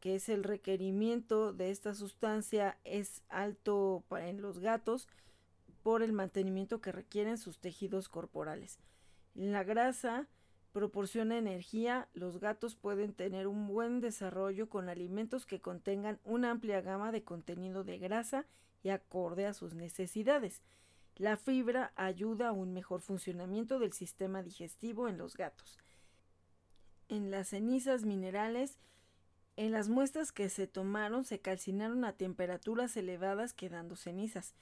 que 0.00 0.14
es 0.14 0.28
el 0.28 0.44
requerimiento 0.44 1.52
de 1.52 1.70
esta 1.70 1.94
sustancia, 1.94 2.78
es 2.84 3.22
alto 3.28 4.04
en 4.18 4.40
los 4.40 4.58
gatos 4.58 5.08
por 5.82 6.02
el 6.02 6.12
mantenimiento 6.12 6.80
que 6.80 6.92
requieren 6.92 7.38
sus 7.38 7.58
tejidos 7.58 8.08
corporales. 8.08 8.78
La 9.34 9.64
grasa 9.64 10.28
proporciona 10.72 11.36
energía, 11.36 12.08
los 12.14 12.38
gatos 12.38 12.76
pueden 12.76 13.12
tener 13.12 13.46
un 13.46 13.66
buen 13.66 14.00
desarrollo 14.00 14.68
con 14.68 14.88
alimentos 14.88 15.46
que 15.46 15.60
contengan 15.60 16.20
una 16.24 16.50
amplia 16.50 16.80
gama 16.80 17.12
de 17.12 17.24
contenido 17.24 17.82
de 17.84 17.98
grasa 17.98 18.46
y 18.82 18.90
acorde 18.90 19.46
a 19.46 19.52
sus 19.52 19.74
necesidades. 19.74 20.62
La 21.20 21.36
fibra 21.36 21.92
ayuda 21.96 22.48
a 22.48 22.52
un 22.52 22.72
mejor 22.72 23.02
funcionamiento 23.02 23.78
del 23.78 23.92
sistema 23.92 24.42
digestivo 24.42 25.06
en 25.06 25.18
los 25.18 25.36
gatos. 25.36 25.78
En 27.10 27.30
las 27.30 27.48
cenizas 27.48 28.06
minerales, 28.06 28.78
en 29.56 29.70
las 29.70 29.90
muestras 29.90 30.32
que 30.32 30.48
se 30.48 30.66
tomaron 30.66 31.26
se 31.26 31.38
calcinaron 31.38 32.06
a 32.06 32.14
temperaturas 32.14 32.96
elevadas 32.96 33.52
quedando 33.52 33.96
cenizas, 33.96 34.54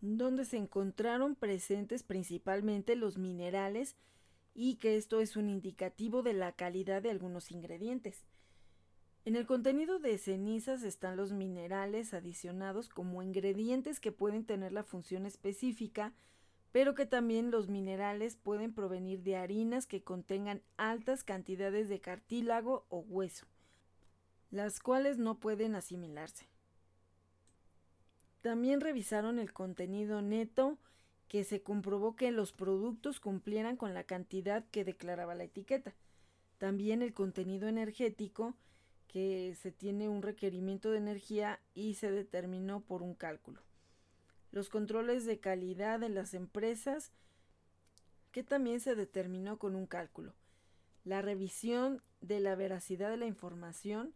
donde 0.00 0.46
se 0.46 0.56
encontraron 0.56 1.34
presentes 1.34 2.02
principalmente 2.02 2.96
los 2.96 3.18
minerales 3.18 3.94
y 4.54 4.76
que 4.76 4.96
esto 4.96 5.20
es 5.20 5.36
un 5.36 5.50
indicativo 5.50 6.22
de 6.22 6.32
la 6.32 6.52
calidad 6.52 7.02
de 7.02 7.10
algunos 7.10 7.50
ingredientes. 7.50 8.24
En 9.24 9.36
el 9.36 9.46
contenido 9.46 9.98
de 9.98 10.16
cenizas 10.16 10.82
están 10.82 11.16
los 11.16 11.32
minerales 11.32 12.14
adicionados 12.14 12.88
como 12.88 13.22
ingredientes 13.22 14.00
que 14.00 14.12
pueden 14.12 14.44
tener 14.44 14.72
la 14.72 14.84
función 14.84 15.26
específica, 15.26 16.14
pero 16.72 16.94
que 16.94 17.06
también 17.06 17.50
los 17.50 17.68
minerales 17.68 18.36
pueden 18.36 18.72
provenir 18.72 19.22
de 19.22 19.36
harinas 19.36 19.86
que 19.86 20.02
contengan 20.02 20.62
altas 20.76 21.24
cantidades 21.24 21.88
de 21.88 22.00
cartílago 22.00 22.86
o 22.88 23.00
hueso, 23.00 23.46
las 24.50 24.80
cuales 24.80 25.18
no 25.18 25.38
pueden 25.38 25.74
asimilarse. 25.74 26.48
También 28.40 28.80
revisaron 28.80 29.38
el 29.38 29.52
contenido 29.52 30.22
neto 30.22 30.78
que 31.26 31.44
se 31.44 31.62
comprobó 31.62 32.16
que 32.16 32.30
los 32.30 32.52
productos 32.52 33.20
cumplieran 33.20 33.76
con 33.76 33.92
la 33.92 34.04
cantidad 34.04 34.64
que 34.70 34.84
declaraba 34.84 35.34
la 35.34 35.44
etiqueta. 35.44 35.94
También 36.56 37.02
el 37.02 37.12
contenido 37.12 37.68
energético, 37.68 38.54
que 39.08 39.56
se 39.60 39.72
tiene 39.72 40.08
un 40.08 40.22
requerimiento 40.22 40.90
de 40.90 40.98
energía 40.98 41.58
y 41.74 41.94
se 41.94 42.10
determinó 42.10 42.80
por 42.80 43.02
un 43.02 43.14
cálculo. 43.14 43.62
Los 44.52 44.68
controles 44.68 45.26
de 45.26 45.40
calidad 45.40 45.98
de 45.98 46.10
las 46.10 46.34
empresas, 46.34 47.12
que 48.32 48.44
también 48.44 48.80
se 48.80 48.94
determinó 48.94 49.58
con 49.58 49.74
un 49.74 49.86
cálculo. 49.86 50.34
La 51.04 51.22
revisión 51.22 52.02
de 52.20 52.40
la 52.40 52.54
veracidad 52.54 53.10
de 53.10 53.16
la 53.16 53.26
información. 53.26 54.14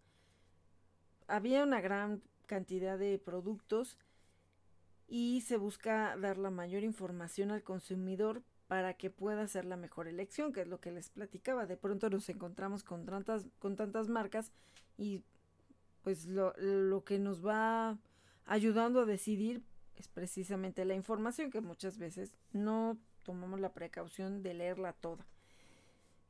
Había 1.27 1.63
una 1.63 1.81
gran 1.81 2.23
cantidad 2.47 2.99
de 2.99 3.19
productos 3.19 3.97
y 5.09 5.41
se 5.43 5.57
busca 5.57 6.17
dar 6.17 6.37
la 6.39 6.51
mayor 6.51 6.83
información 6.83 7.51
al 7.51 7.63
consumidor 7.63 8.43
para 8.67 8.95
que 8.95 9.11
pueda 9.11 9.43
hacer 9.43 9.65
la 9.65 9.77
mejor 9.77 10.09
elección, 10.09 10.53
que 10.53 10.63
es 10.63 10.69
lo 10.69 10.81
que 10.81 10.93
les 10.93 11.11
platicaba. 11.11 11.67
De 11.67 11.77
pronto 11.77 12.09
nos 12.11 12.29
encontramos 12.29 12.85
con 12.85 13.05
tantas, 13.05 13.47
con 13.59 13.77
tantas 13.77 14.09
marcas 14.09 14.53
y 14.97 15.23
pues 16.03 16.27
lo, 16.27 16.55
lo 16.57 17.05
que 17.05 17.19
nos 17.19 17.47
va 17.47 17.99
ayudando 18.47 19.01
a 19.01 19.07
decidir 19.07 19.63
es 19.97 20.09
precisamente 20.09 20.85
la 20.85 20.95
información 20.95 21.51
que 21.51 21.61
muchas 21.61 21.99
veces 21.99 22.33
no 22.53 22.99
tomamos 23.25 23.61
la 23.61 23.73
precaución 23.73 24.43
de 24.43 24.55
leerla 24.55 24.93
toda. 24.95 25.27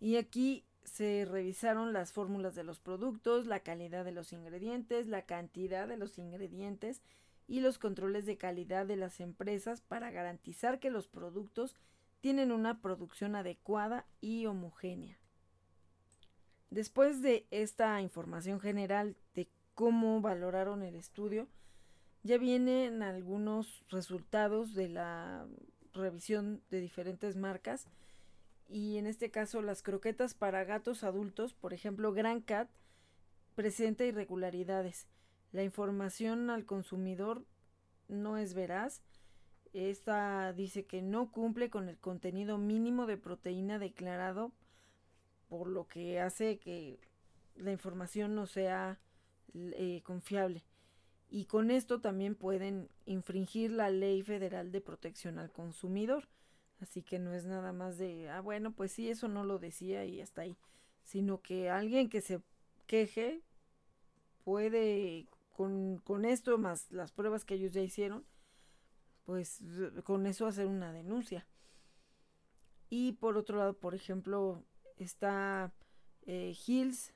Y 0.00 0.16
aquí 0.16 0.64
se 0.84 1.24
revisaron 1.24 1.92
las 1.92 2.12
fórmulas 2.12 2.54
de 2.54 2.64
los 2.64 2.80
productos, 2.80 3.46
la 3.46 3.60
calidad 3.60 4.04
de 4.04 4.12
los 4.12 4.32
ingredientes, 4.32 5.06
la 5.06 5.22
cantidad 5.22 5.86
de 5.86 5.96
los 5.96 6.18
ingredientes, 6.18 7.02
y 7.48 7.60
los 7.60 7.78
controles 7.78 8.24
de 8.26 8.36
calidad 8.36 8.86
de 8.86 8.96
las 8.96 9.20
empresas 9.20 9.80
para 9.80 10.10
garantizar 10.10 10.80
que 10.80 10.90
los 10.90 11.06
productos 11.06 11.76
tienen 12.22 12.52
una 12.52 12.80
producción 12.80 13.36
adecuada 13.36 14.06
y 14.22 14.46
homogénea. 14.46 15.18
Después 16.70 17.20
de 17.20 17.46
esta 17.50 18.00
información 18.00 18.58
general 18.58 19.18
de 19.34 19.50
cómo 19.74 20.22
valoraron 20.22 20.82
el 20.82 20.94
estudio, 20.94 21.46
ya 22.22 22.38
vienen 22.38 23.02
algunos 23.02 23.84
resultados 23.90 24.72
de 24.72 24.88
la 24.88 25.46
revisión 25.92 26.62
de 26.70 26.80
diferentes 26.80 27.36
marcas 27.36 27.86
y 28.70 28.96
en 28.96 29.06
este 29.06 29.30
caso 29.30 29.60
las 29.60 29.82
croquetas 29.82 30.32
para 30.32 30.64
gatos 30.64 31.04
adultos, 31.04 31.52
por 31.52 31.74
ejemplo 31.74 32.14
Grand 32.14 32.46
Cat, 32.46 32.70
presenta 33.54 34.06
irregularidades 34.06 35.06
la 35.52 35.62
información 35.62 36.48
al 36.48 36.64
consumidor 36.64 37.44
no 38.08 38.38
es 38.38 38.54
veraz. 38.54 39.02
Esta 39.72 40.52
dice 40.52 40.84
que 40.84 41.02
no 41.02 41.30
cumple 41.30 41.70
con 41.70 41.88
el 41.88 41.98
contenido 41.98 42.58
mínimo 42.58 43.06
de 43.06 43.16
proteína 43.16 43.78
declarado, 43.78 44.52
por 45.48 45.66
lo 45.66 45.86
que 45.88 46.20
hace 46.20 46.58
que 46.58 46.98
la 47.56 47.72
información 47.72 48.34
no 48.34 48.46
sea 48.46 48.98
eh, 49.54 50.02
confiable. 50.04 50.64
Y 51.30 51.46
con 51.46 51.70
esto 51.70 52.00
también 52.00 52.34
pueden 52.34 52.90
infringir 53.06 53.70
la 53.70 53.88
ley 53.88 54.22
federal 54.22 54.70
de 54.70 54.82
protección 54.82 55.38
al 55.38 55.50
consumidor. 55.50 56.28
Así 56.80 57.02
que 57.02 57.18
no 57.18 57.32
es 57.32 57.46
nada 57.46 57.72
más 57.72 57.96
de, 57.96 58.28
ah, 58.28 58.40
bueno, 58.40 58.72
pues 58.72 58.92
sí, 58.92 59.08
eso 59.08 59.28
no 59.28 59.44
lo 59.44 59.58
decía 59.58 60.04
y 60.04 60.20
hasta 60.20 60.42
ahí. 60.42 60.56
Sino 61.04 61.40
que 61.40 61.70
alguien 61.70 62.10
que 62.10 62.20
se 62.20 62.42
queje 62.86 63.40
puede 64.44 65.26
con, 65.52 66.24
esto 66.24 66.58
más 66.58 66.90
las 66.90 67.12
pruebas 67.12 67.44
que 67.44 67.54
ellos 67.54 67.72
ya 67.72 67.80
hicieron, 67.80 68.24
pues 69.24 69.62
con 70.04 70.26
eso 70.26 70.46
hacer 70.46 70.66
una 70.66 70.92
denuncia. 70.92 71.46
Y 72.90 73.12
por 73.12 73.36
otro 73.36 73.58
lado, 73.58 73.74
por 73.74 73.94
ejemplo, 73.94 74.62
está 74.96 75.72
eh, 76.26 76.54
Hills 76.66 77.14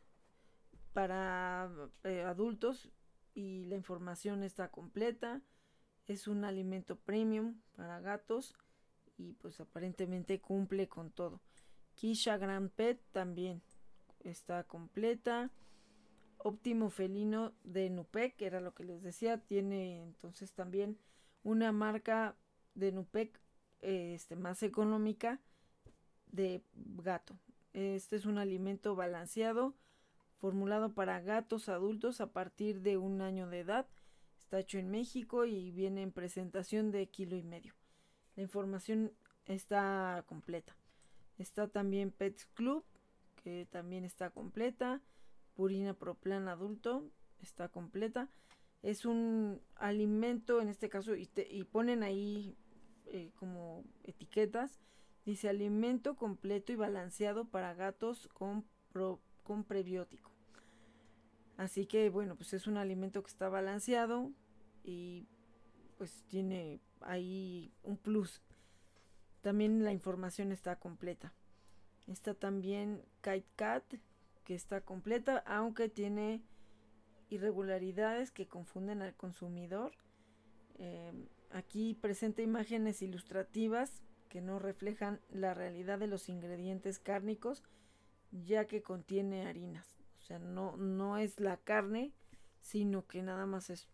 para 0.93 1.71
eh, 2.05 2.23
adultos 2.23 2.91
y 3.35 3.67
la 3.67 3.77
información 3.77 4.43
está 4.43 4.71
completa. 4.71 5.43
Es 6.07 6.29
un 6.29 6.45
alimento 6.45 6.97
premium 6.97 7.61
para 7.75 8.01
gatos 8.01 8.55
y 9.19 9.35
pues 9.35 9.61
aparentemente 9.61 10.41
cumple 10.41 10.89
con 10.89 11.11
todo. 11.11 11.41
Kisha 11.95 12.37
Grand 12.39 12.71
Pet 12.71 13.01
también 13.13 13.63
está 14.21 14.65
completa. 14.65 15.51
Óptimo 16.39 16.91
Felino 16.91 17.53
de 17.65 17.91
Nupec, 17.91 18.37
que 18.37 18.47
era 18.47 18.61
lo 18.61 18.75
que 18.75 18.85
les 18.85 19.03
decía, 19.03 19.39
tiene 19.39 20.03
entonces 20.03 20.53
también 20.53 20.99
una 21.47 21.71
marca 21.71 22.35
de 22.75 22.91
Nupec 22.91 23.41
este, 23.81 24.35
más 24.35 24.65
económica 24.65 25.41
de 26.27 26.65
gato. 26.75 27.39
Este 27.73 28.17
es 28.17 28.27
un 28.27 28.39
alimento 28.39 28.97
balanceado, 28.97 29.77
formulado 30.39 30.93
para 30.93 31.21
gatos 31.21 31.69
adultos 31.69 32.21
a 32.21 32.33
partir 32.33 32.81
de 32.81 32.97
un 32.97 33.21
año 33.21 33.49
de 33.49 33.61
edad. 33.61 33.87
Está 34.41 34.59
hecho 34.59 34.79
en 34.79 34.91
México 34.91 35.45
y 35.45 35.71
viene 35.71 36.03
en 36.03 36.11
presentación 36.11 36.91
de 36.91 37.07
kilo 37.07 37.37
y 37.37 37.45
medio. 37.45 37.75
La 38.35 38.43
información 38.43 39.13
está 39.45 40.25
completa. 40.27 40.77
Está 41.39 41.69
también 41.69 42.11
Pets 42.11 42.47
Club, 42.55 42.85
que 43.37 43.69
también 43.71 44.05
está 44.05 44.31
completa. 44.31 45.01
Purina 45.55 45.95
Proplan 45.95 46.49
adulto, 46.49 47.09
está 47.41 47.69
completa. 47.69 48.31
Es 48.87 49.05
un 49.05 49.61
alimento, 49.75 50.61
en 50.61 50.69
este 50.69 50.89
caso, 50.89 51.17
y, 51.17 51.27
ponen 51.65 52.05
ahí 52.05 52.57
eh, 53.07 53.33
como 53.35 53.83
etiquetas. 54.05 54.79
Dice 55.25 55.49
alimento 55.49 56.15
completo 56.15 56.73
y 56.73 56.77
balanceado 56.77 57.47
para 57.47 57.75
gatos 57.75 58.29
con, 58.29 58.65
con 59.43 59.65
prebiótico. 59.65 60.31
Así 61.57 61.87
que 61.87 62.11
bueno, 62.11 62.37
pues 62.37 62.53
es 62.53 62.69
un 62.69 62.77
alimento 62.77 63.25
que 63.25 63.31
está 63.31 63.49
balanceado 63.49 64.31
y 64.85 65.27
pues 65.99 66.23
tiene 66.29 66.81
ahí 67.01 67.73
un 67.83 67.97
plus. 67.97 68.41
También 69.41 69.83
la 69.83 69.91
información 69.91 70.53
está 70.53 70.79
completa. 70.79 71.35
Está 72.07 72.35
también 72.35 73.03
Kite 73.21 73.49
Cat, 73.57 73.83
que 74.45 74.55
está 74.55 74.81
completa, 74.81 75.43
aunque 75.45 75.89
tiene 75.89 76.45
irregularidades 77.29 78.31
que 78.31 78.47
confunden 78.47 79.03
al 79.03 79.15
consumidor. 79.15 79.93
Eh, 80.79 81.13
aquí 81.51 81.95
presenta 81.95 82.43
imágenes 82.43 83.03
ilustrativas 83.03 84.03
que 84.29 84.41
no 84.41 84.59
reflejan 84.59 85.21
la 85.31 85.55
realidad 85.55 85.99
de 85.99 86.07
los 86.07 86.29
ingredientes 86.29 86.99
cárnicos, 86.99 87.63
ya 88.31 88.67
que 88.67 88.83
contiene 88.83 89.47
harinas. 89.47 89.87
O 90.19 90.23
sea, 90.23 90.39
no, 90.39 90.77
no 90.77 91.19
es 91.19 91.41
la 91.41 91.57
carne, 91.57 92.13
sino 92.61 93.07
que 93.07 93.23
nada 93.23 93.47
más 93.47 93.71
es 93.71 93.89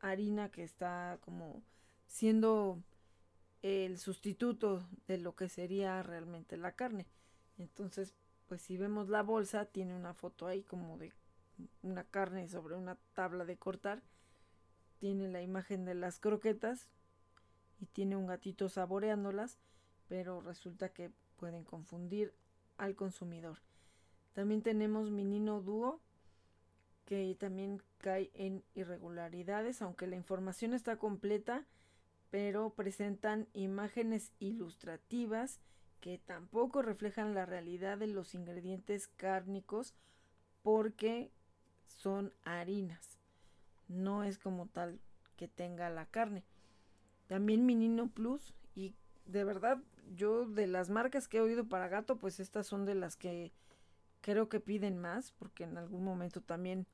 harina 0.00 0.50
que 0.50 0.62
está 0.62 1.18
como 1.22 1.62
siendo 2.06 2.82
el 3.62 3.98
sustituto 3.98 4.86
de 5.06 5.18
lo 5.18 5.34
que 5.34 5.48
sería 5.48 6.02
realmente 6.02 6.56
la 6.56 6.72
carne. 6.72 7.06
Entonces, 7.58 8.14
pues 8.46 8.60
si 8.62 8.76
vemos 8.76 9.08
la 9.08 9.22
bolsa, 9.22 9.66
tiene 9.66 9.94
una 9.96 10.14
foto 10.14 10.46
ahí 10.46 10.62
como 10.62 10.98
de 10.98 11.12
una 11.82 12.04
carne 12.04 12.48
sobre 12.48 12.76
una 12.76 12.96
tabla 13.14 13.44
de 13.44 13.56
cortar. 13.56 14.02
Tiene 14.98 15.28
la 15.28 15.42
imagen 15.42 15.84
de 15.84 15.94
las 15.94 16.18
croquetas 16.18 16.88
y 17.80 17.86
tiene 17.86 18.16
un 18.16 18.26
gatito 18.26 18.68
saboreándolas, 18.68 19.58
pero 20.08 20.40
resulta 20.40 20.90
que 20.90 21.10
pueden 21.36 21.64
confundir 21.64 22.34
al 22.76 22.94
consumidor. 22.94 23.58
También 24.32 24.62
tenemos 24.62 25.10
Minino 25.10 25.60
Dúo, 25.60 26.00
que 27.04 27.36
también 27.38 27.82
cae 27.98 28.30
en 28.34 28.64
irregularidades, 28.74 29.82
aunque 29.82 30.06
la 30.06 30.16
información 30.16 30.74
está 30.74 30.96
completa, 30.96 31.66
pero 32.30 32.70
presentan 32.70 33.46
imágenes 33.52 34.32
ilustrativas 34.40 35.60
que 36.00 36.18
tampoco 36.18 36.82
reflejan 36.82 37.34
la 37.34 37.46
realidad 37.46 37.98
de 37.98 38.08
los 38.08 38.34
ingredientes 38.34 39.08
cárnicos 39.08 39.94
porque 40.62 41.30
son 41.96 42.32
harinas. 42.44 43.18
No 43.88 44.24
es 44.24 44.38
como 44.38 44.66
tal 44.66 45.00
que 45.36 45.48
tenga 45.48 45.90
la 45.90 46.06
carne. 46.06 46.44
También 47.26 47.66
Minino 47.66 48.08
Plus 48.08 48.54
y 48.74 48.94
de 49.26 49.44
verdad 49.44 49.78
yo 50.14 50.46
de 50.46 50.66
las 50.66 50.90
marcas 50.90 51.28
que 51.28 51.38
he 51.38 51.40
oído 51.40 51.64
para 51.64 51.88
gato 51.88 52.16
pues 52.16 52.40
estas 52.40 52.66
son 52.66 52.84
de 52.84 52.94
las 52.94 53.16
que 53.16 53.52
creo 54.20 54.48
que 54.48 54.60
piden 54.60 54.98
más 54.98 55.32
porque 55.32 55.64
en 55.64 55.78
algún 55.78 56.04
momento 56.04 56.40
también 56.40 56.86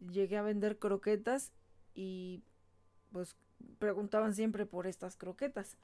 llegué 0.00 0.36
a 0.38 0.42
vender 0.42 0.78
croquetas 0.78 1.52
y 1.94 2.42
pues 3.12 3.36
preguntaban 3.78 4.34
siempre 4.34 4.66
por 4.66 4.86
estas 4.86 5.16
croquetas. 5.16 5.76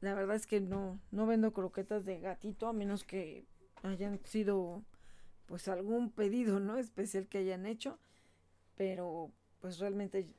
La 0.00 0.14
verdad 0.14 0.36
es 0.36 0.46
que 0.46 0.60
no, 0.60 0.98
no 1.10 1.26
vendo 1.26 1.52
croquetas 1.52 2.04
de 2.04 2.20
gatito 2.20 2.66
a 2.66 2.72
menos 2.72 3.04
que 3.04 3.46
hayan 3.82 4.20
sido 4.24 4.82
pues 5.50 5.66
algún 5.66 6.12
pedido, 6.12 6.60
¿no? 6.60 6.78
Especial 6.78 7.26
que 7.26 7.38
hayan 7.38 7.66
hecho. 7.66 7.98
Pero 8.76 9.32
pues 9.60 9.80
realmente 9.80 10.30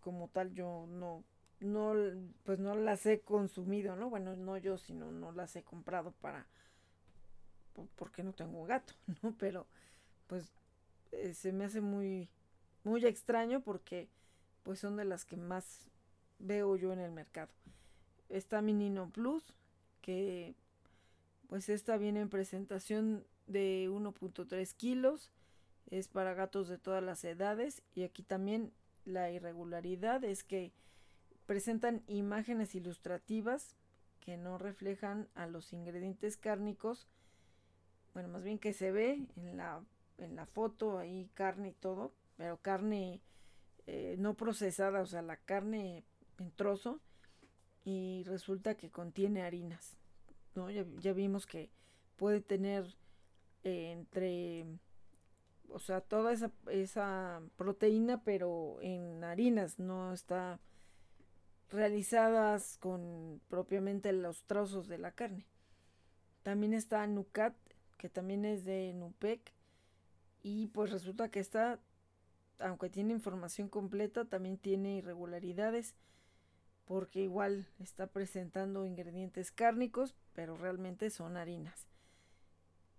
como 0.00 0.26
tal 0.26 0.52
yo 0.52 0.84
no, 0.88 1.22
no, 1.60 1.94
pues 2.42 2.58
no 2.58 2.74
las 2.74 3.06
he 3.06 3.20
consumido, 3.20 3.94
¿no? 3.94 4.10
Bueno, 4.10 4.34
no 4.34 4.58
yo, 4.58 4.78
sino 4.78 5.12
no 5.12 5.30
las 5.30 5.54
he 5.54 5.62
comprado 5.62 6.10
para, 6.20 6.48
porque 7.94 8.24
no 8.24 8.32
tengo 8.32 8.64
gato, 8.64 8.94
¿no? 9.22 9.32
Pero 9.38 9.68
pues 10.26 10.52
eh, 11.12 11.34
se 11.34 11.52
me 11.52 11.64
hace 11.64 11.80
muy, 11.80 12.28
muy 12.82 13.06
extraño 13.06 13.60
porque 13.60 14.08
pues 14.64 14.80
son 14.80 14.96
de 14.96 15.04
las 15.04 15.24
que 15.24 15.36
más 15.36 15.86
veo 16.40 16.74
yo 16.74 16.92
en 16.92 16.98
el 16.98 17.12
mercado. 17.12 17.52
Está 18.28 18.60
mi 18.60 18.74
Nino 18.74 19.08
Plus, 19.08 19.54
que 20.00 20.56
pues 21.46 21.68
esta 21.68 21.96
viene 21.96 22.22
en 22.22 22.28
presentación 22.28 23.24
de 23.52 23.88
1.3 23.90 24.74
kilos, 24.74 25.30
es 25.90 26.08
para 26.08 26.34
gatos 26.34 26.68
de 26.68 26.78
todas 26.78 27.02
las 27.02 27.22
edades 27.24 27.82
y 27.94 28.02
aquí 28.04 28.22
también 28.22 28.72
la 29.04 29.30
irregularidad 29.30 30.24
es 30.24 30.42
que 30.42 30.72
presentan 31.46 32.02
imágenes 32.06 32.74
ilustrativas 32.74 33.76
que 34.20 34.36
no 34.36 34.56
reflejan 34.56 35.28
a 35.34 35.46
los 35.46 35.72
ingredientes 35.72 36.36
cárnicos, 36.36 37.08
bueno, 38.14 38.28
más 38.28 38.42
bien 38.42 38.58
que 38.58 38.72
se 38.72 38.92
ve 38.92 39.26
en 39.36 39.56
la, 39.56 39.82
en 40.18 40.36
la 40.36 40.46
foto 40.46 40.98
ahí 40.98 41.28
carne 41.34 41.70
y 41.70 41.72
todo, 41.72 42.12
pero 42.36 42.58
carne 42.58 43.20
eh, 43.86 44.16
no 44.18 44.34
procesada, 44.34 45.00
o 45.00 45.06
sea, 45.06 45.22
la 45.22 45.36
carne 45.36 46.04
en 46.38 46.50
trozo 46.52 47.00
y 47.84 48.22
resulta 48.24 48.76
que 48.76 48.90
contiene 48.90 49.42
harinas, 49.42 49.96
¿no? 50.54 50.70
Ya, 50.70 50.84
ya 51.00 51.12
vimos 51.12 51.46
que 51.46 51.70
puede 52.16 52.40
tener 52.40 52.94
entre, 53.64 54.66
o 55.68 55.78
sea, 55.78 56.00
toda 56.00 56.32
esa, 56.32 56.50
esa 56.70 57.42
proteína, 57.56 58.22
pero 58.24 58.78
en 58.80 59.24
harinas, 59.24 59.78
no 59.78 60.12
está 60.12 60.60
realizadas 61.70 62.76
con 62.78 63.40
propiamente 63.48 64.12
los 64.12 64.44
trozos 64.44 64.88
de 64.88 64.98
la 64.98 65.12
carne. 65.12 65.46
También 66.42 66.74
está 66.74 67.06
Nucat, 67.06 67.54
que 67.98 68.08
también 68.08 68.44
es 68.44 68.64
de 68.64 68.92
Nupec, 68.94 69.52
y 70.42 70.66
pues 70.68 70.90
resulta 70.90 71.30
que 71.30 71.40
está 71.40 71.80
aunque 72.62 72.88
tiene 72.88 73.12
información 73.12 73.68
completa, 73.68 74.24
también 74.24 74.56
tiene 74.56 74.96
irregularidades 74.96 75.94
porque 76.84 77.20
igual 77.20 77.68
está 77.78 78.06
presentando 78.06 78.86
ingredientes 78.86 79.52
cárnicos, 79.52 80.14
pero 80.34 80.56
realmente 80.56 81.10
son 81.10 81.36
harinas. 81.36 81.86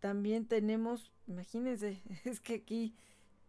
También 0.04 0.46
tenemos, 0.46 1.14
imagínense, 1.28 2.04
es 2.26 2.42
que 2.42 2.56
aquí, 2.56 2.94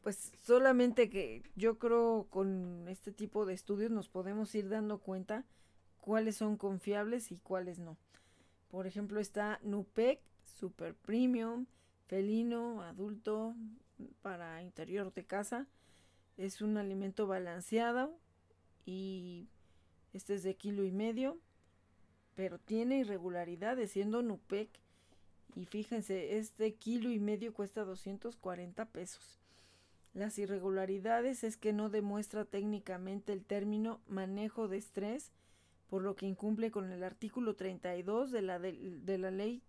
pues 0.03 0.33
solamente 0.41 1.11
que 1.11 1.43
yo 1.57 1.81
creo 1.81 2.29
con 2.31 2.87
este 2.87 3.11
tipo 3.11 3.45
de 3.45 3.55
estudios 3.55 3.91
nos 3.91 4.09
podemos 4.09 4.55
ir 4.55 4.69
dando 4.69 4.99
cuenta 4.99 5.45
cuáles 6.01 6.37
son 6.37 6.57
confiables 6.57 7.33
y 7.33 7.39
cuáles 7.39 7.81
no. 7.81 7.97
Por 8.69 8.87
ejemplo, 8.87 9.19
está 9.19 9.59
Nupec, 9.65 10.21
Super 10.45 10.95
Premium, 10.95 11.67
Felino, 12.07 12.83
Adulto, 12.83 13.57
para 14.23 14.63
interior 14.63 15.13
de 15.13 15.25
casa 15.25 15.67
es 16.37 16.61
un 16.61 16.77
alimento 16.77 17.27
balanceado 17.27 18.17
y 18.87 19.49
este 20.13 20.35
es 20.35 20.45
de 20.45 20.55
kilo 20.55 20.85
y 20.85 20.93
medio, 20.93 21.37
pero 22.37 22.61
tiene 22.61 22.99
irregularidades 22.99 23.91
siendo 23.91 24.23
Nupec. 24.23 24.84
Y 25.55 25.67
fíjense, 25.67 26.39
este 26.39 26.75
kilo 26.75 27.11
y 27.11 27.19
medio 27.19 27.55
cuesta 27.55 27.85
240 27.85 28.87
pesos. 28.87 29.41
Las 30.13 30.39
irregularidades 30.39 31.45
es 31.45 31.57
que 31.57 31.73
no 31.73 31.91
demuestra 31.91 32.45
técnicamente 32.45 33.33
el 33.33 33.45
término 33.45 34.01
manejo 34.07 34.69
de 34.69 34.79
estrés, 34.79 35.33
por 35.89 36.03
lo 36.03 36.17
que 36.17 36.27
incumple 36.27 36.71
con 36.71 36.91
el 36.91 37.05
artículo 37.05 37.55
32 37.55 38.31
de 38.31 38.43
la, 38.43 38.59
de, 38.59 38.99
de 39.03 39.19
la 39.19 39.31
Ley 39.31 39.63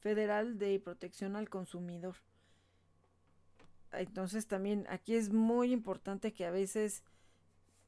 Federal 0.00 0.58
de 0.58 0.78
Protección 0.80 1.36
al 1.36 1.48
Consumidor 1.48 2.16
entonces 3.92 4.46
también 4.46 4.86
aquí 4.88 5.14
es 5.14 5.30
muy 5.30 5.72
importante 5.72 6.32
que 6.32 6.46
a 6.46 6.50
veces 6.50 7.02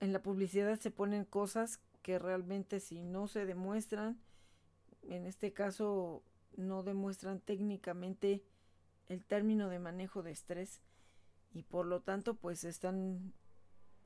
en 0.00 0.12
la 0.12 0.22
publicidad 0.22 0.78
se 0.80 0.90
ponen 0.90 1.24
cosas 1.24 1.80
que 2.02 2.18
realmente 2.18 2.80
si 2.80 3.02
no 3.02 3.28
se 3.28 3.46
demuestran, 3.46 4.20
en 5.02 5.26
este 5.26 5.52
caso 5.52 6.24
no 6.56 6.82
demuestran 6.82 7.40
técnicamente 7.40 8.42
el 9.08 9.24
término 9.24 9.68
de 9.68 9.78
manejo 9.78 10.22
de 10.22 10.32
estrés 10.32 10.80
y 11.52 11.62
por 11.62 11.86
lo 11.86 12.00
tanto 12.00 12.34
pues 12.34 12.64
están 12.64 13.32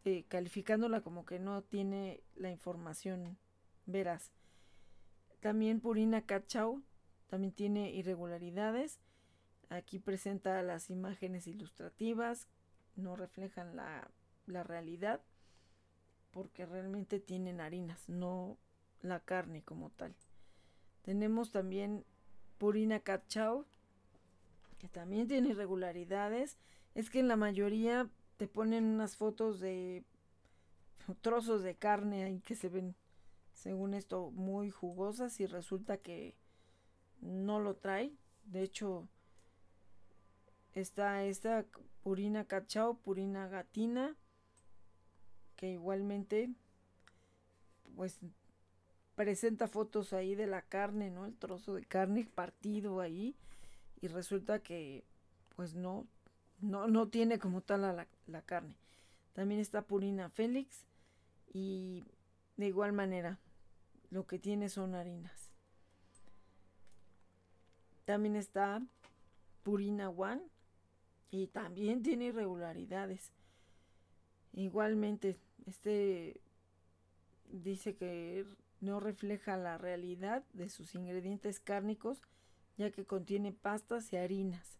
eh, 0.04 0.24
calificándola 0.28 1.00
como 1.00 1.24
que 1.24 1.38
no 1.38 1.62
tiene 1.62 2.22
la 2.34 2.50
información 2.50 3.38
veraz. 3.86 4.32
También 5.40 5.80
Purina 5.80 6.22
Cachao 6.22 6.82
también 7.28 7.52
tiene 7.52 7.90
irregularidades 7.92 9.00
Aquí 9.68 9.98
presenta 9.98 10.62
las 10.62 10.90
imágenes 10.90 11.48
ilustrativas, 11.48 12.46
no 12.94 13.16
reflejan 13.16 13.74
la, 13.74 14.08
la 14.46 14.62
realidad 14.62 15.20
porque 16.30 16.66
realmente 16.66 17.18
tienen 17.18 17.60
harinas, 17.60 18.08
no 18.08 18.58
la 19.00 19.20
carne 19.20 19.62
como 19.62 19.90
tal. 19.90 20.14
Tenemos 21.02 21.50
también 21.50 22.04
Purina 22.58 23.00
Cachao, 23.00 23.66
que 24.78 24.88
también 24.88 25.28
tiene 25.28 25.50
irregularidades. 25.50 26.58
Es 26.94 27.10
que 27.10 27.20
en 27.20 27.28
la 27.28 27.36
mayoría 27.36 28.08
te 28.36 28.48
ponen 28.48 28.84
unas 28.84 29.16
fotos 29.16 29.60
de 29.60 30.04
trozos 31.20 31.62
de 31.62 31.74
carne 31.74 32.24
ahí 32.24 32.40
que 32.40 32.54
se 32.54 32.68
ven, 32.68 32.94
según 33.52 33.94
esto, 33.94 34.30
muy 34.30 34.70
jugosas 34.70 35.40
y 35.40 35.46
resulta 35.46 35.98
que 35.98 36.34
no 37.20 37.60
lo 37.60 37.76
trae. 37.76 38.12
De 38.44 38.62
hecho, 38.62 39.08
Está 40.76 41.24
esta 41.24 41.64
Purina 42.02 42.44
Cachao, 42.44 42.98
Purina 42.98 43.48
Gatina, 43.48 44.14
que 45.56 45.70
igualmente 45.70 46.50
pues 47.96 48.20
presenta 49.16 49.66
fotos 49.66 50.12
ahí 50.12 50.34
de 50.34 50.46
la 50.46 50.62
carne, 50.62 51.10
¿no? 51.10 51.26
El 51.26 51.34
trozo 51.34 51.74
de 51.74 51.84
carne 51.84 52.28
partido 52.32 53.00
ahí 53.00 53.34
y 54.00 54.08
resulta 54.08 54.60
que 54.60 55.02
pues 55.56 55.74
no 55.74 56.06
no, 56.60 56.86
no 56.88 57.08
tiene 57.08 57.38
como 57.38 57.60
tal 57.60 57.82
la, 57.82 58.06
la 58.26 58.42
carne. 58.42 58.76
También 59.32 59.60
está 59.60 59.82
Purina 59.82 60.30
Félix 60.30 60.86
y 61.52 62.04
de 62.56 62.66
igual 62.66 62.92
manera 62.92 63.38
lo 64.10 64.26
que 64.26 64.38
tiene 64.38 64.68
son 64.68 64.94
harinas. 64.94 65.50
También 68.04 68.36
está 68.36 68.82
Purina 69.62 70.08
One 70.08 70.42
y 71.30 71.48
también 71.48 72.02
tiene 72.02 72.26
irregularidades. 72.26 73.32
Igualmente, 74.52 75.38
este 75.66 76.40
dice 77.50 77.94
que 77.94 78.46
no 78.86 79.00
refleja 79.00 79.56
la 79.56 79.76
realidad 79.76 80.44
de 80.54 80.70
sus 80.70 80.94
ingredientes 80.94 81.60
cárnicos, 81.60 82.22
ya 82.78 82.90
que 82.90 83.04
contiene 83.04 83.52
pastas 83.52 84.12
y 84.12 84.16
harinas. 84.16 84.78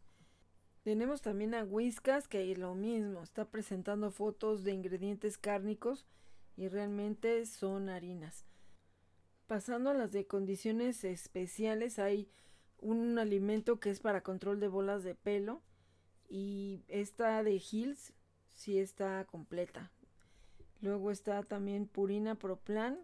Tenemos 0.82 1.20
también 1.20 1.54
a 1.54 1.64
Whiskas, 1.64 2.28
que 2.28 2.52
es 2.52 2.58
lo 2.58 2.74
mismo, 2.74 3.22
está 3.22 3.44
presentando 3.44 4.10
fotos 4.10 4.62
de 4.62 4.72
ingredientes 4.72 5.36
cárnicos 5.36 6.06
y 6.56 6.68
realmente 6.68 7.44
son 7.44 7.88
harinas. 7.88 8.46
Pasando 9.46 9.90
a 9.90 9.94
las 9.94 10.12
de 10.12 10.26
condiciones 10.26 11.04
especiales, 11.04 11.98
hay 11.98 12.30
un 12.78 13.18
alimento 13.18 13.80
que 13.80 13.90
es 13.90 14.00
para 14.00 14.22
control 14.22 14.60
de 14.60 14.68
bolas 14.68 15.02
de 15.02 15.14
pelo 15.14 15.62
y 16.28 16.84
esta 16.88 17.42
de 17.42 17.60
Hills 17.70 18.12
sí 18.54 18.78
está 18.78 19.24
completa. 19.24 19.90
Luego 20.80 21.10
está 21.10 21.42
también 21.42 21.86
Purina 21.86 22.34
Proplan. 22.34 22.98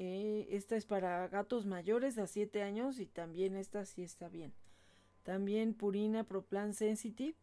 Eh, 0.00 0.46
esta 0.52 0.76
es 0.76 0.86
para 0.86 1.26
gatos 1.26 1.66
mayores 1.66 2.18
a 2.18 2.28
7 2.28 2.62
años 2.62 3.00
y 3.00 3.06
también 3.06 3.56
esta 3.56 3.84
sí 3.84 4.04
está 4.04 4.28
bien. 4.28 4.54
También 5.24 5.74
Purina 5.74 6.22
Proplan 6.22 6.72
Sensitive, 6.72 7.36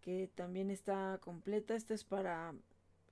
que 0.00 0.28
también 0.34 0.72
está 0.72 1.18
completa. 1.22 1.76
Esta 1.76 1.94
es 1.94 2.02
para 2.02 2.56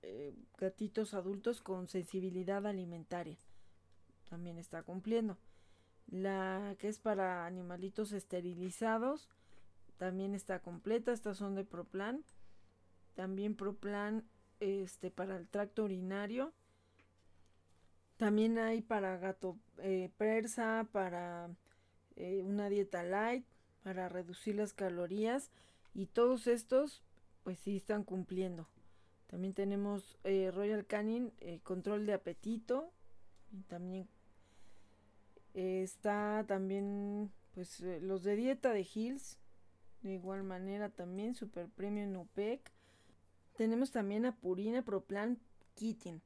eh, 0.01 0.35
gatitos 0.57 1.13
adultos 1.13 1.61
con 1.61 1.87
sensibilidad 1.87 2.67
alimentaria. 2.67 3.37
También 4.29 4.57
está 4.57 4.83
cumpliendo. 4.83 5.37
La 6.07 6.75
que 6.77 6.89
es 6.89 6.99
para 6.99 7.45
animalitos 7.45 8.11
esterilizados 8.11 9.29
también 9.95 10.35
está 10.35 10.59
completa. 10.59 11.13
Estas 11.13 11.37
son 11.37 11.55
de 11.55 11.63
Proplan. 11.63 12.25
También 13.13 13.55
Proplan 13.55 14.27
este, 14.59 15.11
para 15.11 15.37
el 15.37 15.47
tracto 15.47 15.85
urinario. 15.85 16.51
También 18.21 18.59
hay 18.59 18.83
para 18.83 19.17
gato 19.17 19.57
eh, 19.79 20.11
persa, 20.15 20.87
para 20.91 21.49
eh, 22.15 22.43
una 22.43 22.69
dieta 22.69 23.01
light, 23.01 23.43
para 23.81 24.09
reducir 24.09 24.57
las 24.57 24.73
calorías. 24.73 25.49
Y 25.95 26.05
todos 26.05 26.45
estos, 26.45 27.01
pues 27.43 27.57
sí 27.57 27.77
están 27.77 28.03
cumpliendo. 28.03 28.67
También 29.25 29.55
tenemos 29.55 30.19
eh, 30.23 30.51
Royal 30.53 30.85
Canin, 30.85 31.33
control 31.63 32.05
de 32.05 32.13
apetito. 32.13 32.91
Y 33.51 33.63
también 33.63 34.07
está 35.55 36.45
también, 36.47 37.31
pues 37.55 37.79
los 38.03 38.21
de 38.21 38.35
dieta 38.35 38.71
de 38.71 38.81
Hills, 38.93 39.39
de 40.03 40.13
igual 40.13 40.43
manera 40.43 40.89
también 40.89 41.33
Super 41.33 41.69
Premium 41.69 42.15
OPEC. 42.17 42.71
Tenemos 43.57 43.89
también 43.89 44.27
a 44.27 44.35
Purina 44.35 44.83
Proplan 44.83 45.39
Kitten. 45.73 46.21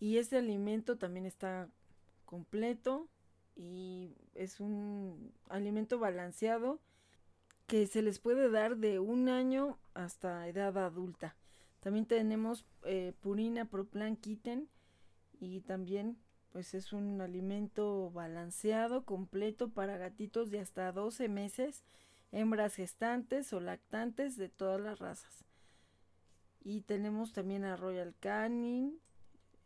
Y 0.00 0.16
este 0.16 0.38
alimento 0.38 0.96
también 0.96 1.26
está 1.26 1.68
completo 2.24 3.08
y 3.54 4.16
es 4.34 4.58
un 4.58 5.32
alimento 5.48 5.98
balanceado 5.98 6.80
que 7.66 7.86
se 7.86 8.02
les 8.02 8.18
puede 8.18 8.50
dar 8.50 8.78
de 8.78 8.98
un 8.98 9.28
año 9.28 9.78
hasta 9.94 10.48
edad 10.48 10.76
adulta. 10.78 11.36
También 11.80 12.06
tenemos 12.06 12.64
eh, 12.84 13.12
Purina 13.20 13.66
Proplan 13.66 14.16
Kitten 14.16 14.68
y 15.38 15.60
también 15.60 16.18
pues 16.50 16.74
es 16.74 16.92
un 16.92 17.20
alimento 17.20 18.10
balanceado 18.10 19.04
completo 19.04 19.68
para 19.70 19.98
gatitos 19.98 20.50
de 20.50 20.60
hasta 20.60 20.90
12 20.92 21.28
meses 21.28 21.84
hembras 22.32 22.74
gestantes 22.74 23.52
o 23.52 23.60
lactantes 23.60 24.36
de 24.36 24.48
todas 24.48 24.80
las 24.80 24.98
razas. 24.98 25.44
Y 26.62 26.82
tenemos 26.82 27.32
también 27.32 27.64
a 27.64 27.76
Royal 27.76 28.14
Canin, 28.20 29.00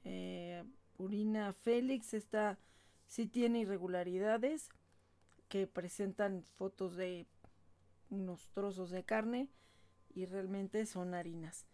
eh, 0.05 0.63
Urina 0.99 1.53
Félix, 1.53 2.15
esta 2.15 2.59
sí 3.07 3.27
tiene 3.27 3.61
irregularidades 3.61 4.69
que 5.49 5.67
presentan 5.67 6.43
fotos 6.43 6.97
de 6.97 7.27
unos 8.11 8.49
trozos 8.51 8.91
de 8.91 9.05
carne 9.05 9.49
y 10.15 10.27
realmente 10.27 10.87
son 10.87 11.15
harinas. 11.15 11.67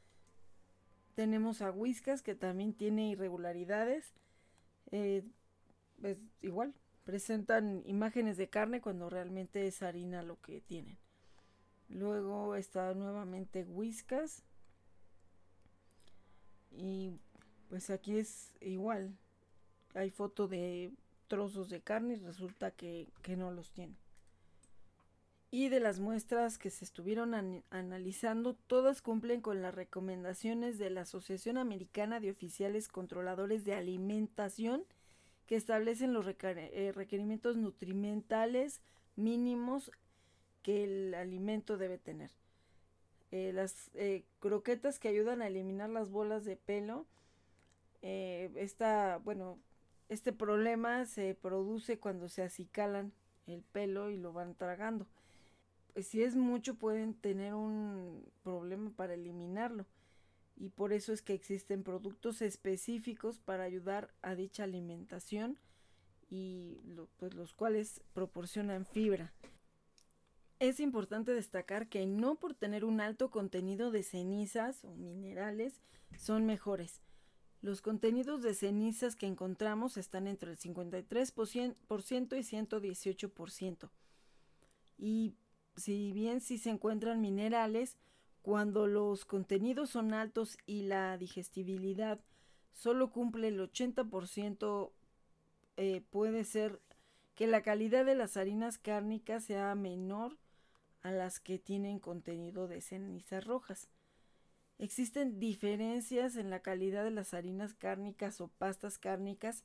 Tenemos 1.14 1.60
a 1.60 1.70
Whiskas 1.70 2.22
que 2.22 2.34
también 2.34 2.72
tiene 2.72 3.10
irregularidades. 3.10 4.14
Eh, 4.90 5.22
es 6.02 6.18
igual, 6.40 6.74
presentan 7.04 7.82
imágenes 7.84 8.36
de 8.36 8.48
carne 8.48 8.80
cuando 8.80 9.10
realmente 9.10 9.66
es 9.66 9.82
harina 9.82 10.22
lo 10.22 10.40
que 10.40 10.60
tienen. 10.60 10.96
Luego 11.88 12.54
está 12.54 12.94
nuevamente 12.94 13.64
Whiskas. 13.64 14.44
Y 16.70 17.12
pues 17.70 17.88
aquí 17.88 18.18
es 18.18 18.52
igual. 18.60 19.16
Hay 19.94 20.10
foto 20.10 20.46
de 20.48 20.92
trozos 21.28 21.70
de 21.70 21.80
carne 21.80 22.14
y 22.14 22.16
resulta 22.16 22.72
que, 22.72 23.08
no 23.38 23.50
los 23.50 23.70
tiene. 23.70 23.94
Y 25.52 25.68
de 25.68 25.80
las 25.80 25.98
muestras 26.00 26.58
que 26.58 26.70
se 26.70 26.84
estuvieron 26.84 27.62
analizando, 27.70 28.54
todas 28.66 29.02
cumplen 29.02 29.40
con 29.40 29.62
las 29.62 29.74
recomendaciones 29.74 30.78
de 30.78 30.90
la 30.90 31.02
Asociación 31.02 31.56
Americana 31.56 32.20
de 32.20 32.30
Oficiales 32.30 32.88
Controladores 32.88 33.64
de 33.64 33.74
Alimentación 33.74 34.84
que 35.46 35.56
establecen 35.56 36.12
los 36.12 36.26
eh, 36.28 36.92
requerimientos 36.94 37.56
nutrimentales 37.56 38.80
mínimos 39.16 39.90
que 40.62 40.84
el 40.84 41.14
alimento 41.14 41.76
debe 41.76 41.98
tener. 41.98 42.30
Eh, 43.32 43.52
las 43.52 43.90
eh, 43.94 44.24
croquetas 44.40 44.98
que 44.98 45.08
ayudan 45.08 45.40
a 45.42 45.46
eliminar 45.46 45.88
las 45.90 46.10
bolas 46.10 46.44
de 46.44 46.56
pelo. 46.56 47.06
Esta, 48.02 49.18
bueno, 49.18 49.58
este 50.08 50.32
problema 50.32 51.06
se 51.06 51.34
produce 51.34 51.98
cuando 51.98 52.28
se 52.28 52.42
acicalan 52.42 53.12
el 53.46 53.62
pelo 53.62 54.10
y 54.10 54.16
lo 54.16 54.32
van 54.32 54.54
tragando. 54.54 55.06
Pues 55.92 56.06
si 56.06 56.22
es 56.22 56.36
mucho 56.36 56.74
pueden 56.74 57.14
tener 57.14 57.54
un 57.54 58.24
problema 58.42 58.90
para 58.90 59.14
eliminarlo 59.14 59.86
y 60.56 60.68
por 60.68 60.92
eso 60.92 61.12
es 61.12 61.22
que 61.22 61.32
existen 61.32 61.82
productos 61.82 62.42
específicos 62.42 63.38
para 63.38 63.64
ayudar 63.64 64.12
a 64.22 64.34
dicha 64.34 64.64
alimentación 64.64 65.58
y 66.28 66.78
pues 67.16 67.34
los 67.34 67.54
cuales 67.54 68.02
proporcionan 68.12 68.86
fibra. 68.86 69.32
Es 70.58 70.78
importante 70.78 71.32
destacar 71.32 71.88
que 71.88 72.04
no 72.06 72.34
por 72.34 72.54
tener 72.54 72.84
un 72.84 73.00
alto 73.00 73.30
contenido 73.30 73.90
de 73.90 74.02
cenizas 74.02 74.84
o 74.84 74.94
minerales 74.94 75.80
son 76.18 76.44
mejores. 76.44 77.00
Los 77.62 77.82
contenidos 77.82 78.42
de 78.42 78.54
cenizas 78.54 79.16
que 79.16 79.26
encontramos 79.26 79.98
están 79.98 80.26
entre 80.26 80.50
el 80.50 80.58
53% 80.58 82.36
y 82.38 82.42
118%. 82.42 83.90
Y 84.96 85.34
si 85.76 86.12
bien 86.12 86.40
si 86.40 86.58
se 86.58 86.70
encuentran 86.70 87.20
minerales, 87.20 87.98
cuando 88.42 88.86
los 88.86 89.26
contenidos 89.26 89.90
son 89.90 90.14
altos 90.14 90.56
y 90.66 90.82
la 90.82 91.18
digestibilidad 91.18 92.20
solo 92.72 93.10
cumple 93.10 93.48
el 93.48 93.60
80%, 93.60 94.92
eh, 95.76 96.02
puede 96.10 96.44
ser 96.44 96.80
que 97.34 97.46
la 97.46 97.62
calidad 97.62 98.06
de 98.06 98.14
las 98.14 98.36
harinas 98.36 98.78
cárnicas 98.78 99.44
sea 99.44 99.74
menor 99.74 100.38
a 101.02 101.10
las 101.10 101.40
que 101.40 101.58
tienen 101.58 101.98
contenido 101.98 102.68
de 102.68 102.80
cenizas 102.80 103.44
rojas. 103.44 103.88
Existen 104.80 105.38
diferencias 105.38 106.36
en 106.36 106.48
la 106.48 106.60
calidad 106.60 107.04
de 107.04 107.10
las 107.10 107.34
harinas 107.34 107.74
cárnicas 107.74 108.40
o 108.40 108.48
pastas 108.48 108.96
cárnicas 108.96 109.62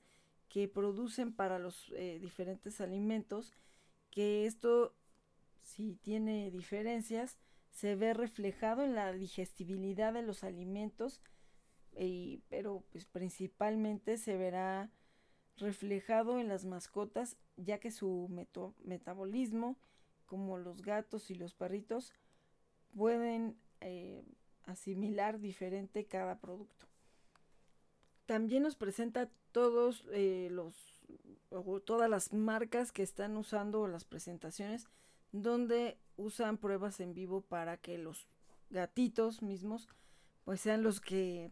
que 0.50 0.68
producen 0.68 1.32
para 1.32 1.58
los 1.58 1.90
eh, 1.96 2.20
diferentes 2.22 2.82
alimentos, 2.82 3.54
que 4.12 4.46
esto 4.46 4.94
si 5.64 5.94
tiene 5.96 6.52
diferencias 6.52 7.38
se 7.72 7.96
ve 7.96 8.14
reflejado 8.14 8.84
en 8.84 8.94
la 8.94 9.14
digestibilidad 9.14 10.12
de 10.12 10.22
los 10.22 10.44
alimentos, 10.44 11.22
pero 12.50 12.84
pues 12.92 13.06
principalmente 13.06 14.18
se 14.18 14.36
verá 14.36 14.92
reflejado 15.56 16.42
en 16.42 16.50
las 16.50 16.66
mascotas, 16.66 17.38
ya 17.56 17.80
que 17.80 17.90
su 17.90 18.30
metabolismo, 18.84 19.78
como 20.26 20.58
los 20.58 20.82
gatos 20.82 21.32
y 21.32 21.36
los 21.36 21.54
perritos, 21.54 22.12
pueden 22.94 23.58
eh, 23.80 24.26
asimilar 24.66 25.40
diferente 25.40 26.06
cada 26.06 26.40
producto. 26.40 26.88
También 28.26 28.64
nos 28.64 28.76
presenta 28.76 29.30
todos 29.52 30.04
eh, 30.12 30.50
los 30.52 30.76
o 31.50 31.80
todas 31.80 32.10
las 32.10 32.34
marcas 32.34 32.92
que 32.92 33.04
están 33.04 33.38
usando 33.38 33.88
las 33.88 34.04
presentaciones 34.04 34.88
donde 35.32 35.98
usan 36.18 36.58
pruebas 36.58 37.00
en 37.00 37.14
vivo 37.14 37.42
para 37.42 37.78
que 37.78 37.98
los 37.98 38.28
gatitos 38.70 39.42
mismos 39.42 39.88
pues 40.44 40.62
sean 40.62 40.84
los 40.84 41.02
que 41.02 41.52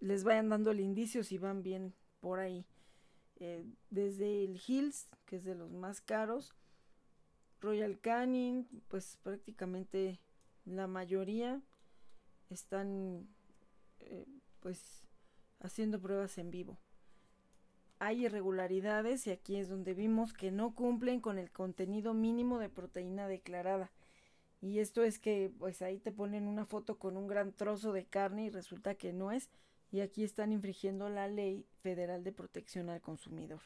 les 0.00 0.24
vayan 0.24 0.48
dando 0.48 0.70
el 0.70 0.80
indicio 0.80 1.24
si 1.24 1.38
van 1.38 1.62
bien 1.62 1.94
por 2.20 2.38
ahí. 2.38 2.64
Eh, 3.36 3.64
desde 3.90 4.44
el 4.44 4.60
Hills, 4.64 5.08
que 5.26 5.36
es 5.36 5.44
de 5.44 5.54
los 5.54 5.72
más 5.72 6.00
caros, 6.00 6.54
Royal 7.60 7.98
Canin, 8.00 8.68
pues 8.88 9.18
prácticamente 9.22 10.20
la 10.64 10.86
mayoría 10.86 11.60
están 12.50 13.28
eh, 14.00 14.26
pues 14.60 15.02
haciendo 15.60 16.00
pruebas 16.00 16.38
en 16.38 16.50
vivo. 16.50 16.78
Hay 17.98 18.26
irregularidades 18.26 19.26
y 19.26 19.30
aquí 19.30 19.56
es 19.56 19.68
donde 19.68 19.94
vimos 19.94 20.32
que 20.32 20.50
no 20.50 20.74
cumplen 20.74 21.20
con 21.20 21.38
el 21.38 21.50
contenido 21.50 22.12
mínimo 22.12 22.58
de 22.58 22.68
proteína 22.68 23.28
declarada. 23.28 23.90
Y 24.60 24.78
esto 24.78 25.02
es 25.02 25.18
que 25.18 25.52
pues 25.58 25.82
ahí 25.82 25.98
te 25.98 26.12
ponen 26.12 26.46
una 26.46 26.64
foto 26.64 26.98
con 26.98 27.16
un 27.16 27.26
gran 27.26 27.52
trozo 27.52 27.92
de 27.92 28.06
carne 28.06 28.46
y 28.46 28.50
resulta 28.50 28.94
que 28.94 29.12
no 29.12 29.30
es. 29.30 29.50
Y 29.92 30.00
aquí 30.00 30.24
están 30.24 30.52
infringiendo 30.52 31.08
la 31.08 31.28
ley 31.28 31.66
federal 31.82 32.24
de 32.24 32.32
protección 32.32 32.90
al 32.90 33.00
consumidor. 33.00 33.60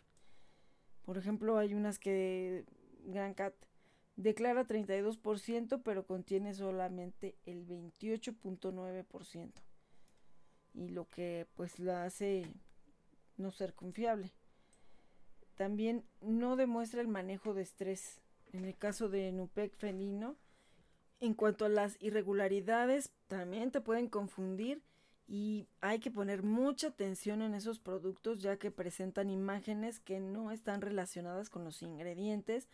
Por 1.05 1.17
ejemplo, 1.17 1.57
hay 1.57 1.75
unas 1.75 1.99
que 1.99 2.67
Gran 3.05 3.33
Cat 3.33 3.55
declara 4.19 4.67
32%, 4.67 5.81
pero 5.83 6.05
contiene 6.05 6.53
solamente 6.53 7.37
el 7.47 7.67
28.9%. 7.67 9.53
Y 10.75 10.89
lo 10.89 11.09
que 11.09 11.47
pues 11.55 11.79
la 11.79 12.05
hace 12.05 12.47
no 13.37 13.53
ser 13.53 13.75
confiable. 13.75 14.33
También 15.55 16.05
no 16.21 16.57
demuestra 16.57 17.01
el 17.01 17.09
manejo 17.09 17.55
de 17.55 17.63
estrés. 17.63 18.21
En 18.53 18.65
el 18.65 18.77
caso 18.77 19.09
de 19.09 19.31
Nupec 19.31 19.77
felino, 19.77 20.37
en 21.21 21.35
cuanto 21.35 21.65
a 21.65 21.69
las 21.69 21.97
irregularidades, 22.01 23.13
también 23.29 23.71
te 23.71 23.81
pueden 23.81 24.09
confundir 24.09 24.83
y 25.29 25.69
hay 25.81 26.01
que 26.01 26.11
poner 26.11 26.43
mucha 26.43 26.89
atención 26.89 27.43
en 27.43 27.55
esos 27.55 27.79
productos 27.79 28.41
ya 28.41 28.57
que 28.57 28.71
presentan 28.71 29.31
imágenes 29.31 30.01
que 30.01 30.19
no 30.21 30.51
están 30.51 30.81
relacionadas 30.81 31.51
con 31.51 31.65
los 31.65 31.83
ingredientes. 31.83 32.67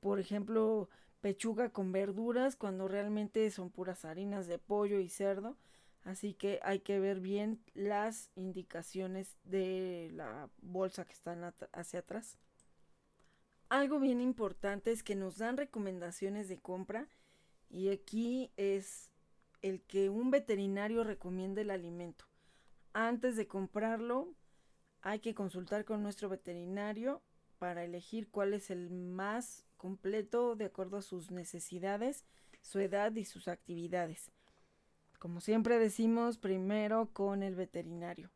Por 0.00 0.18
ejemplo, 0.18 0.88
pechuga 1.20 1.70
con 1.70 1.92
verduras 1.92 2.56
cuando 2.56 2.88
realmente 2.88 3.50
son 3.50 3.70
puras 3.70 4.04
harinas 4.04 4.46
de 4.46 4.58
pollo 4.58 4.98
y 5.00 5.08
cerdo. 5.08 5.56
Así 6.04 6.32
que 6.32 6.60
hay 6.62 6.80
que 6.80 6.98
ver 6.98 7.20
bien 7.20 7.62
las 7.74 8.30
indicaciones 8.34 9.36
de 9.44 10.10
la 10.14 10.48
bolsa 10.62 11.04
que 11.04 11.12
están 11.12 11.54
hacia 11.72 12.00
atrás. 12.00 12.38
Algo 13.68 14.00
bien 14.00 14.20
importante 14.20 14.90
es 14.90 15.02
que 15.02 15.14
nos 15.14 15.38
dan 15.38 15.56
recomendaciones 15.56 16.48
de 16.48 16.58
compra 16.58 17.06
y 17.68 17.90
aquí 17.90 18.50
es 18.56 19.10
el 19.62 19.82
que 19.82 20.08
un 20.08 20.30
veterinario 20.30 21.04
recomiende 21.04 21.60
el 21.60 21.70
alimento. 21.70 22.24
Antes 22.92 23.36
de 23.36 23.46
comprarlo 23.46 24.34
hay 25.02 25.20
que 25.20 25.34
consultar 25.34 25.84
con 25.84 26.02
nuestro 26.02 26.28
veterinario 26.28 27.22
para 27.58 27.84
elegir 27.84 28.28
cuál 28.30 28.54
es 28.54 28.70
el 28.70 28.90
más 28.90 29.64
completo 29.80 30.56
de 30.56 30.66
acuerdo 30.66 30.98
a 30.98 31.02
sus 31.02 31.30
necesidades, 31.30 32.26
su 32.60 32.80
edad 32.80 33.14
y 33.16 33.24
sus 33.24 33.48
actividades. 33.48 34.30
Como 35.18 35.40
siempre 35.40 35.78
decimos, 35.78 36.36
primero 36.36 37.08
con 37.14 37.42
el 37.42 37.54
veterinario. 37.54 38.30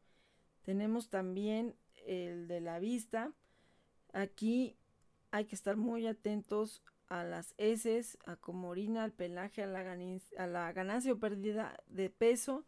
Tenemos 0.62 1.10
también 1.10 1.76
el 2.06 2.48
de 2.48 2.62
la 2.62 2.78
vista. 2.78 3.34
Aquí 4.14 4.78
hay 5.32 5.44
que 5.44 5.54
estar 5.54 5.76
muy 5.76 6.06
atentos 6.06 6.82
a 7.08 7.24
las 7.24 7.52
heces, 7.58 8.16
a 8.24 8.36
cómo 8.36 8.70
orina, 8.70 9.04
al 9.04 9.12
pelaje, 9.12 9.62
a 9.62 9.66
la, 9.66 10.72
ganancia 10.72 11.12
o 11.12 11.18
pérdida 11.18 11.78
de 11.88 12.08
peso, 12.08 12.64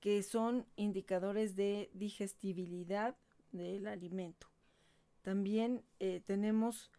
que 0.00 0.24
son 0.24 0.66
indicadores 0.74 1.54
de 1.54 1.90
digestibilidad 1.94 3.16
del 3.52 3.86
alimento. 3.86 4.48
También 5.22 5.84
eh, 6.00 6.20
tenemos 6.26 6.90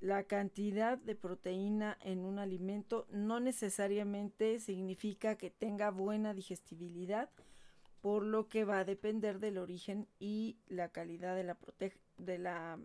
la 0.00 0.24
cantidad 0.24 0.96
de 0.96 1.14
proteína 1.14 1.98
en 2.00 2.24
un 2.24 2.38
alimento 2.38 3.06
no 3.10 3.38
necesariamente 3.38 4.58
significa 4.58 5.36
que 5.36 5.50
tenga 5.50 5.90
buena 5.90 6.32
digestibilidad, 6.32 7.28
por 8.00 8.24
lo 8.24 8.48
que 8.48 8.64
va 8.64 8.78
a 8.78 8.84
depender 8.84 9.40
del 9.40 9.58
origen 9.58 10.08
y 10.18 10.56
la 10.68 10.88
calidad 10.88 11.36
de 11.36 12.38
la, 12.38 12.78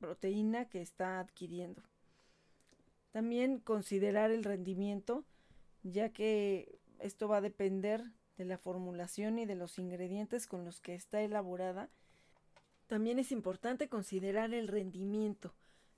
proteína 0.00 0.68
que 0.68 0.82
está 0.82 1.20
adquiriendo. 1.20 1.82
También 3.12 3.60
considerar 3.60 4.32
el 4.32 4.42
rendimiento, 4.42 5.24
ya 5.84 6.10
que 6.10 6.80
esto 6.98 7.28
va 7.28 7.38
a 7.38 7.40
depender 7.40 8.02
de 8.36 8.44
la 8.44 8.58
formulación 8.58 9.38
y 9.38 9.46
de 9.46 9.54
los 9.54 9.78
ingredientes 9.78 10.46
con 10.46 10.64
los 10.64 10.80
que 10.80 10.94
está 10.94 11.22
elaborada. 11.22 11.88
También 12.88 13.18
es 13.18 13.32
importante 13.32 13.88
considerar 13.88 14.52
el 14.52 14.68
rendimiento, 14.68 15.54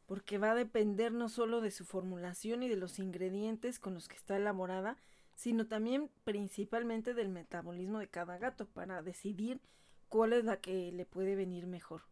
porque 0.09 0.39
va 0.39 0.53
a 0.53 0.55
depender 0.55 1.13
no 1.13 1.29
solo 1.29 1.61
de 1.61 1.71
su 1.71 1.85
formulación 1.85 2.63
y 2.63 2.69
de 2.71 2.77
los 2.77 2.99
ingredientes 2.99 3.79
con 3.79 3.93
los 3.93 4.09
que 4.09 4.17
está 4.17 4.39
elaborada, 4.39 4.97
sino 5.35 5.67
también 5.67 6.11
principalmente 6.25 7.13
del 7.13 7.29
metabolismo 7.29 7.99
de 7.99 8.09
cada 8.09 8.39
gato 8.39 8.67
para 8.67 9.03
decidir 9.03 9.61
cuál 10.09 10.33
es 10.33 10.47
la 10.47 10.63
que 10.63 10.91
le 10.93 11.05
puede 11.05 11.37
venir 11.37 11.67
mejor. 11.67 12.05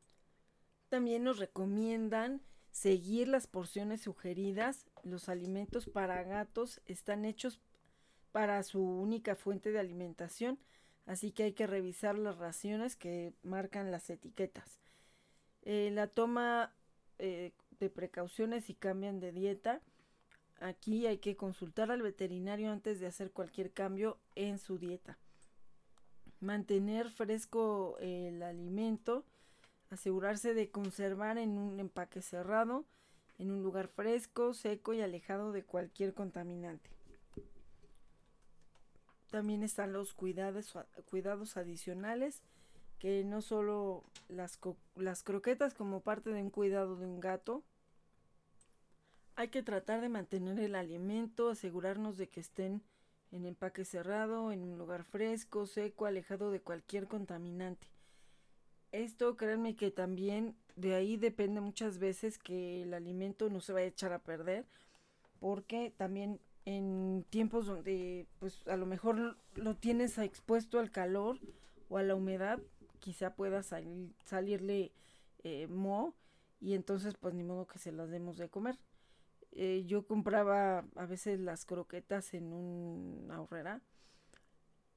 También 0.91 1.25
nos 1.25 1.39
recomiendan 1.39 2.43
seguir 2.71 3.29
las 3.29 3.47
porciones 3.47 4.03
sugeridas. 4.03 4.85
Los 5.03 5.31
alimentos 5.31 5.87
para 5.87 6.23
gatos 6.23 6.83
están 6.85 7.25
hechos 7.25 7.63
para 8.31 8.63
su 8.63 8.83
única 8.83 9.37
fuente 9.37 9.73
de 9.73 9.79
alimentación, 9.79 10.59
así 11.07 11.33
que 11.33 11.45
hay 11.45 11.53
que 11.55 11.67
revisar 11.67 12.19
las 12.19 12.37
raciones 12.37 12.95
que 12.95 13.33
marcan 13.43 13.91
las 13.91 14.11
etiquetas. 14.11 14.83
Eh, 15.63 15.91
la 15.95 16.09
toma 16.09 16.75
eh, 17.19 17.55
de 17.79 17.91
precauciones 17.91 18.65
si 18.65 18.75
cambian 18.75 19.21
de 19.21 19.33
dieta. 19.33 19.81
Aquí 20.61 21.07
hay 21.07 21.19
que 21.19 21.37
consultar 21.37 21.91
al 21.91 22.03
veterinario 22.03 22.71
antes 22.71 23.01
de 23.01 23.07
hacer 23.07 23.31
cualquier 23.31 23.73
cambio 23.73 24.19
en 24.35 24.59
su 24.59 24.79
dieta. 24.79 25.19
Mantener 26.41 27.11
fresco 27.11 27.97
el 28.01 28.43
alimento. 28.43 29.25
Asegurarse 29.91 30.53
de 30.53 30.71
conservar 30.71 31.39
en 31.39 31.59
un 31.59 31.79
empaque 31.79 32.21
cerrado, 32.21 32.85
en 33.39 33.53
un 33.53 33.63
lugar 33.63 33.87
fresco, 33.87 34.53
seco 34.53 34.95
y 34.95 35.01
alejado 35.01 35.53
de 35.53 35.63
cualquier 35.63 36.13
contaminante. 36.13 36.91
También 39.31 39.63
están 39.63 39.93
los 39.93 40.13
cuidados, 40.13 40.75
cuidados 41.09 41.57
adicionales 41.57 42.43
que 42.99 43.25
no 43.25 43.43
solo 43.43 44.05
las, 44.29 44.59
las 44.95 45.23
croquetas 45.23 45.75
como 45.75 46.01
parte 46.01 46.31
de 46.31 46.43
un 46.43 46.51
cuidado 46.51 46.97
de 46.97 47.07
un 47.07 47.21
gato, 47.21 47.63
hay 49.37 49.49
que 49.49 49.63
tratar 49.63 50.01
de 50.01 50.09
mantener 50.09 50.59
el 50.61 50.75
alimento, 50.75 51.51
asegurarnos 51.51 52.17
de 52.17 52.29
que 52.29 52.41
estén 52.41 52.83
en 53.33 53.45
empaque 53.45 53.85
cerrado, 53.85 54.51
en 54.51 54.63
un 54.63 54.79
lugar 54.79 55.05
fresco, 55.05 55.67
seco, 55.67 56.07
alejado 56.07 56.51
de 56.51 56.61
cualquier 56.61 57.07
contaminante. 57.07 57.89
Esto 58.93 59.37
créanme 59.37 59.77
que 59.77 59.91
también 59.91 60.57
de 60.77 60.95
ahí 60.95 61.17
depende 61.17 61.61
muchas 61.61 61.99
veces 61.99 62.39
que 62.39 62.83
el 62.83 62.95
alimento 62.95 63.51
no 63.51 63.61
se 63.61 63.73
vaya 63.73 63.87
a 63.87 63.91
echar 63.91 64.13
a 64.13 64.21
perder, 64.21 64.65
porque 65.39 65.93
también 65.97 66.41
en 66.65 67.25
tiempos 67.29 67.67
donde 67.67 68.27
pues 68.39 68.67
a 68.67 68.77
lo 68.77 68.87
mejor 68.87 69.37
lo 69.55 69.77
tienes 69.77 70.17
expuesto 70.19 70.79
al 70.79 70.91
calor 70.91 71.39
o 71.89 71.99
a 71.99 72.03
la 72.03 72.15
humedad, 72.15 72.59
quizá 73.07 73.37
pueda 73.37 73.63
salirle 73.63 74.91
eh, 75.45 75.69
y 76.61 76.75
entonces 76.75 77.15
pues 77.15 77.35
ni 77.35 77.45
modo 77.45 77.69
que 77.69 77.79
se 77.79 77.93
las 77.93 78.11
demos 78.11 78.37
de 78.37 78.49
comer. 78.49 78.77
Eh, 79.53 79.85
yo 79.87 80.05
compraba 80.09 80.85
a 80.97 81.07
veces 81.07 81.39
las 81.39 81.65
croquetas 81.65 82.35
en 82.35 82.53
un 82.53 83.29
ahorrera 83.31 83.81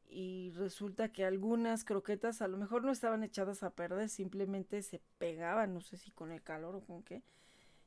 y 0.09 0.51
resulta 0.55 1.11
que 1.11 1.23
algunas 1.23 1.85
croquetas 1.85 2.41
a 2.41 2.47
lo 2.47 2.57
mejor 2.57 2.83
no 2.83 2.91
estaban 2.91 3.23
echadas 3.23 3.61
a 3.61 3.75
perder, 3.75 4.09
simplemente 4.09 4.81
se 4.81 5.03
pegaban, 5.19 5.75
no 5.75 5.81
sé 5.81 5.97
si 5.97 6.09
con 6.09 6.31
el 6.31 6.41
calor 6.41 6.77
o 6.77 6.81
con 6.81 7.03
qué. 7.03 7.21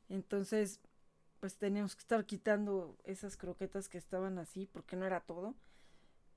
Entonces, 0.09 0.79
pues 1.41 1.57
teníamos 1.57 1.97
que 1.97 2.03
estar 2.03 2.25
quitando 2.27 2.97
esas 3.03 3.37
croquetas 3.37 3.89
que 3.89 3.99
estaban 3.99 4.39
así 4.39 4.69
porque 4.73 4.95
no 4.95 5.05
era 5.05 5.19
todo 5.19 5.57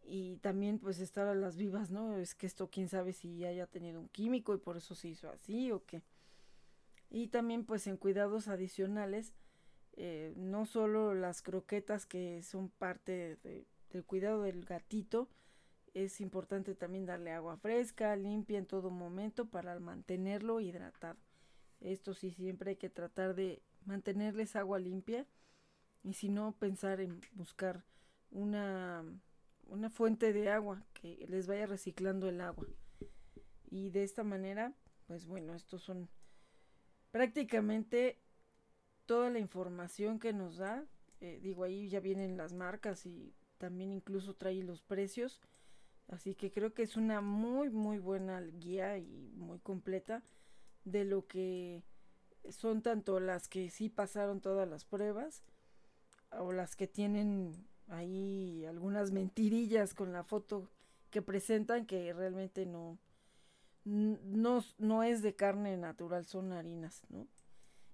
y 0.07 0.37
también 0.37 0.79
pues 0.79 0.99
estar 0.99 1.27
a 1.27 1.35
las 1.35 1.57
vivas, 1.57 1.91
¿no? 1.91 2.17
Es 2.17 2.35
que 2.35 2.45
esto 2.45 2.69
quién 2.69 2.89
sabe 2.89 3.13
si 3.13 3.43
haya 3.45 3.67
tenido 3.67 3.99
un 3.99 4.09
químico 4.09 4.53
y 4.53 4.59
por 4.59 4.77
eso 4.77 4.95
se 4.95 5.09
hizo 5.09 5.29
así 5.29 5.71
o 5.71 5.83
qué. 5.85 6.01
Y 7.09 7.27
también 7.27 7.65
pues 7.65 7.87
en 7.87 7.97
cuidados 7.97 8.47
adicionales, 8.47 9.33
eh, 9.93 10.33
no 10.37 10.65
solo 10.65 11.13
las 11.13 11.41
croquetas 11.41 12.05
que 12.05 12.43
son 12.43 12.69
parte 12.69 13.37
del 13.91 14.05
cuidado 14.05 14.41
del 14.43 14.65
gatito, 14.65 15.29
es 15.93 16.19
importante 16.19 16.75
también 16.75 17.05
darle 17.05 17.31
agua 17.31 17.57
fresca, 17.57 18.15
limpia 18.15 18.57
en 18.57 18.65
todo 18.65 18.91
momento 18.91 19.45
para 19.45 19.79
mantenerlo 19.79 20.59
hidratado. 20.59 21.17
Esto 21.79 22.13
sí 22.13 22.31
siempre 22.31 22.71
hay 22.71 22.75
que 22.75 22.89
tratar 22.89 23.33
de 23.33 23.61
mantenerles 23.85 24.55
agua 24.55 24.77
limpia 24.77 25.25
y 26.03 26.13
si 26.13 26.29
no 26.29 26.51
pensar 26.51 26.99
en 26.99 27.21
buscar 27.33 27.83
una, 28.31 29.05
una 29.67 29.89
fuente 29.89 30.33
de 30.33 30.49
agua 30.49 30.85
que 30.93 31.25
les 31.27 31.47
vaya 31.47 31.65
reciclando 31.65 32.29
el 32.29 32.41
agua. 32.41 32.67
Y 33.69 33.89
de 33.89 34.03
esta 34.03 34.23
manera, 34.23 34.73
pues 35.07 35.25
bueno, 35.25 35.53
estos 35.53 35.83
son 35.83 36.09
prácticamente 37.11 38.19
toda 39.05 39.29
la 39.29 39.39
información 39.39 40.19
que 40.19 40.33
nos 40.33 40.57
da. 40.57 40.85
Eh, 41.21 41.39
digo, 41.41 41.63
ahí 41.63 41.89
ya 41.89 41.99
vienen 41.99 42.37
las 42.37 42.53
marcas 42.53 43.05
y 43.05 43.33
también 43.57 43.91
incluso 43.91 44.35
trae 44.35 44.63
los 44.63 44.81
precios. 44.81 45.41
Así 46.07 46.35
que 46.35 46.51
creo 46.51 46.73
que 46.73 46.83
es 46.83 46.97
una 46.97 47.21
muy, 47.21 47.69
muy 47.69 47.97
buena 47.97 48.41
guía 48.41 48.97
y 48.97 49.31
muy 49.35 49.59
completa 49.59 50.23
de 50.83 51.03
lo 51.03 51.25
que 51.25 51.83
son 52.49 52.83
tanto 52.83 53.19
las 53.19 53.47
que 53.47 53.69
sí 53.69 53.89
pasaron 53.89 54.39
todas 54.39 54.67
las 54.67 54.85
pruebas 54.85 55.43
o 56.31 56.51
las 56.51 56.75
que 56.75 56.87
tienen 56.87 57.67
ahí 57.89 58.65
algunas 58.65 59.11
mentirillas 59.11 59.93
con 59.93 60.11
la 60.11 60.23
foto 60.23 60.69
que 61.11 61.21
presentan 61.21 61.85
que 61.85 62.13
realmente 62.13 62.65
no, 62.65 62.97
no, 63.83 64.63
no 64.77 65.03
es 65.03 65.21
de 65.21 65.35
carne 65.35 65.77
natural, 65.77 66.25
son 66.25 66.51
harinas, 66.51 67.03
¿no? 67.09 67.27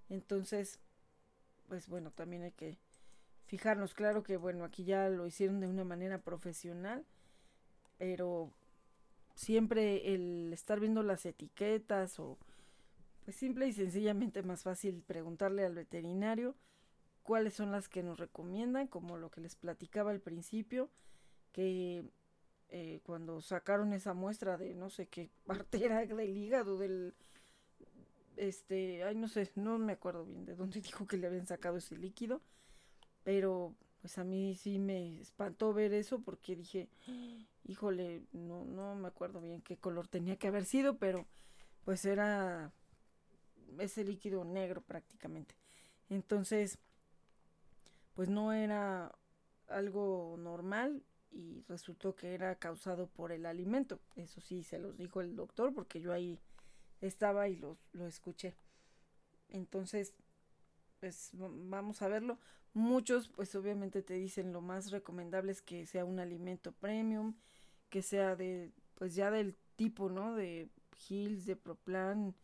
Entonces, 0.09 0.79
pues 1.67 1.87
bueno, 1.87 2.11
también 2.11 2.43
hay 2.43 2.51
que 2.51 2.77
fijarnos, 3.45 3.93
claro 3.93 4.23
que 4.23 4.37
bueno, 4.37 4.63
aquí 4.63 4.83
ya 4.83 5.09
lo 5.09 5.27
hicieron 5.27 5.59
de 5.59 5.67
una 5.67 5.83
manera 5.83 6.19
profesional, 6.19 7.05
pero 7.97 8.51
siempre 9.35 10.13
el 10.13 10.51
estar 10.53 10.79
viendo 10.79 11.03
las 11.03 11.25
etiquetas 11.25 12.19
o 12.19 12.37
pues 13.23 13.35
simple 13.35 13.67
y 13.67 13.73
sencillamente 13.73 14.41
más 14.43 14.63
fácil 14.63 15.03
preguntarle 15.05 15.65
al 15.65 15.75
veterinario 15.75 16.55
cuáles 17.23 17.53
son 17.53 17.71
las 17.71 17.87
que 17.87 18.03
nos 18.03 18.19
recomiendan, 18.19 18.87
como 18.87 19.17
lo 19.17 19.31
que 19.31 19.41
les 19.41 19.55
platicaba 19.55 20.11
al 20.11 20.21
principio, 20.21 20.89
que 21.51 22.03
eh, 22.69 23.01
cuando 23.03 23.41
sacaron 23.41 23.93
esa 23.93 24.13
muestra 24.13 24.57
de 24.57 24.73
no 24.75 24.89
sé 24.89 25.07
qué 25.07 25.29
parte 25.45 25.85
era 25.85 26.05
del 26.05 26.37
hígado, 26.37 26.77
del 26.77 27.13
este, 28.37 29.03
ay 29.03 29.15
no 29.15 29.27
sé, 29.27 29.51
no 29.55 29.77
me 29.77 29.93
acuerdo 29.93 30.25
bien 30.25 30.45
de 30.45 30.55
dónde 30.55 30.81
dijo 30.81 31.07
que 31.07 31.17
le 31.17 31.27
habían 31.27 31.45
sacado 31.45 31.77
ese 31.77 31.97
líquido, 31.97 32.41
pero 33.23 33.75
pues 34.01 34.17
a 34.17 34.23
mí 34.23 34.55
sí 34.55 34.79
me 34.79 35.19
espantó 35.19 35.73
ver 35.73 35.93
eso 35.93 36.21
porque 36.21 36.55
dije, 36.55 36.89
híjole, 37.65 38.23
no, 38.31 38.65
no 38.65 38.95
me 38.95 39.07
acuerdo 39.07 39.41
bien 39.41 39.61
qué 39.61 39.77
color 39.77 40.07
tenía 40.07 40.37
que 40.37 40.47
haber 40.47 40.65
sido, 40.65 40.97
pero 40.97 41.27
pues 41.83 42.05
era 42.05 42.71
ese 43.79 44.03
líquido 44.03 44.43
negro 44.43 44.81
prácticamente. 44.81 45.55
Entonces, 46.09 46.79
pues 48.13 48.29
no 48.29 48.53
era 48.53 49.15
algo 49.67 50.35
normal 50.37 51.03
y 51.31 51.63
resultó 51.67 52.15
que 52.15 52.33
era 52.33 52.55
causado 52.55 53.07
por 53.07 53.31
el 53.31 53.45
alimento. 53.45 53.99
Eso 54.15 54.41
sí, 54.41 54.63
se 54.63 54.79
los 54.79 54.97
dijo 54.97 55.21
el 55.21 55.35
doctor 55.35 55.73
porque 55.73 56.01
yo 56.01 56.11
ahí 56.11 56.39
estaba 56.99 57.47
y 57.47 57.55
lo, 57.55 57.77
lo 57.93 58.05
escuché. 58.05 58.55
Entonces, 59.49 60.13
pues 60.99 61.31
vamos 61.33 62.01
a 62.01 62.07
verlo. 62.07 62.37
Muchos, 62.73 63.27
pues 63.29 63.53
obviamente 63.55 64.01
te 64.01 64.13
dicen 64.13 64.53
lo 64.53 64.61
más 64.61 64.91
recomendable 64.91 65.51
es 65.51 65.61
que 65.61 65.85
sea 65.85 66.05
un 66.05 66.19
alimento 66.19 66.71
premium, 66.71 67.35
que 67.89 68.01
sea 68.01 68.35
de, 68.35 68.71
pues 68.95 69.15
ya 69.15 69.31
del 69.31 69.55
tipo, 69.75 70.09
¿no? 70.09 70.35
De 70.35 70.69
Hills, 71.09 71.45
de 71.45 71.55
Proplan, 71.55 72.35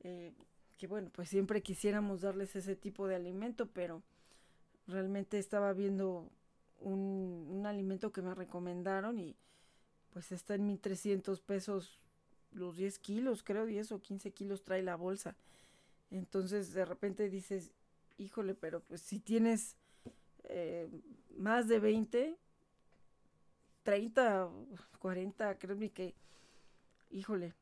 eh, 0.00 0.32
que 0.78 0.86
bueno, 0.86 1.10
pues 1.12 1.28
siempre 1.28 1.62
quisiéramos 1.62 2.22
darles 2.22 2.56
ese 2.56 2.76
tipo 2.76 3.06
de 3.06 3.16
alimento, 3.16 3.70
pero 3.70 4.02
realmente 4.86 5.38
estaba 5.38 5.72
viendo 5.72 6.30
un, 6.80 7.46
un 7.50 7.66
alimento 7.66 8.12
que 8.12 8.22
me 8.22 8.34
recomendaron 8.34 9.18
y 9.18 9.36
pues 10.12 10.32
está 10.32 10.54
en 10.54 10.66
1300 10.66 11.40
pesos 11.40 12.00
los 12.52 12.76
10 12.76 12.98
kilos, 12.98 13.42
creo 13.42 13.64
10 13.66 13.92
o 13.92 14.00
15 14.00 14.32
kilos 14.32 14.62
trae 14.62 14.82
la 14.82 14.96
bolsa. 14.96 15.36
Entonces 16.10 16.72
de 16.72 16.84
repente 16.84 17.30
dices, 17.30 17.72
híjole, 18.18 18.54
pero 18.54 18.80
pues 18.80 19.00
si 19.00 19.18
tienes 19.18 19.76
eh, 20.44 20.88
más 21.36 21.68
de 21.68 21.78
20, 21.78 22.36
30, 23.82 24.50
40, 24.98 25.58
créeme 25.58 25.90
que, 25.90 26.14
híjole, 27.10 27.54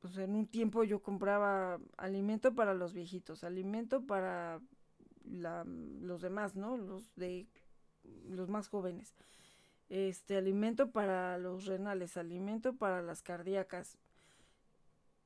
pues 0.00 0.16
en 0.18 0.34
un 0.34 0.46
tiempo 0.46 0.82
yo 0.84 1.00
compraba 1.00 1.78
alimento 1.96 2.54
para 2.54 2.74
los 2.74 2.92
viejitos, 2.92 3.44
alimento 3.44 4.04
para 4.04 4.60
la, 5.24 5.64
los 5.64 6.22
demás, 6.22 6.56
¿no? 6.56 6.76
Los 6.76 7.14
de 7.16 7.48
los 8.28 8.48
más 8.48 8.68
jóvenes. 8.68 9.14
Este 9.88 10.36
alimento 10.36 10.90
para 10.90 11.38
los 11.38 11.66
renales, 11.66 12.16
alimento 12.16 12.74
para 12.74 13.02
las 13.02 13.22
cardíacas. 13.22 13.98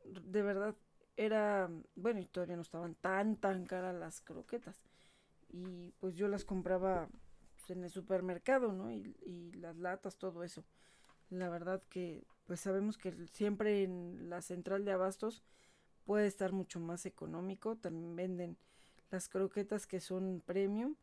De 0.04 0.42
verdad 0.42 0.74
era, 1.16 1.70
bueno, 1.94 2.20
y 2.20 2.26
todavía 2.26 2.56
no 2.56 2.62
estaban 2.62 2.94
tan 2.94 3.36
tan 3.36 3.64
caras 3.66 3.94
las 3.94 4.20
croquetas. 4.20 4.80
Y 5.48 5.92
pues 6.00 6.14
yo 6.14 6.28
las 6.28 6.44
compraba 6.44 7.08
pues, 7.56 7.70
en 7.70 7.84
el 7.84 7.90
supermercado, 7.90 8.72
¿no? 8.72 8.90
Y, 8.90 9.16
y 9.24 9.52
las 9.52 9.76
latas, 9.76 10.18
todo 10.18 10.44
eso. 10.44 10.64
La 11.30 11.48
verdad 11.48 11.82
que 11.88 12.24
pues 12.46 12.60
sabemos 12.60 12.98
que 12.98 13.12
siempre 13.32 13.82
en 13.82 14.30
la 14.30 14.40
central 14.42 14.84
de 14.84 14.92
abastos 14.92 15.42
puede 16.04 16.26
estar 16.26 16.52
mucho 16.52 16.80
más 16.80 17.06
económico. 17.06 17.76
También 17.76 18.16
venden 18.16 18.58
las 19.10 19.28
croquetas 19.28 19.86
que 19.86 20.00
son 20.00 20.42
premium 20.44 20.96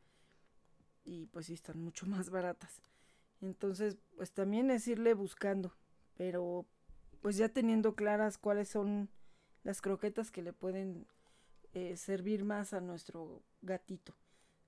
y 1.04 1.28
pues 1.28 1.48
sí 1.48 1.54
están 1.54 1.80
mucho 1.80 2.06
más 2.08 2.30
baratas. 2.30 2.82
Entonces, 3.42 3.98
pues 4.16 4.32
también 4.32 4.72
es 4.72 4.88
irle 4.88 5.14
buscando, 5.14 5.74
pero 6.16 6.66
pues 7.22 7.38
ya 7.38 7.50
teniendo 7.50 7.96
claras 7.96 8.38
cuáles 8.38 8.70
son 8.70 9.10
las 9.64 9.82
croquetas 9.82 10.32
que 10.32 10.42
le 10.42 10.54
pueden 10.54 11.08
eh, 11.74 11.98
servir 11.98 12.44
más 12.44 12.74
a 12.74 12.82
nuestro 12.82 13.42
gatito. 13.62 14.14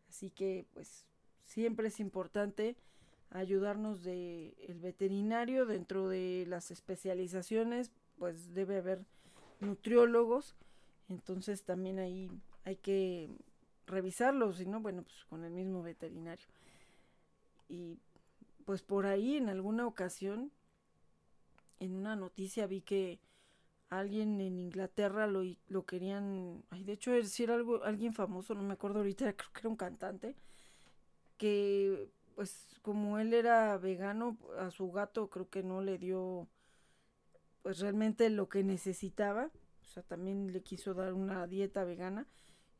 Así 0.09 0.29
que 0.29 0.65
pues 0.73 1.05
siempre 1.41 1.87
es 1.87 1.99
importante 1.99 2.77
ayudarnos 3.29 4.03
de 4.03 4.55
el 4.67 4.79
veterinario 4.79 5.65
dentro 5.65 6.07
de 6.07 6.45
las 6.47 6.71
especializaciones 6.71 7.91
pues 8.17 8.53
debe 8.53 8.77
haber 8.77 9.05
nutriólogos 9.59 10.55
entonces 11.09 11.63
también 11.63 11.99
ahí 11.99 12.29
hay 12.65 12.75
que 12.77 13.29
revisarlos 13.87 14.57
si 14.57 14.65
no 14.65 14.81
bueno 14.81 15.03
pues 15.03 15.25
con 15.25 15.43
el 15.43 15.51
mismo 15.51 15.81
veterinario. 15.81 16.45
Y 17.69 17.97
pues 18.65 18.81
por 18.81 19.05
ahí 19.05 19.37
en 19.37 19.49
alguna 19.49 19.87
ocasión 19.87 20.51
en 21.79 21.95
una 21.95 22.15
noticia 22.15 22.67
vi 22.67 22.81
que 22.81 23.19
alguien 23.89 24.41
en 24.41 24.59
Inglaterra 24.59 25.27
lo, 25.27 25.43
lo 25.67 25.85
querían 25.85 26.63
ay 26.69 26.83
de 26.83 26.93
hecho 26.93 27.11
decir 27.11 27.51
algo 27.51 27.83
alguien 27.83 28.13
famoso 28.13 28.55
no 28.55 28.63
me 28.63 28.73
acuerdo 28.73 28.99
ahorita 28.99 29.33
creo 29.33 29.51
que 29.53 29.59
era 29.59 29.69
un 29.69 29.75
cantante 29.75 30.35
que 31.37 32.09
pues 32.35 32.79
como 32.81 33.17
él 33.17 33.33
era 33.33 33.77
vegano, 33.77 34.37
a 34.59 34.69
su 34.69 34.91
gato 34.91 35.29
creo 35.29 35.49
que 35.49 35.63
no 35.63 35.81
le 35.81 35.97
dio 35.97 36.47
pues 37.63 37.79
realmente 37.79 38.29
lo 38.29 38.47
que 38.47 38.63
necesitaba, 38.63 39.49
o 39.81 39.85
sea, 39.85 40.03
también 40.03 40.53
le 40.53 40.61
quiso 40.61 40.93
dar 40.93 41.13
una 41.13 41.47
dieta 41.47 41.83
vegana 41.83 42.27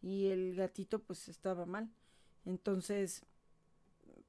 y 0.06 0.28
el 0.28 0.54
gatito 0.56 1.00
pues 1.00 1.28
estaba 1.30 1.66
mal. 1.66 1.90
Entonces, 2.46 3.26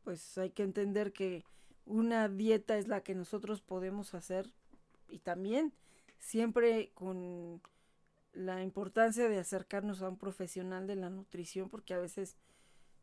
pues 0.05 0.39
hay 0.39 0.51
que 0.51 0.63
entender 0.63 1.13
que 1.13 1.45
una 1.85 2.31
dieta 2.31 2.79
es 2.79 2.89
la 2.89 3.03
que 3.03 3.15
nosotros 3.15 3.61
podemos 3.61 4.15
hacer 4.15 4.51
y 5.11 5.19
también 5.19 5.75
siempre 6.19 6.93
con 6.95 7.61
la 8.33 8.63
importancia 8.63 9.29
de 9.29 9.39
acercarnos 9.39 10.01
a 10.01 10.09
un 10.09 10.17
profesional 10.17 10.87
de 10.87 10.97
la 10.97 11.11
nutrición 11.11 11.69
porque 11.69 11.93
a 11.93 11.99
veces 11.99 12.39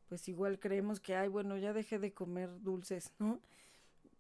pues 0.09 0.27
igual 0.27 0.59
creemos 0.59 0.99
que, 0.99 1.15
ay, 1.15 1.27
bueno, 1.27 1.57
ya 1.57 1.73
dejé 1.73 1.99
de 1.99 2.13
comer 2.13 2.49
dulces, 2.61 3.13
¿no? 3.19 3.39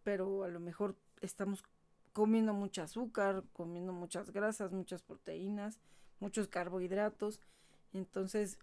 Pero 0.03 0.43
a 0.43 0.47
lo 0.47 0.59
mejor 0.59 0.95
estamos 1.21 1.63
comiendo 2.13 2.53
mucho 2.53 2.83
azúcar, 2.83 3.43
comiendo 3.51 3.93
muchas 3.93 4.31
grasas, 4.31 4.71
muchas 4.71 5.01
proteínas, 5.01 5.79
muchos 6.19 6.47
carbohidratos. 6.47 7.39
Entonces, 7.93 8.57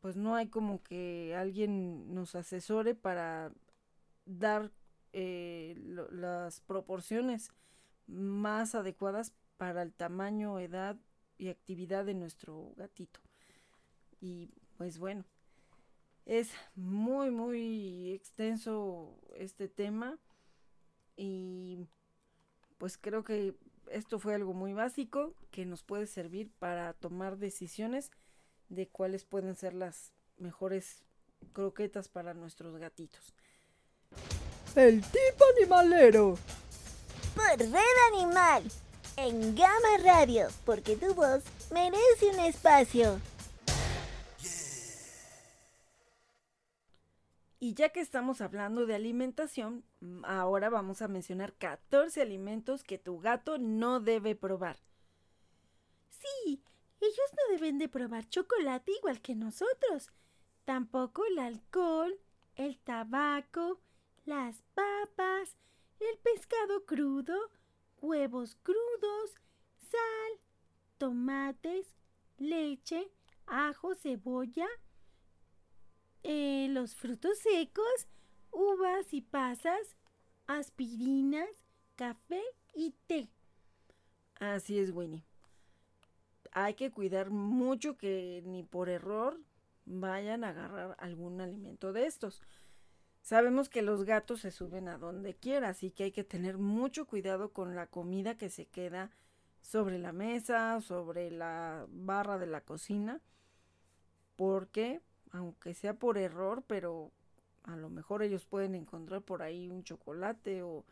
pues 0.00 0.16
no 0.16 0.34
hay 0.34 0.48
como 0.48 0.82
que 0.82 1.34
alguien 1.36 2.14
nos 2.14 2.34
asesore 2.34 2.94
para 2.94 3.52
dar 4.24 4.70
eh, 5.12 5.74
las 6.10 6.60
proporciones 6.60 7.50
más 8.06 8.74
adecuadas 8.74 9.32
para 9.56 9.82
el 9.82 9.92
tamaño, 9.92 10.58
edad 10.58 10.96
y 11.38 11.48
actividad 11.48 12.04
de 12.04 12.14
nuestro 12.14 12.72
gatito. 12.76 13.20
Y 14.20 14.50
pues 14.76 14.98
bueno, 14.98 15.24
es 16.26 16.50
muy, 16.74 17.30
muy 17.30 18.12
extenso 18.12 19.18
este 19.36 19.68
tema 19.68 20.18
y 21.16 21.78
pues 22.78 22.96
creo 22.96 23.24
que 23.24 23.54
esto 23.90 24.18
fue 24.18 24.34
algo 24.34 24.54
muy 24.54 24.72
básico 24.72 25.34
que 25.50 25.66
nos 25.66 25.82
puede 25.82 26.06
servir 26.06 26.50
para 26.58 26.92
tomar 26.94 27.36
decisiones 27.36 28.10
de 28.70 28.88
cuáles 28.88 29.24
pueden 29.24 29.54
ser 29.54 29.74
las 29.74 30.12
mejores 30.38 31.02
croquetas 31.52 32.08
para 32.08 32.32
nuestros 32.32 32.76
gatitos. 32.78 33.34
El 34.74 35.02
tip 35.02 35.42
animalero. 35.58 36.38
Por 37.34 37.58
Red 37.58 38.14
Animal. 38.14 38.62
En 39.16 39.54
Gama 39.54 39.98
Radio. 40.02 40.48
Porque 40.64 40.96
tu 40.96 41.12
voz 41.14 41.42
merece 41.70 42.30
un 42.32 42.40
espacio. 42.40 43.20
Y 47.62 47.74
ya 47.74 47.90
que 47.90 48.00
estamos 48.00 48.40
hablando 48.40 48.86
de 48.86 48.94
alimentación, 48.94 49.84
ahora 50.22 50.70
vamos 50.70 51.02
a 51.02 51.08
mencionar 51.08 51.52
14 51.52 52.22
alimentos 52.22 52.82
que 52.82 52.96
tu 52.96 53.20
gato 53.20 53.58
no 53.58 54.00
debe 54.00 54.34
probar. 54.34 54.78
Ellos 57.00 57.30
no 57.32 57.54
deben 57.54 57.78
de 57.78 57.88
probar 57.88 58.28
chocolate 58.28 58.92
igual 58.92 59.20
que 59.20 59.34
nosotros. 59.34 60.10
Tampoco 60.64 61.24
el 61.24 61.38
alcohol, 61.38 62.18
el 62.56 62.78
tabaco, 62.78 63.80
las 64.26 64.62
papas, 64.74 65.56
el 65.98 66.18
pescado 66.18 66.84
crudo, 66.84 67.50
huevos 68.00 68.56
crudos, 68.62 69.34
sal, 69.90 70.40
tomates, 70.98 71.86
leche, 72.38 73.10
ajo, 73.46 73.94
cebolla, 73.94 74.68
eh, 76.22 76.68
los 76.70 76.94
frutos 76.94 77.38
secos, 77.38 78.06
uvas 78.50 79.12
y 79.14 79.22
pasas, 79.22 79.96
aspirinas, 80.46 81.48
café 81.96 82.42
y 82.74 82.94
té. 83.06 83.30
Así 84.38 84.78
es, 84.78 84.90
Winnie. 84.90 85.29
Hay 86.52 86.74
que 86.74 86.90
cuidar 86.90 87.30
mucho 87.30 87.96
que 87.96 88.42
ni 88.44 88.62
por 88.62 88.88
error 88.88 89.38
vayan 89.84 90.44
a 90.44 90.50
agarrar 90.50 90.96
algún 90.98 91.40
alimento 91.40 91.92
de 91.92 92.06
estos. 92.06 92.42
Sabemos 93.22 93.68
que 93.68 93.82
los 93.82 94.04
gatos 94.04 94.40
se 94.40 94.50
suben 94.50 94.88
a 94.88 94.98
donde 94.98 95.34
quiera, 95.34 95.68
así 95.68 95.90
que 95.90 96.04
hay 96.04 96.12
que 96.12 96.24
tener 96.24 96.58
mucho 96.58 97.06
cuidado 97.06 97.52
con 97.52 97.74
la 97.74 97.86
comida 97.86 98.36
que 98.36 98.48
se 98.48 98.66
queda 98.66 99.10
sobre 99.60 99.98
la 99.98 100.12
mesa, 100.12 100.80
sobre 100.80 101.30
la 101.30 101.86
barra 101.90 102.38
de 102.38 102.46
la 102.46 102.62
cocina, 102.62 103.20
porque 104.36 105.02
aunque 105.32 105.74
sea 105.74 105.94
por 105.94 106.18
error, 106.18 106.64
pero 106.66 107.12
a 107.64 107.76
lo 107.76 107.90
mejor 107.90 108.22
ellos 108.22 108.46
pueden 108.46 108.74
encontrar 108.74 109.22
por 109.22 109.42
ahí 109.42 109.68
un 109.68 109.84
chocolate 109.84 110.62
o 110.62 110.84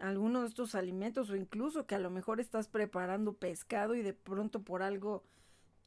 alguno 0.00 0.42
de 0.42 0.48
estos 0.48 0.74
alimentos 0.74 1.30
o 1.30 1.36
incluso 1.36 1.86
que 1.86 1.94
a 1.94 1.98
lo 2.00 2.10
mejor 2.10 2.40
estás 2.40 2.68
preparando 2.68 3.34
pescado 3.34 3.94
y 3.94 4.02
de 4.02 4.14
pronto 4.14 4.62
por 4.62 4.82
algo 4.82 5.24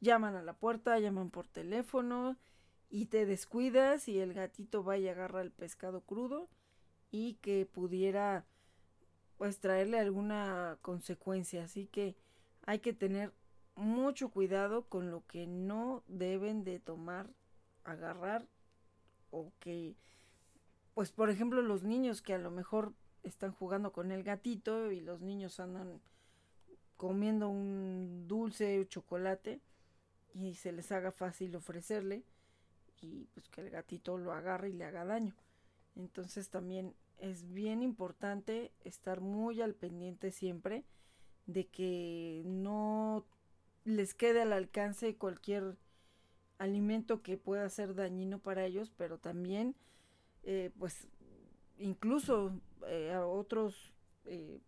llaman 0.00 0.36
a 0.36 0.42
la 0.42 0.54
puerta, 0.54 0.98
llaman 0.98 1.30
por 1.30 1.48
teléfono 1.48 2.36
y 2.88 3.06
te 3.06 3.26
descuidas 3.26 4.08
y 4.08 4.18
el 4.18 4.34
gatito 4.34 4.84
va 4.84 4.96
y 4.98 5.08
agarra 5.08 5.42
el 5.42 5.50
pescado 5.50 6.00
crudo 6.02 6.48
y 7.10 7.34
que 7.34 7.66
pudiera 7.66 8.44
pues 9.38 9.58
traerle 9.58 9.98
alguna 9.98 10.78
consecuencia. 10.82 11.64
Así 11.64 11.86
que 11.86 12.16
hay 12.64 12.78
que 12.78 12.92
tener 12.92 13.32
mucho 13.74 14.30
cuidado 14.30 14.84
con 14.88 15.10
lo 15.10 15.26
que 15.26 15.46
no 15.46 16.02
deben 16.08 16.64
de 16.64 16.80
tomar, 16.80 17.28
agarrar 17.84 18.46
o 19.30 19.52
que 19.60 19.94
pues 20.94 21.12
por 21.12 21.28
ejemplo 21.28 21.60
los 21.60 21.82
niños 21.82 22.22
que 22.22 22.32
a 22.32 22.38
lo 22.38 22.50
mejor 22.50 22.94
están 23.28 23.52
jugando 23.52 23.92
con 23.92 24.12
el 24.12 24.22
gatito 24.22 24.90
y 24.92 25.00
los 25.00 25.20
niños 25.20 25.60
andan 25.60 26.00
comiendo 26.96 27.48
un 27.48 28.26
dulce 28.26 28.80
o 28.80 28.84
chocolate 28.84 29.60
y 30.34 30.54
se 30.54 30.72
les 30.72 30.92
haga 30.92 31.12
fácil 31.12 31.54
ofrecerle 31.56 32.24
y 33.00 33.26
pues 33.34 33.48
que 33.48 33.60
el 33.60 33.70
gatito 33.70 34.16
lo 34.18 34.32
agarre 34.32 34.70
y 34.70 34.72
le 34.72 34.84
haga 34.84 35.04
daño. 35.04 35.34
Entonces 35.94 36.48
también 36.50 36.94
es 37.18 37.52
bien 37.52 37.82
importante 37.82 38.72
estar 38.84 39.20
muy 39.20 39.60
al 39.62 39.74
pendiente 39.74 40.30
siempre 40.30 40.84
de 41.46 41.66
que 41.66 42.42
no 42.44 43.24
les 43.84 44.14
quede 44.14 44.42
al 44.42 44.52
alcance 44.52 45.16
cualquier 45.16 45.76
alimento 46.58 47.22
que 47.22 47.36
pueda 47.36 47.68
ser 47.68 47.94
dañino 47.94 48.38
para 48.38 48.64
ellos, 48.64 48.92
pero 48.96 49.18
también 49.18 49.76
eh, 50.42 50.70
pues 50.78 51.06
incluso 51.78 52.60
eh, 52.88 53.16
otros 53.16 53.92
eh, 54.24 54.60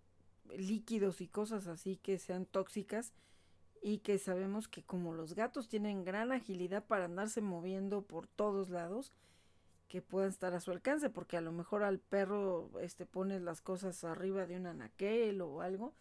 líquidos 0.57 1.21
y 1.21 1.29
cosas 1.29 1.67
así 1.67 1.97
que 1.97 2.19
sean 2.19 2.47
tóxicas 2.47 3.13
y 3.83 3.99
que 3.99 4.19
sabemos 4.19 4.69
que 4.69 4.83
como 4.83 5.15
los 5.15 5.35
gatos 5.35 5.69
tienen 5.69 6.05
gran 6.05 6.33
agilidad 6.33 6.85
para 6.85 7.05
andarse 7.05 7.41
moviendo 7.41 8.03
por 8.03 8.27
todos 8.27 8.71
lados, 8.71 9.13
que 9.89 10.03
puedan 10.03 10.29
estar 10.29 10.53
a 10.53 10.61
su 10.61 10.71
alcance, 10.71 11.09
porque 11.11 11.37
a 11.37 11.41
lo 11.41 11.53
mejor 11.53 11.83
al 11.83 11.99
perro 11.99 12.71
este 12.81 13.07
pones 13.07 13.41
las 13.41 13.63
cosas 13.63 14.05
arriba 14.05 14.47
de 14.47 14.57
un 14.57 14.67
anaquel 14.67 15.41
o 15.41 15.63
algo 15.63 15.95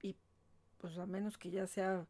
y 0.00 0.16
pues 0.78 0.96
a 0.98 1.06
menos 1.06 1.36
que 1.36 1.50
ya 1.50 1.66
sea 1.66 2.06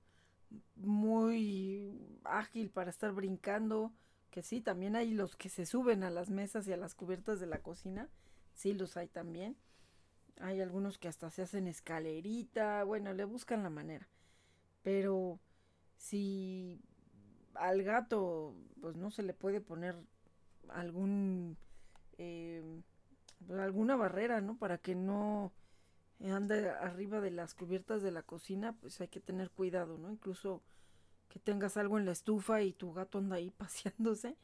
muy 0.77 1.99
ágil 2.25 2.71
para 2.71 2.91
estar 2.91 3.13
brincando, 3.13 3.93
que 4.31 4.43
sí, 4.43 4.61
también 4.61 4.97
hay 4.97 5.13
los 5.13 5.37
que 5.37 5.49
se 5.49 5.65
suben 5.65 6.03
a 6.03 6.11
las 6.11 6.31
mesas 6.31 6.67
y 6.69 6.73
a 6.73 6.77
las 6.77 6.95
cubiertas 6.95 7.41
de 7.41 7.47
la 7.47 7.63
cocina, 7.63 8.09
sí 8.61 8.75
los 8.75 8.97
hay 8.97 9.09
también. 9.09 9.57
Hay 10.41 10.61
algunos 10.61 10.99
que 10.99 11.09
hasta 11.09 11.31
se 11.31 11.43
hacen 11.43 11.67
escalerita, 11.67 12.85
bueno, 12.85 13.13
le 13.13 13.25
buscan 13.25 13.63
la 13.63 13.71
manera. 13.71 14.07
Pero 14.83 15.39
si 15.97 16.81
al 17.55 17.83
gato 17.83 18.55
pues 18.81 18.97
no 18.97 19.11
se 19.11 19.23
le 19.23 19.35
puede 19.35 19.61
poner 19.61 19.97
algún 20.69 21.57
eh, 22.19 22.63
alguna 23.51 23.97
barrera, 23.97 24.41
¿no? 24.41 24.57
Para 24.57 24.79
que 24.79 24.95
no 24.95 25.53
ande 26.23 26.69
arriba 26.71 27.21
de 27.21 27.31
las 27.31 27.55
cubiertas 27.55 28.03
de 28.03 28.11
la 28.11 28.23
cocina, 28.23 28.75
pues 28.75 29.01
hay 29.01 29.09
que 29.09 29.21
tener 29.21 29.51
cuidado, 29.51 29.97
¿no? 29.97 30.11
Incluso 30.11 30.63
que 31.31 31.39
tengas 31.39 31.77
algo 31.79 31.99
en 31.99 32.05
la 32.05 32.13
estufa 32.13 32.63
y 32.63 32.73
tu 32.73 32.93
gato 32.93 33.19
anda 33.19 33.37
ahí 33.37 33.51
paseándose, 33.57 34.37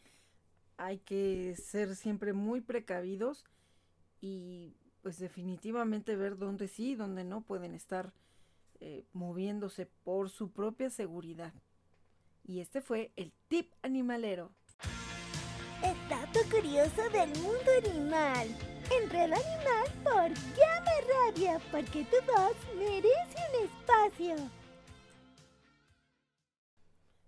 hay 0.79 0.99
que 0.99 1.55
ser 1.57 1.97
siempre 1.97 2.33
muy 2.33 2.61
precavidos 2.63 3.45
y 4.21 4.77
pues 5.03 5.19
definitivamente 5.19 6.17
ver 6.17 6.37
dónde 6.37 6.69
sí 6.69 6.91
y 6.91 6.95
dónde 6.95 7.25
no 7.25 7.43
pueden 7.43 7.75
estar 7.75 8.13
eh, 8.81 9.07
moviéndose 9.13 9.87
por 9.87 10.31
su 10.31 10.53
propia 10.53 10.91
seguridad. 10.91 11.55
Y 12.45 12.61
este 12.61 12.81
fue 12.81 13.13
el 13.17 13.33
tip 13.49 13.73
animalero. 13.83 14.53
El 15.83 16.09
dato 16.09 16.41
curioso 16.51 17.03
del 17.11 17.29
mundo 17.41 17.71
animal. 17.85 18.49
En 18.91 19.11
Red 19.11 19.33
Animal 19.33 20.03
por 20.05 20.31
Llama 20.57 20.91
Radio, 21.25 21.61
porque 21.71 22.05
tu 22.05 22.17
voz 22.27 22.57
merece 22.77 23.39
un 23.53 23.65
espacio. 23.65 24.37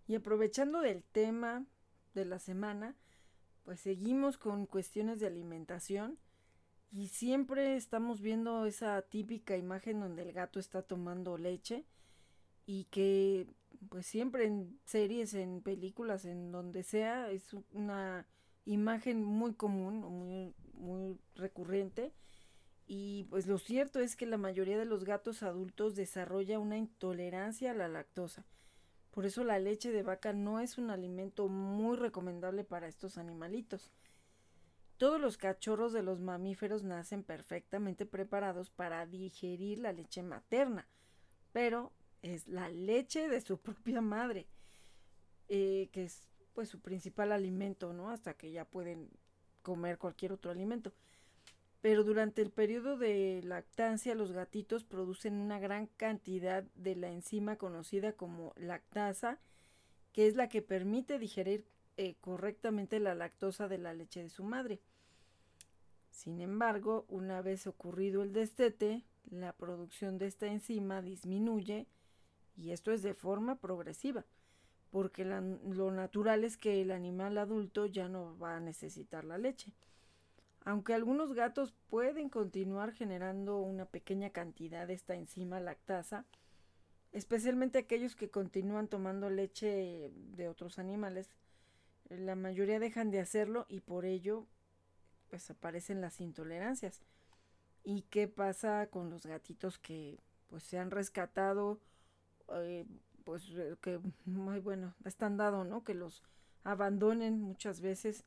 Y 0.06 0.14
aprovechando 0.14 0.80
del 0.80 1.02
tema 1.02 1.66
de 2.14 2.24
la 2.24 2.38
semana, 2.38 2.96
pues 3.64 3.80
seguimos 3.80 4.38
con 4.38 4.66
cuestiones 4.66 5.20
de 5.20 5.26
alimentación 5.26 6.18
y 6.90 7.08
siempre 7.08 7.76
estamos 7.76 8.20
viendo 8.20 8.64
esa 8.66 9.02
típica 9.02 9.56
imagen 9.56 10.00
donde 10.00 10.22
el 10.22 10.32
gato 10.32 10.58
está 10.58 10.82
tomando 10.82 11.36
leche 11.36 11.84
y 12.66 12.84
que 12.84 13.46
pues 13.90 14.06
siempre 14.06 14.46
en 14.46 14.80
series, 14.84 15.34
en 15.34 15.62
películas, 15.62 16.24
en 16.24 16.50
donde 16.50 16.82
sea, 16.82 17.30
es 17.30 17.54
una 17.72 18.26
imagen 18.64 19.22
muy 19.22 19.54
común, 19.54 20.00
muy, 20.00 20.54
muy 20.74 21.18
recurrente. 21.34 22.12
Y 22.86 23.24
pues 23.24 23.46
lo 23.46 23.58
cierto 23.58 24.00
es 24.00 24.16
que 24.16 24.26
la 24.26 24.38
mayoría 24.38 24.78
de 24.78 24.86
los 24.86 25.04
gatos 25.04 25.42
adultos 25.42 25.94
desarrolla 25.94 26.58
una 26.58 26.78
intolerancia 26.78 27.70
a 27.72 27.74
la 27.74 27.88
lactosa. 27.88 28.46
Por 29.10 29.26
eso 29.26 29.44
la 29.44 29.58
leche 29.58 29.92
de 29.92 30.02
vaca 30.02 30.32
no 30.32 30.60
es 30.60 30.78
un 30.78 30.90
alimento 30.90 31.48
muy 31.48 31.96
recomendable 31.96 32.64
para 32.64 32.88
estos 32.88 33.18
animalitos. 33.18 33.92
Todos 34.98 35.20
los 35.20 35.38
cachorros 35.38 35.92
de 35.92 36.02
los 36.02 36.20
mamíferos 36.20 36.82
nacen 36.82 37.22
perfectamente 37.22 38.04
preparados 38.04 38.68
para 38.68 39.06
digerir 39.06 39.78
la 39.78 39.92
leche 39.92 40.24
materna, 40.24 40.88
pero 41.52 41.92
es 42.20 42.48
la 42.48 42.68
leche 42.68 43.28
de 43.28 43.40
su 43.40 43.58
propia 43.62 44.00
madre, 44.00 44.48
eh, 45.48 45.88
que 45.92 46.04
es 46.04 46.28
pues 46.52 46.68
su 46.68 46.80
principal 46.80 47.30
alimento, 47.30 47.92
¿no? 47.92 48.10
Hasta 48.10 48.34
que 48.34 48.50
ya 48.50 48.64
pueden 48.64 49.08
comer 49.62 49.98
cualquier 49.98 50.32
otro 50.32 50.50
alimento. 50.50 50.92
Pero 51.80 52.02
durante 52.02 52.42
el 52.42 52.50
periodo 52.50 52.96
de 52.96 53.40
lactancia 53.44 54.16
los 54.16 54.32
gatitos 54.32 54.82
producen 54.82 55.34
una 55.34 55.60
gran 55.60 55.86
cantidad 55.86 56.64
de 56.74 56.96
la 56.96 57.12
enzima 57.12 57.54
conocida 57.54 58.14
como 58.14 58.52
lactasa, 58.56 59.38
que 60.12 60.26
es 60.26 60.34
la 60.34 60.48
que 60.48 60.60
permite 60.60 61.20
digerir 61.20 61.64
eh, 61.96 62.16
correctamente 62.20 62.98
la 62.98 63.14
lactosa 63.14 63.68
de 63.68 63.78
la 63.78 63.94
leche 63.94 64.22
de 64.22 64.28
su 64.28 64.42
madre. 64.42 64.80
Sin 66.18 66.40
embargo, 66.40 67.06
una 67.08 67.42
vez 67.42 67.68
ocurrido 67.68 68.24
el 68.24 68.32
destete, 68.32 69.04
la 69.30 69.52
producción 69.52 70.18
de 70.18 70.26
esta 70.26 70.48
enzima 70.48 71.00
disminuye 71.00 71.86
y 72.56 72.72
esto 72.72 72.90
es 72.90 73.02
de 73.02 73.14
forma 73.14 73.60
progresiva. 73.60 74.26
porque 74.90 75.24
lo 75.24 75.92
natural 75.92 76.42
es 76.42 76.56
que 76.56 76.80
el 76.82 76.90
animal 76.90 77.38
adulto 77.38 77.86
ya 77.86 78.08
no 78.08 78.36
va 78.36 78.56
a 78.56 78.60
necesitar 78.60 79.24
la 79.24 79.38
leche. 79.38 79.72
Aunque 80.64 80.92
algunos 80.92 81.34
gatos 81.34 81.72
pueden 81.88 82.28
continuar 82.30 82.92
generando 82.94 83.60
una 83.60 83.84
pequeña 83.84 84.30
cantidad 84.30 84.88
de 84.88 84.94
esta 84.94 85.14
enzima 85.14 85.60
lactasa, 85.60 86.24
especialmente 87.12 87.78
aquellos 87.78 88.16
que 88.16 88.28
continúan 88.28 88.88
tomando 88.88 89.30
leche 89.30 90.10
de 90.14 90.48
otros 90.48 90.80
animales, 90.80 91.30
la 92.08 92.34
mayoría 92.34 92.80
dejan 92.80 93.12
de 93.12 93.20
hacerlo 93.20 93.66
y 93.68 93.80
por 93.80 94.04
ello 94.04 94.48
pues 95.28 95.50
aparecen 95.50 96.00
las 96.00 96.20
intolerancias. 96.20 97.00
¿Y 97.84 98.02
qué 98.02 98.28
pasa 98.28 98.88
con 98.90 99.10
los 99.10 99.26
gatitos 99.26 99.78
que 99.78 100.18
pues 100.48 100.62
se 100.62 100.78
han 100.78 100.90
rescatado 100.90 101.80
eh, 102.54 102.86
pues 103.28 103.44
eh, 103.50 103.76
que 103.82 104.00
muy 104.24 104.58
bueno, 104.58 104.94
están 105.04 105.36
dado, 105.36 105.62
¿no? 105.62 105.84
Que 105.84 105.92
los 105.92 106.22
abandonen 106.64 107.42
muchas 107.42 107.82
veces 107.82 108.24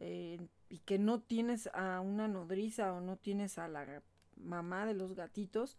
eh, 0.00 0.40
y 0.68 0.78
que 0.80 0.98
no 0.98 1.20
tienes 1.20 1.68
a 1.72 2.00
una 2.00 2.26
nodriza 2.26 2.92
o 2.94 3.00
no 3.00 3.16
tienes 3.16 3.58
a 3.58 3.68
la 3.68 4.02
mamá 4.36 4.86
de 4.86 4.94
los 4.94 5.14
gatitos, 5.14 5.78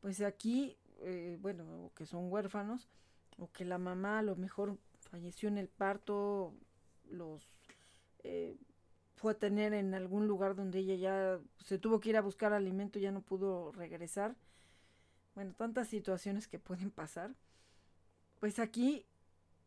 pues 0.00 0.22
aquí, 0.22 0.78
eh, 1.00 1.36
bueno, 1.42 1.90
que 1.94 2.06
son 2.06 2.32
huérfanos 2.32 2.88
o 3.38 3.50
que 3.52 3.66
la 3.66 3.76
mamá 3.76 4.20
a 4.20 4.22
lo 4.22 4.34
mejor 4.36 4.78
falleció 5.10 5.50
en 5.50 5.58
el 5.58 5.68
parto, 5.68 6.54
los 7.10 7.46
fue 9.24 9.32
a 9.32 9.38
tener 9.38 9.72
en 9.72 9.94
algún 9.94 10.28
lugar 10.28 10.54
donde 10.54 10.80
ella 10.80 10.96
ya 10.96 11.40
se 11.64 11.78
tuvo 11.78 11.98
que 11.98 12.10
ir 12.10 12.16
a 12.18 12.20
buscar 12.20 12.52
alimento, 12.52 12.98
ya 12.98 13.10
no 13.10 13.22
pudo 13.22 13.72
regresar. 13.72 14.36
Bueno, 15.34 15.54
tantas 15.56 15.88
situaciones 15.88 16.46
que 16.46 16.58
pueden 16.58 16.90
pasar 16.90 17.34
pues 18.44 18.58
aquí 18.58 19.06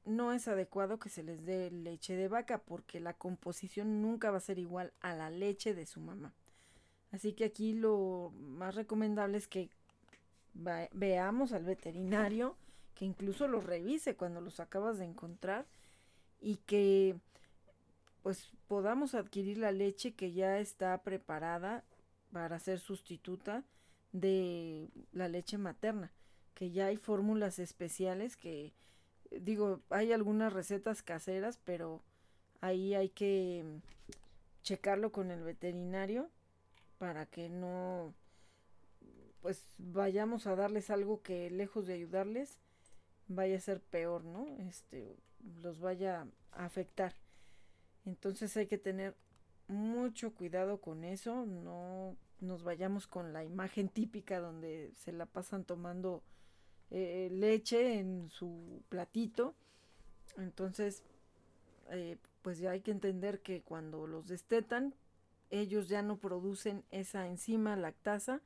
no 0.05 0.33
es 0.33 0.47
adecuado 0.47 0.99
que 0.99 1.09
se 1.09 1.23
les 1.23 1.43
dé 1.43 1.71
leche 1.71 2.15
de 2.15 2.27
vaca 2.27 2.59
porque 2.59 2.99
la 2.99 3.15
composición 3.15 4.03
nunca 4.03 4.29
va 4.29 4.37
a 4.37 4.39
ser 4.39 4.59
igual 4.59 4.93
a 5.01 5.15
la 5.15 5.31
leche 5.31 5.73
de 5.73 5.87
su 5.87 5.99
mamá. 5.99 6.31
Así 7.11 7.33
que 7.33 7.45
aquí 7.45 7.73
lo 7.73 8.31
más 8.37 8.75
recomendable 8.75 9.39
es 9.39 9.47
que 9.47 9.71
veamos 10.93 11.53
al 11.53 11.63
veterinario, 11.63 12.55
que 12.93 13.05
incluso 13.05 13.47
los 13.47 13.63
revise 13.63 14.15
cuando 14.15 14.41
los 14.41 14.59
acabas 14.59 14.99
de 14.99 15.05
encontrar 15.05 15.65
y 16.39 16.57
que 16.67 17.15
pues 18.27 18.51
podamos 18.67 19.15
adquirir 19.15 19.57
la 19.57 19.71
leche 19.71 20.13
que 20.13 20.33
ya 20.33 20.59
está 20.59 21.01
preparada 21.01 21.85
para 22.33 22.59
ser 22.59 22.77
sustituta 22.77 23.63
de 24.11 24.89
la 25.13 25.29
leche 25.29 25.57
materna 25.57 26.11
que 26.53 26.71
ya 26.71 26.87
hay 26.87 26.97
fórmulas 26.97 27.57
especiales 27.57 28.35
que, 28.35 28.73
digo, 29.31 29.79
hay 29.89 30.11
algunas 30.11 30.51
recetas 30.51 31.03
caseras, 31.03 31.57
pero 31.63 32.01
ahí 32.59 32.95
hay 32.95 33.07
que 33.07 33.63
checarlo 34.61 35.13
con 35.13 35.31
el 35.31 35.41
veterinario 35.41 36.29
para 36.97 37.27
que 37.27 37.47
no 37.47 38.13
pues 39.41 39.63
vayamos 39.77 40.47
a 40.47 40.57
darles 40.57 40.89
algo 40.89 41.21
que 41.21 41.49
lejos 41.49 41.87
de 41.87 41.93
ayudarles 41.93 42.59
vaya 43.29 43.55
a 43.55 43.61
ser 43.61 43.79
peor, 43.79 44.25
¿no? 44.25 44.47
Este 44.67 45.15
los 45.61 45.79
vaya 45.79 46.27
a 46.51 46.65
afectar. 46.65 47.13
Entonces 48.07 48.55
hay 48.55 48.67
que 48.67 48.77
tener 48.77 49.15
mucho 49.67 50.33
cuidado 50.33 50.79
con 50.79 51.03
eso, 51.03 51.45
no 51.45 52.15
nos 52.39 52.63
vayamos 52.63 53.05
con 53.05 53.33
la 53.33 53.43
imagen 53.43 53.89
típica 53.93 54.39
donde 54.39 54.93
se 54.95 55.11
la 55.11 55.25
pasan 55.25 55.65
tomando 55.65 56.23
eh, 56.89 57.27
leche 57.31 57.99
en 57.99 58.29
su 58.29 58.81
platito. 58.87 59.55
Entonces, 60.37 61.03
eh, 61.89 62.17
pues 62.43 62.59
ya 62.59 62.71
hay 62.71 62.79
que 62.79 62.91
entender 62.91 63.41
que 63.41 63.61
cuando 63.61 64.07
los 64.07 64.29
destetan, 64.29 64.95
ellos 65.49 65.89
ya 65.89 66.01
no 66.01 66.17
producen 66.17 66.85
esa 66.91 67.27
enzima 67.27 67.75
lactasa 67.75 68.41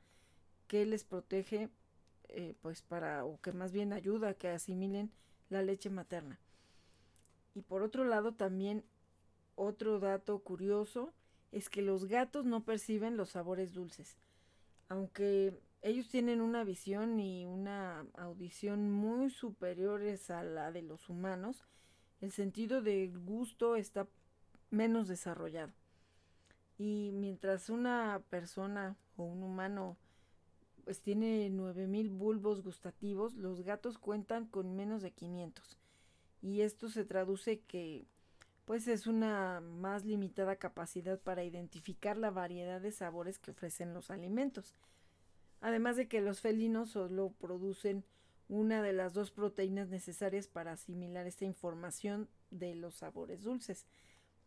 que 0.66 0.84
les 0.86 1.04
protege, 1.04 1.68
eh, 2.28 2.56
pues 2.62 2.82
para, 2.82 3.24
o 3.24 3.40
que 3.40 3.52
más 3.52 3.70
bien 3.70 3.92
ayuda 3.92 4.30
a 4.30 4.34
que 4.34 4.48
asimilen 4.48 5.12
la 5.50 5.62
leche 5.62 5.88
materna. 5.88 6.40
Y 7.54 7.62
por 7.62 7.82
otro 7.82 8.04
lado, 8.04 8.32
también 8.32 8.82
otro 9.54 10.00
dato 10.00 10.38
curioso 10.40 11.12
es 11.50 11.68
que 11.68 11.82
los 11.82 12.06
gatos 12.06 12.44
no 12.44 12.64
perciben 12.64 13.16
los 13.16 13.30
sabores 13.30 13.72
dulces. 13.72 14.16
Aunque 14.88 15.58
ellos 15.82 16.08
tienen 16.08 16.40
una 16.40 16.64
visión 16.64 17.18
y 17.18 17.44
una 17.44 18.06
audición 18.14 18.90
muy 18.90 19.30
superiores 19.30 20.30
a 20.30 20.42
la 20.42 20.72
de 20.72 20.82
los 20.82 21.08
humanos. 21.08 21.64
El 22.20 22.30
sentido 22.30 22.82
del 22.82 23.18
gusto 23.18 23.76
está 23.76 24.06
menos 24.70 25.08
desarrollado. 25.08 25.72
Y 26.78 27.10
mientras 27.12 27.68
una 27.68 28.22
persona 28.30 28.96
o 29.16 29.24
un 29.24 29.42
humano 29.42 29.96
pues 30.84 31.00
tiene 31.00 31.48
9000 31.50 32.10
bulbos 32.10 32.62
gustativos, 32.62 33.34
los 33.34 33.62
gatos 33.62 33.98
cuentan 33.98 34.46
con 34.46 34.74
menos 34.74 35.02
de 35.02 35.12
500. 35.12 35.78
Y 36.40 36.62
esto 36.62 36.88
se 36.88 37.04
traduce 37.04 37.60
que 37.60 38.06
pues 38.64 38.86
es 38.88 39.06
una 39.06 39.60
más 39.60 40.04
limitada 40.04 40.56
capacidad 40.56 41.18
para 41.18 41.44
identificar 41.44 42.16
la 42.16 42.30
variedad 42.30 42.80
de 42.80 42.92
sabores 42.92 43.38
que 43.38 43.50
ofrecen 43.50 43.92
los 43.92 44.10
alimentos. 44.10 44.74
Además 45.60 45.96
de 45.96 46.08
que 46.08 46.20
los 46.20 46.40
felinos 46.40 46.90
solo 46.90 47.32
producen 47.40 48.04
una 48.48 48.82
de 48.82 48.92
las 48.92 49.14
dos 49.14 49.30
proteínas 49.30 49.88
necesarias 49.88 50.46
para 50.46 50.72
asimilar 50.72 51.26
esta 51.26 51.44
información 51.44 52.28
de 52.50 52.74
los 52.74 52.96
sabores 52.96 53.42
dulces. 53.42 53.86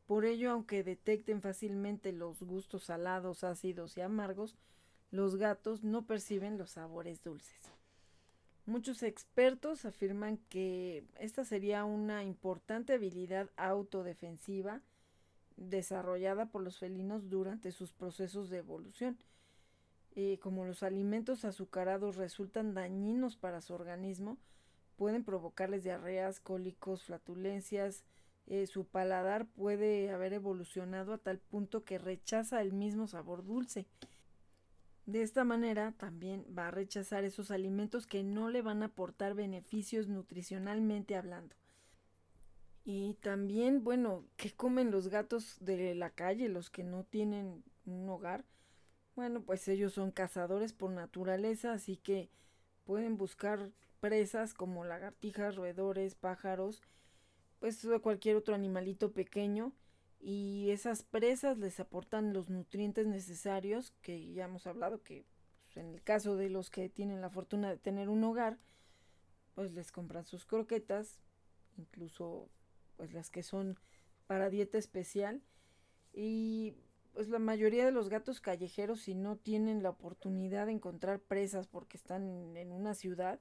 Por 0.06 0.26
ello, 0.26 0.52
aunque 0.52 0.84
detecten 0.84 1.42
fácilmente 1.42 2.12
los 2.12 2.44
gustos 2.44 2.84
salados, 2.84 3.44
ácidos 3.44 3.98
y 3.98 4.02
amargos, 4.02 4.56
los 5.10 5.38
gatos 5.38 5.84
no 5.84 6.06
perciben 6.06 6.58
los 6.58 6.72
sabores 6.72 7.24
dulces. 7.24 7.75
Muchos 8.66 9.04
expertos 9.04 9.86
afirman 9.86 10.38
que 10.50 11.04
esta 11.20 11.46
sería 11.46 11.86
una 11.86 12.24
importante 12.24 12.94
habilidad 12.94 13.50
autodefensiva 13.58 14.82
desarrollada 15.56 16.48
por 16.48 16.64
los 16.64 16.80
felinos 16.80 17.30
durante 17.30 17.72
sus 17.72 17.94
procesos 17.94 18.50
de 18.50 18.58
evolución 18.58 19.18
eh, 20.18 20.40
como 20.42 20.64
los 20.64 20.82
alimentos 20.82 21.44
azucarados 21.44 22.16
resultan 22.16 22.74
dañinos 22.74 23.36
para 23.36 23.60
su 23.60 23.74
organismo, 23.74 24.38
pueden 24.96 25.26
provocarles 25.26 25.84
diarreas, 25.84 26.40
cólicos, 26.40 27.04
flatulencias, 27.04 28.06
eh, 28.48 28.66
su 28.66 28.86
paladar 28.86 29.46
puede 29.46 30.12
haber 30.12 30.32
evolucionado 30.32 31.12
a 31.12 31.18
tal 31.18 31.40
punto 31.40 31.84
que 31.84 31.98
rechaza 31.98 32.62
el 32.62 32.72
mismo 32.72 33.08
sabor 33.08 33.44
dulce. 33.44 33.88
De 35.06 35.22
esta 35.22 35.44
manera 35.44 35.92
también 35.92 36.46
va 36.58 36.68
a 36.68 36.72
rechazar 36.72 37.26
esos 37.26 37.52
alimentos 37.52 38.08
que 38.08 38.24
no 38.24 38.50
le 38.50 38.64
van 38.64 38.82
a 38.82 38.88
aportar 38.88 39.36
beneficios 39.36 40.08
nutricionalmente 40.08 41.16
hablando. 41.16 41.56
Y 42.84 43.16
también, 43.16 43.84
bueno, 43.84 44.26
¿qué 44.36 44.52
comen 44.52 44.92
los 44.92 45.08
gatos 45.08 45.58
de 45.60 45.94
la 45.94 46.10
calle, 46.10 46.50
los 46.50 46.70
que 46.70 46.84
no 46.84 47.04
tienen 47.04 47.64
un 47.86 48.10
hogar? 48.10 48.46
Bueno, 49.16 49.44
pues 49.44 49.68
ellos 49.68 49.94
son 49.94 50.12
cazadores 50.12 50.74
por 50.74 50.92
naturaleza, 50.92 51.74
así 51.74 51.98
que 51.98 52.30
pueden 52.84 53.18
buscar 53.18 53.72
presas 54.00 54.54
como 54.54 54.86
lagartijas, 54.86 55.56
roedores, 55.56 56.16
pájaros, 56.16 56.82
pues 57.60 57.88
cualquier 58.02 58.36
otro 58.36 58.54
animalito 58.54 59.14
pequeño 59.14 59.72
y 60.28 60.72
esas 60.72 61.04
presas 61.04 61.60
les 61.60 61.80
aportan 61.80 62.34
los 62.34 62.50
nutrientes 62.50 63.06
necesarios 63.06 63.94
que 64.02 64.34
ya 64.34 64.46
hemos 64.46 64.66
hablado 64.66 65.04
que 65.04 65.24
pues, 65.66 65.78
en 65.78 65.94
el 65.94 66.02
caso 66.02 66.36
de 66.36 66.50
los 66.50 66.72
que 66.72 66.90
tienen 66.90 67.22
la 67.22 67.30
fortuna 67.30 67.70
de 67.70 67.78
tener 67.78 68.10
un 68.10 68.24
hogar 68.24 68.58
pues 69.54 69.72
les 69.74 69.92
compran 69.92 70.26
sus 70.26 70.44
croquetas 70.48 71.20
incluso 71.78 72.50
pues 72.98 73.14
las 73.14 73.30
que 73.30 73.44
son 73.44 73.78
para 74.26 74.50
dieta 74.50 74.80
especial 74.80 75.44
y 76.12 76.74
pues 77.14 77.30
la 77.30 77.38
mayoría 77.38 77.86
de 77.86 77.92
los 77.92 78.10
gatos 78.10 78.42
callejeros 78.42 79.02
si 79.02 79.14
no 79.14 79.36
tienen 79.36 79.84
la 79.84 79.92
oportunidad 79.92 80.66
de 80.66 80.72
encontrar 80.72 81.20
presas 81.20 81.68
porque 81.68 81.98
están 81.98 82.58
en 82.58 82.72
una 82.72 82.96
ciudad, 82.96 83.40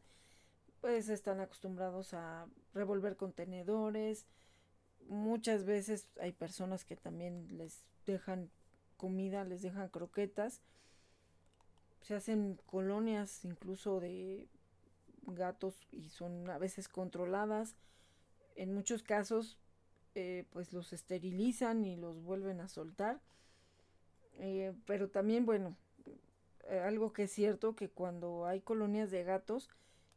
pues 0.82 1.08
están 1.08 1.40
acostumbrados 1.40 2.14
a 2.14 2.46
revolver 2.72 3.16
contenedores. 3.16 4.26
Muchas 5.08 5.64
veces 5.64 6.08
hay 6.20 6.32
personas 6.32 6.84
que 6.84 6.96
también 6.96 7.56
les 7.56 7.82
dejan 8.06 8.50
comida, 8.96 9.44
les 9.44 9.62
dejan 9.62 9.88
croquetas. 9.88 10.60
Se 12.02 12.14
hacen 12.14 12.58
colonias 12.66 13.44
incluso 13.44 14.00
de 14.00 14.48
gatos 15.26 15.86
y 15.90 16.08
son 16.10 16.48
a 16.50 16.58
veces 16.58 16.88
controladas. 16.88 17.76
En 18.56 18.74
muchos 18.74 19.02
casos, 19.02 19.58
eh, 20.14 20.44
pues 20.50 20.72
los 20.72 20.92
esterilizan 20.92 21.84
y 21.84 21.96
los 21.96 22.22
vuelven 22.22 22.60
a 22.60 22.68
soltar 22.68 23.20
eh, 24.38 24.74
pero 24.86 25.08
también, 25.08 25.46
bueno, 25.46 25.76
eh, 26.64 26.80
algo 26.80 27.12
que 27.12 27.24
es 27.24 27.32
cierto, 27.32 27.76
que 27.76 27.88
cuando 27.88 28.46
hay 28.46 28.60
colonias 28.60 29.10
de 29.10 29.24
gatos, 29.24 29.68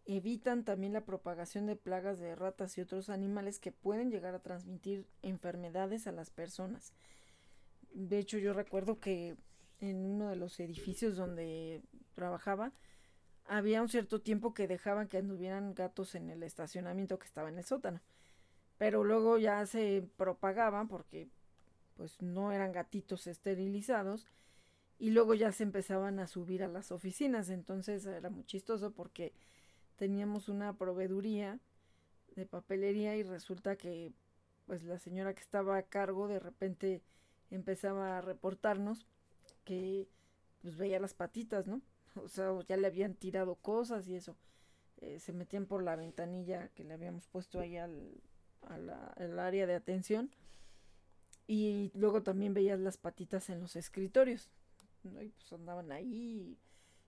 evitan 0.08 0.64
también 0.64 0.94
la 0.94 1.06
propagación 1.06 1.66
de 1.66 1.76
plagas 1.76 2.20
de 2.20 2.34
ratas 2.36 2.78
y 2.78 2.82
otros 2.82 3.10
animales 3.10 3.60
que 3.60 3.72
pueden 3.72 4.10
llegar 4.10 4.34
a 4.34 4.42
transmitir 4.42 5.06
enfermedades 5.22 6.08
a 6.08 6.14
las 6.14 6.30
personas. 6.30 6.94
De 7.94 8.18
hecho, 8.18 8.38
yo 8.38 8.54
recuerdo 8.54 9.00
que 9.00 9.36
en 9.80 10.06
uno 10.06 10.30
de 10.30 10.38
los 10.38 10.60
edificios 10.60 11.18
donde 11.18 11.82
trabajaba, 12.16 12.72
había 13.46 13.82
un 13.82 13.90
cierto 13.90 14.22
tiempo 14.22 14.54
que 14.54 14.68
dejaban 14.68 15.08
que 15.08 15.18
anduvieran 15.18 15.74
gatos 15.74 16.16
en 16.16 16.30
el 16.30 16.44
estacionamiento 16.44 17.20
que 17.20 17.28
estaba 17.28 17.50
en 17.50 17.58
el 17.58 17.66
sótano. 17.66 18.02
Pero 18.78 19.04
luego 19.04 19.38
ya 19.38 19.66
se 19.66 20.08
propagaban 20.18 20.88
porque 20.88 21.30
pues 21.96 22.22
no 22.22 22.52
eran 22.52 22.72
gatitos 22.72 23.28
esterilizados 23.28 24.28
y 25.00 25.12
luego 25.12 25.34
ya 25.34 25.52
se 25.52 25.64
empezaban 25.64 26.20
a 26.20 26.28
subir 26.28 26.64
a 26.64 26.68
las 26.68 26.92
oficinas. 26.92 27.50
Entonces 27.50 28.06
era 28.06 28.30
muy 28.30 28.46
chistoso 28.46 28.92
porque 28.92 29.34
teníamos 29.98 30.48
una 30.48 30.78
proveeduría 30.78 31.60
de 32.36 32.46
papelería 32.46 33.16
y 33.18 33.24
resulta 33.24 33.76
que 33.76 34.14
pues 34.66 34.84
la 34.84 35.00
señora 35.00 35.34
que 35.34 35.42
estaba 35.42 35.78
a 35.78 35.84
cargo 35.84 36.28
de 36.28 36.40
repente 36.40 37.02
empezaba 37.50 38.18
a 38.18 38.22
reportarnos 38.22 39.06
que 39.64 40.08
pues 40.62 40.78
veía 40.78 41.00
las 41.00 41.14
patitas, 41.14 41.68
¿no? 41.68 41.82
O 42.16 42.28
sea, 42.28 42.52
ya 42.68 42.78
le 42.78 42.88
habían 42.88 43.14
tirado 43.14 43.56
cosas 43.56 44.08
y 44.08 44.16
eso. 44.16 44.36
Eh, 45.02 45.20
se 45.20 45.34
metían 45.34 45.66
por 45.66 45.84
la 45.84 45.96
ventanilla 45.96 46.70
que 46.70 46.84
le 46.84 46.94
habíamos 46.94 47.28
puesto 47.28 47.60
ahí 47.60 47.78
al, 47.78 48.20
al 48.62 49.40
área 49.40 49.68
de 49.68 49.76
atención. 49.76 50.32
Y 51.46 51.92
luego 51.94 52.24
también 52.24 52.54
veías 52.54 52.80
las 52.80 52.98
patitas 52.98 53.50
en 53.50 53.60
los 53.60 53.76
escritorios. 53.76 54.50
¿no? 55.04 55.22
Y 55.22 55.30
pues 55.30 55.54
andaban 55.54 55.92
ahí 55.92 56.58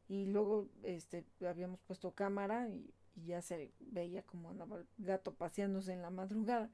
y 0.10 0.26
luego 0.26 0.68
este 0.84 1.23
habíamos 1.48 1.80
puesto 1.81 2.11
cámara 2.11 2.68
y, 2.68 2.94
ya 3.26 3.41
se 3.41 3.73
veía 3.81 4.23
como 4.23 4.49
andaba 4.49 4.77
el 4.77 4.88
gato 4.98 5.34
paseándose 5.34 5.91
en 5.91 6.02
la 6.02 6.10
madrugada. 6.10 6.69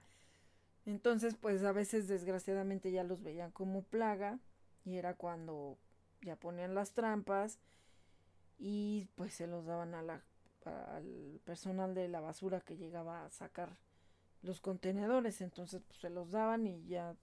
Entonces, 0.85 1.33
pues 1.33 1.63
a 1.63 1.71
veces 1.71 2.07
desgraciadamente 2.07 2.91
ya 2.91 3.03
los 3.03 3.23
veían 3.23 3.49
como 3.49 3.81
plaga 3.81 4.37
y 4.83 4.97
era 4.97 5.15
cuando 5.15 5.79
ya 6.21 6.35
ponían 6.35 6.75
las 6.75 6.91
trampas 6.91 7.57
y 8.59 9.07
pues 9.15 9.33
se 9.33 9.47
los 9.47 9.65
daban 9.65 9.95
a 9.95 10.03
la, 10.03 10.21
al 10.65 11.41
personal 11.45 11.95
de 11.95 12.09
la 12.09 12.19
basura 12.19 12.61
que 12.61 12.77
llegaba 12.77 13.25
a 13.25 13.31
sacar 13.31 13.79
los 14.43 14.61
contenedores, 14.61 15.41
entonces 15.41 15.81
pues 15.87 15.99
se 15.99 16.11
los 16.11 16.29
daban 16.29 16.67
y 16.67 16.85
ya 16.85 17.15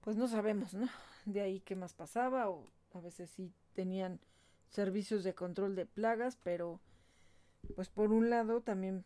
pues 0.00 0.16
no 0.16 0.26
sabemos, 0.26 0.74
¿no? 0.74 0.88
De 1.26 1.42
ahí 1.42 1.60
qué 1.60 1.76
más 1.76 1.94
pasaba 1.94 2.50
o 2.50 2.64
a 2.92 2.98
veces 2.98 3.30
sí 3.30 3.52
tenían 3.72 4.18
servicios 4.68 5.24
de 5.24 5.34
control 5.34 5.76
de 5.76 5.86
plagas, 5.86 6.36
pero 6.42 6.80
pues 7.74 7.88
por 7.88 8.12
un 8.12 8.30
lado 8.30 8.60
también 8.60 9.04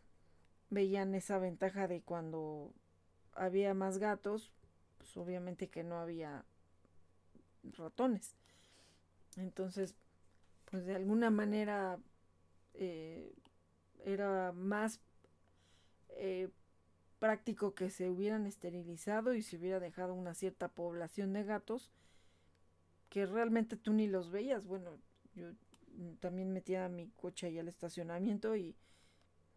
veían 0.70 1.14
esa 1.14 1.38
ventaja 1.38 1.88
de 1.88 2.02
cuando 2.02 2.72
había 3.32 3.74
más 3.74 3.98
gatos, 3.98 4.52
pues 4.98 5.16
obviamente 5.16 5.68
que 5.68 5.84
no 5.84 5.98
había 5.98 6.44
ratones. 7.76 8.36
Entonces, 9.36 9.94
pues 10.70 10.84
de 10.84 10.96
alguna 10.96 11.30
manera 11.30 11.98
eh, 12.74 13.34
era 14.04 14.52
más 14.52 15.00
eh, 16.10 16.50
práctico 17.18 17.74
que 17.74 17.90
se 17.90 18.08
hubieran 18.08 18.46
esterilizado 18.46 19.34
y 19.34 19.42
se 19.42 19.56
hubiera 19.56 19.80
dejado 19.80 20.14
una 20.14 20.34
cierta 20.34 20.68
población 20.68 21.32
de 21.32 21.44
gatos 21.44 21.90
que 23.08 23.26
realmente 23.26 23.76
tú 23.76 23.92
ni 23.92 24.06
los 24.06 24.30
veías. 24.30 24.66
Bueno, 24.66 24.98
yo 25.38 25.52
también 26.20 26.52
metía 26.52 26.88
mi 26.88 27.08
coche 27.10 27.46
ahí 27.46 27.58
al 27.58 27.68
estacionamiento 27.68 28.56
y 28.56 28.76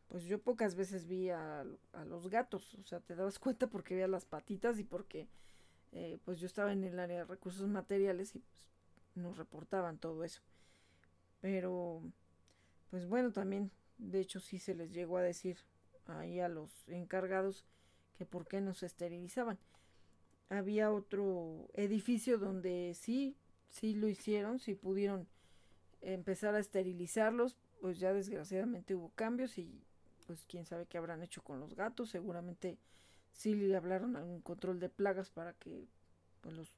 pues 0.07 0.23
yo 0.25 0.41
pocas 0.41 0.75
veces 0.75 1.07
vi 1.07 1.29
a, 1.29 1.65
los 2.05 2.29
gatos, 2.29 2.73
o 2.75 2.83
sea, 2.83 2.99
te 2.99 3.15
dabas 3.15 3.39
cuenta 3.39 3.67
porque 3.67 3.95
veía 3.95 4.07
las 4.07 4.25
patitas 4.25 4.79
y 4.79 4.83
porque 4.83 5.27
eh, 5.91 6.19
pues 6.25 6.39
yo 6.39 6.47
estaba 6.47 6.73
en 6.73 6.83
el 6.83 6.99
área 6.99 7.19
de 7.19 7.25
recursos 7.25 7.67
materiales 7.67 8.35
y 8.35 8.39
pues 8.39 8.67
nos 9.15 9.37
reportaban 9.37 9.97
todo 9.97 10.23
eso. 10.23 10.41
Pero 11.39 12.01
pues 12.89 13.07
bueno, 13.07 13.31
también 13.31 13.71
de 13.97 14.19
hecho 14.19 14.39
sí 14.39 14.59
se 14.59 14.75
les 14.75 14.91
llegó 14.91 15.17
a 15.17 15.21
decir 15.21 15.57
ahí 16.07 16.39
a 16.39 16.49
los 16.49 16.89
encargados 16.89 17.65
que 18.17 18.25
por 18.25 18.47
qué 18.47 18.61
no 18.61 18.73
se 18.73 18.87
esterilizaban. 18.87 19.57
Había 20.49 20.91
otro 20.91 21.69
edificio 21.73 22.37
donde 22.37 22.93
sí, 22.99 23.37
sí 23.69 23.93
lo 23.93 24.09
hicieron, 24.09 24.59
sí 24.59 24.75
pudieron 24.75 25.27
empezar 26.01 26.55
a 26.55 26.59
esterilizarlos, 26.59 27.57
pues 27.79 27.99
ya 27.99 28.13
desgraciadamente 28.13 28.95
hubo 28.95 29.09
cambios 29.09 29.57
y 29.57 29.83
pues 30.27 30.45
quién 30.45 30.65
sabe 30.65 30.85
qué 30.85 30.97
habrán 30.97 31.23
hecho 31.23 31.43
con 31.43 31.59
los 31.59 31.75
gatos, 31.75 32.09
seguramente 32.09 32.77
sí 33.33 33.55
le 33.55 33.75
hablaron 33.75 34.15
a 34.15 34.23
un 34.23 34.41
control 34.41 34.79
de 34.79 34.89
plagas 34.89 35.29
para 35.29 35.53
que 35.53 35.87
pues, 36.41 36.55
los, 36.55 36.69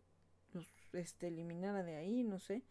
los 0.54 0.68
este, 0.94 1.28
eliminara 1.28 1.84
de 1.84 1.96
ahí, 1.96 2.24
no 2.24 2.40
sé, 2.40 2.64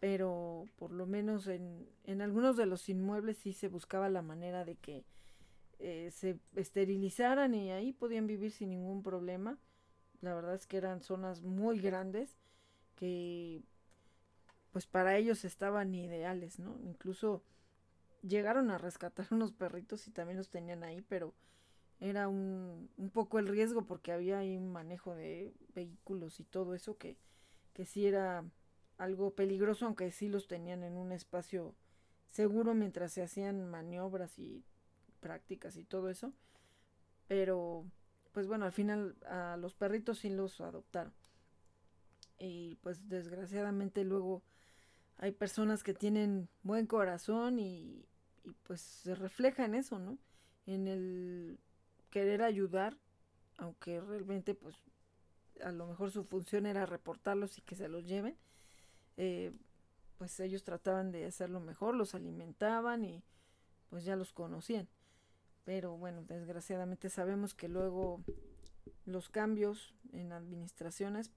pero 0.00 0.68
por 0.76 0.92
lo 0.92 1.06
menos 1.06 1.46
en, 1.46 1.88
en 2.04 2.22
algunos 2.22 2.56
de 2.56 2.66
los 2.66 2.88
inmuebles 2.88 3.38
sí 3.38 3.52
se 3.52 3.68
buscaba 3.68 4.08
la 4.08 4.22
manera 4.22 4.64
de 4.64 4.76
que 4.76 5.04
eh, 5.80 6.10
se 6.10 6.38
esterilizaran 6.56 7.54
y 7.54 7.70
ahí 7.70 7.92
podían 7.92 8.26
vivir 8.26 8.50
sin 8.50 8.70
ningún 8.70 9.02
problema. 9.02 9.58
La 10.20 10.34
verdad 10.34 10.54
es 10.54 10.66
que 10.66 10.76
eran 10.76 11.02
zonas 11.02 11.42
muy 11.42 11.78
grandes 11.78 12.36
que 12.96 13.62
pues 14.72 14.86
para 14.86 15.16
ellos 15.16 15.44
estaban 15.44 15.94
ideales, 15.94 16.58
¿no? 16.58 16.78
Incluso 16.82 17.42
llegaron 18.22 18.70
a 18.70 18.78
rescatar 18.78 19.26
unos 19.30 19.52
perritos 19.52 20.06
y 20.08 20.10
también 20.10 20.38
los 20.38 20.50
tenían 20.50 20.84
ahí, 20.84 21.02
pero 21.02 21.34
era 22.00 22.28
un, 22.28 22.90
un 22.96 23.10
poco 23.10 23.38
el 23.38 23.48
riesgo 23.48 23.84
porque 23.86 24.12
había 24.12 24.38
ahí 24.38 24.56
un 24.56 24.70
manejo 24.70 25.14
de 25.14 25.52
vehículos 25.74 26.38
y 26.40 26.44
todo 26.44 26.74
eso 26.74 26.96
que, 26.96 27.16
que 27.72 27.86
sí 27.86 28.06
era 28.06 28.44
algo 28.98 29.34
peligroso, 29.34 29.86
aunque 29.86 30.10
sí 30.12 30.28
los 30.28 30.46
tenían 30.46 30.82
en 30.82 30.96
un 30.96 31.12
espacio 31.12 31.74
seguro 32.30 32.74
mientras 32.74 33.12
se 33.12 33.22
hacían 33.22 33.68
maniobras 33.70 34.38
y 34.38 34.64
prácticas 35.20 35.76
y 35.76 35.84
todo 35.84 36.08
eso. 36.10 36.32
Pero, 37.26 37.84
pues 38.32 38.46
bueno, 38.46 38.64
al 38.64 38.72
final 38.72 39.16
a 39.26 39.56
los 39.56 39.74
perritos 39.74 40.18
sí 40.18 40.30
los 40.30 40.60
adoptaron. 40.60 41.12
Y 42.38 42.76
pues 42.76 43.08
desgraciadamente 43.08 44.04
luego 44.04 44.42
hay 45.18 45.32
personas 45.32 45.82
que 45.82 45.94
tienen 45.94 46.48
buen 46.62 46.86
corazón 46.86 47.58
y, 47.58 48.06
pues 48.62 48.80
se 48.80 49.14
refleja 49.14 49.64
en 49.64 49.74
eso, 49.74 49.98
¿no? 49.98 50.16
En 50.66 50.86
el 50.86 51.58
querer 52.10 52.42
ayudar, 52.42 52.96
aunque 53.58 54.00
realmente 54.00 54.54
pues 54.54 54.76
a 55.62 55.72
lo 55.72 55.86
mejor 55.86 56.10
su 56.10 56.24
función 56.24 56.66
era 56.66 56.86
reportarlos 56.86 57.58
y 57.58 57.62
que 57.62 57.74
se 57.74 57.88
los 57.88 58.06
lleven, 58.06 58.36
eh, 59.16 59.52
pues 60.18 60.38
ellos 60.40 60.62
trataban 60.62 61.10
de 61.10 61.26
hacerlo 61.26 61.60
mejor, 61.60 61.94
los 61.94 62.14
alimentaban 62.14 63.04
y 63.04 63.22
pues 63.90 64.04
ya 64.04 64.14
los 64.14 64.32
conocían. 64.32 64.88
Pero 65.64 65.96
bueno, 65.96 66.22
desgraciadamente 66.22 67.10
sabemos 67.10 67.54
que 67.54 67.68
luego 67.68 68.22
los 69.04 69.28
cambios 69.28 69.94
en 70.12 70.32
administraciones 70.32 71.32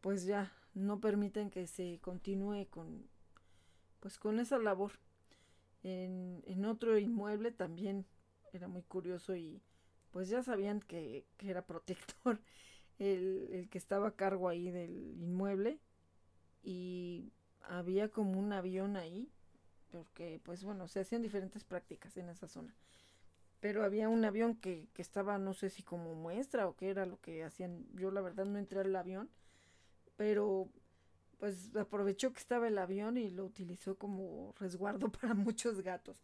pues 0.00 0.24
ya 0.24 0.52
no 0.76 1.00
permiten 1.00 1.50
que 1.50 1.66
se 1.66 1.98
continúe 2.02 2.66
con 2.68 3.08
pues 4.00 4.18
con 4.18 4.38
esa 4.38 4.58
labor. 4.58 4.92
En, 5.82 6.42
en 6.46 6.64
otro 6.64 6.98
inmueble 6.98 7.50
también 7.50 8.06
era 8.52 8.68
muy 8.68 8.82
curioso 8.82 9.34
y 9.36 9.62
pues 10.10 10.28
ya 10.28 10.42
sabían 10.42 10.80
que, 10.80 11.26
que 11.38 11.50
era 11.50 11.66
protector 11.66 12.40
el, 12.98 13.48
el, 13.52 13.68
que 13.68 13.78
estaba 13.78 14.08
a 14.08 14.16
cargo 14.16 14.48
ahí 14.48 14.70
del 14.70 15.14
inmueble 15.18 15.80
y 16.62 17.32
había 17.62 18.10
como 18.10 18.38
un 18.38 18.52
avión 18.52 18.96
ahí 18.96 19.30
porque 19.90 20.40
pues 20.44 20.64
bueno 20.64 20.88
se 20.88 21.00
hacían 21.00 21.22
diferentes 21.22 21.64
prácticas 21.64 22.16
en 22.16 22.28
esa 22.28 22.48
zona 22.48 22.74
pero 23.60 23.84
había 23.84 24.08
un 24.08 24.24
avión 24.24 24.56
que, 24.56 24.88
que 24.92 25.02
estaba 25.02 25.38
no 25.38 25.54
sé 25.54 25.70
si 25.70 25.82
como 25.82 26.14
muestra 26.14 26.66
o 26.66 26.76
qué 26.76 26.90
era 26.90 27.06
lo 27.06 27.20
que 27.20 27.44
hacían 27.44 27.86
yo 27.94 28.10
la 28.10 28.20
verdad 28.20 28.44
no 28.44 28.58
entré 28.58 28.80
al 28.80 28.96
avión 28.96 29.30
pero 30.16 30.68
pues 31.38 31.74
aprovechó 31.76 32.32
que 32.32 32.40
estaba 32.40 32.68
el 32.68 32.78
avión 32.78 33.18
y 33.18 33.30
lo 33.30 33.44
utilizó 33.44 33.96
como 33.96 34.54
resguardo 34.58 35.10
para 35.12 35.34
muchos 35.34 35.82
gatos, 35.82 36.22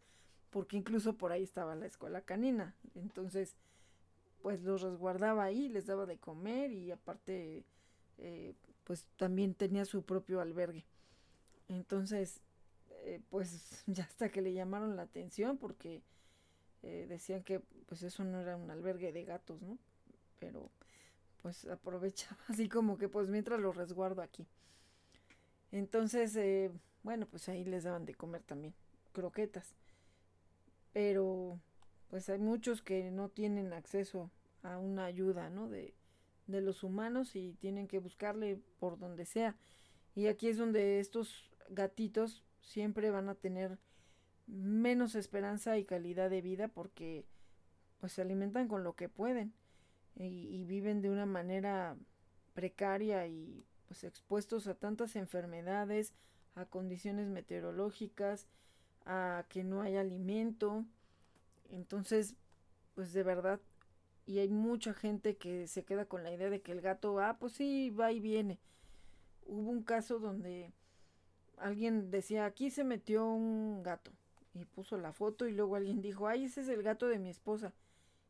porque 0.51 0.77
incluso 0.77 1.17
por 1.17 1.33
ahí 1.33 1.43
estaba 1.43 1.75
la 1.75 1.87
escuela 1.87 2.23
canina, 2.23 2.75
entonces 2.95 3.57
pues 4.43 4.61
los 4.63 4.83
resguardaba 4.83 5.45
ahí, 5.45 5.69
les 5.69 5.87
daba 5.87 6.05
de 6.05 6.19
comer 6.19 6.73
y 6.73 6.91
aparte 6.91 7.65
eh, 8.19 8.55
pues 8.85 9.07
también 9.17 9.55
tenía 9.55 9.85
su 9.85 10.03
propio 10.03 10.41
albergue. 10.41 10.85
Entonces, 11.69 12.41
eh, 13.05 13.21
pues 13.31 13.83
ya 13.87 14.05
hasta 14.05 14.31
que 14.31 14.43
le 14.43 14.53
llamaron 14.53 14.97
la 14.97 15.03
atención 15.03 15.59
porque 15.59 16.03
eh, 16.83 17.07
decían 17.09 17.43
que 17.45 17.61
pues 17.87 18.03
eso 18.03 18.25
no 18.25 18.41
era 18.41 18.57
un 18.57 18.71
albergue 18.71 19.13
de 19.13 19.25
gatos, 19.25 19.63
¿no? 19.63 19.79
Pero 20.41 20.71
pues 21.43 21.67
aprovechaba 21.67 22.39
así 22.49 22.69
como 22.69 22.97
que 22.97 23.09
pues 23.09 23.29
mientras 23.29 23.61
lo 23.61 23.73
resguardo 23.73 24.23
aquí. 24.23 24.47
Entonces, 25.73 26.37
eh, 26.37 26.71
bueno, 27.03 27.27
pues 27.27 27.49
ahí 27.49 27.65
les 27.65 27.85
daban 27.85 28.07
de 28.07 28.15
comer 28.15 28.43
también 28.43 28.75
croquetas. 29.13 29.77
pero 30.93 31.61
pues 32.09 32.29
hay 32.29 32.39
muchos 32.39 32.83
que 32.83 33.11
no 33.11 33.31
tienen 33.31 33.73
acceso 33.73 34.31
a 34.63 34.79
una 34.79 35.07
ayuda, 35.07 35.49
¿no? 35.49 35.69
De, 35.69 35.95
de 36.47 36.61
los 36.61 36.83
humanos 36.85 37.37
y 37.37 37.55
tienen 37.55 37.89
que 37.89 37.99
buscarle 37.99 38.61
por 38.79 38.99
donde 38.99 39.25
sea. 39.25 39.57
Y 40.15 40.27
aquí 40.27 40.49
es 40.49 40.59
donde 40.59 41.01
estos 41.01 41.51
gatitos 41.71 42.45
siempre 42.61 43.11
van 43.11 43.31
a 43.31 43.35
tener 43.35 43.79
menos 44.47 45.15
esperanza 45.15 45.79
y 45.79 45.85
calidad 45.85 46.29
de 46.29 46.43
vida 46.43 46.69
porque 46.69 47.25
pues 47.99 48.13
se 48.13 48.23
alimentan 48.23 48.69
con 48.69 48.85
lo 48.85 48.95
que 48.95 49.09
pueden 49.09 49.55
y, 50.17 50.25
y 50.25 50.65
viven 50.65 51.03
de 51.03 51.11
una 51.11 51.27
manera 51.27 51.97
precaria 52.55 53.27
y 53.27 53.65
pues 53.89 54.05
expuestos 54.05 54.67
a 54.67 54.75
tantas 54.75 55.17
enfermedades, 55.17 56.15
a 56.55 56.65
condiciones 56.65 57.29
meteorológicas, 57.29 58.47
a 59.05 59.45
que 59.49 59.65
no 59.65 59.83
hay 59.83 59.97
alimento. 59.97 60.85
Entonces, 61.71 62.35
pues 62.95 63.13
de 63.13 63.23
verdad, 63.23 63.61
y 64.27 64.39
hay 64.39 64.49
mucha 64.49 64.95
gente 64.95 65.37
que 65.37 65.67
se 65.67 65.85
queda 65.85 66.07
con 66.07 66.23
la 66.23 66.33
idea 66.33 66.51
de 66.51 66.63
que 66.63 66.73
el 66.73 66.81
gato, 66.81 67.21
ah, 67.21 67.37
pues 67.39 67.55
sí, 67.55 67.91
va 67.91 68.13
y 68.13 68.21
viene. 68.21 68.59
Hubo 69.47 69.71
un 69.71 69.83
caso 69.83 70.19
donde 70.19 70.73
alguien 71.59 72.11
decía, 72.11 72.45
aquí 72.45 72.71
se 72.71 72.85
metió 72.85 73.27
un 73.27 73.83
gato 73.83 74.13
y 74.55 74.65
puso 74.65 74.97
la 74.99 75.13
foto 75.13 75.47
y 75.47 75.53
luego 75.53 75.77
alguien 75.77 76.03
dijo, 76.03 76.29
ay, 76.29 76.45
ese 76.45 76.61
es 76.61 76.69
el 76.69 76.83
gato 76.83 77.09
de 77.09 77.19
mi 77.19 77.31
esposa. 77.31 77.73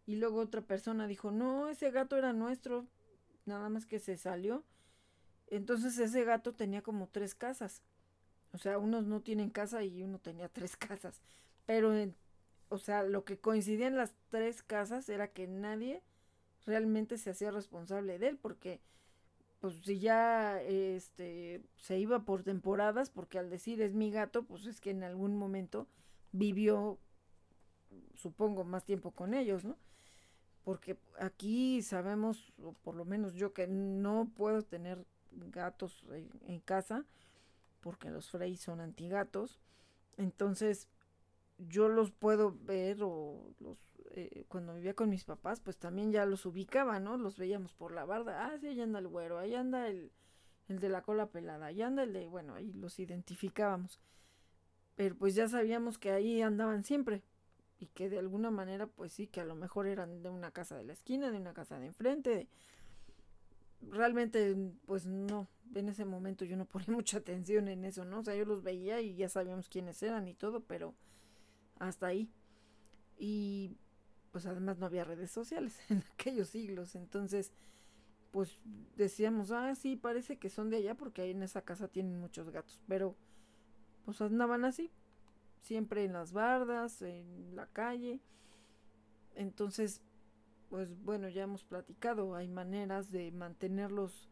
Y 0.06 0.16
luego 0.16 0.40
otra 0.40 0.62
persona 0.62 1.06
dijo, 1.06 1.30
no, 1.30 1.68
ese 1.68 1.90
gato 1.90 2.16
era 2.16 2.32
nuestro, 2.32 2.86
nada 3.46 3.68
más 3.68 3.86
que 3.86 3.98
se 3.98 4.16
salió. 4.16 4.64
Entonces 5.48 5.98
ese 5.98 6.24
gato 6.24 6.52
tenía 6.54 6.82
como 6.82 7.08
tres 7.08 7.34
casas. 7.34 7.82
O 8.52 8.58
sea, 8.58 8.78
unos 8.78 9.06
no 9.06 9.20
tienen 9.20 9.50
casa 9.50 9.82
y 9.82 10.02
uno 10.02 10.18
tenía 10.18 10.48
tres 10.52 10.76
casas. 10.76 11.20
Pero, 11.66 11.92
o 12.68 12.78
sea, 12.78 13.02
lo 13.02 13.24
que 13.24 13.38
coincidía 13.38 13.86
en 13.86 13.96
las 13.96 14.14
tres 14.30 14.62
casas 14.62 15.08
era 15.08 15.28
que 15.28 15.46
nadie 15.46 16.02
realmente 16.66 17.18
se 17.18 17.30
hacía 17.30 17.50
responsable 17.50 18.18
de 18.18 18.28
él, 18.28 18.38
porque, 18.38 18.80
pues, 19.60 19.76
si 19.84 19.98
ya 19.98 20.60
este, 20.62 21.62
se 21.76 21.98
iba 21.98 22.24
por 22.24 22.42
temporadas, 22.42 23.10
porque 23.10 23.38
al 23.38 23.50
decir 23.50 23.80
es 23.82 23.94
mi 23.94 24.10
gato, 24.10 24.44
pues 24.44 24.66
es 24.66 24.80
que 24.80 24.90
en 24.90 25.02
algún 25.04 25.36
momento 25.36 25.88
vivió, 26.32 26.98
supongo, 28.14 28.64
más 28.64 28.84
tiempo 28.84 29.12
con 29.12 29.34
ellos, 29.34 29.64
¿no? 29.64 29.76
Porque 30.64 30.96
aquí 31.18 31.82
sabemos, 31.82 32.52
o 32.62 32.72
por 32.72 32.94
lo 32.94 33.04
menos 33.04 33.34
yo, 33.34 33.52
que 33.52 33.66
no 33.66 34.30
puedo 34.34 34.62
tener 34.62 35.04
gatos 35.32 36.04
en, 36.46 36.60
casa 36.60 37.04
porque 37.80 38.10
los 38.10 38.30
Frey 38.30 38.56
son 38.56 38.80
antigatos. 38.80 39.60
Entonces, 40.16 40.88
yo 41.58 41.88
los 41.88 42.10
puedo 42.10 42.56
ver 42.64 42.98
o 43.02 43.54
los 43.58 43.78
eh, 44.14 44.44
cuando 44.48 44.74
vivía 44.74 44.94
con 44.94 45.08
mis 45.08 45.24
papás, 45.24 45.60
pues 45.60 45.78
también 45.78 46.12
ya 46.12 46.26
los 46.26 46.44
ubicaba, 46.44 47.00
¿no? 47.00 47.16
Los 47.16 47.38
veíamos 47.38 47.72
por 47.72 47.92
la 47.92 48.04
barda. 48.04 48.46
Ah, 48.46 48.58
sí, 48.58 48.68
ahí 48.68 48.80
anda 48.80 48.98
el 48.98 49.08
güero, 49.08 49.38
ahí 49.38 49.54
anda 49.54 49.88
el, 49.88 50.12
el 50.68 50.80
de 50.80 50.88
la 50.90 51.02
cola 51.02 51.30
pelada, 51.30 51.66
ahí 51.66 51.80
anda 51.82 52.02
el 52.02 52.12
de, 52.12 52.26
bueno, 52.28 52.54
ahí 52.54 52.72
los 52.72 52.98
identificábamos. 52.98 54.00
Pero 54.96 55.16
pues 55.16 55.34
ya 55.34 55.48
sabíamos 55.48 55.98
que 55.98 56.10
ahí 56.12 56.42
andaban 56.42 56.84
siempre. 56.84 57.22
Y 57.82 57.88
que 57.88 58.08
de 58.08 58.20
alguna 58.20 58.52
manera, 58.52 58.86
pues 58.86 59.12
sí, 59.12 59.26
que 59.26 59.40
a 59.40 59.44
lo 59.44 59.56
mejor 59.56 59.88
eran 59.88 60.22
de 60.22 60.30
una 60.30 60.52
casa 60.52 60.76
de 60.76 60.84
la 60.84 60.92
esquina, 60.92 61.32
de 61.32 61.36
una 61.36 61.52
casa 61.52 61.80
de 61.80 61.86
enfrente, 61.86 62.30
de, 62.30 62.48
realmente, 63.90 64.56
pues 64.86 65.04
no, 65.04 65.48
en 65.74 65.88
ese 65.88 66.04
momento 66.04 66.44
yo 66.44 66.56
no 66.56 66.64
ponía 66.68 66.92
mucha 66.92 67.18
atención 67.18 67.66
en 67.66 67.84
eso, 67.84 68.04
¿no? 68.04 68.20
O 68.20 68.22
sea, 68.22 68.36
yo 68.36 68.44
los 68.44 68.62
veía 68.62 69.00
y 69.00 69.16
ya 69.16 69.28
sabíamos 69.28 69.68
quiénes 69.68 70.00
eran 70.00 70.28
y 70.28 70.34
todo, 70.34 70.60
pero 70.60 70.94
hasta 71.80 72.06
ahí. 72.06 72.30
Y 73.18 73.76
pues 74.30 74.46
además 74.46 74.78
no 74.78 74.86
había 74.86 75.02
redes 75.02 75.32
sociales 75.32 75.76
en 75.88 76.04
aquellos 76.12 76.50
siglos, 76.50 76.94
entonces 76.94 77.52
pues 78.30 78.60
decíamos, 78.96 79.50
ah, 79.50 79.74
sí, 79.74 79.96
parece 79.96 80.38
que 80.38 80.50
son 80.50 80.70
de 80.70 80.76
allá 80.76 80.94
porque 80.94 81.20
ahí 81.20 81.32
en 81.32 81.42
esa 81.42 81.62
casa 81.62 81.88
tienen 81.88 82.20
muchos 82.20 82.48
gatos, 82.48 82.80
pero 82.86 83.16
pues 84.04 84.20
andaban 84.22 84.64
así, 84.64 84.92
siempre 85.62 86.04
en 86.04 86.12
las 86.12 86.32
bardas, 86.32 87.00
en 87.02 87.56
la 87.56 87.66
calle. 87.66 88.20
Entonces, 89.34 90.02
pues 90.68 91.02
bueno, 91.02 91.28
ya 91.28 91.44
hemos 91.44 91.64
platicado, 91.64 92.34
hay 92.34 92.48
maneras 92.48 93.10
de 93.10 93.32
mantenerlos 93.32 94.28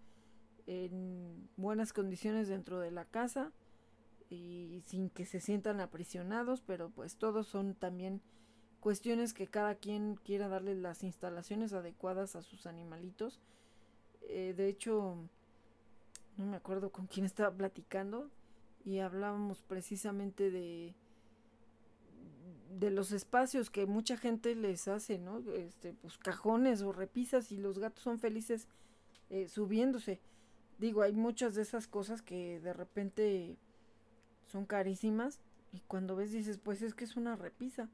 en 0.67 1.49
buenas 1.57 1.93
condiciones 1.93 2.49
dentro 2.49 2.79
de 2.81 2.91
la 2.91 3.05
casa 3.05 3.53
y 4.29 4.83
sin 4.87 5.11
que 5.11 5.25
se 5.25 5.41
sientan 5.41 5.81
aprisionados, 5.81 6.61
pero 6.61 6.91
pues 6.91 7.17
todos 7.17 7.47
son 7.47 7.75
también 7.75 8.21
cuestiones 8.81 9.35
que 9.35 9.47
cada 9.47 9.75
quien 9.75 10.17
quiera 10.17 10.49
darle 10.49 10.75
las 10.75 11.03
instalaciones 11.03 11.73
adecuadas 11.73 12.37
a 12.37 12.43
sus 12.43 12.67
animalitos. 12.67 13.41
Eh, 14.23 14.55
de 14.57 14.69
hecho, 14.69 15.17
no 16.37 16.47
me 16.47 16.57
acuerdo 16.57 16.91
con 16.91 17.07
quién 17.07 17.27
estaba 17.27 17.51
platicando 17.51 18.31
y 18.85 19.01
hablábamos 19.01 19.63
precisamente 19.63 20.51
de 20.51 20.95
de 22.79 22.91
los 22.91 23.13
espacios 23.13 23.71
que 23.71 23.87
mucha 23.87 24.17
gente 24.17 24.55
les 24.55 24.89
hace, 24.89 25.19
¿no? 25.19 25.39
Este, 25.53 25.93
pues 25.95 26.19
cajones 26.19 26.83
o 26.83 26.93
repisas 26.93 27.53
y 27.53 27.57
los 27.57 27.79
gatos 27.79 28.03
son 28.03 28.19
felices 28.19 28.69
eh, 29.29 29.49
subiéndose. 29.49 30.21
Digo, 30.79 31.03
hay 31.03 31.13
muchas 31.13 31.55
de 31.55 31.63
esas 31.63 31.87
cosas 31.87 32.23
que 32.23 32.61
de 32.61 32.73
repente 32.73 33.57
son 34.47 34.67
carísimas 34.67 35.41
y 35.73 35.81
cuando 35.81 36.17
ves 36.17 36.33
dices, 36.33 36.59
pues 36.59 36.83
es 36.83 36.95
que 36.95 37.05
es 37.05 37.17
una 37.17 37.37
repisa. 37.37 37.89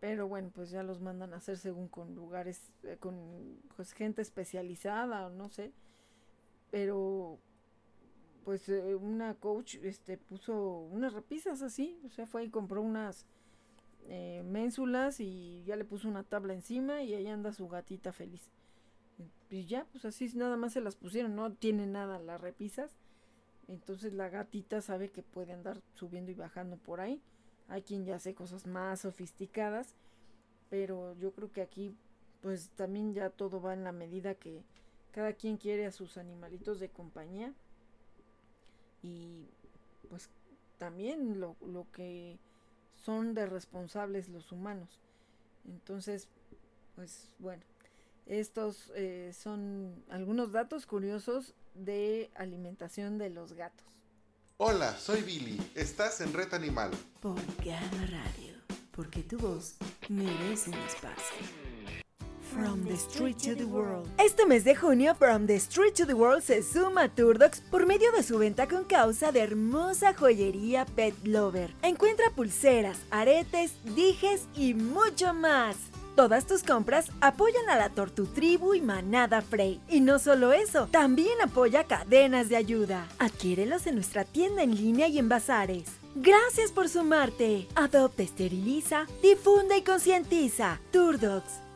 Pero 0.00 0.28
bueno, 0.28 0.50
pues 0.54 0.70
ya 0.70 0.82
los 0.82 1.00
mandan 1.00 1.34
a 1.34 1.36
hacer 1.36 1.58
según 1.58 1.88
con 1.88 2.14
lugares, 2.14 2.72
eh, 2.84 2.96
con 2.98 3.60
pues, 3.76 3.92
gente 3.92 4.22
especializada 4.22 5.26
o 5.26 5.30
no 5.30 5.50
sé. 5.50 5.72
Pero 6.70 7.38
pues 8.44 8.68
eh, 8.68 8.94
una 8.94 9.34
coach 9.34 9.76
este 9.82 10.16
puso 10.16 10.78
unas 10.90 11.12
repisas 11.12 11.60
así, 11.60 12.00
o 12.06 12.10
sea, 12.10 12.26
fue 12.26 12.44
y 12.44 12.50
compró 12.50 12.80
unas 12.80 13.26
eh, 14.08 14.42
ménsulas 14.44 15.20
y 15.20 15.62
ya 15.64 15.76
le 15.76 15.84
puso 15.84 16.08
una 16.08 16.24
tabla 16.24 16.52
encima 16.52 17.02
y 17.02 17.14
ahí 17.14 17.26
anda 17.26 17.52
su 17.52 17.68
gatita 17.68 18.12
feliz. 18.12 18.50
Y 19.50 19.66
ya, 19.66 19.86
pues 19.92 20.04
así 20.04 20.30
nada 20.34 20.56
más 20.56 20.72
se 20.72 20.80
las 20.80 20.96
pusieron, 20.96 21.34
no 21.34 21.52
tiene 21.52 21.86
nada 21.86 22.18
las 22.18 22.40
repisas. 22.40 22.96
Entonces 23.68 24.12
la 24.12 24.28
gatita 24.28 24.80
sabe 24.80 25.10
que 25.10 25.22
puede 25.22 25.52
andar 25.52 25.80
subiendo 25.94 26.30
y 26.30 26.34
bajando 26.34 26.76
por 26.76 27.00
ahí. 27.00 27.20
Hay 27.68 27.82
quien 27.82 28.04
ya 28.04 28.16
hace 28.16 28.34
cosas 28.34 28.66
más 28.66 29.00
sofisticadas, 29.00 29.94
pero 30.70 31.16
yo 31.18 31.32
creo 31.32 31.52
que 31.52 31.62
aquí 31.62 31.94
pues 32.40 32.70
también 32.70 33.12
ya 33.12 33.30
todo 33.30 33.60
va 33.60 33.74
en 33.74 33.84
la 33.84 33.92
medida 33.92 34.34
que 34.34 34.64
cada 35.12 35.34
quien 35.34 35.56
quiere 35.56 35.86
a 35.86 35.92
sus 35.92 36.16
animalitos 36.16 36.80
de 36.80 36.88
compañía. 36.88 37.52
Y 39.02 39.46
pues 40.08 40.30
también 40.78 41.40
lo, 41.40 41.56
lo 41.60 41.86
que 41.92 42.38
son 43.04 43.34
de 43.34 43.46
responsables 43.46 44.28
los 44.28 44.52
humanos. 44.52 45.00
Entonces, 45.66 46.28
pues 46.94 47.34
bueno, 47.38 47.62
estos 48.26 48.92
eh, 48.94 49.32
son 49.34 50.04
algunos 50.08 50.52
datos 50.52 50.86
curiosos 50.86 51.54
de 51.74 52.30
alimentación 52.34 53.18
de 53.18 53.30
los 53.30 53.52
gatos. 53.54 53.86
Hola, 54.56 54.96
soy 54.98 55.22
Billy. 55.22 55.58
Estás 55.74 56.20
en 56.20 56.32
Red 56.32 56.52
Animal. 56.54 56.90
Por 57.20 57.40
Gama 57.64 58.06
Radio, 58.10 58.54
porque 58.92 59.22
tu 59.22 59.38
voz 59.38 59.76
merece 60.08 60.70
un 60.70 60.76
espacio. 60.76 61.69
From 62.54 62.84
the 62.84 62.96
Street 62.96 63.38
to 63.38 63.54
the 63.54 63.64
World. 63.64 64.08
Este 64.18 64.44
mes 64.46 64.64
de 64.64 64.74
junio, 64.74 65.14
From 65.14 65.46
the 65.46 65.56
Street 65.56 65.94
to 65.94 66.06
the 66.06 66.14
World 66.14 66.42
se 66.42 66.62
suma 66.62 67.04
a 67.04 67.08
Turdox 67.08 67.60
por 67.60 67.86
medio 67.86 68.10
de 68.12 68.22
su 68.22 68.38
venta 68.38 68.66
con 68.66 68.84
causa 68.84 69.30
de 69.32 69.40
hermosa 69.40 70.14
joyería 70.14 70.84
Pet 70.84 71.14
Lover. 71.24 71.72
Encuentra 71.82 72.30
pulseras, 72.30 72.98
aretes, 73.10 73.72
dijes 73.94 74.46
y 74.56 74.74
mucho 74.74 75.32
más. 75.32 75.76
Todas 76.16 76.46
tus 76.46 76.62
compras 76.62 77.10
apoyan 77.20 77.68
a 77.70 77.76
la 77.76 77.88
Tortu 77.88 78.26
Tribu 78.26 78.74
y 78.74 78.80
Manada 78.80 79.40
Frey. 79.42 79.80
Y 79.88 80.00
no 80.00 80.18
solo 80.18 80.52
eso, 80.52 80.88
también 80.90 81.40
apoya 81.40 81.84
cadenas 81.84 82.48
de 82.48 82.56
ayuda. 82.56 83.06
Adquiérelos 83.18 83.86
en 83.86 83.94
nuestra 83.94 84.24
tienda 84.24 84.62
en 84.62 84.74
línea 84.74 85.08
y 85.08 85.18
en 85.18 85.28
bazares. 85.28 85.84
Gracias 86.16 86.72
por 86.72 86.88
sumarte. 86.88 87.68
Adopta, 87.76 88.22
esteriliza, 88.22 89.06
difunde 89.22 89.78
y 89.78 89.82
concientiza. 89.82 90.80
Turdox. 90.90 91.69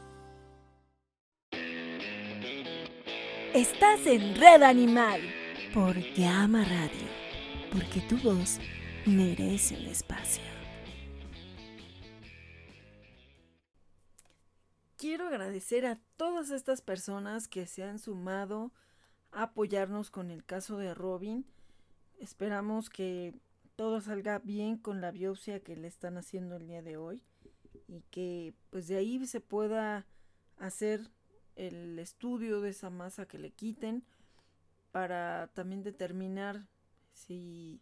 Estás 3.55 4.05
en 4.09 4.35
Red 4.35 4.65
Animal. 4.65 5.21
Por 5.73 5.95
Gama 6.17 6.65
Radio, 6.65 7.07
porque 7.71 8.01
tu 8.01 8.17
voz 8.17 8.59
merece 9.07 9.77
un 9.77 9.87
espacio. 9.87 10.43
Quiero 14.97 15.29
agradecer 15.29 15.87
a 15.87 16.01
todas 16.17 16.51
estas 16.51 16.83
personas 16.83 17.47
que 17.47 17.67
se 17.67 17.85
han 17.85 18.01
sumado 18.01 18.73
a 19.31 19.45
apoyarnos 19.45 20.11
con 20.11 20.33
el 20.33 20.45
caso 20.45 20.77
de 20.77 20.93
Robin. 20.93 21.47
Esperamos 22.19 22.91
que 22.91 23.37
todo 23.77 24.01
salga 24.01 24.41
bien 24.41 24.79
con 24.79 25.01
la 25.01 25.13
biopsia 25.13 25.61
que 25.61 25.77
le 25.77 25.87
están 25.87 26.17
haciendo 26.17 26.57
el 26.57 26.67
día 26.67 26.83
de 26.83 26.97
hoy 26.97 27.23
y 27.87 28.01
que 28.11 28.53
pues 28.71 28.89
de 28.89 28.97
ahí 28.97 29.25
se 29.29 29.41
pueda 29.41 30.09
hacer 30.57 31.09
el 31.57 31.99
estudio 31.99 32.61
de 32.61 32.71
esa 32.71 32.91
masa 32.91 33.27
que 33.27 33.39
le 33.39 33.51
quiten 33.51 34.05
para 34.93 35.51
también 35.55 35.83
determinar 35.83 36.67
si 37.13 37.81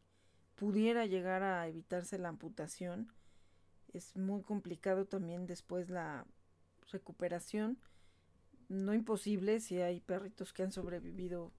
pudiera 0.55 1.07
llegar 1.07 1.43
a 1.43 1.67
evitarse 1.69 2.19
la 2.19 2.29
amputación. 2.29 3.13
Es 3.93 4.17
muy 4.17 4.43
complicado 4.43 5.07
también 5.07 5.47
después 5.47 5.91
la 5.91 6.25
recuperación. 6.91 7.79
No 8.69 8.95
imposible 8.95 9.61
si 9.61 9.81
hay 9.81 10.01
perritos 10.01 10.53
que 10.53 10.63
han 10.63 10.73
sobrevivido 10.73 11.53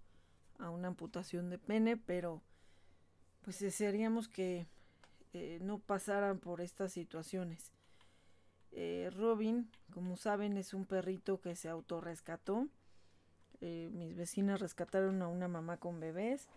a 0.57 0.69
una 0.69 0.87
amputación 0.87 1.49
de 1.49 1.59
pene, 1.59 1.97
pero 1.97 2.41
pues 3.41 3.59
desearíamos 3.59 4.27
que 4.27 4.67
eh, 5.33 5.59
no 5.61 5.79
pasaran 5.79 6.39
por 6.39 6.61
estas 6.61 6.93
situaciones. 6.93 7.71
Eh, 8.75 9.11
Robin, 9.15 9.69
como 9.93 10.17
saben, 10.17 10.57
es 10.57 10.73
un 10.73 10.85
perrito 10.85 11.39
que 11.39 11.55
se 11.55 11.69
autorrescató. 11.69 12.67
Eh, 13.61 13.89
mis 13.93 14.15
vecinas 14.15 14.59
rescataron 14.59 15.21
a 15.21 15.27
una 15.27 15.47
mamá 15.47 15.77
con 15.77 15.99
bebés 15.99 16.49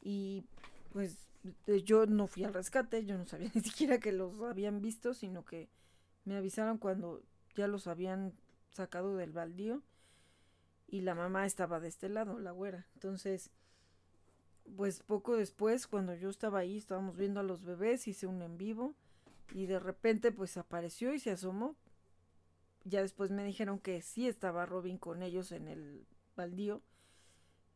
y 0.00 0.44
pues 0.92 1.28
yo 1.84 2.06
no 2.06 2.26
fui 2.26 2.44
al 2.44 2.54
rescate, 2.54 3.04
yo 3.04 3.16
no 3.16 3.26
sabía 3.26 3.50
ni 3.54 3.60
siquiera 3.60 3.98
que 3.98 4.12
los 4.12 4.40
habían 4.40 4.80
visto, 4.80 5.14
sino 5.14 5.44
que 5.44 5.68
me 6.24 6.36
avisaron 6.36 6.78
cuando 6.78 7.22
ya 7.54 7.68
los 7.68 7.86
habían 7.86 8.32
sacado 8.72 9.16
del 9.16 9.32
baldío 9.32 9.82
y 10.88 11.02
la 11.02 11.14
mamá 11.14 11.46
estaba 11.46 11.78
de 11.78 11.88
este 11.88 12.08
lado, 12.08 12.38
la 12.40 12.50
güera. 12.50 12.86
Entonces, 12.94 13.50
pues 14.76 15.00
poco 15.00 15.36
después, 15.36 15.86
cuando 15.86 16.14
yo 16.14 16.30
estaba 16.30 16.60
ahí, 16.60 16.78
estábamos 16.78 17.16
viendo 17.16 17.40
a 17.40 17.44
los 17.44 17.62
bebés, 17.62 18.08
hice 18.08 18.26
un 18.26 18.42
en 18.42 18.56
vivo 18.58 18.94
y 19.52 19.66
de 19.66 19.78
repente 19.78 20.32
pues 20.32 20.56
apareció 20.56 21.12
y 21.14 21.18
se 21.18 21.30
asomó. 21.30 21.76
Ya 22.84 23.02
después 23.02 23.30
me 23.30 23.44
dijeron 23.44 23.78
que 23.78 24.00
sí 24.02 24.26
estaba 24.26 24.66
Robin 24.66 24.98
con 24.98 25.22
ellos 25.22 25.52
en 25.52 25.68
el 25.68 26.06
baldío. 26.36 26.82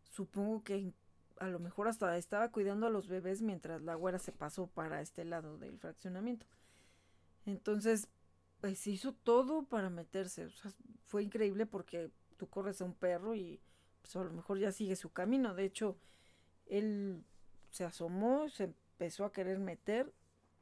Supongo 0.03 0.63
que 0.63 0.93
a 1.39 1.49
lo 1.49 1.59
mejor 1.59 1.89
hasta 1.89 2.17
estaba 2.17 2.51
cuidando 2.51 2.87
a 2.87 2.91
los 2.91 3.09
bebés 3.09 3.43
mientras 3.43 3.83
la 3.83 3.95
güera 3.95 4.19
se 4.19 4.33
pasó 4.33 4.67
para 4.69 5.01
este 5.01 5.25
lado 5.25 5.59
del 5.59 5.79
fraccionamiento. 5.79 6.47
Entonces, 7.45 8.09
pues 8.61 8.87
hizo 8.87 9.13
todo 9.13 9.65
para 9.65 9.91
meterse. 9.91 10.47
O 10.47 10.51
sea, 10.51 10.73
fue 11.05 11.23
increíble 11.23 11.67
porque 11.67 12.11
tú 12.37 12.49
corres 12.49 12.81
a 12.81 12.85
un 12.85 12.95
perro 12.95 13.35
y 13.35 13.61
pues 14.01 14.17
a 14.17 14.25
lo 14.25 14.33
mejor 14.33 14.59
ya 14.59 14.73
sigue 14.73 14.97
su 14.97 15.13
camino. 15.13 15.55
De 15.55 15.65
hecho, 15.65 15.97
él 16.67 17.25
se 17.71 17.85
asomó, 17.85 18.49
se 18.49 18.65
empezó 18.65 19.25
a 19.25 19.33
querer 19.33 19.59
meter 19.59 20.13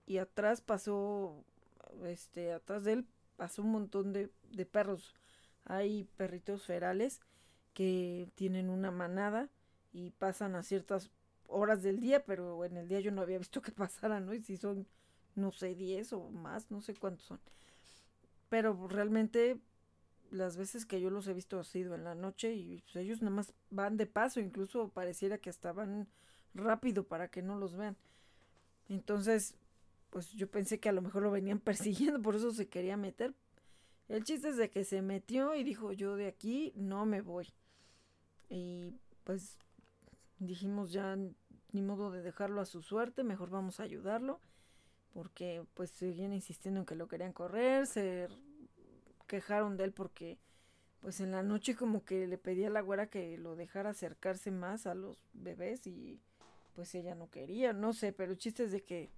y 0.07 0.19
atrás 0.19 0.61
pasó, 0.61 1.45
este, 2.05 2.53
atrás 2.53 2.85
de 2.85 2.93
él 2.95 3.07
pasó 3.37 3.62
un 3.62 3.73
montón 3.73 4.12
de, 4.12 4.31
de 4.51 4.66
perros. 4.66 5.15
Hay 5.65 6.05
perritos 6.16 6.65
ferales 6.65 7.20
que 7.74 8.29
tienen 8.35 8.69
una 8.69 8.91
manada 8.91 9.49
y 9.93 10.11
pasan 10.11 10.55
a 10.55 10.62
ciertas 10.62 11.11
horas 11.47 11.83
del 11.83 12.01
día, 12.01 12.24
pero 12.24 12.65
en 12.65 12.77
el 12.77 12.89
día 12.89 13.01
yo 13.01 13.12
no 13.12 13.23
había 13.23 13.39
visto 13.39 13.62
que 13.62 13.73
pasaran, 13.73 14.27
¿no? 14.27 14.35
Y 14.35 14.43
si 14.43 14.57
son, 14.57 14.87
no 15.35 15.53
sé, 15.53 15.74
10 15.74 16.12
o 16.15 16.31
más, 16.31 16.70
no 16.70 16.81
sé 16.81 16.95
cuántos 16.95 17.27
son. 17.27 17.41
Pero 18.49 18.89
realmente 18.89 19.59
las 20.31 20.57
veces 20.57 20.87
que 20.87 21.01
yo 21.01 21.11
los 21.11 21.29
he 21.29 21.35
visto 21.35 21.59
ha 21.59 21.65
sido 21.65 21.95
en 21.95 22.05
la 22.05 22.15
noche 22.15 22.55
y 22.55 22.83
pues, 22.83 22.97
ellos 22.97 23.20
nada 23.20 23.37
más 23.37 23.53
van 23.70 23.97
de 23.97 24.07
paso, 24.07 24.41
incluso 24.41 24.89
pareciera 24.89 25.39
que 25.39 25.51
estaban 25.51 26.09
rápido 26.55 27.05
para 27.05 27.29
que 27.29 27.43
no 27.43 27.57
los 27.57 27.77
vean. 27.77 27.97
Entonces, 28.89 29.55
pues 30.12 30.30
yo 30.32 30.47
pensé 30.48 30.78
que 30.78 30.90
a 30.90 30.93
lo 30.93 31.01
mejor 31.01 31.22
lo 31.22 31.30
venían 31.30 31.59
persiguiendo, 31.60 32.20
por 32.22 32.36
eso 32.36 32.52
se 32.52 32.68
quería 32.68 32.97
meter. 32.97 33.34
El 34.09 34.24
chiste 34.24 34.51
es 34.51 34.56
de 34.59 34.70
que 34.70 34.84
se 34.84 35.01
metió 35.01 35.55
y 35.55 35.64
dijo, 35.64 35.93
yo 35.93 36.16
de 36.16 36.26
aquí 36.26 36.72
no 36.76 37.06
me 37.06 37.22
voy. 37.22 37.48
Y 38.51 38.93
pues 39.24 39.59
dijimos 40.39 40.93
ya 40.93 41.16
ni 41.16 41.80
modo 41.80 42.10
de 42.10 42.20
dejarlo 42.20 42.60
a 42.60 42.66
su 42.66 42.82
suerte, 42.82 43.24
mejor 43.24 43.48
vamos 43.48 43.80
a 43.80 43.84
ayudarlo, 43.84 44.39
porque 45.14 45.64
pues 45.72 45.90
seguían 45.90 46.34
insistiendo 46.34 46.80
en 46.80 46.86
que 46.86 46.94
lo 46.94 47.09
querían 47.09 47.32
correr, 47.32 47.86
se 47.86 48.28
quejaron 49.26 49.78
de 49.78 49.84
él 49.84 49.93
porque 49.93 50.39
pues 51.01 51.20
en 51.20 51.30
la 51.30 51.43
noche 51.43 51.74
como 51.74 52.05
que 52.05 52.26
le 52.26 52.36
pedía 52.36 52.66
a 52.66 52.70
la 52.70 52.82
güera 52.82 53.06
que 53.06 53.39
lo 53.39 53.56
dejara 53.56 53.90
acercarse 53.90 54.51
más 54.51 54.86
a 54.86 54.94
los 54.94 55.16
bebés 55.32 55.86
y 55.86 56.20
pues 56.74 56.94
ella 56.94 57.14
no 57.14 57.30
quería, 57.30 57.72
no 57.72 57.94
sé, 57.94 58.12
pero 58.12 58.32
el 58.32 58.39
chiste 58.39 58.64
es 58.64 58.72
de 58.72 58.82
que 58.82 59.10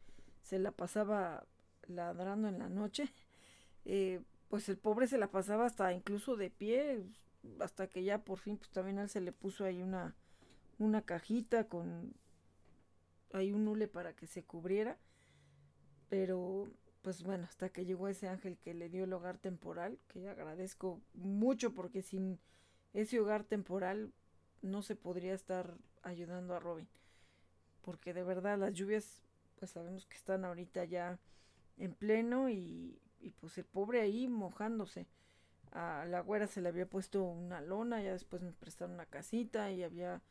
se 0.45 0.59
la 0.59 0.71
pasaba 0.71 1.45
ladrando 1.89 2.49
en 2.49 2.59
la 2.61 2.69
noche, 2.69 3.13
eh, 3.85 4.21
pues 4.49 4.69
el 4.69 4.79
pobre 4.79 5.09
se 5.09 5.19
la 5.19 5.31
pasaba 5.31 5.67
hasta 5.67 5.93
incluso 5.93 6.37
de 6.37 6.51
pie, 6.51 7.03
hasta 7.61 7.89
que 7.89 8.05
ya 8.05 8.19
por 8.25 8.39
fin 8.39 8.57
pues 8.57 8.71
también 8.71 8.99
a 8.99 9.03
él 9.03 9.09
se 9.09 9.21
le 9.21 9.33
puso 9.33 9.65
ahí 9.65 9.83
una 9.83 10.15
una 10.79 11.03
cajita 11.03 11.69
con 11.69 12.15
ahí 13.33 13.53
un 13.53 13.67
hule 13.67 13.89
para 13.89 14.15
que 14.15 14.27
se 14.27 14.45
cubriera. 14.45 14.99
Pero 16.09 16.69
pues 17.03 17.23
bueno, 17.23 17.45
hasta 17.45 17.69
que 17.71 17.85
llegó 17.85 18.09
ese 18.09 18.29
ángel 18.29 18.57
que 18.59 18.75
le 18.75 18.89
dio 18.89 19.05
el 19.05 19.13
hogar 19.13 19.39
temporal, 19.39 19.99
que 20.09 20.29
agradezco 20.29 21.01
mucho 21.15 21.75
porque 21.75 22.03
sin 22.03 22.39
ese 22.93 23.21
hogar 23.21 23.45
temporal 23.45 24.13
no 24.63 24.83
se 24.83 24.97
podría 24.97 25.35
estar 25.35 25.77
ayudando 26.03 26.55
a 26.55 26.61
Robin. 26.61 26.89
Porque 27.83 28.15
de 28.15 28.23
verdad 28.23 28.59
las 28.59 28.73
lluvias, 28.73 29.23
pues 29.59 29.71
sabemos 29.73 30.07
que 30.07 30.17
están 30.17 30.45
ahorita 30.45 30.85
ya 30.85 31.19
en 31.77 31.95
pleno 31.95 32.49
y, 32.49 33.01
y 33.21 33.31
pues 33.31 33.59
el 33.59 33.65
pobre 33.65 34.01
ahí 34.01 34.29
mojándose. 34.29 35.07
A 35.73 36.05
la 36.05 36.21
güera 36.21 36.47
se 36.47 36.61
le 36.61 36.69
había 36.69 36.89
puesto 36.89 37.23
una 37.25 37.61
lona, 37.61 38.01
ya 38.01 38.13
después 38.13 38.43
me 38.43 38.53
prestaron 38.53 38.95
una 38.95 39.07
casita 39.07 39.73
y 39.73 39.83
había 39.83 40.23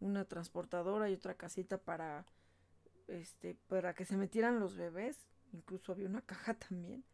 una 0.00 0.24
transportadora 0.24 1.08
y 1.08 1.14
otra 1.14 1.34
casita 1.34 1.78
para 1.78 2.26
este 3.06 3.54
para 3.68 3.94
que 3.94 4.04
se 4.04 4.16
metieran 4.16 4.60
los 4.60 4.76
bebés 4.76 5.28
incluso 5.52 5.92
había 5.92 6.08
una 6.08 6.22
caja 6.22 6.54
también 6.54 7.04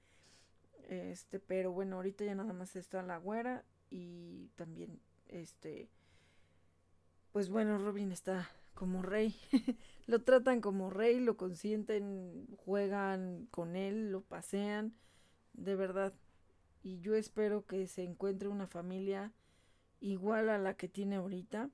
este 0.89 1.41
pero 1.41 1.73
bueno 1.73 1.97
ahorita 1.97 2.25
ya 2.25 2.35
nada 2.35 2.53
más 2.53 2.77
está 2.77 3.03
la 3.03 3.19
güera 3.19 3.65
y 3.91 4.49
también 4.57 5.01
este 5.29 5.91
pues 7.33 7.49
bueno 7.49 7.79
Robin 7.79 8.13
está 8.13 8.49
como 8.77 9.03
rey 9.03 9.35
lo 10.07 10.23
tratan 10.23 10.61
como 10.61 10.91
rey 10.91 11.19
lo 11.19 11.37
consienten 11.37 12.47
juegan 12.59 13.49
con 13.51 13.75
él 13.75 14.13
lo 14.13 14.21
pasean 14.23 14.95
de 15.55 15.75
verdad 15.75 16.15
y 16.85 17.01
yo 17.01 17.17
espero 17.17 17.67
que 17.67 17.89
se 17.89 18.05
encuentre 18.05 18.49
una 18.49 18.69
familia 18.69 19.33
igual 19.99 20.49
a 20.51 20.59
la 20.59 20.77
que 20.77 20.87
tiene 20.87 21.17
ahorita 21.17 21.71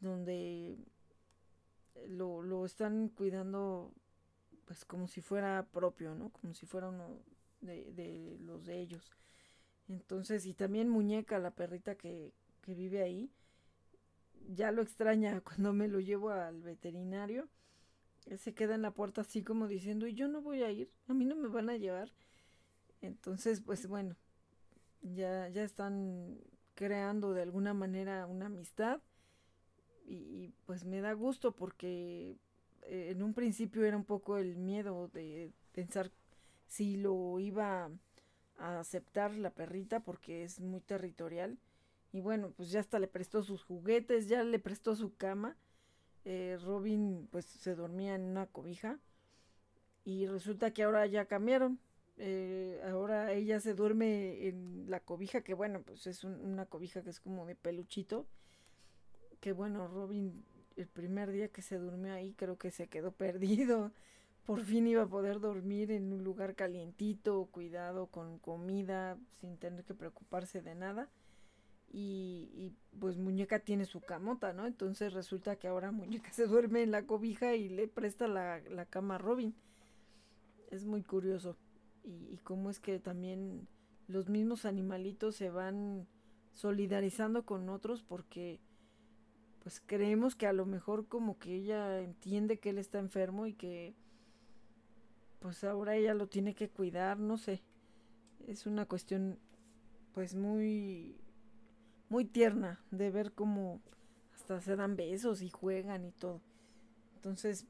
donde 0.00 0.76
lo, 2.08 2.42
lo 2.42 2.66
están 2.66 3.08
cuidando 3.08 3.92
pues 4.64 4.84
como 4.84 5.08
si 5.08 5.20
fuera 5.20 5.66
propio, 5.72 6.14
¿no? 6.14 6.30
Como 6.30 6.54
si 6.54 6.66
fuera 6.66 6.88
uno 6.88 7.20
de, 7.60 7.92
de 7.92 8.38
los 8.40 8.64
de 8.64 8.80
ellos. 8.80 9.10
Entonces, 9.88 10.46
y 10.46 10.54
también 10.54 10.88
Muñeca, 10.88 11.38
la 11.38 11.50
perrita 11.50 11.96
que, 11.96 12.32
que 12.62 12.74
vive 12.74 13.02
ahí, 13.02 13.30
ya 14.48 14.72
lo 14.72 14.82
extraña 14.82 15.40
cuando 15.44 15.72
me 15.72 15.88
lo 15.88 16.00
llevo 16.00 16.30
al 16.30 16.62
veterinario. 16.62 17.48
Se 18.38 18.54
queda 18.54 18.74
en 18.74 18.82
la 18.82 18.92
puerta 18.92 19.20
así 19.20 19.42
como 19.42 19.68
diciendo, 19.68 20.06
y 20.06 20.14
yo 20.14 20.28
no 20.28 20.40
voy 20.40 20.62
a 20.62 20.70
ir, 20.70 20.90
a 21.08 21.14
mí 21.14 21.26
no 21.26 21.36
me 21.36 21.48
van 21.48 21.68
a 21.68 21.76
llevar. 21.76 22.10
Entonces, 23.02 23.60
pues 23.60 23.86
bueno, 23.86 24.16
ya, 25.02 25.48
ya 25.50 25.62
están 25.62 26.38
creando 26.74 27.34
de 27.34 27.42
alguna 27.42 27.74
manera 27.74 28.26
una 28.26 28.46
amistad 28.46 29.00
y, 30.06 30.52
pues 30.66 30.84
me 30.84 31.00
da 31.00 31.12
gusto 31.12 31.52
porque 31.52 32.36
eh, 32.82 33.08
en 33.10 33.22
un 33.22 33.34
principio 33.34 33.84
era 33.84 33.96
un 33.96 34.04
poco 34.04 34.36
el 34.36 34.56
miedo 34.56 35.08
de 35.08 35.52
pensar 35.72 36.10
si 36.66 36.96
lo 36.96 37.38
iba 37.40 37.90
a 38.58 38.80
aceptar 38.80 39.34
la 39.34 39.50
perrita 39.50 40.00
porque 40.00 40.44
es 40.44 40.60
muy 40.60 40.80
territorial 40.80 41.58
y 42.14 42.20
bueno 42.22 42.50
pues 42.56 42.70
ya 42.70 42.80
hasta 42.80 42.98
le 42.98 43.08
prestó 43.08 43.42
sus 43.42 43.62
juguetes 43.62 44.28
ya 44.28 44.42
le 44.42 44.58
prestó 44.58 44.96
su 44.96 45.14
cama 45.16 45.58
eh, 46.24 46.56
Robin 46.64 47.28
pues 47.30 47.44
se 47.44 47.74
dormía 47.74 48.14
en 48.14 48.22
una 48.22 48.46
cobija 48.46 48.98
y 50.04 50.26
resulta 50.26 50.72
que 50.72 50.84
ahora 50.84 51.04
ya 51.06 51.26
cambiaron 51.26 51.78
eh, 52.16 52.80
ahora 52.88 53.32
ella 53.32 53.60
se 53.60 53.74
duerme 53.74 54.46
en 54.48 54.86
la 54.88 55.00
cobija 55.00 55.42
que 55.42 55.52
bueno 55.52 55.82
pues 55.82 56.06
es 56.06 56.24
una 56.24 56.64
cobija 56.64 57.02
que 57.02 57.10
es 57.10 57.20
como 57.20 57.44
de 57.44 57.54
peluchito 57.54 58.26
que 59.44 59.52
bueno, 59.52 59.86
Robin 59.88 60.42
el 60.74 60.86
primer 60.86 61.30
día 61.30 61.48
que 61.48 61.60
se 61.60 61.76
durmió 61.76 62.14
ahí 62.14 62.32
creo 62.32 62.56
que 62.56 62.70
se 62.70 62.88
quedó 62.88 63.12
perdido. 63.24 63.92
Por 64.46 64.62
fin 64.62 64.86
iba 64.86 65.02
a 65.02 65.06
poder 65.06 65.38
dormir 65.38 65.90
en 65.90 66.14
un 66.14 66.24
lugar 66.24 66.54
calientito, 66.54 67.44
cuidado, 67.52 68.06
con 68.06 68.38
comida, 68.38 69.18
sin 69.38 69.58
tener 69.58 69.84
que 69.84 69.92
preocuparse 69.92 70.62
de 70.62 70.74
nada. 70.74 71.10
Y, 71.96 72.50
y, 72.56 72.72
pues 72.98 73.18
Muñeca 73.18 73.60
tiene 73.60 73.84
su 73.84 74.00
camota, 74.00 74.52
¿no? 74.52 74.66
Entonces 74.66 75.12
resulta 75.12 75.56
que 75.56 75.68
ahora 75.68 75.92
Muñeca 75.92 76.28
se 76.32 76.46
duerme 76.46 76.82
en 76.82 76.90
la 76.90 77.06
cobija 77.06 77.54
y 77.54 77.68
le 77.68 77.86
presta 77.86 78.26
la, 78.26 78.60
la 78.68 78.84
cama 78.84 79.14
a 79.14 79.18
Robin. 79.18 79.54
Es 80.70 80.84
muy 80.84 81.02
curioso. 81.02 81.56
y, 82.02 82.32
y 82.32 82.38
cómo 82.38 82.68
es 82.68 82.80
que 82.80 82.98
también 82.98 83.68
los 84.08 84.28
mismos 84.28 84.64
animalitos 84.64 85.36
se 85.36 85.50
van 85.50 86.08
solidarizando 86.52 87.44
con 87.44 87.68
otros 87.68 88.02
porque 88.02 88.60
pues 89.62 89.80
creemos 89.84 90.34
que 90.34 90.46
a 90.46 90.52
lo 90.52 90.66
mejor 90.66 91.06
como 91.06 91.38
que 91.38 91.54
ella 91.54 92.00
entiende 92.00 92.58
que 92.58 92.70
él 92.70 92.78
está 92.78 92.98
enfermo 92.98 93.46
y 93.46 93.54
que 93.54 93.94
pues 95.40 95.64
ahora 95.64 95.96
ella 95.96 96.14
lo 96.14 96.26
tiene 96.26 96.54
que 96.54 96.68
cuidar, 96.68 97.18
no 97.18 97.38
sé. 97.38 97.62
Es 98.46 98.66
una 98.66 98.86
cuestión 98.86 99.38
pues 100.12 100.34
muy 100.34 101.16
muy 102.14 102.24
tierna 102.24 102.80
de 102.92 103.10
ver 103.10 103.32
cómo 103.32 103.80
hasta 104.36 104.60
se 104.60 104.76
dan 104.76 104.94
besos 104.94 105.42
y 105.42 105.50
juegan 105.50 106.04
y 106.04 106.12
todo. 106.12 106.40
Entonces, 107.16 107.66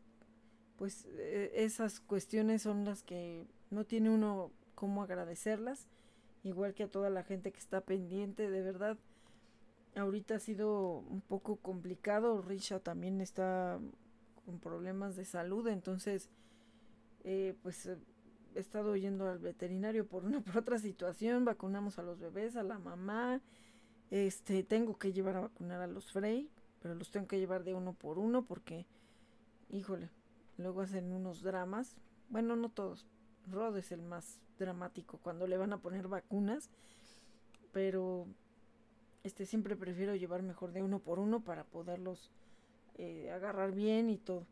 pues 0.76 1.06
e, 1.16 1.64
esas 1.64 2.00
cuestiones 2.00 2.60
son 2.60 2.84
las 2.84 3.02
que 3.02 3.46
no 3.70 3.86
tiene 3.86 4.10
uno 4.10 4.50
cómo 4.74 5.02
agradecerlas, 5.02 5.88
igual 6.42 6.74
que 6.74 6.82
a 6.82 6.90
toda 6.90 7.08
la 7.08 7.22
gente 7.22 7.52
que 7.52 7.58
está 7.58 7.80
pendiente, 7.80 8.50
de 8.50 8.60
verdad. 8.60 8.98
Ahorita 9.96 10.34
ha 10.34 10.40
sido 10.40 10.98
un 10.98 11.22
poco 11.22 11.56
complicado, 11.56 12.42
Risha 12.42 12.80
también 12.80 13.22
está 13.22 13.80
con 14.44 14.58
problemas 14.60 15.16
de 15.16 15.24
salud, 15.24 15.66
entonces 15.68 16.28
eh, 17.22 17.54
pues 17.62 17.86
he 17.86 17.96
estado 18.60 18.94
yendo 18.94 19.26
al 19.26 19.38
veterinario 19.38 20.06
por 20.06 20.26
una 20.26 20.40
por 20.44 20.58
otra 20.58 20.78
situación, 20.78 21.46
vacunamos 21.46 21.98
a 21.98 22.02
los 22.02 22.20
bebés, 22.20 22.56
a 22.56 22.62
la 22.62 22.78
mamá, 22.78 23.40
este 24.10 24.62
tengo 24.62 24.98
que 24.98 25.12
llevar 25.12 25.36
a 25.36 25.40
vacunar 25.40 25.80
a 25.80 25.86
los 25.86 26.12
Frey, 26.12 26.50
pero 26.80 26.94
los 26.94 27.10
tengo 27.10 27.26
que 27.26 27.38
llevar 27.38 27.64
de 27.64 27.74
uno 27.74 27.94
por 27.94 28.18
uno 28.18 28.44
porque, 28.44 28.86
híjole, 29.70 30.10
luego 30.58 30.82
hacen 30.82 31.12
unos 31.12 31.42
dramas, 31.42 31.96
bueno 32.28 32.56
no 32.56 32.68
todos, 32.68 33.06
Rod 33.50 33.76
es 33.76 33.92
el 33.92 34.02
más 34.02 34.38
dramático 34.58 35.18
cuando 35.18 35.46
le 35.46 35.56
van 35.56 35.72
a 35.72 35.78
poner 35.78 36.08
vacunas, 36.08 36.70
pero 37.72 38.26
este 39.24 39.46
siempre 39.46 39.76
prefiero 39.76 40.14
llevar 40.14 40.42
mejor 40.42 40.72
de 40.72 40.82
uno 40.82 40.98
por 40.98 41.18
uno 41.18 41.40
para 41.40 41.64
poderlos 41.64 42.30
eh, 42.96 43.30
agarrar 43.32 43.72
bien 43.72 44.10
y 44.10 44.18
todo. 44.18 44.46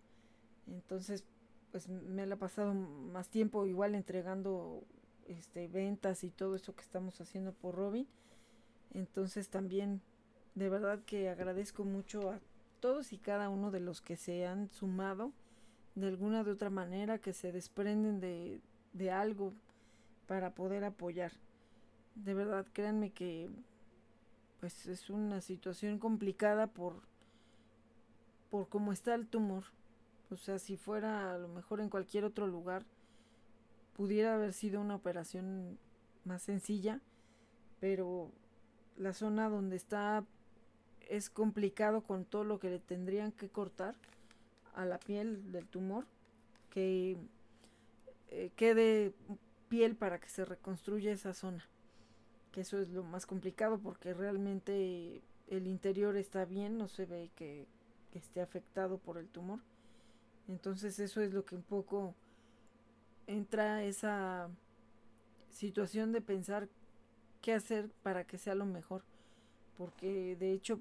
Entonces, 0.67 1.25
pues 1.71 1.89
me 1.89 2.27
la 2.27 2.35
ha 2.35 2.39
pasado 2.39 2.75
más 2.75 3.29
tiempo 3.29 3.67
igual 3.67 3.95
entregando 3.95 4.83
este 5.27 5.69
ventas 5.69 6.25
y 6.25 6.31
todo 6.31 6.57
eso 6.57 6.75
que 6.75 6.83
estamos 6.83 7.21
haciendo 7.21 7.53
por 7.53 7.75
Robin. 7.75 8.07
Entonces 8.95 9.49
también 9.49 10.01
de 10.55 10.69
verdad 10.69 11.01
que 11.05 11.29
agradezco 11.29 11.85
mucho 11.85 12.31
a 12.31 12.41
todos 12.81 13.13
y 13.13 13.19
cada 13.19 13.49
uno 13.49 13.71
de 13.71 13.81
los 13.81 14.01
que 14.01 14.17
se 14.17 14.47
han 14.47 14.69
sumado 14.71 15.33
de 15.95 16.09
alguna 16.09 16.43
de 16.43 16.53
otra 16.53 16.71
manera, 16.71 17.19
que 17.19 17.33
se 17.33 17.53
desprenden 17.53 18.21
de, 18.21 18.61
de 18.93 19.11
algo 19.11 19.53
para 20.27 20.55
poder 20.55 20.85
apoyar. 20.85 21.33
De 22.15 22.35
verdad, 22.35 22.67
créanme 22.73 23.11
que 23.11 23.51
pues 24.61 24.87
es 24.87 25.11
una 25.11 25.41
situación 25.41 25.99
complicada 25.99 26.67
por 26.69 27.03
por 28.53 28.69
cómo 28.69 28.93
está 28.93 29.15
el 29.15 29.27
tumor. 29.27 29.65
O 30.31 30.37
sea, 30.37 30.59
si 30.59 30.77
fuera 30.77 31.33
a 31.33 31.39
lo 31.39 31.49
mejor 31.49 31.81
en 31.81 31.89
cualquier 31.89 32.27
otro 32.27 32.47
lugar 32.47 32.85
pudiera 33.97 34.35
haber 34.35 34.53
sido 34.53 34.79
una 34.79 34.95
operación 34.95 35.79
más 36.27 36.43
sencilla, 36.43 37.01
pero 37.81 38.31
la 38.97 39.13
zona 39.13 39.49
donde 39.49 39.77
está 39.77 40.25
es 41.09 41.31
complicado 41.31 42.03
con 42.03 42.25
todo 42.25 42.45
lo 42.45 42.59
que 42.59 42.71
le 42.71 42.79
tendrían 42.79 43.33
que 43.33 43.49
cortar 43.49 43.95
a 44.75 44.85
la 44.85 44.99
piel 44.99 45.53
del 45.53 45.67
tumor, 45.67 46.07
que 46.71 47.17
eh, 48.29 48.51
quede 48.57 49.13
piel 49.69 49.95
para 49.95 50.19
que 50.19 50.29
se 50.29 50.45
reconstruya 50.45 51.13
esa 51.13 51.35
zona. 51.35 51.65
Que 52.51 52.63
eso 52.63 52.79
es 52.79 52.89
lo 52.91 53.03
más 53.03 53.27
complicado 53.27 53.79
porque 53.79 54.15
realmente 54.15 55.23
el 55.49 55.67
interior 55.67 56.17
está 56.17 56.45
bien, 56.45 56.79
no 56.79 56.89
se 56.89 57.07
ve 57.07 57.31
que, 57.35 57.67
que 58.13 58.19
esté 58.19 58.41
afectado 58.41 58.99
por 58.99 59.19
el 59.19 59.29
tumor. 59.29 59.61
Entonces 60.49 60.99
eso 60.99 61.21
es 61.21 61.33
lo 61.33 61.45
que 61.45 61.57
un 61.57 61.63
poco 61.63 62.15
entra 63.27 63.85
esa 63.85 64.49
situación 65.51 66.13
de 66.13 66.21
pensar 66.21 66.69
qué 67.43 67.53
hacer 67.53 67.91
para 68.03 68.25
que 68.25 68.39
sea 68.39 68.55
lo 68.55 68.65
mejor. 68.65 69.03
Porque 69.77 70.37
de 70.37 70.53
hecho, 70.53 70.81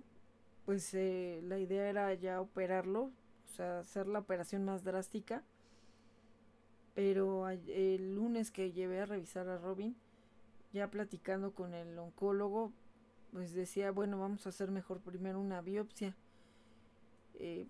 pues 0.65 0.93
eh, 0.93 1.41
la 1.43 1.59
idea 1.59 1.89
era 1.89 2.13
ya 2.13 2.39
operarlo, 2.39 3.11
o 3.45 3.47
sea, 3.47 3.79
hacer 3.79 4.07
la 4.07 4.19
operación 4.19 4.63
más 4.63 4.83
drástica 4.83 5.43
pero 6.93 7.49
el 7.49 8.15
lunes 8.15 8.51
que 8.51 8.71
llevé 8.71 9.01
a 9.01 9.05
revisar 9.05 9.47
a 9.47 9.57
Robin, 9.57 9.95
ya 10.73 10.89
platicando 10.89 11.53
con 11.53 11.73
el 11.73 11.97
oncólogo, 11.97 12.73
pues 13.31 13.53
decía, 13.53 13.91
bueno, 13.91 14.19
vamos 14.19 14.45
a 14.45 14.49
hacer 14.49 14.71
mejor 14.71 14.99
primero 14.99 15.39
una 15.39 15.61
biopsia. 15.61 16.15
Eh, 17.35 17.67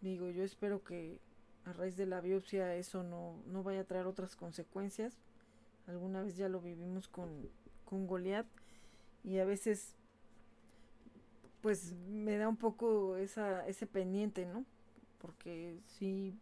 digo, 0.00 0.30
yo 0.30 0.42
espero 0.42 0.82
que 0.82 1.20
a 1.64 1.72
raíz 1.72 1.96
de 1.96 2.06
la 2.06 2.20
biopsia 2.20 2.74
eso 2.74 3.02
no, 3.04 3.36
no 3.46 3.62
vaya 3.62 3.82
a 3.82 3.84
traer 3.84 4.06
otras 4.06 4.34
consecuencias. 4.34 5.18
Alguna 5.86 6.22
vez 6.22 6.36
ya 6.36 6.48
lo 6.48 6.60
vivimos 6.60 7.08
con, 7.08 7.48
con 7.88 8.06
Goliat 8.06 8.46
y 9.24 9.38
a 9.38 9.46
veces 9.46 9.94
pues 11.62 11.92
me 11.92 12.36
da 12.36 12.46
un 12.46 12.58
poco 12.58 13.16
esa, 13.16 13.66
ese 13.66 13.86
pendiente, 13.86 14.44
¿no? 14.44 14.66
Porque 15.18 15.78
sí, 15.86 16.34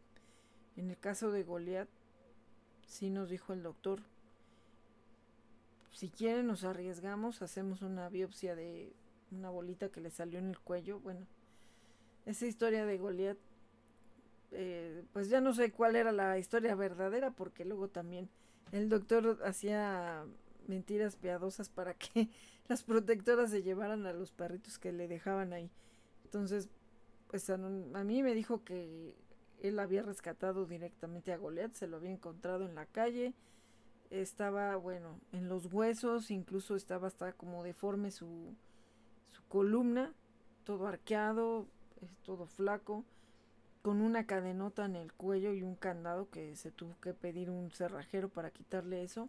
en 0.77 0.91
el 0.91 0.99
caso 0.99 1.31
de 1.31 1.45
Goliat, 1.45 1.89
sí 2.87 3.11
nos 3.11 3.31
dijo 3.31 3.53
el 3.53 3.63
doctor, 3.63 4.01
si 5.93 6.11
quieren 6.11 6.49
nos 6.49 6.65
arriesgamos, 6.65 7.41
hacemos 7.43 7.81
una 7.81 8.09
biopsia 8.09 8.57
de 8.57 8.93
una 9.31 9.49
bolita 9.49 9.89
que 9.89 10.01
le 10.01 10.11
salió 10.11 10.41
en 10.41 10.49
el 10.49 10.59
cuello. 10.59 10.99
Bueno, 10.99 11.27
esa 12.27 12.47
historia 12.47 12.85
de 12.85 12.99
Goliat, 12.99 13.39
eh, 14.51 15.05
pues 15.13 15.29
ya 15.29 15.41
no 15.41 15.55
sé 15.55 15.71
cuál 15.71 15.95
era 15.95 16.11
la 16.11 16.39
historia 16.39 16.75
verdadera, 16.75 17.31
porque 17.31 17.65
luego 17.65 17.89
también 17.89 18.29
el 18.73 18.89
doctor 18.89 19.39
hacía 19.45 20.27
mentiras 20.69 21.17
piadosas 21.17 21.69
para 21.69 21.95
que 21.95 22.29
las 22.69 22.83
protectoras 22.83 23.51
se 23.51 23.63
llevaran 23.63 24.07
a 24.07 24.13
los 24.13 24.33
perritos 24.33 24.79
que 24.79 24.93
le 24.93 25.09
dejaban 25.09 25.53
ahí. 25.53 25.71
Entonces, 26.25 26.69
pues 27.29 27.49
a, 27.51 27.57
mí 27.57 28.23
me 28.23 28.35
dijo 28.35 28.65
que 28.65 29.15
él 29.61 29.79
había 29.79 30.03
rescatado 30.03 30.67
directamente 30.67 31.33
a 31.33 31.39
Goliath, 31.39 31.75
se 31.75 31.87
lo 31.87 31.97
había 31.97 32.11
encontrado 32.11 32.65
en 32.65 32.75
la 32.75 32.87
calle, 32.87 33.35
estaba, 34.11 34.77
bueno, 34.77 35.21
en 35.33 35.49
los 35.49 35.73
huesos, 35.73 36.31
incluso 36.31 36.77
estaba 36.77 37.09
hasta 37.09 37.33
como 37.33 37.65
deforme 37.65 38.11
su, 38.11 38.55
su 39.31 39.43
columna, 39.49 40.13
todo 40.65 40.87
arqueado, 40.87 41.67
todo 42.25 42.47
flaco, 42.47 43.05
con 43.83 44.01
una 44.01 44.27
cadenota 44.27 44.85
en 44.85 44.97
el 44.97 45.13
cuello 45.13 45.53
y 45.53 45.63
un 45.63 45.77
candado 45.77 46.29
que 46.31 46.57
se 46.57 46.71
tuvo 46.71 46.99
que 47.01 47.15
pedir 47.15 47.51
un 47.51 47.71
cerrajero 47.71 48.29
para 48.29 48.51
quitarle 48.51 49.03
eso. 49.03 49.29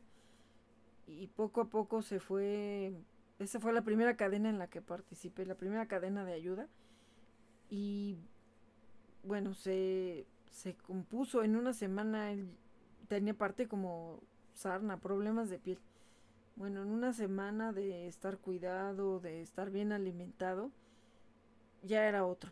Y 1.08 1.28
poco 1.28 1.62
a 1.62 1.70
poco 1.70 2.02
se 2.02 2.20
fue, 2.20 2.94
esa 3.40 3.60
fue 3.60 3.74
la 3.74 3.82
primera 3.82 4.18
cadena 4.18 4.50
en 4.50 4.60
la 4.60 4.68
que 4.68 4.82
participé, 4.82 5.46
la 5.46 5.56
primera 5.56 5.88
cadena 5.88 6.26
de 6.26 6.34
ayuda. 6.34 6.68
Y 7.70 8.18
bueno, 9.24 9.54
se, 9.54 10.26
se 10.52 10.76
compuso 10.76 11.44
en 11.44 11.56
una 11.56 11.74
semana, 11.74 12.32
él 12.32 12.50
tenía 13.08 13.34
parte 13.34 13.68
como 13.68 14.20
sarna, 14.52 15.00
problemas 15.00 15.50
de 15.50 15.60
piel. 15.60 15.80
Bueno, 16.58 16.82
en 16.82 16.90
una 16.90 17.14
semana 17.14 17.72
de 17.72 18.08
estar 18.08 18.38
cuidado, 18.40 19.20
de 19.20 19.42
estar 19.42 19.70
bien 19.70 19.92
alimentado, 19.92 20.72
ya 21.84 22.08
era 22.08 22.26
otro. 22.26 22.52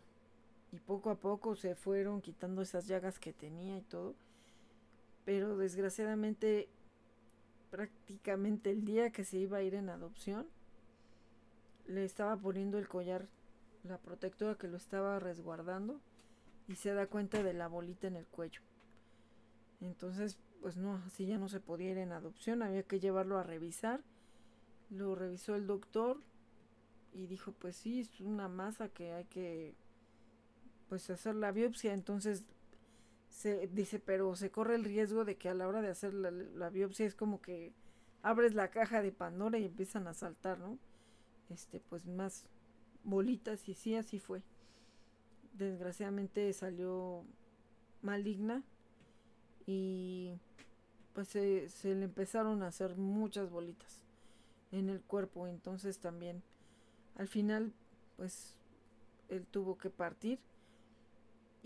Y 0.72 0.78
poco 0.78 1.10
a 1.10 1.16
poco 1.16 1.56
se 1.56 1.74
fueron 1.74 2.20
quitando 2.20 2.62
esas 2.62 2.86
llagas 2.86 3.18
que 3.18 3.32
tenía 3.32 3.76
y 3.78 3.82
todo. 3.82 4.14
Pero 5.24 5.56
desgraciadamente, 5.56 6.68
prácticamente 7.76 8.70
el 8.70 8.86
día 8.86 9.10
que 9.10 9.22
se 9.22 9.36
iba 9.36 9.58
a 9.58 9.62
ir 9.62 9.74
en 9.74 9.90
adopción, 9.90 10.46
le 11.86 12.06
estaba 12.06 12.34
poniendo 12.34 12.78
el 12.78 12.88
collar, 12.88 13.28
la 13.84 13.98
protectora 13.98 14.54
que 14.54 14.66
lo 14.66 14.78
estaba 14.78 15.18
resguardando 15.18 16.00
y 16.68 16.76
se 16.76 16.94
da 16.94 17.06
cuenta 17.06 17.42
de 17.42 17.52
la 17.52 17.68
bolita 17.68 18.06
en 18.06 18.16
el 18.16 18.26
cuello. 18.26 18.62
Entonces, 19.82 20.38
pues 20.62 20.78
no, 20.78 20.94
así 21.06 21.26
ya 21.26 21.36
no 21.36 21.50
se 21.50 21.60
podía 21.60 21.90
ir 21.90 21.98
en 21.98 22.12
adopción, 22.12 22.62
había 22.62 22.82
que 22.82 22.98
llevarlo 22.98 23.36
a 23.36 23.42
revisar. 23.42 24.00
Lo 24.88 25.14
revisó 25.14 25.54
el 25.54 25.66
doctor 25.66 26.18
y 27.12 27.26
dijo, 27.26 27.52
pues 27.52 27.76
sí, 27.76 28.00
es 28.00 28.20
una 28.22 28.48
masa 28.48 28.88
que 28.88 29.12
hay 29.12 29.26
que 29.26 29.74
pues 30.88 31.10
hacer 31.10 31.34
la 31.34 31.52
biopsia. 31.52 31.92
Entonces 31.92 32.42
se 33.36 33.66
dice, 33.68 33.98
pero 33.98 34.34
se 34.34 34.50
corre 34.50 34.76
el 34.76 34.84
riesgo 34.84 35.24
de 35.24 35.36
que 35.36 35.48
a 35.48 35.54
la 35.54 35.68
hora 35.68 35.82
de 35.82 35.88
hacer 35.88 36.14
la, 36.14 36.30
la 36.30 36.70
biopsia 36.70 37.04
es 37.04 37.14
como 37.14 37.42
que 37.42 37.74
abres 38.22 38.54
la 38.54 38.70
caja 38.70 39.02
de 39.02 39.12
Pandora 39.12 39.58
y 39.58 39.66
empiezan 39.66 40.08
a 40.08 40.14
saltar, 40.14 40.58
¿no? 40.58 40.78
Este, 41.50 41.80
pues 41.80 42.06
más 42.06 42.48
bolitas 43.04 43.68
y 43.68 43.74
sí, 43.74 43.94
así 43.94 44.18
fue 44.18 44.42
desgraciadamente 45.56 46.52
salió 46.52 47.24
maligna 48.02 48.62
y 49.66 50.38
pues 51.14 51.28
se, 51.28 51.68
se 51.68 51.94
le 51.94 52.04
empezaron 52.04 52.62
a 52.62 52.68
hacer 52.68 52.96
muchas 52.96 53.50
bolitas 53.50 54.00
en 54.70 54.88
el 54.90 55.00
cuerpo. 55.00 55.46
Entonces 55.46 55.98
también 55.98 56.42
al 57.16 57.28
final 57.28 57.72
pues 58.16 58.56
él 59.28 59.46
tuvo 59.46 59.78
que 59.78 59.90
partir. 59.90 60.38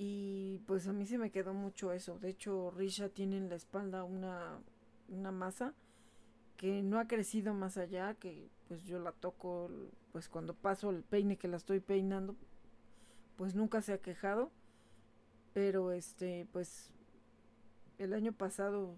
Y 0.02 0.56
pues 0.66 0.88
a 0.88 0.94
mí 0.94 1.04
se 1.04 1.18
me 1.18 1.30
quedó 1.30 1.52
mucho 1.52 1.92
eso. 1.92 2.18
De 2.18 2.30
hecho, 2.30 2.70
Risha 2.70 3.10
tiene 3.10 3.36
en 3.36 3.50
la 3.50 3.56
espalda 3.56 4.02
una, 4.02 4.58
una 5.10 5.30
masa 5.30 5.74
que 6.56 6.82
no 6.82 6.98
ha 6.98 7.06
crecido 7.06 7.52
más 7.52 7.76
allá, 7.76 8.14
que 8.14 8.48
pues 8.66 8.82
yo 8.84 8.98
la 8.98 9.12
toco, 9.12 9.68
pues 10.10 10.30
cuando 10.30 10.54
paso 10.54 10.88
el 10.88 11.02
peine 11.02 11.36
que 11.36 11.48
la 11.48 11.58
estoy 11.58 11.80
peinando, 11.80 12.34
pues 13.36 13.54
nunca 13.54 13.82
se 13.82 13.92
ha 13.92 13.98
quejado. 13.98 14.50
Pero 15.52 15.92
este, 15.92 16.46
pues 16.50 16.94
el 17.98 18.14
año 18.14 18.32
pasado 18.32 18.96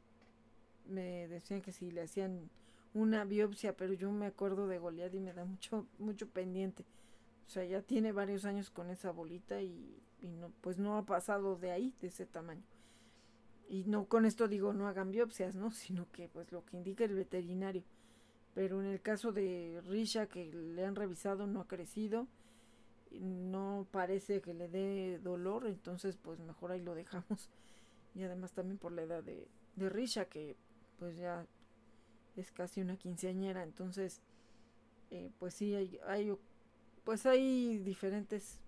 me 0.86 1.26
decían 1.26 1.62
que 1.62 1.72
si 1.72 1.90
le 1.90 2.02
hacían 2.02 2.48
una 2.94 3.24
biopsia, 3.24 3.76
pero 3.76 3.92
yo 3.92 4.12
me 4.12 4.26
acuerdo 4.26 4.68
de 4.68 4.78
Goliath 4.78 5.14
y 5.14 5.18
me 5.18 5.32
da 5.32 5.44
mucho, 5.44 5.84
mucho 5.98 6.28
pendiente. 6.28 6.84
O 7.48 7.50
sea, 7.50 7.64
ya 7.64 7.82
tiene 7.82 8.12
varios 8.12 8.44
años 8.44 8.70
con 8.70 8.88
esa 8.88 9.10
bolita 9.10 9.60
y, 9.60 10.00
no, 10.28 10.53
pues 10.61 10.78
no 10.78 10.97
ha 10.97 11.05
pasado 11.05 11.57
de 11.57 11.73
ahí, 11.73 11.94
de 12.01 12.09
ese 12.09 12.27
tamaño. 12.27 12.62
Y 13.69 13.85
no 13.85 14.07
con 14.07 14.27
esto 14.27 14.49
digo 14.49 14.73
no 14.73 14.86
hagan 14.86 15.11
biopsias, 15.11 15.57
¿no? 15.57 15.70
Sino 15.73 16.11
que 16.12 16.28
pues 16.28 16.53
lo 16.53 16.65
que 16.65 16.77
indica 16.77 17.05
el 17.05 17.15
veterinario. 17.15 17.85
Pero 18.55 18.81
en 18.81 18.86
el 18.86 19.01
caso 19.01 19.32
de 19.32 19.82
Risha 19.86 20.27
que 20.27 20.53
le 20.53 20.85
han 20.85 20.94
revisado 20.94 21.47
no 21.47 21.61
ha 21.61 21.69
crecido, 21.69 22.28
no 23.20 23.86
parece 23.90 24.40
que 24.43 24.55
le 24.55 24.69
dé 24.69 25.19
dolor, 25.19 25.66
entonces 25.66 26.16
pues 26.16 26.39
mejor 26.40 26.73
ahí 26.73 26.82
lo 26.82 26.94
dejamos. 26.94 27.51
Y 28.15 28.23
además 28.23 28.53
también 28.53 28.78
por 28.78 28.93
la 28.93 29.03
edad 29.03 29.23
de, 29.23 29.49
de 29.77 29.89
Risha 29.89 30.27
que 30.27 30.57
pues 30.99 31.16
ya 31.16 31.47
es 32.36 32.51
casi 32.51 32.81
una 32.81 32.97
quinceañera, 32.97 33.62
entonces 33.62 34.20
eh, 35.11 35.31
pues 35.39 35.55
sí 35.55 35.74
hay, 35.74 35.99
hay 36.07 36.35
pues 37.05 37.27
hay 37.27 37.78
diferentes 37.78 38.61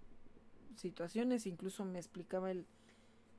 situaciones, 0.77 1.47
incluso 1.47 1.85
me 1.85 1.99
explicaba 1.99 2.51
el, 2.51 2.67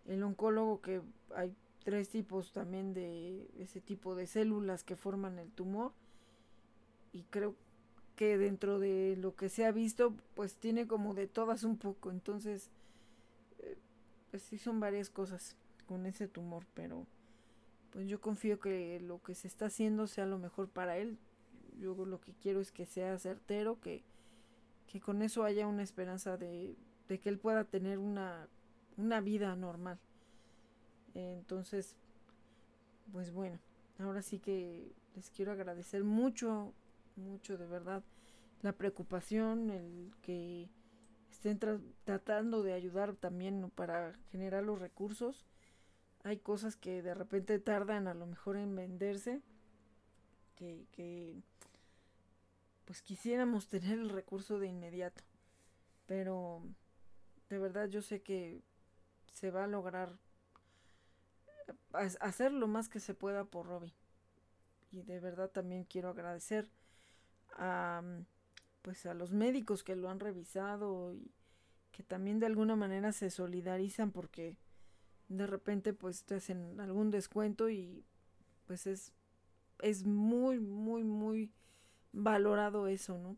el 0.05 0.23
oncólogo 0.23 0.81
que 0.81 1.01
hay 1.35 1.55
tres 1.83 2.09
tipos 2.09 2.51
también 2.51 2.93
de 2.93 3.49
ese 3.59 3.81
tipo 3.81 4.15
de 4.15 4.27
células 4.27 4.83
que 4.83 4.95
forman 4.95 5.37
el 5.39 5.51
tumor 5.51 5.93
y 7.11 7.23
creo 7.23 7.55
que 8.15 8.37
dentro 8.37 8.79
de 8.79 9.17
lo 9.17 9.35
que 9.35 9.49
se 9.49 9.65
ha 9.65 9.71
visto 9.71 10.15
pues 10.33 10.55
tiene 10.55 10.87
como 10.87 11.13
de 11.13 11.27
todas 11.27 11.63
un 11.63 11.77
poco 11.77 12.09
entonces 12.09 12.71
pues 14.31 14.41
sí 14.41 14.57
son 14.57 14.79
varias 14.79 15.11
cosas 15.11 15.55
con 15.85 16.07
ese 16.07 16.27
tumor 16.27 16.65
pero 16.73 17.05
pues 17.95 18.09
yo 18.09 18.19
confío 18.19 18.59
que 18.59 18.99
lo 18.99 19.23
que 19.23 19.35
se 19.35 19.47
está 19.47 19.67
haciendo 19.67 20.05
sea 20.07 20.25
lo 20.25 20.37
mejor 20.37 20.67
para 20.67 20.97
él. 20.97 21.17
Yo 21.79 21.95
lo 22.05 22.19
que 22.19 22.33
quiero 22.33 22.59
es 22.59 22.73
que 22.73 22.85
sea 22.85 23.17
certero 23.17 23.79
que 23.79 24.03
que 24.87 24.99
con 24.99 25.21
eso 25.21 25.45
haya 25.45 25.65
una 25.65 25.81
esperanza 25.81 26.35
de, 26.35 26.75
que 27.07 27.29
él 27.29 27.39
pueda 27.39 27.63
tener 27.63 27.99
una, 27.99 28.47
una 28.97 29.21
vida 29.21 29.55
normal. 29.55 29.99
Entonces, 31.13 31.95
pues 33.11 33.31
bueno, 33.31 33.59
ahora 33.99 34.21
sí 34.21 34.39
que 34.39 34.91
les 35.15 35.29
quiero 35.29 35.51
agradecer 35.51 36.03
mucho, 36.03 36.73
mucho 37.15 37.57
de 37.57 37.67
verdad 37.67 38.03
la 38.61 38.73
preocupación, 38.73 39.69
el 39.69 40.11
que 40.21 40.69
estén 41.31 41.59
tratando 42.03 42.63
de 42.63 42.73
ayudar 42.73 43.15
también 43.15 43.69
para 43.75 44.13
generar 44.31 44.63
los 44.63 44.79
recursos. 44.79 45.45
Hay 46.23 46.37
cosas 46.37 46.75
que 46.75 47.03
de 47.03 47.13
repente 47.13 47.59
tardan 47.59 48.07
a 48.07 48.15
lo 48.15 48.25
mejor 48.25 48.57
en 48.57 48.75
venderse, 48.75 49.41
que, 50.55 50.87
que 50.91 51.35
pues 52.85 53.01
quisiéramos 53.01 53.67
tener 53.67 53.99
el 53.99 54.09
recurso 54.09 54.59
de 54.59 54.67
inmediato. 54.67 55.23
Pero 56.07 56.63
de 57.49 57.59
verdad 57.59 57.87
yo 57.89 58.01
sé 58.01 58.21
que 58.21 58.61
se 59.33 59.51
va 59.51 59.65
a 59.65 59.67
lograr 59.67 60.17
hacer 61.93 62.51
lo 62.51 62.67
más 62.67 62.89
que 62.89 62.99
se 62.99 63.13
pueda 63.13 63.45
por 63.45 63.67
Robin. 63.67 63.93
Y 64.91 65.01
de 65.03 65.19
verdad 65.19 65.49
también 65.49 65.83
quiero 65.83 66.09
agradecer 66.09 66.69
a 67.51 68.03
pues 68.81 69.05
a 69.07 69.15
los 69.15 69.31
médicos 69.31 69.83
que 69.83 69.95
lo 69.95 70.09
han 70.09 70.19
revisado 70.19 71.13
y 71.13 71.31
que 71.91 72.03
también 72.03 72.39
de 72.39 72.45
alguna 72.45 72.75
manera 72.75 73.11
se 73.13 73.31
solidarizan 73.31 74.11
porque 74.11 74.57
de 75.27 75.47
repente 75.47 75.93
pues 75.93 76.23
te 76.23 76.35
hacen 76.35 76.79
algún 76.79 77.09
descuento 77.09 77.69
y 77.69 78.05
pues 78.67 78.85
es 78.85 79.11
es 79.81 80.05
muy 80.05 80.59
muy 80.59 81.03
muy 81.03 81.51
valorado 82.13 82.87
eso, 82.87 83.17
¿no? 83.17 83.35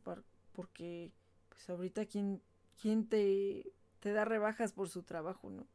porque 0.53 1.11
pues 1.49 1.69
ahorita 1.69 2.05
quién, 2.05 2.41
quién 2.79 3.07
te, 3.07 3.71
te 4.07 4.13
da 4.13 4.23
rebajas 4.23 4.71
por 4.71 4.87
su 4.87 5.03
trabajo, 5.03 5.49
¿no? 5.49 5.67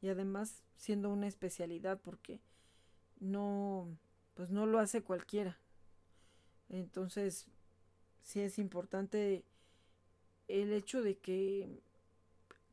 Y 0.00 0.10
además 0.10 0.62
siendo 0.76 1.10
una 1.10 1.26
especialidad 1.26 2.00
porque 2.00 2.40
no, 3.18 3.88
pues 4.34 4.52
no 4.52 4.64
lo 4.64 4.78
hace 4.78 5.02
cualquiera. 5.02 5.58
Entonces, 6.68 7.48
sí 8.22 8.42
es 8.42 8.60
importante 8.60 9.44
el 10.46 10.72
hecho 10.72 11.02
de 11.02 11.18
que 11.18 11.82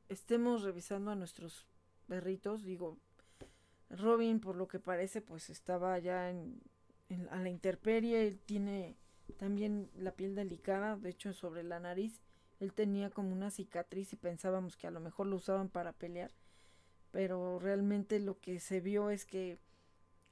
estemos 0.07 0.61
revisando 0.61 1.09
a 1.09 1.15
nuestros 1.15 1.65
perritos, 2.07 2.63
digo, 2.63 2.99
Robin 3.89 4.39
por 4.39 4.55
lo 4.55 4.67
que 4.67 4.77
parece 4.77 5.21
pues 5.21 5.49
estaba 5.49 5.97
ya 5.97 6.29
en, 6.29 6.61
a 7.31 7.41
la 7.41 7.49
intemperie, 7.49 8.27
él 8.27 8.39
tiene 8.45 8.95
también 9.37 9.89
la 9.95 10.11
piel 10.11 10.35
delicada, 10.35 10.95
de 10.95 11.09
hecho 11.09 11.33
sobre 11.33 11.63
la 11.63 11.79
nariz, 11.79 12.21
él 12.59 12.73
tenía 12.73 13.09
como 13.09 13.31
una 13.31 13.51
cicatriz 13.51 14.13
y 14.13 14.15
pensábamos 14.15 14.77
que 14.77 14.87
a 14.87 14.91
lo 14.91 14.99
mejor 14.99 15.27
lo 15.27 15.35
usaban 15.35 15.69
para 15.69 15.93
pelear, 15.93 16.31
pero 17.11 17.59
realmente 17.59 18.19
lo 18.19 18.39
que 18.39 18.59
se 18.59 18.81
vio 18.81 19.09
es 19.09 19.25
que 19.25 19.59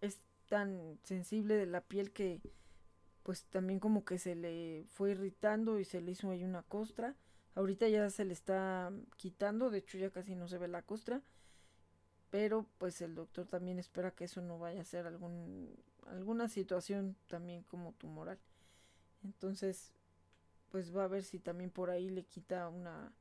es 0.02 0.20
tan 0.48 1.00
sensible 1.04 1.56
de 1.56 1.66
la 1.66 1.82
piel 1.82 2.12
que 2.12 2.42
pues 3.24 3.44
también 3.46 3.80
como 3.80 4.06
que 4.06 4.20
se 4.20 4.36
le 4.36 4.86
fue 4.92 5.12
irritando 5.12 5.80
y 5.80 5.86
se 5.86 6.00
le 6.00 6.12
hizo 6.12 6.30
ahí 6.30 6.44
una 6.44 6.62
costra. 6.62 7.16
Ahorita 7.56 7.88
ya 7.88 8.10
se 8.12 8.24
le 8.24 8.34
está 8.34 8.92
quitando, 9.18 9.72
de 9.72 9.80
hecho 9.80 9.98
ya 9.98 10.12
casi 10.12 10.36
no 10.36 10.48
se 10.48 10.60
ve 10.60 10.68
la 10.68 10.84
costra, 10.84 11.24
pero 12.30 12.68
pues 12.78 13.02
el 13.02 13.16
doctor 13.16 13.48
también 13.48 13.80
espera 13.80 14.12
que 14.12 14.26
eso 14.26 14.42
no 14.42 14.60
vaya 14.60 14.82
a 14.82 14.86
ser 14.86 15.08
algún 15.08 15.76
alguna 16.06 16.48
situación 16.50 17.16
también 17.28 17.64
como 17.64 17.94
tumoral. 17.94 18.40
Entonces, 19.24 19.92
pues 20.76 20.94
va 20.94 21.06
a 21.06 21.08
ver 21.08 21.24
si 21.24 21.40
también 21.40 21.70
por 21.70 21.90
ahí 21.90 22.10
le 22.10 22.26
quita 22.26 22.68
una 22.68 23.14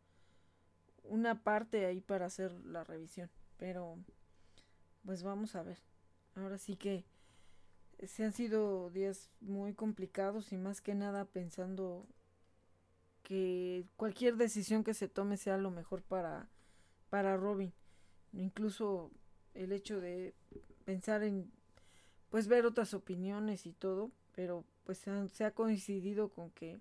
una 1.05 1.44
parte 1.44 1.86
ahí 1.86 2.01
para 2.01 2.26
hacer 2.26 2.51
la 2.64 2.82
revisión, 2.82 3.31
pero 3.59 3.97
pues 5.06 5.22
vamos 5.22 5.55
a 5.55 5.62
ver. 5.62 5.78
Ahora 6.35 6.59
sí 6.59 6.74
que 6.74 7.05
se 8.09 8.24
han 8.24 8.32
sido 8.32 8.90
días 8.90 9.31
muy 9.40 9.72
complicados 9.72 10.51
y 10.51 10.56
más 10.56 10.81
que 10.81 10.97
nada 10.97 11.26
pensando 11.26 12.09
que 13.22 13.86
cualquier 13.97 14.35
decisión 14.35 14.82
que 14.82 14.93
se 14.93 15.06
tome 15.06 15.36
sea 15.36 15.56
lo 15.56 15.70
mejor 15.70 16.02
para 16.02 16.48
para 17.09 17.36
Robin. 17.36 17.72
Incluso 18.32 19.12
el 19.55 19.70
hecho 19.70 20.01
de 20.01 20.35
pensar 20.85 21.22
en 21.22 21.52
pues 22.31 22.48
ver 22.48 22.66
otras 22.66 22.94
opiniones 22.94 23.64
y 23.64 23.72
todo, 23.72 24.10
pero 24.35 24.64
pues 24.82 24.98
se, 24.98 25.44
ha 25.44 25.52
coincidido 25.52 26.31
con 26.31 26.51
que 26.51 26.81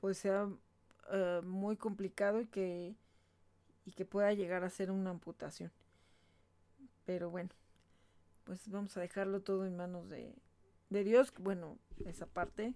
pues 0.00 0.18
sea 0.18 0.48
eh, 1.12 1.40
muy 1.44 1.76
complicado 1.76 2.40
y 2.40 2.46
que 2.46 2.96
y 3.86 3.92
que 3.92 4.04
pueda 4.04 4.32
llegar 4.32 4.64
a 4.64 4.70
ser 4.70 4.90
una 4.90 5.10
amputación 5.10 5.70
pero 7.06 7.30
bueno 7.30 7.50
pues 8.44 8.68
vamos 8.68 8.96
a 8.96 9.00
dejarlo 9.00 9.40
todo 9.40 9.66
en 9.66 9.76
manos 9.76 10.08
de, 10.08 10.34
de 10.90 11.04
Dios 11.04 11.32
bueno 11.38 11.78
esa 12.04 12.26
parte 12.26 12.74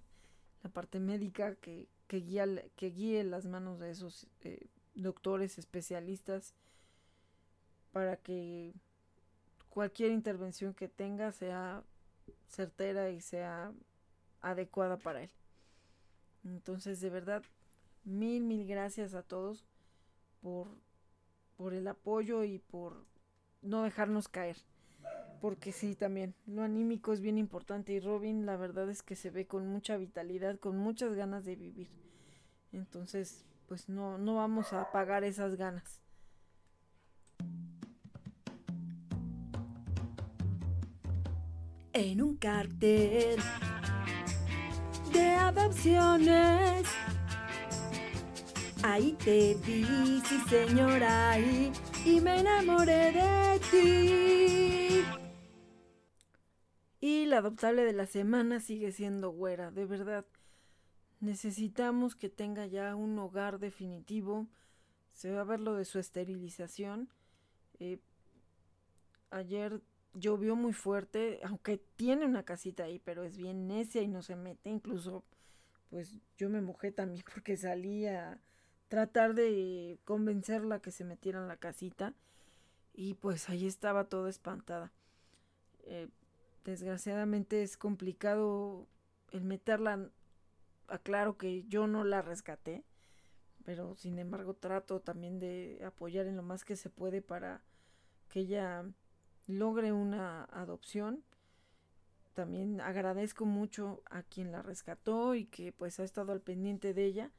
la 0.62 0.70
parte 0.70 0.98
médica 0.98 1.54
que, 1.56 1.88
que, 2.08 2.22
que 2.74 2.90
guíe 2.90 3.22
las 3.24 3.46
manos 3.46 3.78
de 3.78 3.90
esos 3.90 4.26
eh, 4.42 4.66
doctores 4.94 5.58
especialistas 5.58 6.54
para 7.92 8.16
que 8.16 8.72
cualquier 9.68 10.10
intervención 10.10 10.72
que 10.72 10.88
tenga 10.88 11.32
sea 11.32 11.84
certera 12.48 13.10
y 13.10 13.20
sea 13.20 13.72
adecuada 14.40 14.96
para 14.96 15.22
él. 15.22 15.30
Entonces, 16.44 17.00
de 17.00 17.10
verdad, 17.10 17.42
mil, 18.04 18.44
mil 18.44 18.66
gracias 18.66 19.14
a 19.14 19.22
todos 19.22 19.64
por, 20.40 20.68
por 21.56 21.74
el 21.74 21.88
apoyo 21.88 22.44
y 22.44 22.58
por 22.58 23.06
no 23.62 23.82
dejarnos 23.82 24.28
caer. 24.28 24.58
Porque 25.40 25.72
sí, 25.72 25.94
también, 25.94 26.34
lo 26.46 26.62
anímico 26.62 27.12
es 27.12 27.20
bien 27.20 27.38
importante 27.38 27.92
y 27.92 28.00
Robin 28.00 28.46
la 28.46 28.56
verdad 28.56 28.88
es 28.88 29.02
que 29.02 29.16
se 29.16 29.30
ve 29.30 29.46
con 29.46 29.66
mucha 29.66 29.96
vitalidad, 29.96 30.58
con 30.58 30.76
muchas 30.76 31.14
ganas 31.14 31.44
de 31.44 31.56
vivir. 31.56 31.88
Entonces, 32.72 33.44
pues 33.66 33.88
no, 33.88 34.18
no 34.18 34.36
vamos 34.36 34.72
a 34.72 34.82
apagar 34.82 35.24
esas 35.24 35.56
ganas. 35.56 36.04
en 41.94 42.20
un 42.20 42.36
cartel 42.36 43.38
de 45.14 45.30
adopciones. 45.30 46.86
Ahí 48.82 49.12
te 49.24 49.54
vi, 49.64 50.20
sí 50.26 50.38
señora, 50.48 51.30
ahí, 51.30 51.72
y 52.04 52.20
me 52.20 52.40
enamoré 52.40 53.12
de 53.12 53.60
ti. 53.70 55.04
Y 57.00 57.26
la 57.26 57.38
adoptable 57.38 57.84
de 57.84 57.94
la 57.94 58.06
semana 58.06 58.60
sigue 58.60 58.92
siendo 58.92 59.30
güera, 59.30 59.70
de 59.70 59.86
verdad. 59.86 60.26
Necesitamos 61.20 62.14
que 62.14 62.28
tenga 62.28 62.66
ya 62.66 62.94
un 62.94 63.18
hogar 63.18 63.58
definitivo. 63.58 64.48
Se 65.10 65.30
va 65.30 65.40
a 65.42 65.44
ver 65.44 65.60
lo 65.60 65.74
de 65.74 65.86
su 65.86 65.98
esterilización. 65.98 67.08
Eh, 67.78 68.00
ayer 69.30 69.80
llovió 70.14 70.56
muy 70.56 70.72
fuerte, 70.72 71.40
aunque 71.44 71.78
tiene 71.96 72.26
una 72.26 72.44
casita 72.44 72.84
ahí, 72.84 72.98
pero 72.98 73.24
es 73.24 73.36
bien 73.36 73.66
necia 73.68 74.02
y 74.02 74.08
no 74.08 74.22
se 74.22 74.36
mete. 74.36 74.70
Incluso, 74.70 75.24
pues 75.90 76.16
yo 76.36 76.48
me 76.48 76.60
mojé 76.60 76.92
también 76.92 77.24
porque 77.34 77.56
salí 77.56 78.06
a 78.06 78.38
tratar 78.88 79.34
de 79.34 79.98
convencerla 80.04 80.80
que 80.80 80.90
se 80.90 81.04
metiera 81.04 81.40
en 81.40 81.48
la 81.48 81.56
casita. 81.56 82.14
Y 82.94 83.14
pues 83.14 83.48
ahí 83.48 83.66
estaba 83.66 84.04
toda 84.04 84.30
espantada. 84.30 84.92
Eh, 85.82 86.08
desgraciadamente 86.64 87.62
es 87.62 87.76
complicado 87.76 88.86
el 89.32 89.44
meterla. 89.44 90.10
Aclaro 90.86 91.38
que 91.38 91.64
yo 91.64 91.86
no 91.86 92.04
la 92.04 92.20
rescaté, 92.20 92.84
pero 93.64 93.96
sin 93.96 94.18
embargo 94.18 94.52
trato 94.52 95.00
también 95.00 95.40
de 95.40 95.80
apoyar 95.84 96.26
en 96.26 96.36
lo 96.36 96.42
más 96.42 96.62
que 96.62 96.76
se 96.76 96.90
puede 96.90 97.22
para 97.22 97.62
que 98.28 98.40
ella 98.40 98.84
logre 99.46 99.92
una 99.92 100.44
adopción. 100.44 101.22
También 102.34 102.80
agradezco 102.80 103.44
mucho 103.44 104.02
a 104.10 104.22
quien 104.22 104.50
la 104.50 104.62
rescató 104.62 105.34
y 105.34 105.46
que 105.46 105.72
pues 105.72 106.00
ha 106.00 106.04
estado 106.04 106.32
al 106.32 106.40
pendiente 106.40 106.94
de 106.94 107.04
ella. 107.04 107.30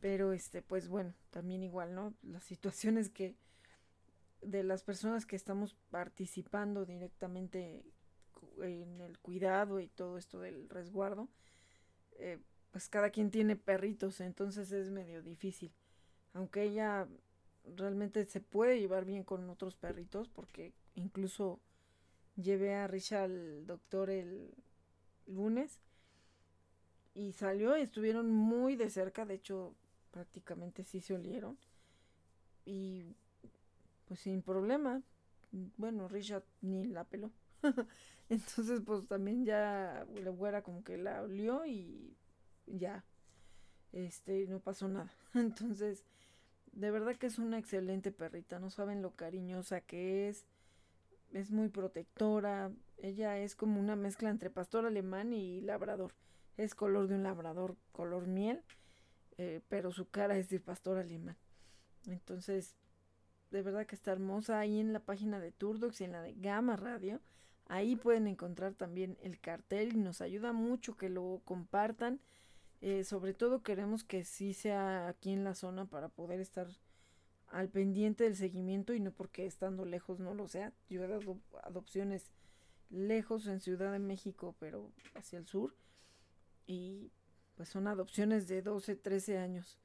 Pero 0.00 0.32
este, 0.32 0.62
pues 0.62 0.88
bueno, 0.88 1.14
también 1.30 1.62
igual, 1.62 1.94
¿no? 1.94 2.14
Las 2.22 2.44
situaciones 2.44 3.10
que 3.10 3.36
de 4.40 4.64
las 4.64 4.82
personas 4.82 5.24
que 5.24 5.36
estamos 5.36 5.76
participando 5.90 6.84
directamente 6.84 7.84
en 8.60 9.00
el 9.00 9.18
cuidado 9.18 9.80
y 9.80 9.88
todo 9.88 10.18
esto 10.18 10.40
del 10.40 10.68
resguardo, 10.68 11.28
eh, 12.18 12.38
pues 12.72 12.88
cada 12.88 13.10
quien 13.10 13.30
tiene 13.30 13.56
perritos, 13.56 14.20
entonces 14.20 14.72
es 14.72 14.90
medio 14.90 15.22
difícil. 15.22 15.72
Aunque 16.32 16.64
ella 16.64 17.06
realmente 17.76 18.24
se 18.26 18.40
puede 18.40 18.80
llevar 18.80 19.04
bien 19.04 19.24
con 19.24 19.48
otros 19.50 19.76
perritos, 19.76 20.28
porque 20.28 20.72
incluso 20.94 21.60
llevé 22.36 22.74
a 22.74 22.86
Risha 22.86 23.24
al 23.24 23.66
doctor 23.66 24.10
el 24.10 24.50
lunes 25.26 25.78
y 27.14 27.32
salió 27.32 27.76
y 27.76 27.82
estuvieron 27.82 28.30
muy 28.30 28.76
de 28.76 28.90
cerca, 28.90 29.24
de 29.24 29.34
hecho 29.34 29.74
prácticamente 30.10 30.84
sí 30.84 31.00
se 31.00 31.14
olieron 31.14 31.58
y 32.64 33.14
pues 34.06 34.20
sin 34.20 34.42
problema, 34.42 35.02
bueno, 35.76 36.08
Risha 36.08 36.42
ni 36.60 36.84
la 36.86 37.04
peló. 37.04 37.30
Entonces, 38.28 38.80
pues 38.84 39.06
también 39.06 39.44
ya 39.44 40.06
la 40.14 40.30
güera 40.30 40.62
como 40.62 40.82
que 40.84 40.96
la 40.96 41.22
olió 41.22 41.64
y 41.66 42.16
ya, 42.66 43.04
este, 43.92 44.46
no 44.48 44.60
pasó 44.60 44.88
nada. 44.88 45.12
Entonces, 45.34 46.04
de 46.72 46.90
verdad 46.90 47.16
que 47.16 47.26
es 47.26 47.38
una 47.38 47.58
excelente 47.58 48.10
perrita, 48.10 48.58
no 48.58 48.70
saben 48.70 49.02
lo 49.02 49.14
cariñosa 49.14 49.80
que 49.80 50.28
es, 50.28 50.46
es 51.32 51.50
muy 51.50 51.68
protectora, 51.68 52.70
ella 52.98 53.38
es 53.38 53.54
como 53.54 53.80
una 53.80 53.96
mezcla 53.96 54.30
entre 54.30 54.50
pastor 54.50 54.86
alemán 54.86 55.32
y 55.32 55.60
labrador, 55.60 56.14
es 56.56 56.74
color 56.74 57.08
de 57.08 57.14
un 57.14 57.22
labrador, 57.22 57.76
color 57.92 58.26
miel, 58.26 58.62
eh, 59.38 59.60
pero 59.68 59.92
su 59.92 60.08
cara 60.08 60.36
es 60.36 60.48
de 60.48 60.60
pastor 60.60 60.98
alemán. 60.98 61.36
Entonces, 62.06 62.74
de 63.50 63.62
verdad 63.62 63.86
que 63.86 63.94
está 63.94 64.12
hermosa 64.12 64.58
ahí 64.58 64.80
en 64.80 64.92
la 64.92 65.00
página 65.00 65.40
de 65.40 65.52
Turdox 65.52 66.00
y 66.00 66.04
en 66.04 66.12
la 66.12 66.22
de 66.22 66.34
Gama 66.34 66.76
Radio 66.76 67.20
Ahí 67.72 67.96
pueden 67.96 68.26
encontrar 68.26 68.74
también 68.74 69.16
el 69.22 69.40
cartel 69.40 69.94
y 69.94 69.98
nos 69.98 70.20
ayuda 70.20 70.52
mucho 70.52 70.96
que 70.96 71.08
lo 71.08 71.40
compartan. 71.46 72.20
Eh, 72.82 73.04
sobre 73.04 73.32
todo 73.32 73.62
queremos 73.62 74.02
que 74.02 74.24
sí 74.24 74.54
sea 74.54 75.06
aquí 75.06 75.30
en 75.30 75.44
la 75.44 75.54
zona 75.54 75.84
para 75.84 76.08
poder 76.08 76.40
estar 76.40 76.66
al 77.46 77.68
pendiente 77.68 78.24
del 78.24 78.34
seguimiento 78.34 78.92
y 78.92 78.98
no 78.98 79.12
porque 79.12 79.46
estando 79.46 79.84
lejos 79.84 80.18
no 80.18 80.34
lo 80.34 80.48
sea. 80.48 80.72
Yo 80.90 81.04
he 81.04 81.06
dado 81.06 81.38
adopciones 81.62 82.32
lejos 82.90 83.46
en 83.46 83.60
Ciudad 83.60 83.92
de 83.92 84.00
México, 84.00 84.56
pero 84.58 84.90
hacia 85.14 85.38
el 85.38 85.46
sur. 85.46 85.76
Y 86.66 87.12
pues 87.54 87.68
son 87.68 87.86
adopciones 87.86 88.48
de 88.48 88.62
12, 88.62 88.96
13 88.96 89.38
años 89.38 89.78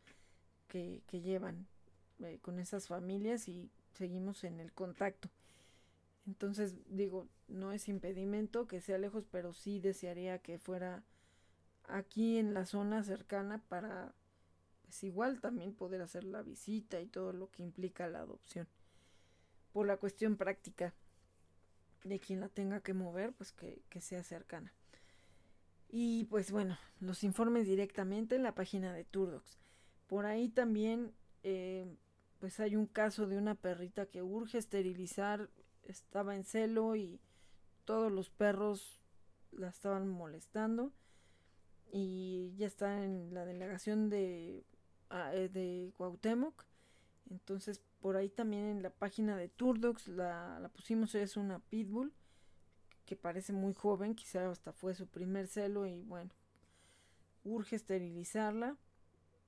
que, 0.68 1.04
que 1.06 1.22
llevan 1.22 1.68
eh, 2.24 2.40
con 2.42 2.58
esas 2.58 2.88
familias 2.88 3.48
y 3.48 3.70
seguimos 3.94 4.44
en 4.44 4.60
el 4.60 4.74
contacto. 4.74 5.30
Entonces, 6.26 6.76
digo, 6.90 7.28
no 7.48 7.74
es 7.74 7.90
impedimento 7.90 8.68
que 8.68 8.82
sea 8.82 8.98
lejos, 8.98 9.28
pero 9.30 9.54
sí 9.54 9.80
desearía 9.80 10.40
que 10.40 10.58
fuera 10.58 11.04
aquí 11.88 12.38
en 12.38 12.54
la 12.54 12.66
zona 12.66 13.04
cercana 13.04 13.64
para, 13.70 14.14
pues 14.84 15.04
igual 15.04 15.40
también 15.42 15.74
poder 15.74 16.02
hacer 16.02 16.24
la 16.24 16.42
visita 16.42 17.02
y 17.02 17.08
todo 17.08 17.34
lo 17.34 17.50
que 17.50 17.64
implica 17.64 18.08
la 18.08 18.20
adopción. 18.20 18.68
Por 19.74 19.88
la 19.88 19.98
cuestión 19.98 20.38
práctica 20.38 20.94
de 22.04 22.20
quien 22.20 22.40
la 22.40 22.50
tenga 22.50 22.82
que 22.82 22.94
mover, 22.94 23.34
pues 23.34 23.52
que, 23.52 23.82
sea 24.02 24.24
cercana. 24.24 24.74
Y 25.90 26.26
pues 26.26 26.52
bueno, 26.52 26.78
los 27.00 27.24
informes 27.24 27.68
directamente 27.68 28.36
en 28.36 28.44
la 28.44 28.56
página 28.56 28.94
de 28.94 29.04
Turdox. 29.06 29.58
Por 30.08 30.26
ahí 30.26 30.50
también, 30.50 31.14
eh, 31.44 31.86
pues 32.40 32.60
hay 32.60 32.76
un 32.76 32.88
caso 32.88 33.28
de 33.28 33.38
una 33.38 33.56
perrita 33.56 34.06
que 34.06 34.22
urge 34.22 34.58
esterilizar 34.58 35.50
estaba 35.84 36.36
en 36.36 36.44
celo 36.44 36.96
y 36.96 37.20
todos 37.86 38.12
los 38.12 38.30
perros 38.30 39.00
la 39.52 39.70
estaban 39.70 40.08
molestando 40.10 40.92
y 41.92 42.54
ya 42.58 42.68
está 42.68 43.04
en 43.04 43.34
la 43.34 43.46
delegación 43.46 44.10
de, 44.10 44.66
ah, 45.10 45.34
eh, 45.34 45.50
de 45.50 45.92
Cuauhtémoc. 45.98 46.66
Entonces 47.30 47.82
por 48.02 48.16
ahí 48.16 48.30
también 48.30 48.66
en 48.66 48.84
la 48.84 48.90
página 48.90 49.36
de 49.36 49.50
Turdox 49.50 50.08
la, 50.08 50.60
la 50.60 50.70
pusimos, 50.70 51.16
es 51.16 51.36
una 51.38 51.60
pitbull 51.60 52.14
que 53.06 53.16
parece 53.16 53.54
muy 53.54 53.74
joven, 53.74 54.16
quizá 54.16 54.50
hasta 54.50 54.74
fue 54.74 54.94
su 54.94 55.08
primer 55.08 55.48
celo 55.48 55.86
y 55.86 56.04
bueno, 56.04 56.32
urge 57.44 57.76
esterilizarla 57.76 58.78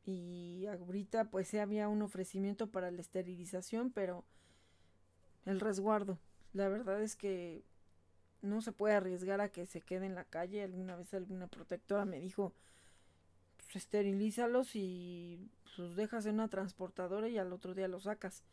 y 0.06 0.66
ahorita 0.66 1.30
pues 1.30 1.50
sí 1.50 1.58
había 1.58 1.88
un 1.90 2.02
ofrecimiento 2.02 2.72
para 2.72 2.90
la 2.90 3.02
esterilización, 3.02 3.92
pero 3.92 4.26
el 5.46 5.60
resguardo 5.60 6.20
la 6.54 6.68
verdad 6.68 7.02
es 7.02 7.16
que 7.16 7.64
no 8.42 8.62
se 8.62 8.72
puede 8.72 8.96
arriesgar 8.96 9.42
a 9.42 9.50
que 9.50 9.66
se 9.66 9.82
quede 9.82 10.06
en 10.06 10.16
la 10.16 10.26
calle. 10.26 10.64
Alguna 10.64 10.96
vez 10.96 11.14
alguna 11.14 11.48
protectora 11.48 12.06
me 12.06 12.20
dijo, 12.20 12.54
pues 13.58 13.76
esterilízalos 13.76 14.76
y 14.76 15.40
los 15.78 15.96
dejas 15.96 16.26
en 16.26 16.36
una 16.36 16.48
transportadora 16.48 17.28
y 17.30 17.38
al 17.38 17.54
otro 17.54 17.74
día 17.74 17.88
los 17.88 18.04
sacas. 18.04 18.44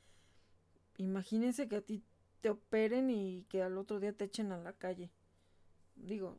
Imagínense 0.98 1.68
que 1.68 1.76
a 1.76 1.80
ti 1.82 2.02
te 2.40 2.50
operen 2.50 3.10
y 3.10 3.44
que 3.48 3.62
al 3.62 3.78
otro 3.78 4.00
día 4.00 4.12
te 4.12 4.24
echen 4.24 4.52
a 4.52 4.58
la 4.58 4.72
calle. 4.72 5.10
Digo, 5.96 6.38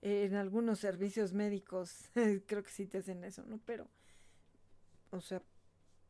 en 0.00 0.34
algunos 0.34 0.78
servicios 0.78 1.32
médicos 1.32 2.10
creo 2.46 2.62
que 2.62 2.70
sí 2.70 2.86
te 2.86 2.98
hacen 2.98 3.24
eso, 3.24 3.44
¿no? 3.46 3.60
Pero, 3.64 3.88
o 5.10 5.20
sea, 5.20 5.42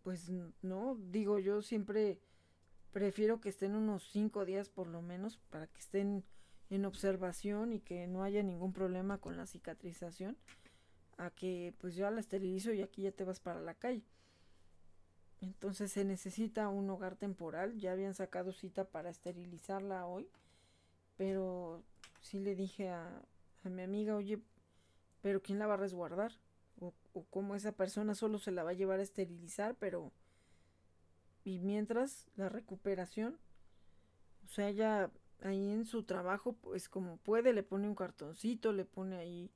pues 0.03 0.31
no, 0.63 0.97
digo 1.11 1.39
yo 1.39 1.63
siempre 1.63 2.21
prefiero 2.93 3.41
que 3.41 3.49
estén 3.49 3.75
unos 3.75 4.09
cinco 4.11 4.45
días 4.45 4.69
por 4.69 4.87
lo 4.87 5.03
menos 5.03 5.39
para 5.51 5.67
que 5.67 5.81
estén 5.81 6.25
en 6.71 6.85
observación 6.85 7.73
y 7.73 7.81
que 7.81 8.07
no 8.07 8.23
haya 8.23 8.43
ningún 8.43 8.73
problema 8.73 9.19
con 9.19 9.37
la 9.37 9.47
cicatrización 9.47 10.37
a 11.19 11.31
que 11.31 11.75
pues 11.79 11.95
ya 11.95 12.11
la 12.11 12.21
esterilizo 12.21 12.73
y 12.73 12.83
aquí 12.83 13.03
ya 13.03 13.13
te 13.13 13.25
vas 13.25 13.41
para 13.41 13.61
la 13.61 13.75
calle. 13.75 14.05
Entonces 15.41 15.93
se 15.93 16.05
necesita 16.05 16.69
un 16.69 16.89
hogar 16.89 17.17
temporal. 17.17 17.77
Ya 17.79 17.93
habían 17.93 18.15
sacado 18.15 18.53
cita 18.53 18.85
para 18.85 19.11
esterilizarla 19.11 20.07
hoy. 20.07 20.29
Pero 21.17 21.83
sí 22.21 22.41
le 22.41 22.55
dije 22.55 22.91
a, 22.91 23.23
mi 23.65 23.83
amiga, 23.83 24.17
oye, 24.17 24.41
pero 25.21 25.43
¿quién 25.43 25.59
la 25.59 25.67
va 25.67 25.75
a 25.75 25.79
resguardar? 25.79 26.33
O 26.81 26.95
cómo 27.31 27.55
esa 27.55 27.73
persona 27.73 28.15
solo 28.15 28.39
se 28.39 28.51
la 28.51 28.63
va 28.63 28.71
a 28.71 28.75
llevar 28.75 29.01
a 29.01 29.03
esterilizar, 29.03 29.77
pero 29.77 30.13
y 31.45 31.59
mientras 31.59 32.29
la 32.37 32.49
recuperación, 32.49 33.39
o 34.45 34.49
sea, 34.49 34.69
ella 34.69 35.11
ahí 35.43 35.71
en 35.71 35.85
su 35.85 36.05
trabajo, 36.05 36.55
pues 36.55 36.89
como 36.89 37.17
puede, 37.19 37.53
le 37.53 37.63
pone 37.63 37.89
un 37.89 37.95
cartoncito, 37.95 38.73
le 38.73 38.85
pone 38.85 39.17
ahí 39.17 39.51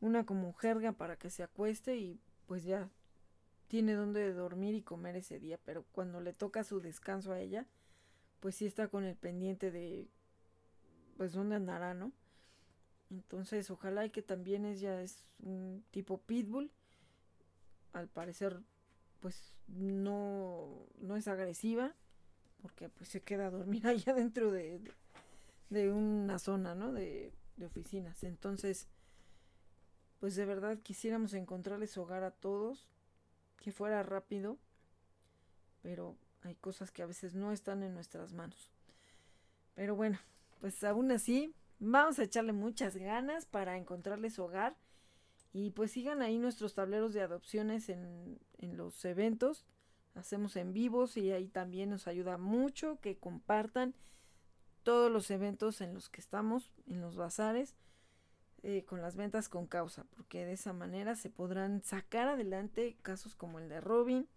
una 0.00 0.24
como 0.24 0.52
jerga 0.54 0.92
para 0.92 1.16
que 1.16 1.30
se 1.30 1.42
acueste 1.42 1.96
y 1.96 2.20
pues 2.46 2.64
ya 2.64 2.90
tiene 3.68 3.94
donde 3.94 4.32
dormir 4.32 4.74
y 4.74 4.82
comer 4.82 5.16
ese 5.16 5.38
día, 5.38 5.58
pero 5.64 5.84
cuando 5.92 6.20
le 6.20 6.32
toca 6.32 6.64
su 6.64 6.80
descanso 6.80 7.32
a 7.32 7.40
ella, 7.40 7.66
pues 8.40 8.56
sí 8.56 8.66
está 8.66 8.88
con 8.88 9.04
el 9.04 9.16
pendiente 9.16 9.70
de 9.70 10.08
pues 11.16 11.32
dónde 11.32 11.56
andará, 11.56 11.94
¿no? 11.94 12.12
Entonces, 13.10 13.70
ojalá 13.70 14.06
y 14.06 14.10
que 14.10 14.22
también 14.22 14.64
ella 14.64 15.02
es 15.02 15.24
un 15.40 15.84
tipo 15.90 16.18
pitbull. 16.18 16.70
Al 17.92 18.08
parecer, 18.08 18.60
pues 19.20 19.54
no, 19.68 20.86
no 20.98 21.16
es 21.16 21.28
agresiva, 21.28 21.94
porque 22.62 22.88
pues 22.88 23.08
se 23.08 23.22
queda 23.22 23.46
a 23.46 23.50
dormir 23.50 23.86
allá 23.86 24.14
dentro 24.14 24.50
de, 24.50 24.80
de 25.70 25.92
una 25.92 26.38
zona, 26.38 26.74
¿no? 26.74 26.92
De, 26.92 27.32
de 27.56 27.66
oficinas. 27.66 28.24
Entonces, 28.24 28.88
pues 30.18 30.36
de 30.36 30.44
verdad 30.44 30.78
quisiéramos 30.78 31.34
encontrarles 31.34 31.96
hogar 31.96 32.24
a 32.24 32.30
todos, 32.30 32.88
que 33.58 33.72
fuera 33.72 34.02
rápido, 34.02 34.58
pero 35.82 36.16
hay 36.42 36.54
cosas 36.56 36.90
que 36.90 37.02
a 37.02 37.06
veces 37.06 37.34
no 37.34 37.52
están 37.52 37.82
en 37.82 37.94
nuestras 37.94 38.32
manos. 38.32 38.70
Pero 39.74 39.94
bueno, 39.94 40.18
pues 40.60 40.82
aún 40.84 41.10
así, 41.10 41.54
vamos 41.78 42.18
a 42.18 42.24
echarle 42.24 42.52
muchas 42.52 42.96
ganas 42.96 43.46
para 43.46 43.76
encontrarles 43.76 44.38
hogar. 44.38 44.76
Y 45.52 45.70
pues 45.70 45.90
sigan 45.90 46.22
ahí 46.22 46.38
nuestros 46.38 46.74
tableros 46.74 47.12
de 47.12 47.22
adopciones 47.22 47.88
en, 47.88 48.38
en 48.58 48.76
los 48.76 49.04
eventos. 49.04 49.64
Hacemos 50.14 50.56
en 50.56 50.72
vivos 50.72 51.16
y 51.16 51.32
ahí 51.32 51.48
también 51.48 51.90
nos 51.90 52.06
ayuda 52.06 52.38
mucho 52.38 52.98
que 53.00 53.16
compartan 53.16 53.94
todos 54.82 55.10
los 55.10 55.30
eventos 55.30 55.80
en 55.80 55.94
los 55.94 56.08
que 56.08 56.20
estamos, 56.20 56.70
en 56.86 57.00
los 57.00 57.16
bazares, 57.16 57.76
eh, 58.62 58.84
con 58.84 59.00
las 59.00 59.16
ventas 59.16 59.48
con 59.48 59.66
causa, 59.66 60.04
porque 60.16 60.44
de 60.44 60.52
esa 60.52 60.72
manera 60.72 61.16
se 61.16 61.30
podrán 61.30 61.82
sacar 61.82 62.28
adelante 62.28 62.96
casos 63.02 63.34
como 63.34 63.58
el 63.58 63.68
de 63.68 63.80
Robin, 63.80 64.28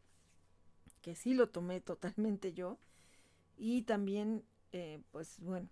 que 1.02 1.15
sí 1.15 1.34
lo 1.34 1.49
tomé 1.49 1.81
totalmente 1.81 2.53
yo, 2.53 2.77
y 3.57 3.81
también, 3.84 4.44
eh, 4.72 5.02
pues 5.11 5.40
bueno, 5.40 5.69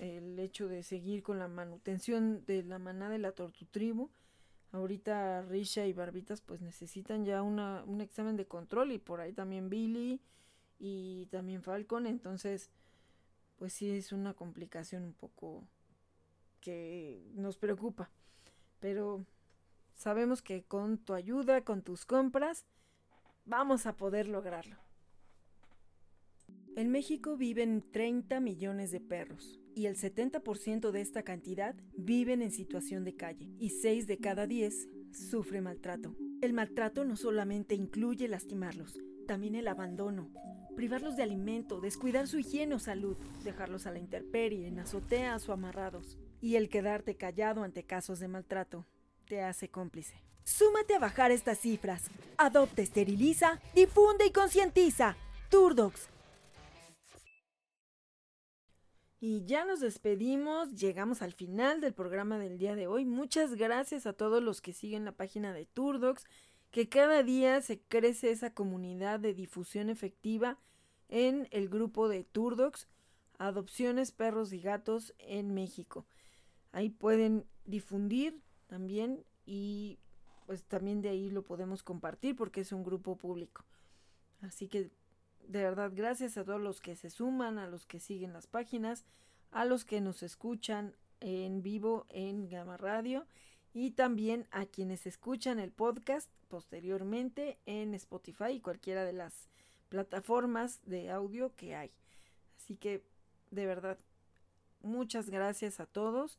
el 0.00 0.38
hecho 0.38 0.66
de 0.68 0.82
seguir 0.82 1.22
con 1.22 1.38
la 1.38 1.48
manutención 1.48 2.44
de 2.46 2.62
la 2.62 2.78
manada 2.78 3.12
de 3.12 3.18
la 3.18 3.32
tortutribu. 3.32 4.10
Ahorita 4.74 5.42
Risha 5.42 5.86
y 5.86 5.92
Barbitas 5.92 6.40
pues 6.40 6.60
necesitan 6.60 7.24
ya 7.24 7.42
una, 7.42 7.84
un 7.86 8.00
examen 8.00 8.36
de 8.36 8.46
control 8.46 8.90
y 8.90 8.98
por 8.98 9.20
ahí 9.20 9.32
también 9.32 9.70
Billy 9.70 10.20
y 10.80 11.26
también 11.26 11.62
Falcon. 11.62 12.08
Entonces 12.08 12.70
pues 13.56 13.72
sí 13.72 13.88
es 13.88 14.10
una 14.10 14.34
complicación 14.34 15.04
un 15.04 15.12
poco 15.12 15.62
que 16.60 17.24
nos 17.34 17.56
preocupa. 17.56 18.10
Pero 18.80 19.24
sabemos 19.94 20.42
que 20.42 20.64
con 20.64 20.98
tu 20.98 21.14
ayuda, 21.14 21.60
con 21.60 21.82
tus 21.82 22.04
compras, 22.04 22.66
vamos 23.44 23.86
a 23.86 23.96
poder 23.96 24.26
lograrlo. 24.26 24.76
En 26.74 26.90
México 26.90 27.36
viven 27.36 27.92
30 27.92 28.40
millones 28.40 28.90
de 28.90 28.98
perros 28.98 29.63
y 29.74 29.86
el 29.86 29.96
70% 29.96 30.90
de 30.90 31.00
esta 31.00 31.22
cantidad 31.22 31.74
viven 31.96 32.42
en 32.42 32.50
situación 32.50 33.04
de 33.04 33.16
calle 33.16 33.50
y 33.58 33.70
6 33.70 34.06
de 34.06 34.18
cada 34.18 34.46
10 34.46 34.88
sufre 35.12 35.60
maltrato. 35.60 36.14
El 36.40 36.52
maltrato 36.52 37.04
no 37.04 37.16
solamente 37.16 37.74
incluye 37.74 38.28
lastimarlos, 38.28 38.98
también 39.26 39.54
el 39.54 39.68
abandono, 39.68 40.30
privarlos 40.76 41.16
de 41.16 41.22
alimento, 41.22 41.80
descuidar 41.80 42.26
su 42.26 42.38
higiene 42.38 42.74
o 42.74 42.78
salud, 42.78 43.16
dejarlos 43.42 43.86
a 43.86 43.92
la 43.92 43.98
intemperie, 43.98 44.66
en 44.66 44.78
azoteas 44.78 45.48
o 45.48 45.52
amarrados, 45.52 46.18
y 46.40 46.56
el 46.56 46.68
quedarte 46.68 47.16
callado 47.16 47.62
ante 47.62 47.84
casos 47.84 48.18
de 48.18 48.28
maltrato 48.28 48.86
te 49.26 49.42
hace 49.42 49.68
cómplice. 49.68 50.14
Súmate 50.44 50.94
a 50.94 50.98
bajar 50.98 51.30
estas 51.30 51.58
cifras. 51.58 52.02
Adopta, 52.36 52.82
esteriliza, 52.82 53.60
difunde 53.74 54.26
y 54.26 54.30
concientiza. 54.30 55.16
Turdox. 55.48 56.13
Y 59.26 59.42
ya 59.46 59.64
nos 59.64 59.80
despedimos, 59.80 60.74
llegamos 60.74 61.22
al 61.22 61.32
final 61.32 61.80
del 61.80 61.94
programa 61.94 62.38
del 62.38 62.58
día 62.58 62.74
de 62.74 62.86
hoy. 62.86 63.06
Muchas 63.06 63.54
gracias 63.54 64.04
a 64.04 64.12
todos 64.12 64.42
los 64.42 64.60
que 64.60 64.74
siguen 64.74 65.06
la 65.06 65.12
página 65.12 65.54
de 65.54 65.64
Turdox, 65.64 66.26
que 66.70 66.90
cada 66.90 67.22
día 67.22 67.62
se 67.62 67.80
crece 67.80 68.32
esa 68.32 68.52
comunidad 68.52 69.18
de 69.20 69.32
difusión 69.32 69.88
efectiva 69.88 70.58
en 71.08 71.48
el 71.52 71.70
grupo 71.70 72.06
de 72.06 72.22
Turdox, 72.22 72.86
Adopciones 73.38 74.12
Perros 74.12 74.52
y 74.52 74.60
Gatos 74.60 75.14
en 75.16 75.54
México. 75.54 76.04
Ahí 76.72 76.90
pueden 76.90 77.46
difundir 77.64 78.42
también 78.66 79.24
y 79.46 80.00
pues 80.44 80.64
también 80.64 81.00
de 81.00 81.08
ahí 81.08 81.30
lo 81.30 81.44
podemos 81.44 81.82
compartir 81.82 82.36
porque 82.36 82.60
es 82.60 82.72
un 82.72 82.84
grupo 82.84 83.16
público. 83.16 83.64
Así 84.42 84.68
que 84.68 84.90
de 85.48 85.62
verdad 85.62 85.92
gracias 85.94 86.36
a 86.36 86.44
todos 86.44 86.60
los 86.60 86.80
que 86.80 86.96
se 86.96 87.10
suman, 87.10 87.58
a 87.58 87.66
los 87.66 87.86
que 87.86 88.00
siguen 88.00 88.32
las 88.32 88.46
páginas, 88.46 89.04
a 89.50 89.64
los 89.64 89.84
que 89.84 90.00
nos 90.00 90.22
escuchan 90.22 90.96
en 91.20 91.62
vivo 91.62 92.06
en 92.08 92.48
Gama 92.48 92.76
Radio 92.76 93.26
y 93.72 93.92
también 93.92 94.46
a 94.50 94.66
quienes 94.66 95.06
escuchan 95.06 95.58
el 95.58 95.72
podcast 95.72 96.30
posteriormente 96.48 97.58
en 97.66 97.94
Spotify 97.94 98.52
y 98.52 98.60
cualquiera 98.60 99.04
de 99.04 99.12
las 99.12 99.48
plataformas 99.88 100.80
de 100.84 101.10
audio 101.10 101.54
que 101.56 101.74
hay. 101.74 101.92
Así 102.56 102.76
que 102.76 103.04
de 103.50 103.66
verdad 103.66 103.98
muchas 104.80 105.30
gracias 105.30 105.80
a 105.80 105.86
todos. 105.86 106.38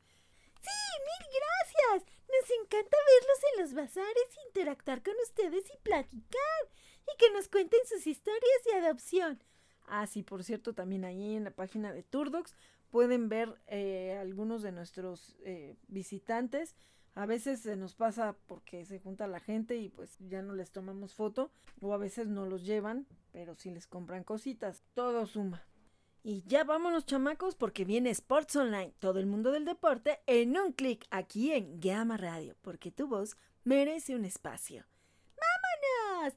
Sí, 0.61 0.69
mil 0.99 1.39
gracias. 1.39 2.11
Nos 2.27 2.49
encanta 2.61 2.97
verlos 3.07 3.39
en 3.53 3.61
los 3.61 3.73
bazares, 3.73 4.37
interactuar 4.47 5.03
con 5.03 5.13
ustedes 5.23 5.65
y 5.73 5.77
platicar. 5.83 6.69
Y 7.07 7.17
que 7.17 7.31
nos 7.31 7.47
cuenten 7.47 7.79
sus 7.85 8.07
historias 8.07 8.63
de 8.65 8.79
adopción. 8.79 9.43
Ah, 9.87 10.07
sí, 10.07 10.23
por 10.23 10.43
cierto, 10.43 10.73
también 10.73 11.05
ahí 11.05 11.35
en 11.35 11.43
la 11.43 11.51
página 11.51 11.93
de 11.93 12.03
Turdox 12.03 12.55
pueden 12.89 13.29
ver 13.29 13.59
eh, 13.67 14.17
algunos 14.19 14.61
de 14.61 14.71
nuestros 14.71 15.37
eh, 15.43 15.75
visitantes. 15.87 16.75
A 17.13 17.25
veces 17.25 17.61
se 17.61 17.77
nos 17.77 17.95
pasa 17.95 18.35
porque 18.47 18.85
se 18.85 18.99
junta 18.99 19.27
la 19.27 19.39
gente 19.39 19.77
y 19.77 19.89
pues 19.89 20.17
ya 20.19 20.41
no 20.41 20.53
les 20.53 20.71
tomamos 20.71 21.13
foto. 21.13 21.51
O 21.81 21.93
a 21.93 21.97
veces 21.97 22.27
no 22.27 22.45
los 22.45 22.65
llevan, 22.65 23.07
pero 23.31 23.55
sí 23.55 23.69
les 23.69 23.87
compran 23.87 24.23
cositas. 24.23 24.83
Todo 24.93 25.25
suma. 25.25 25.65
Y 26.23 26.43
ya 26.47 26.63
vámonos 26.63 27.05
chamacos 27.05 27.55
porque 27.55 27.85
viene 27.85 28.09
Sports 28.09 28.55
Online, 28.55 28.93
todo 28.97 29.19
el 29.19 29.27
mundo 29.27 29.51
del 29.51 29.63
deporte 29.63 30.19
en 30.25 30.57
un 30.57 30.73
clic 30.73 31.05
aquí 31.11 31.51
en 31.51 31.79
Gama 31.79 32.17
Radio, 32.17 32.55
porque 32.63 32.91
tu 32.91 33.07
voz 33.07 33.37
merece 33.63 34.15
un 34.15 34.25
espacio. 34.25 34.85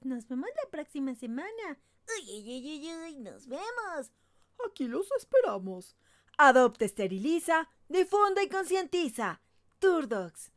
Nos 0.03 0.27
vemos 0.27 0.49
la 0.63 0.71
próxima 0.71 1.15
semana. 1.15 1.79
Uy, 2.09 2.31
uy, 2.31 2.49
uy, 2.49 2.91
uy, 2.91 2.97
uy, 3.05 3.19
nos 3.21 3.47
vemos. 3.47 4.13
Aquí 4.67 4.89
los 4.89 5.07
esperamos. 5.13 5.97
Adopta, 6.37 6.85
esteriliza, 6.85 7.69
difunde 7.89 8.43
y 8.43 8.49
concientiza. 8.49 9.41
Turdox. 9.79 10.51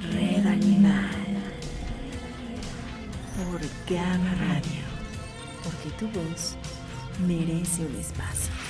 Red 0.00 0.44
Animal. 0.44 1.10
Por 3.36 3.60
Gama 3.88 4.34
Radio. 4.34 4.82
Porque 5.62 5.90
tu 5.96 6.08
voz 6.08 6.56
merece 7.26 7.86
un 7.86 7.94
espacio. 7.94 8.63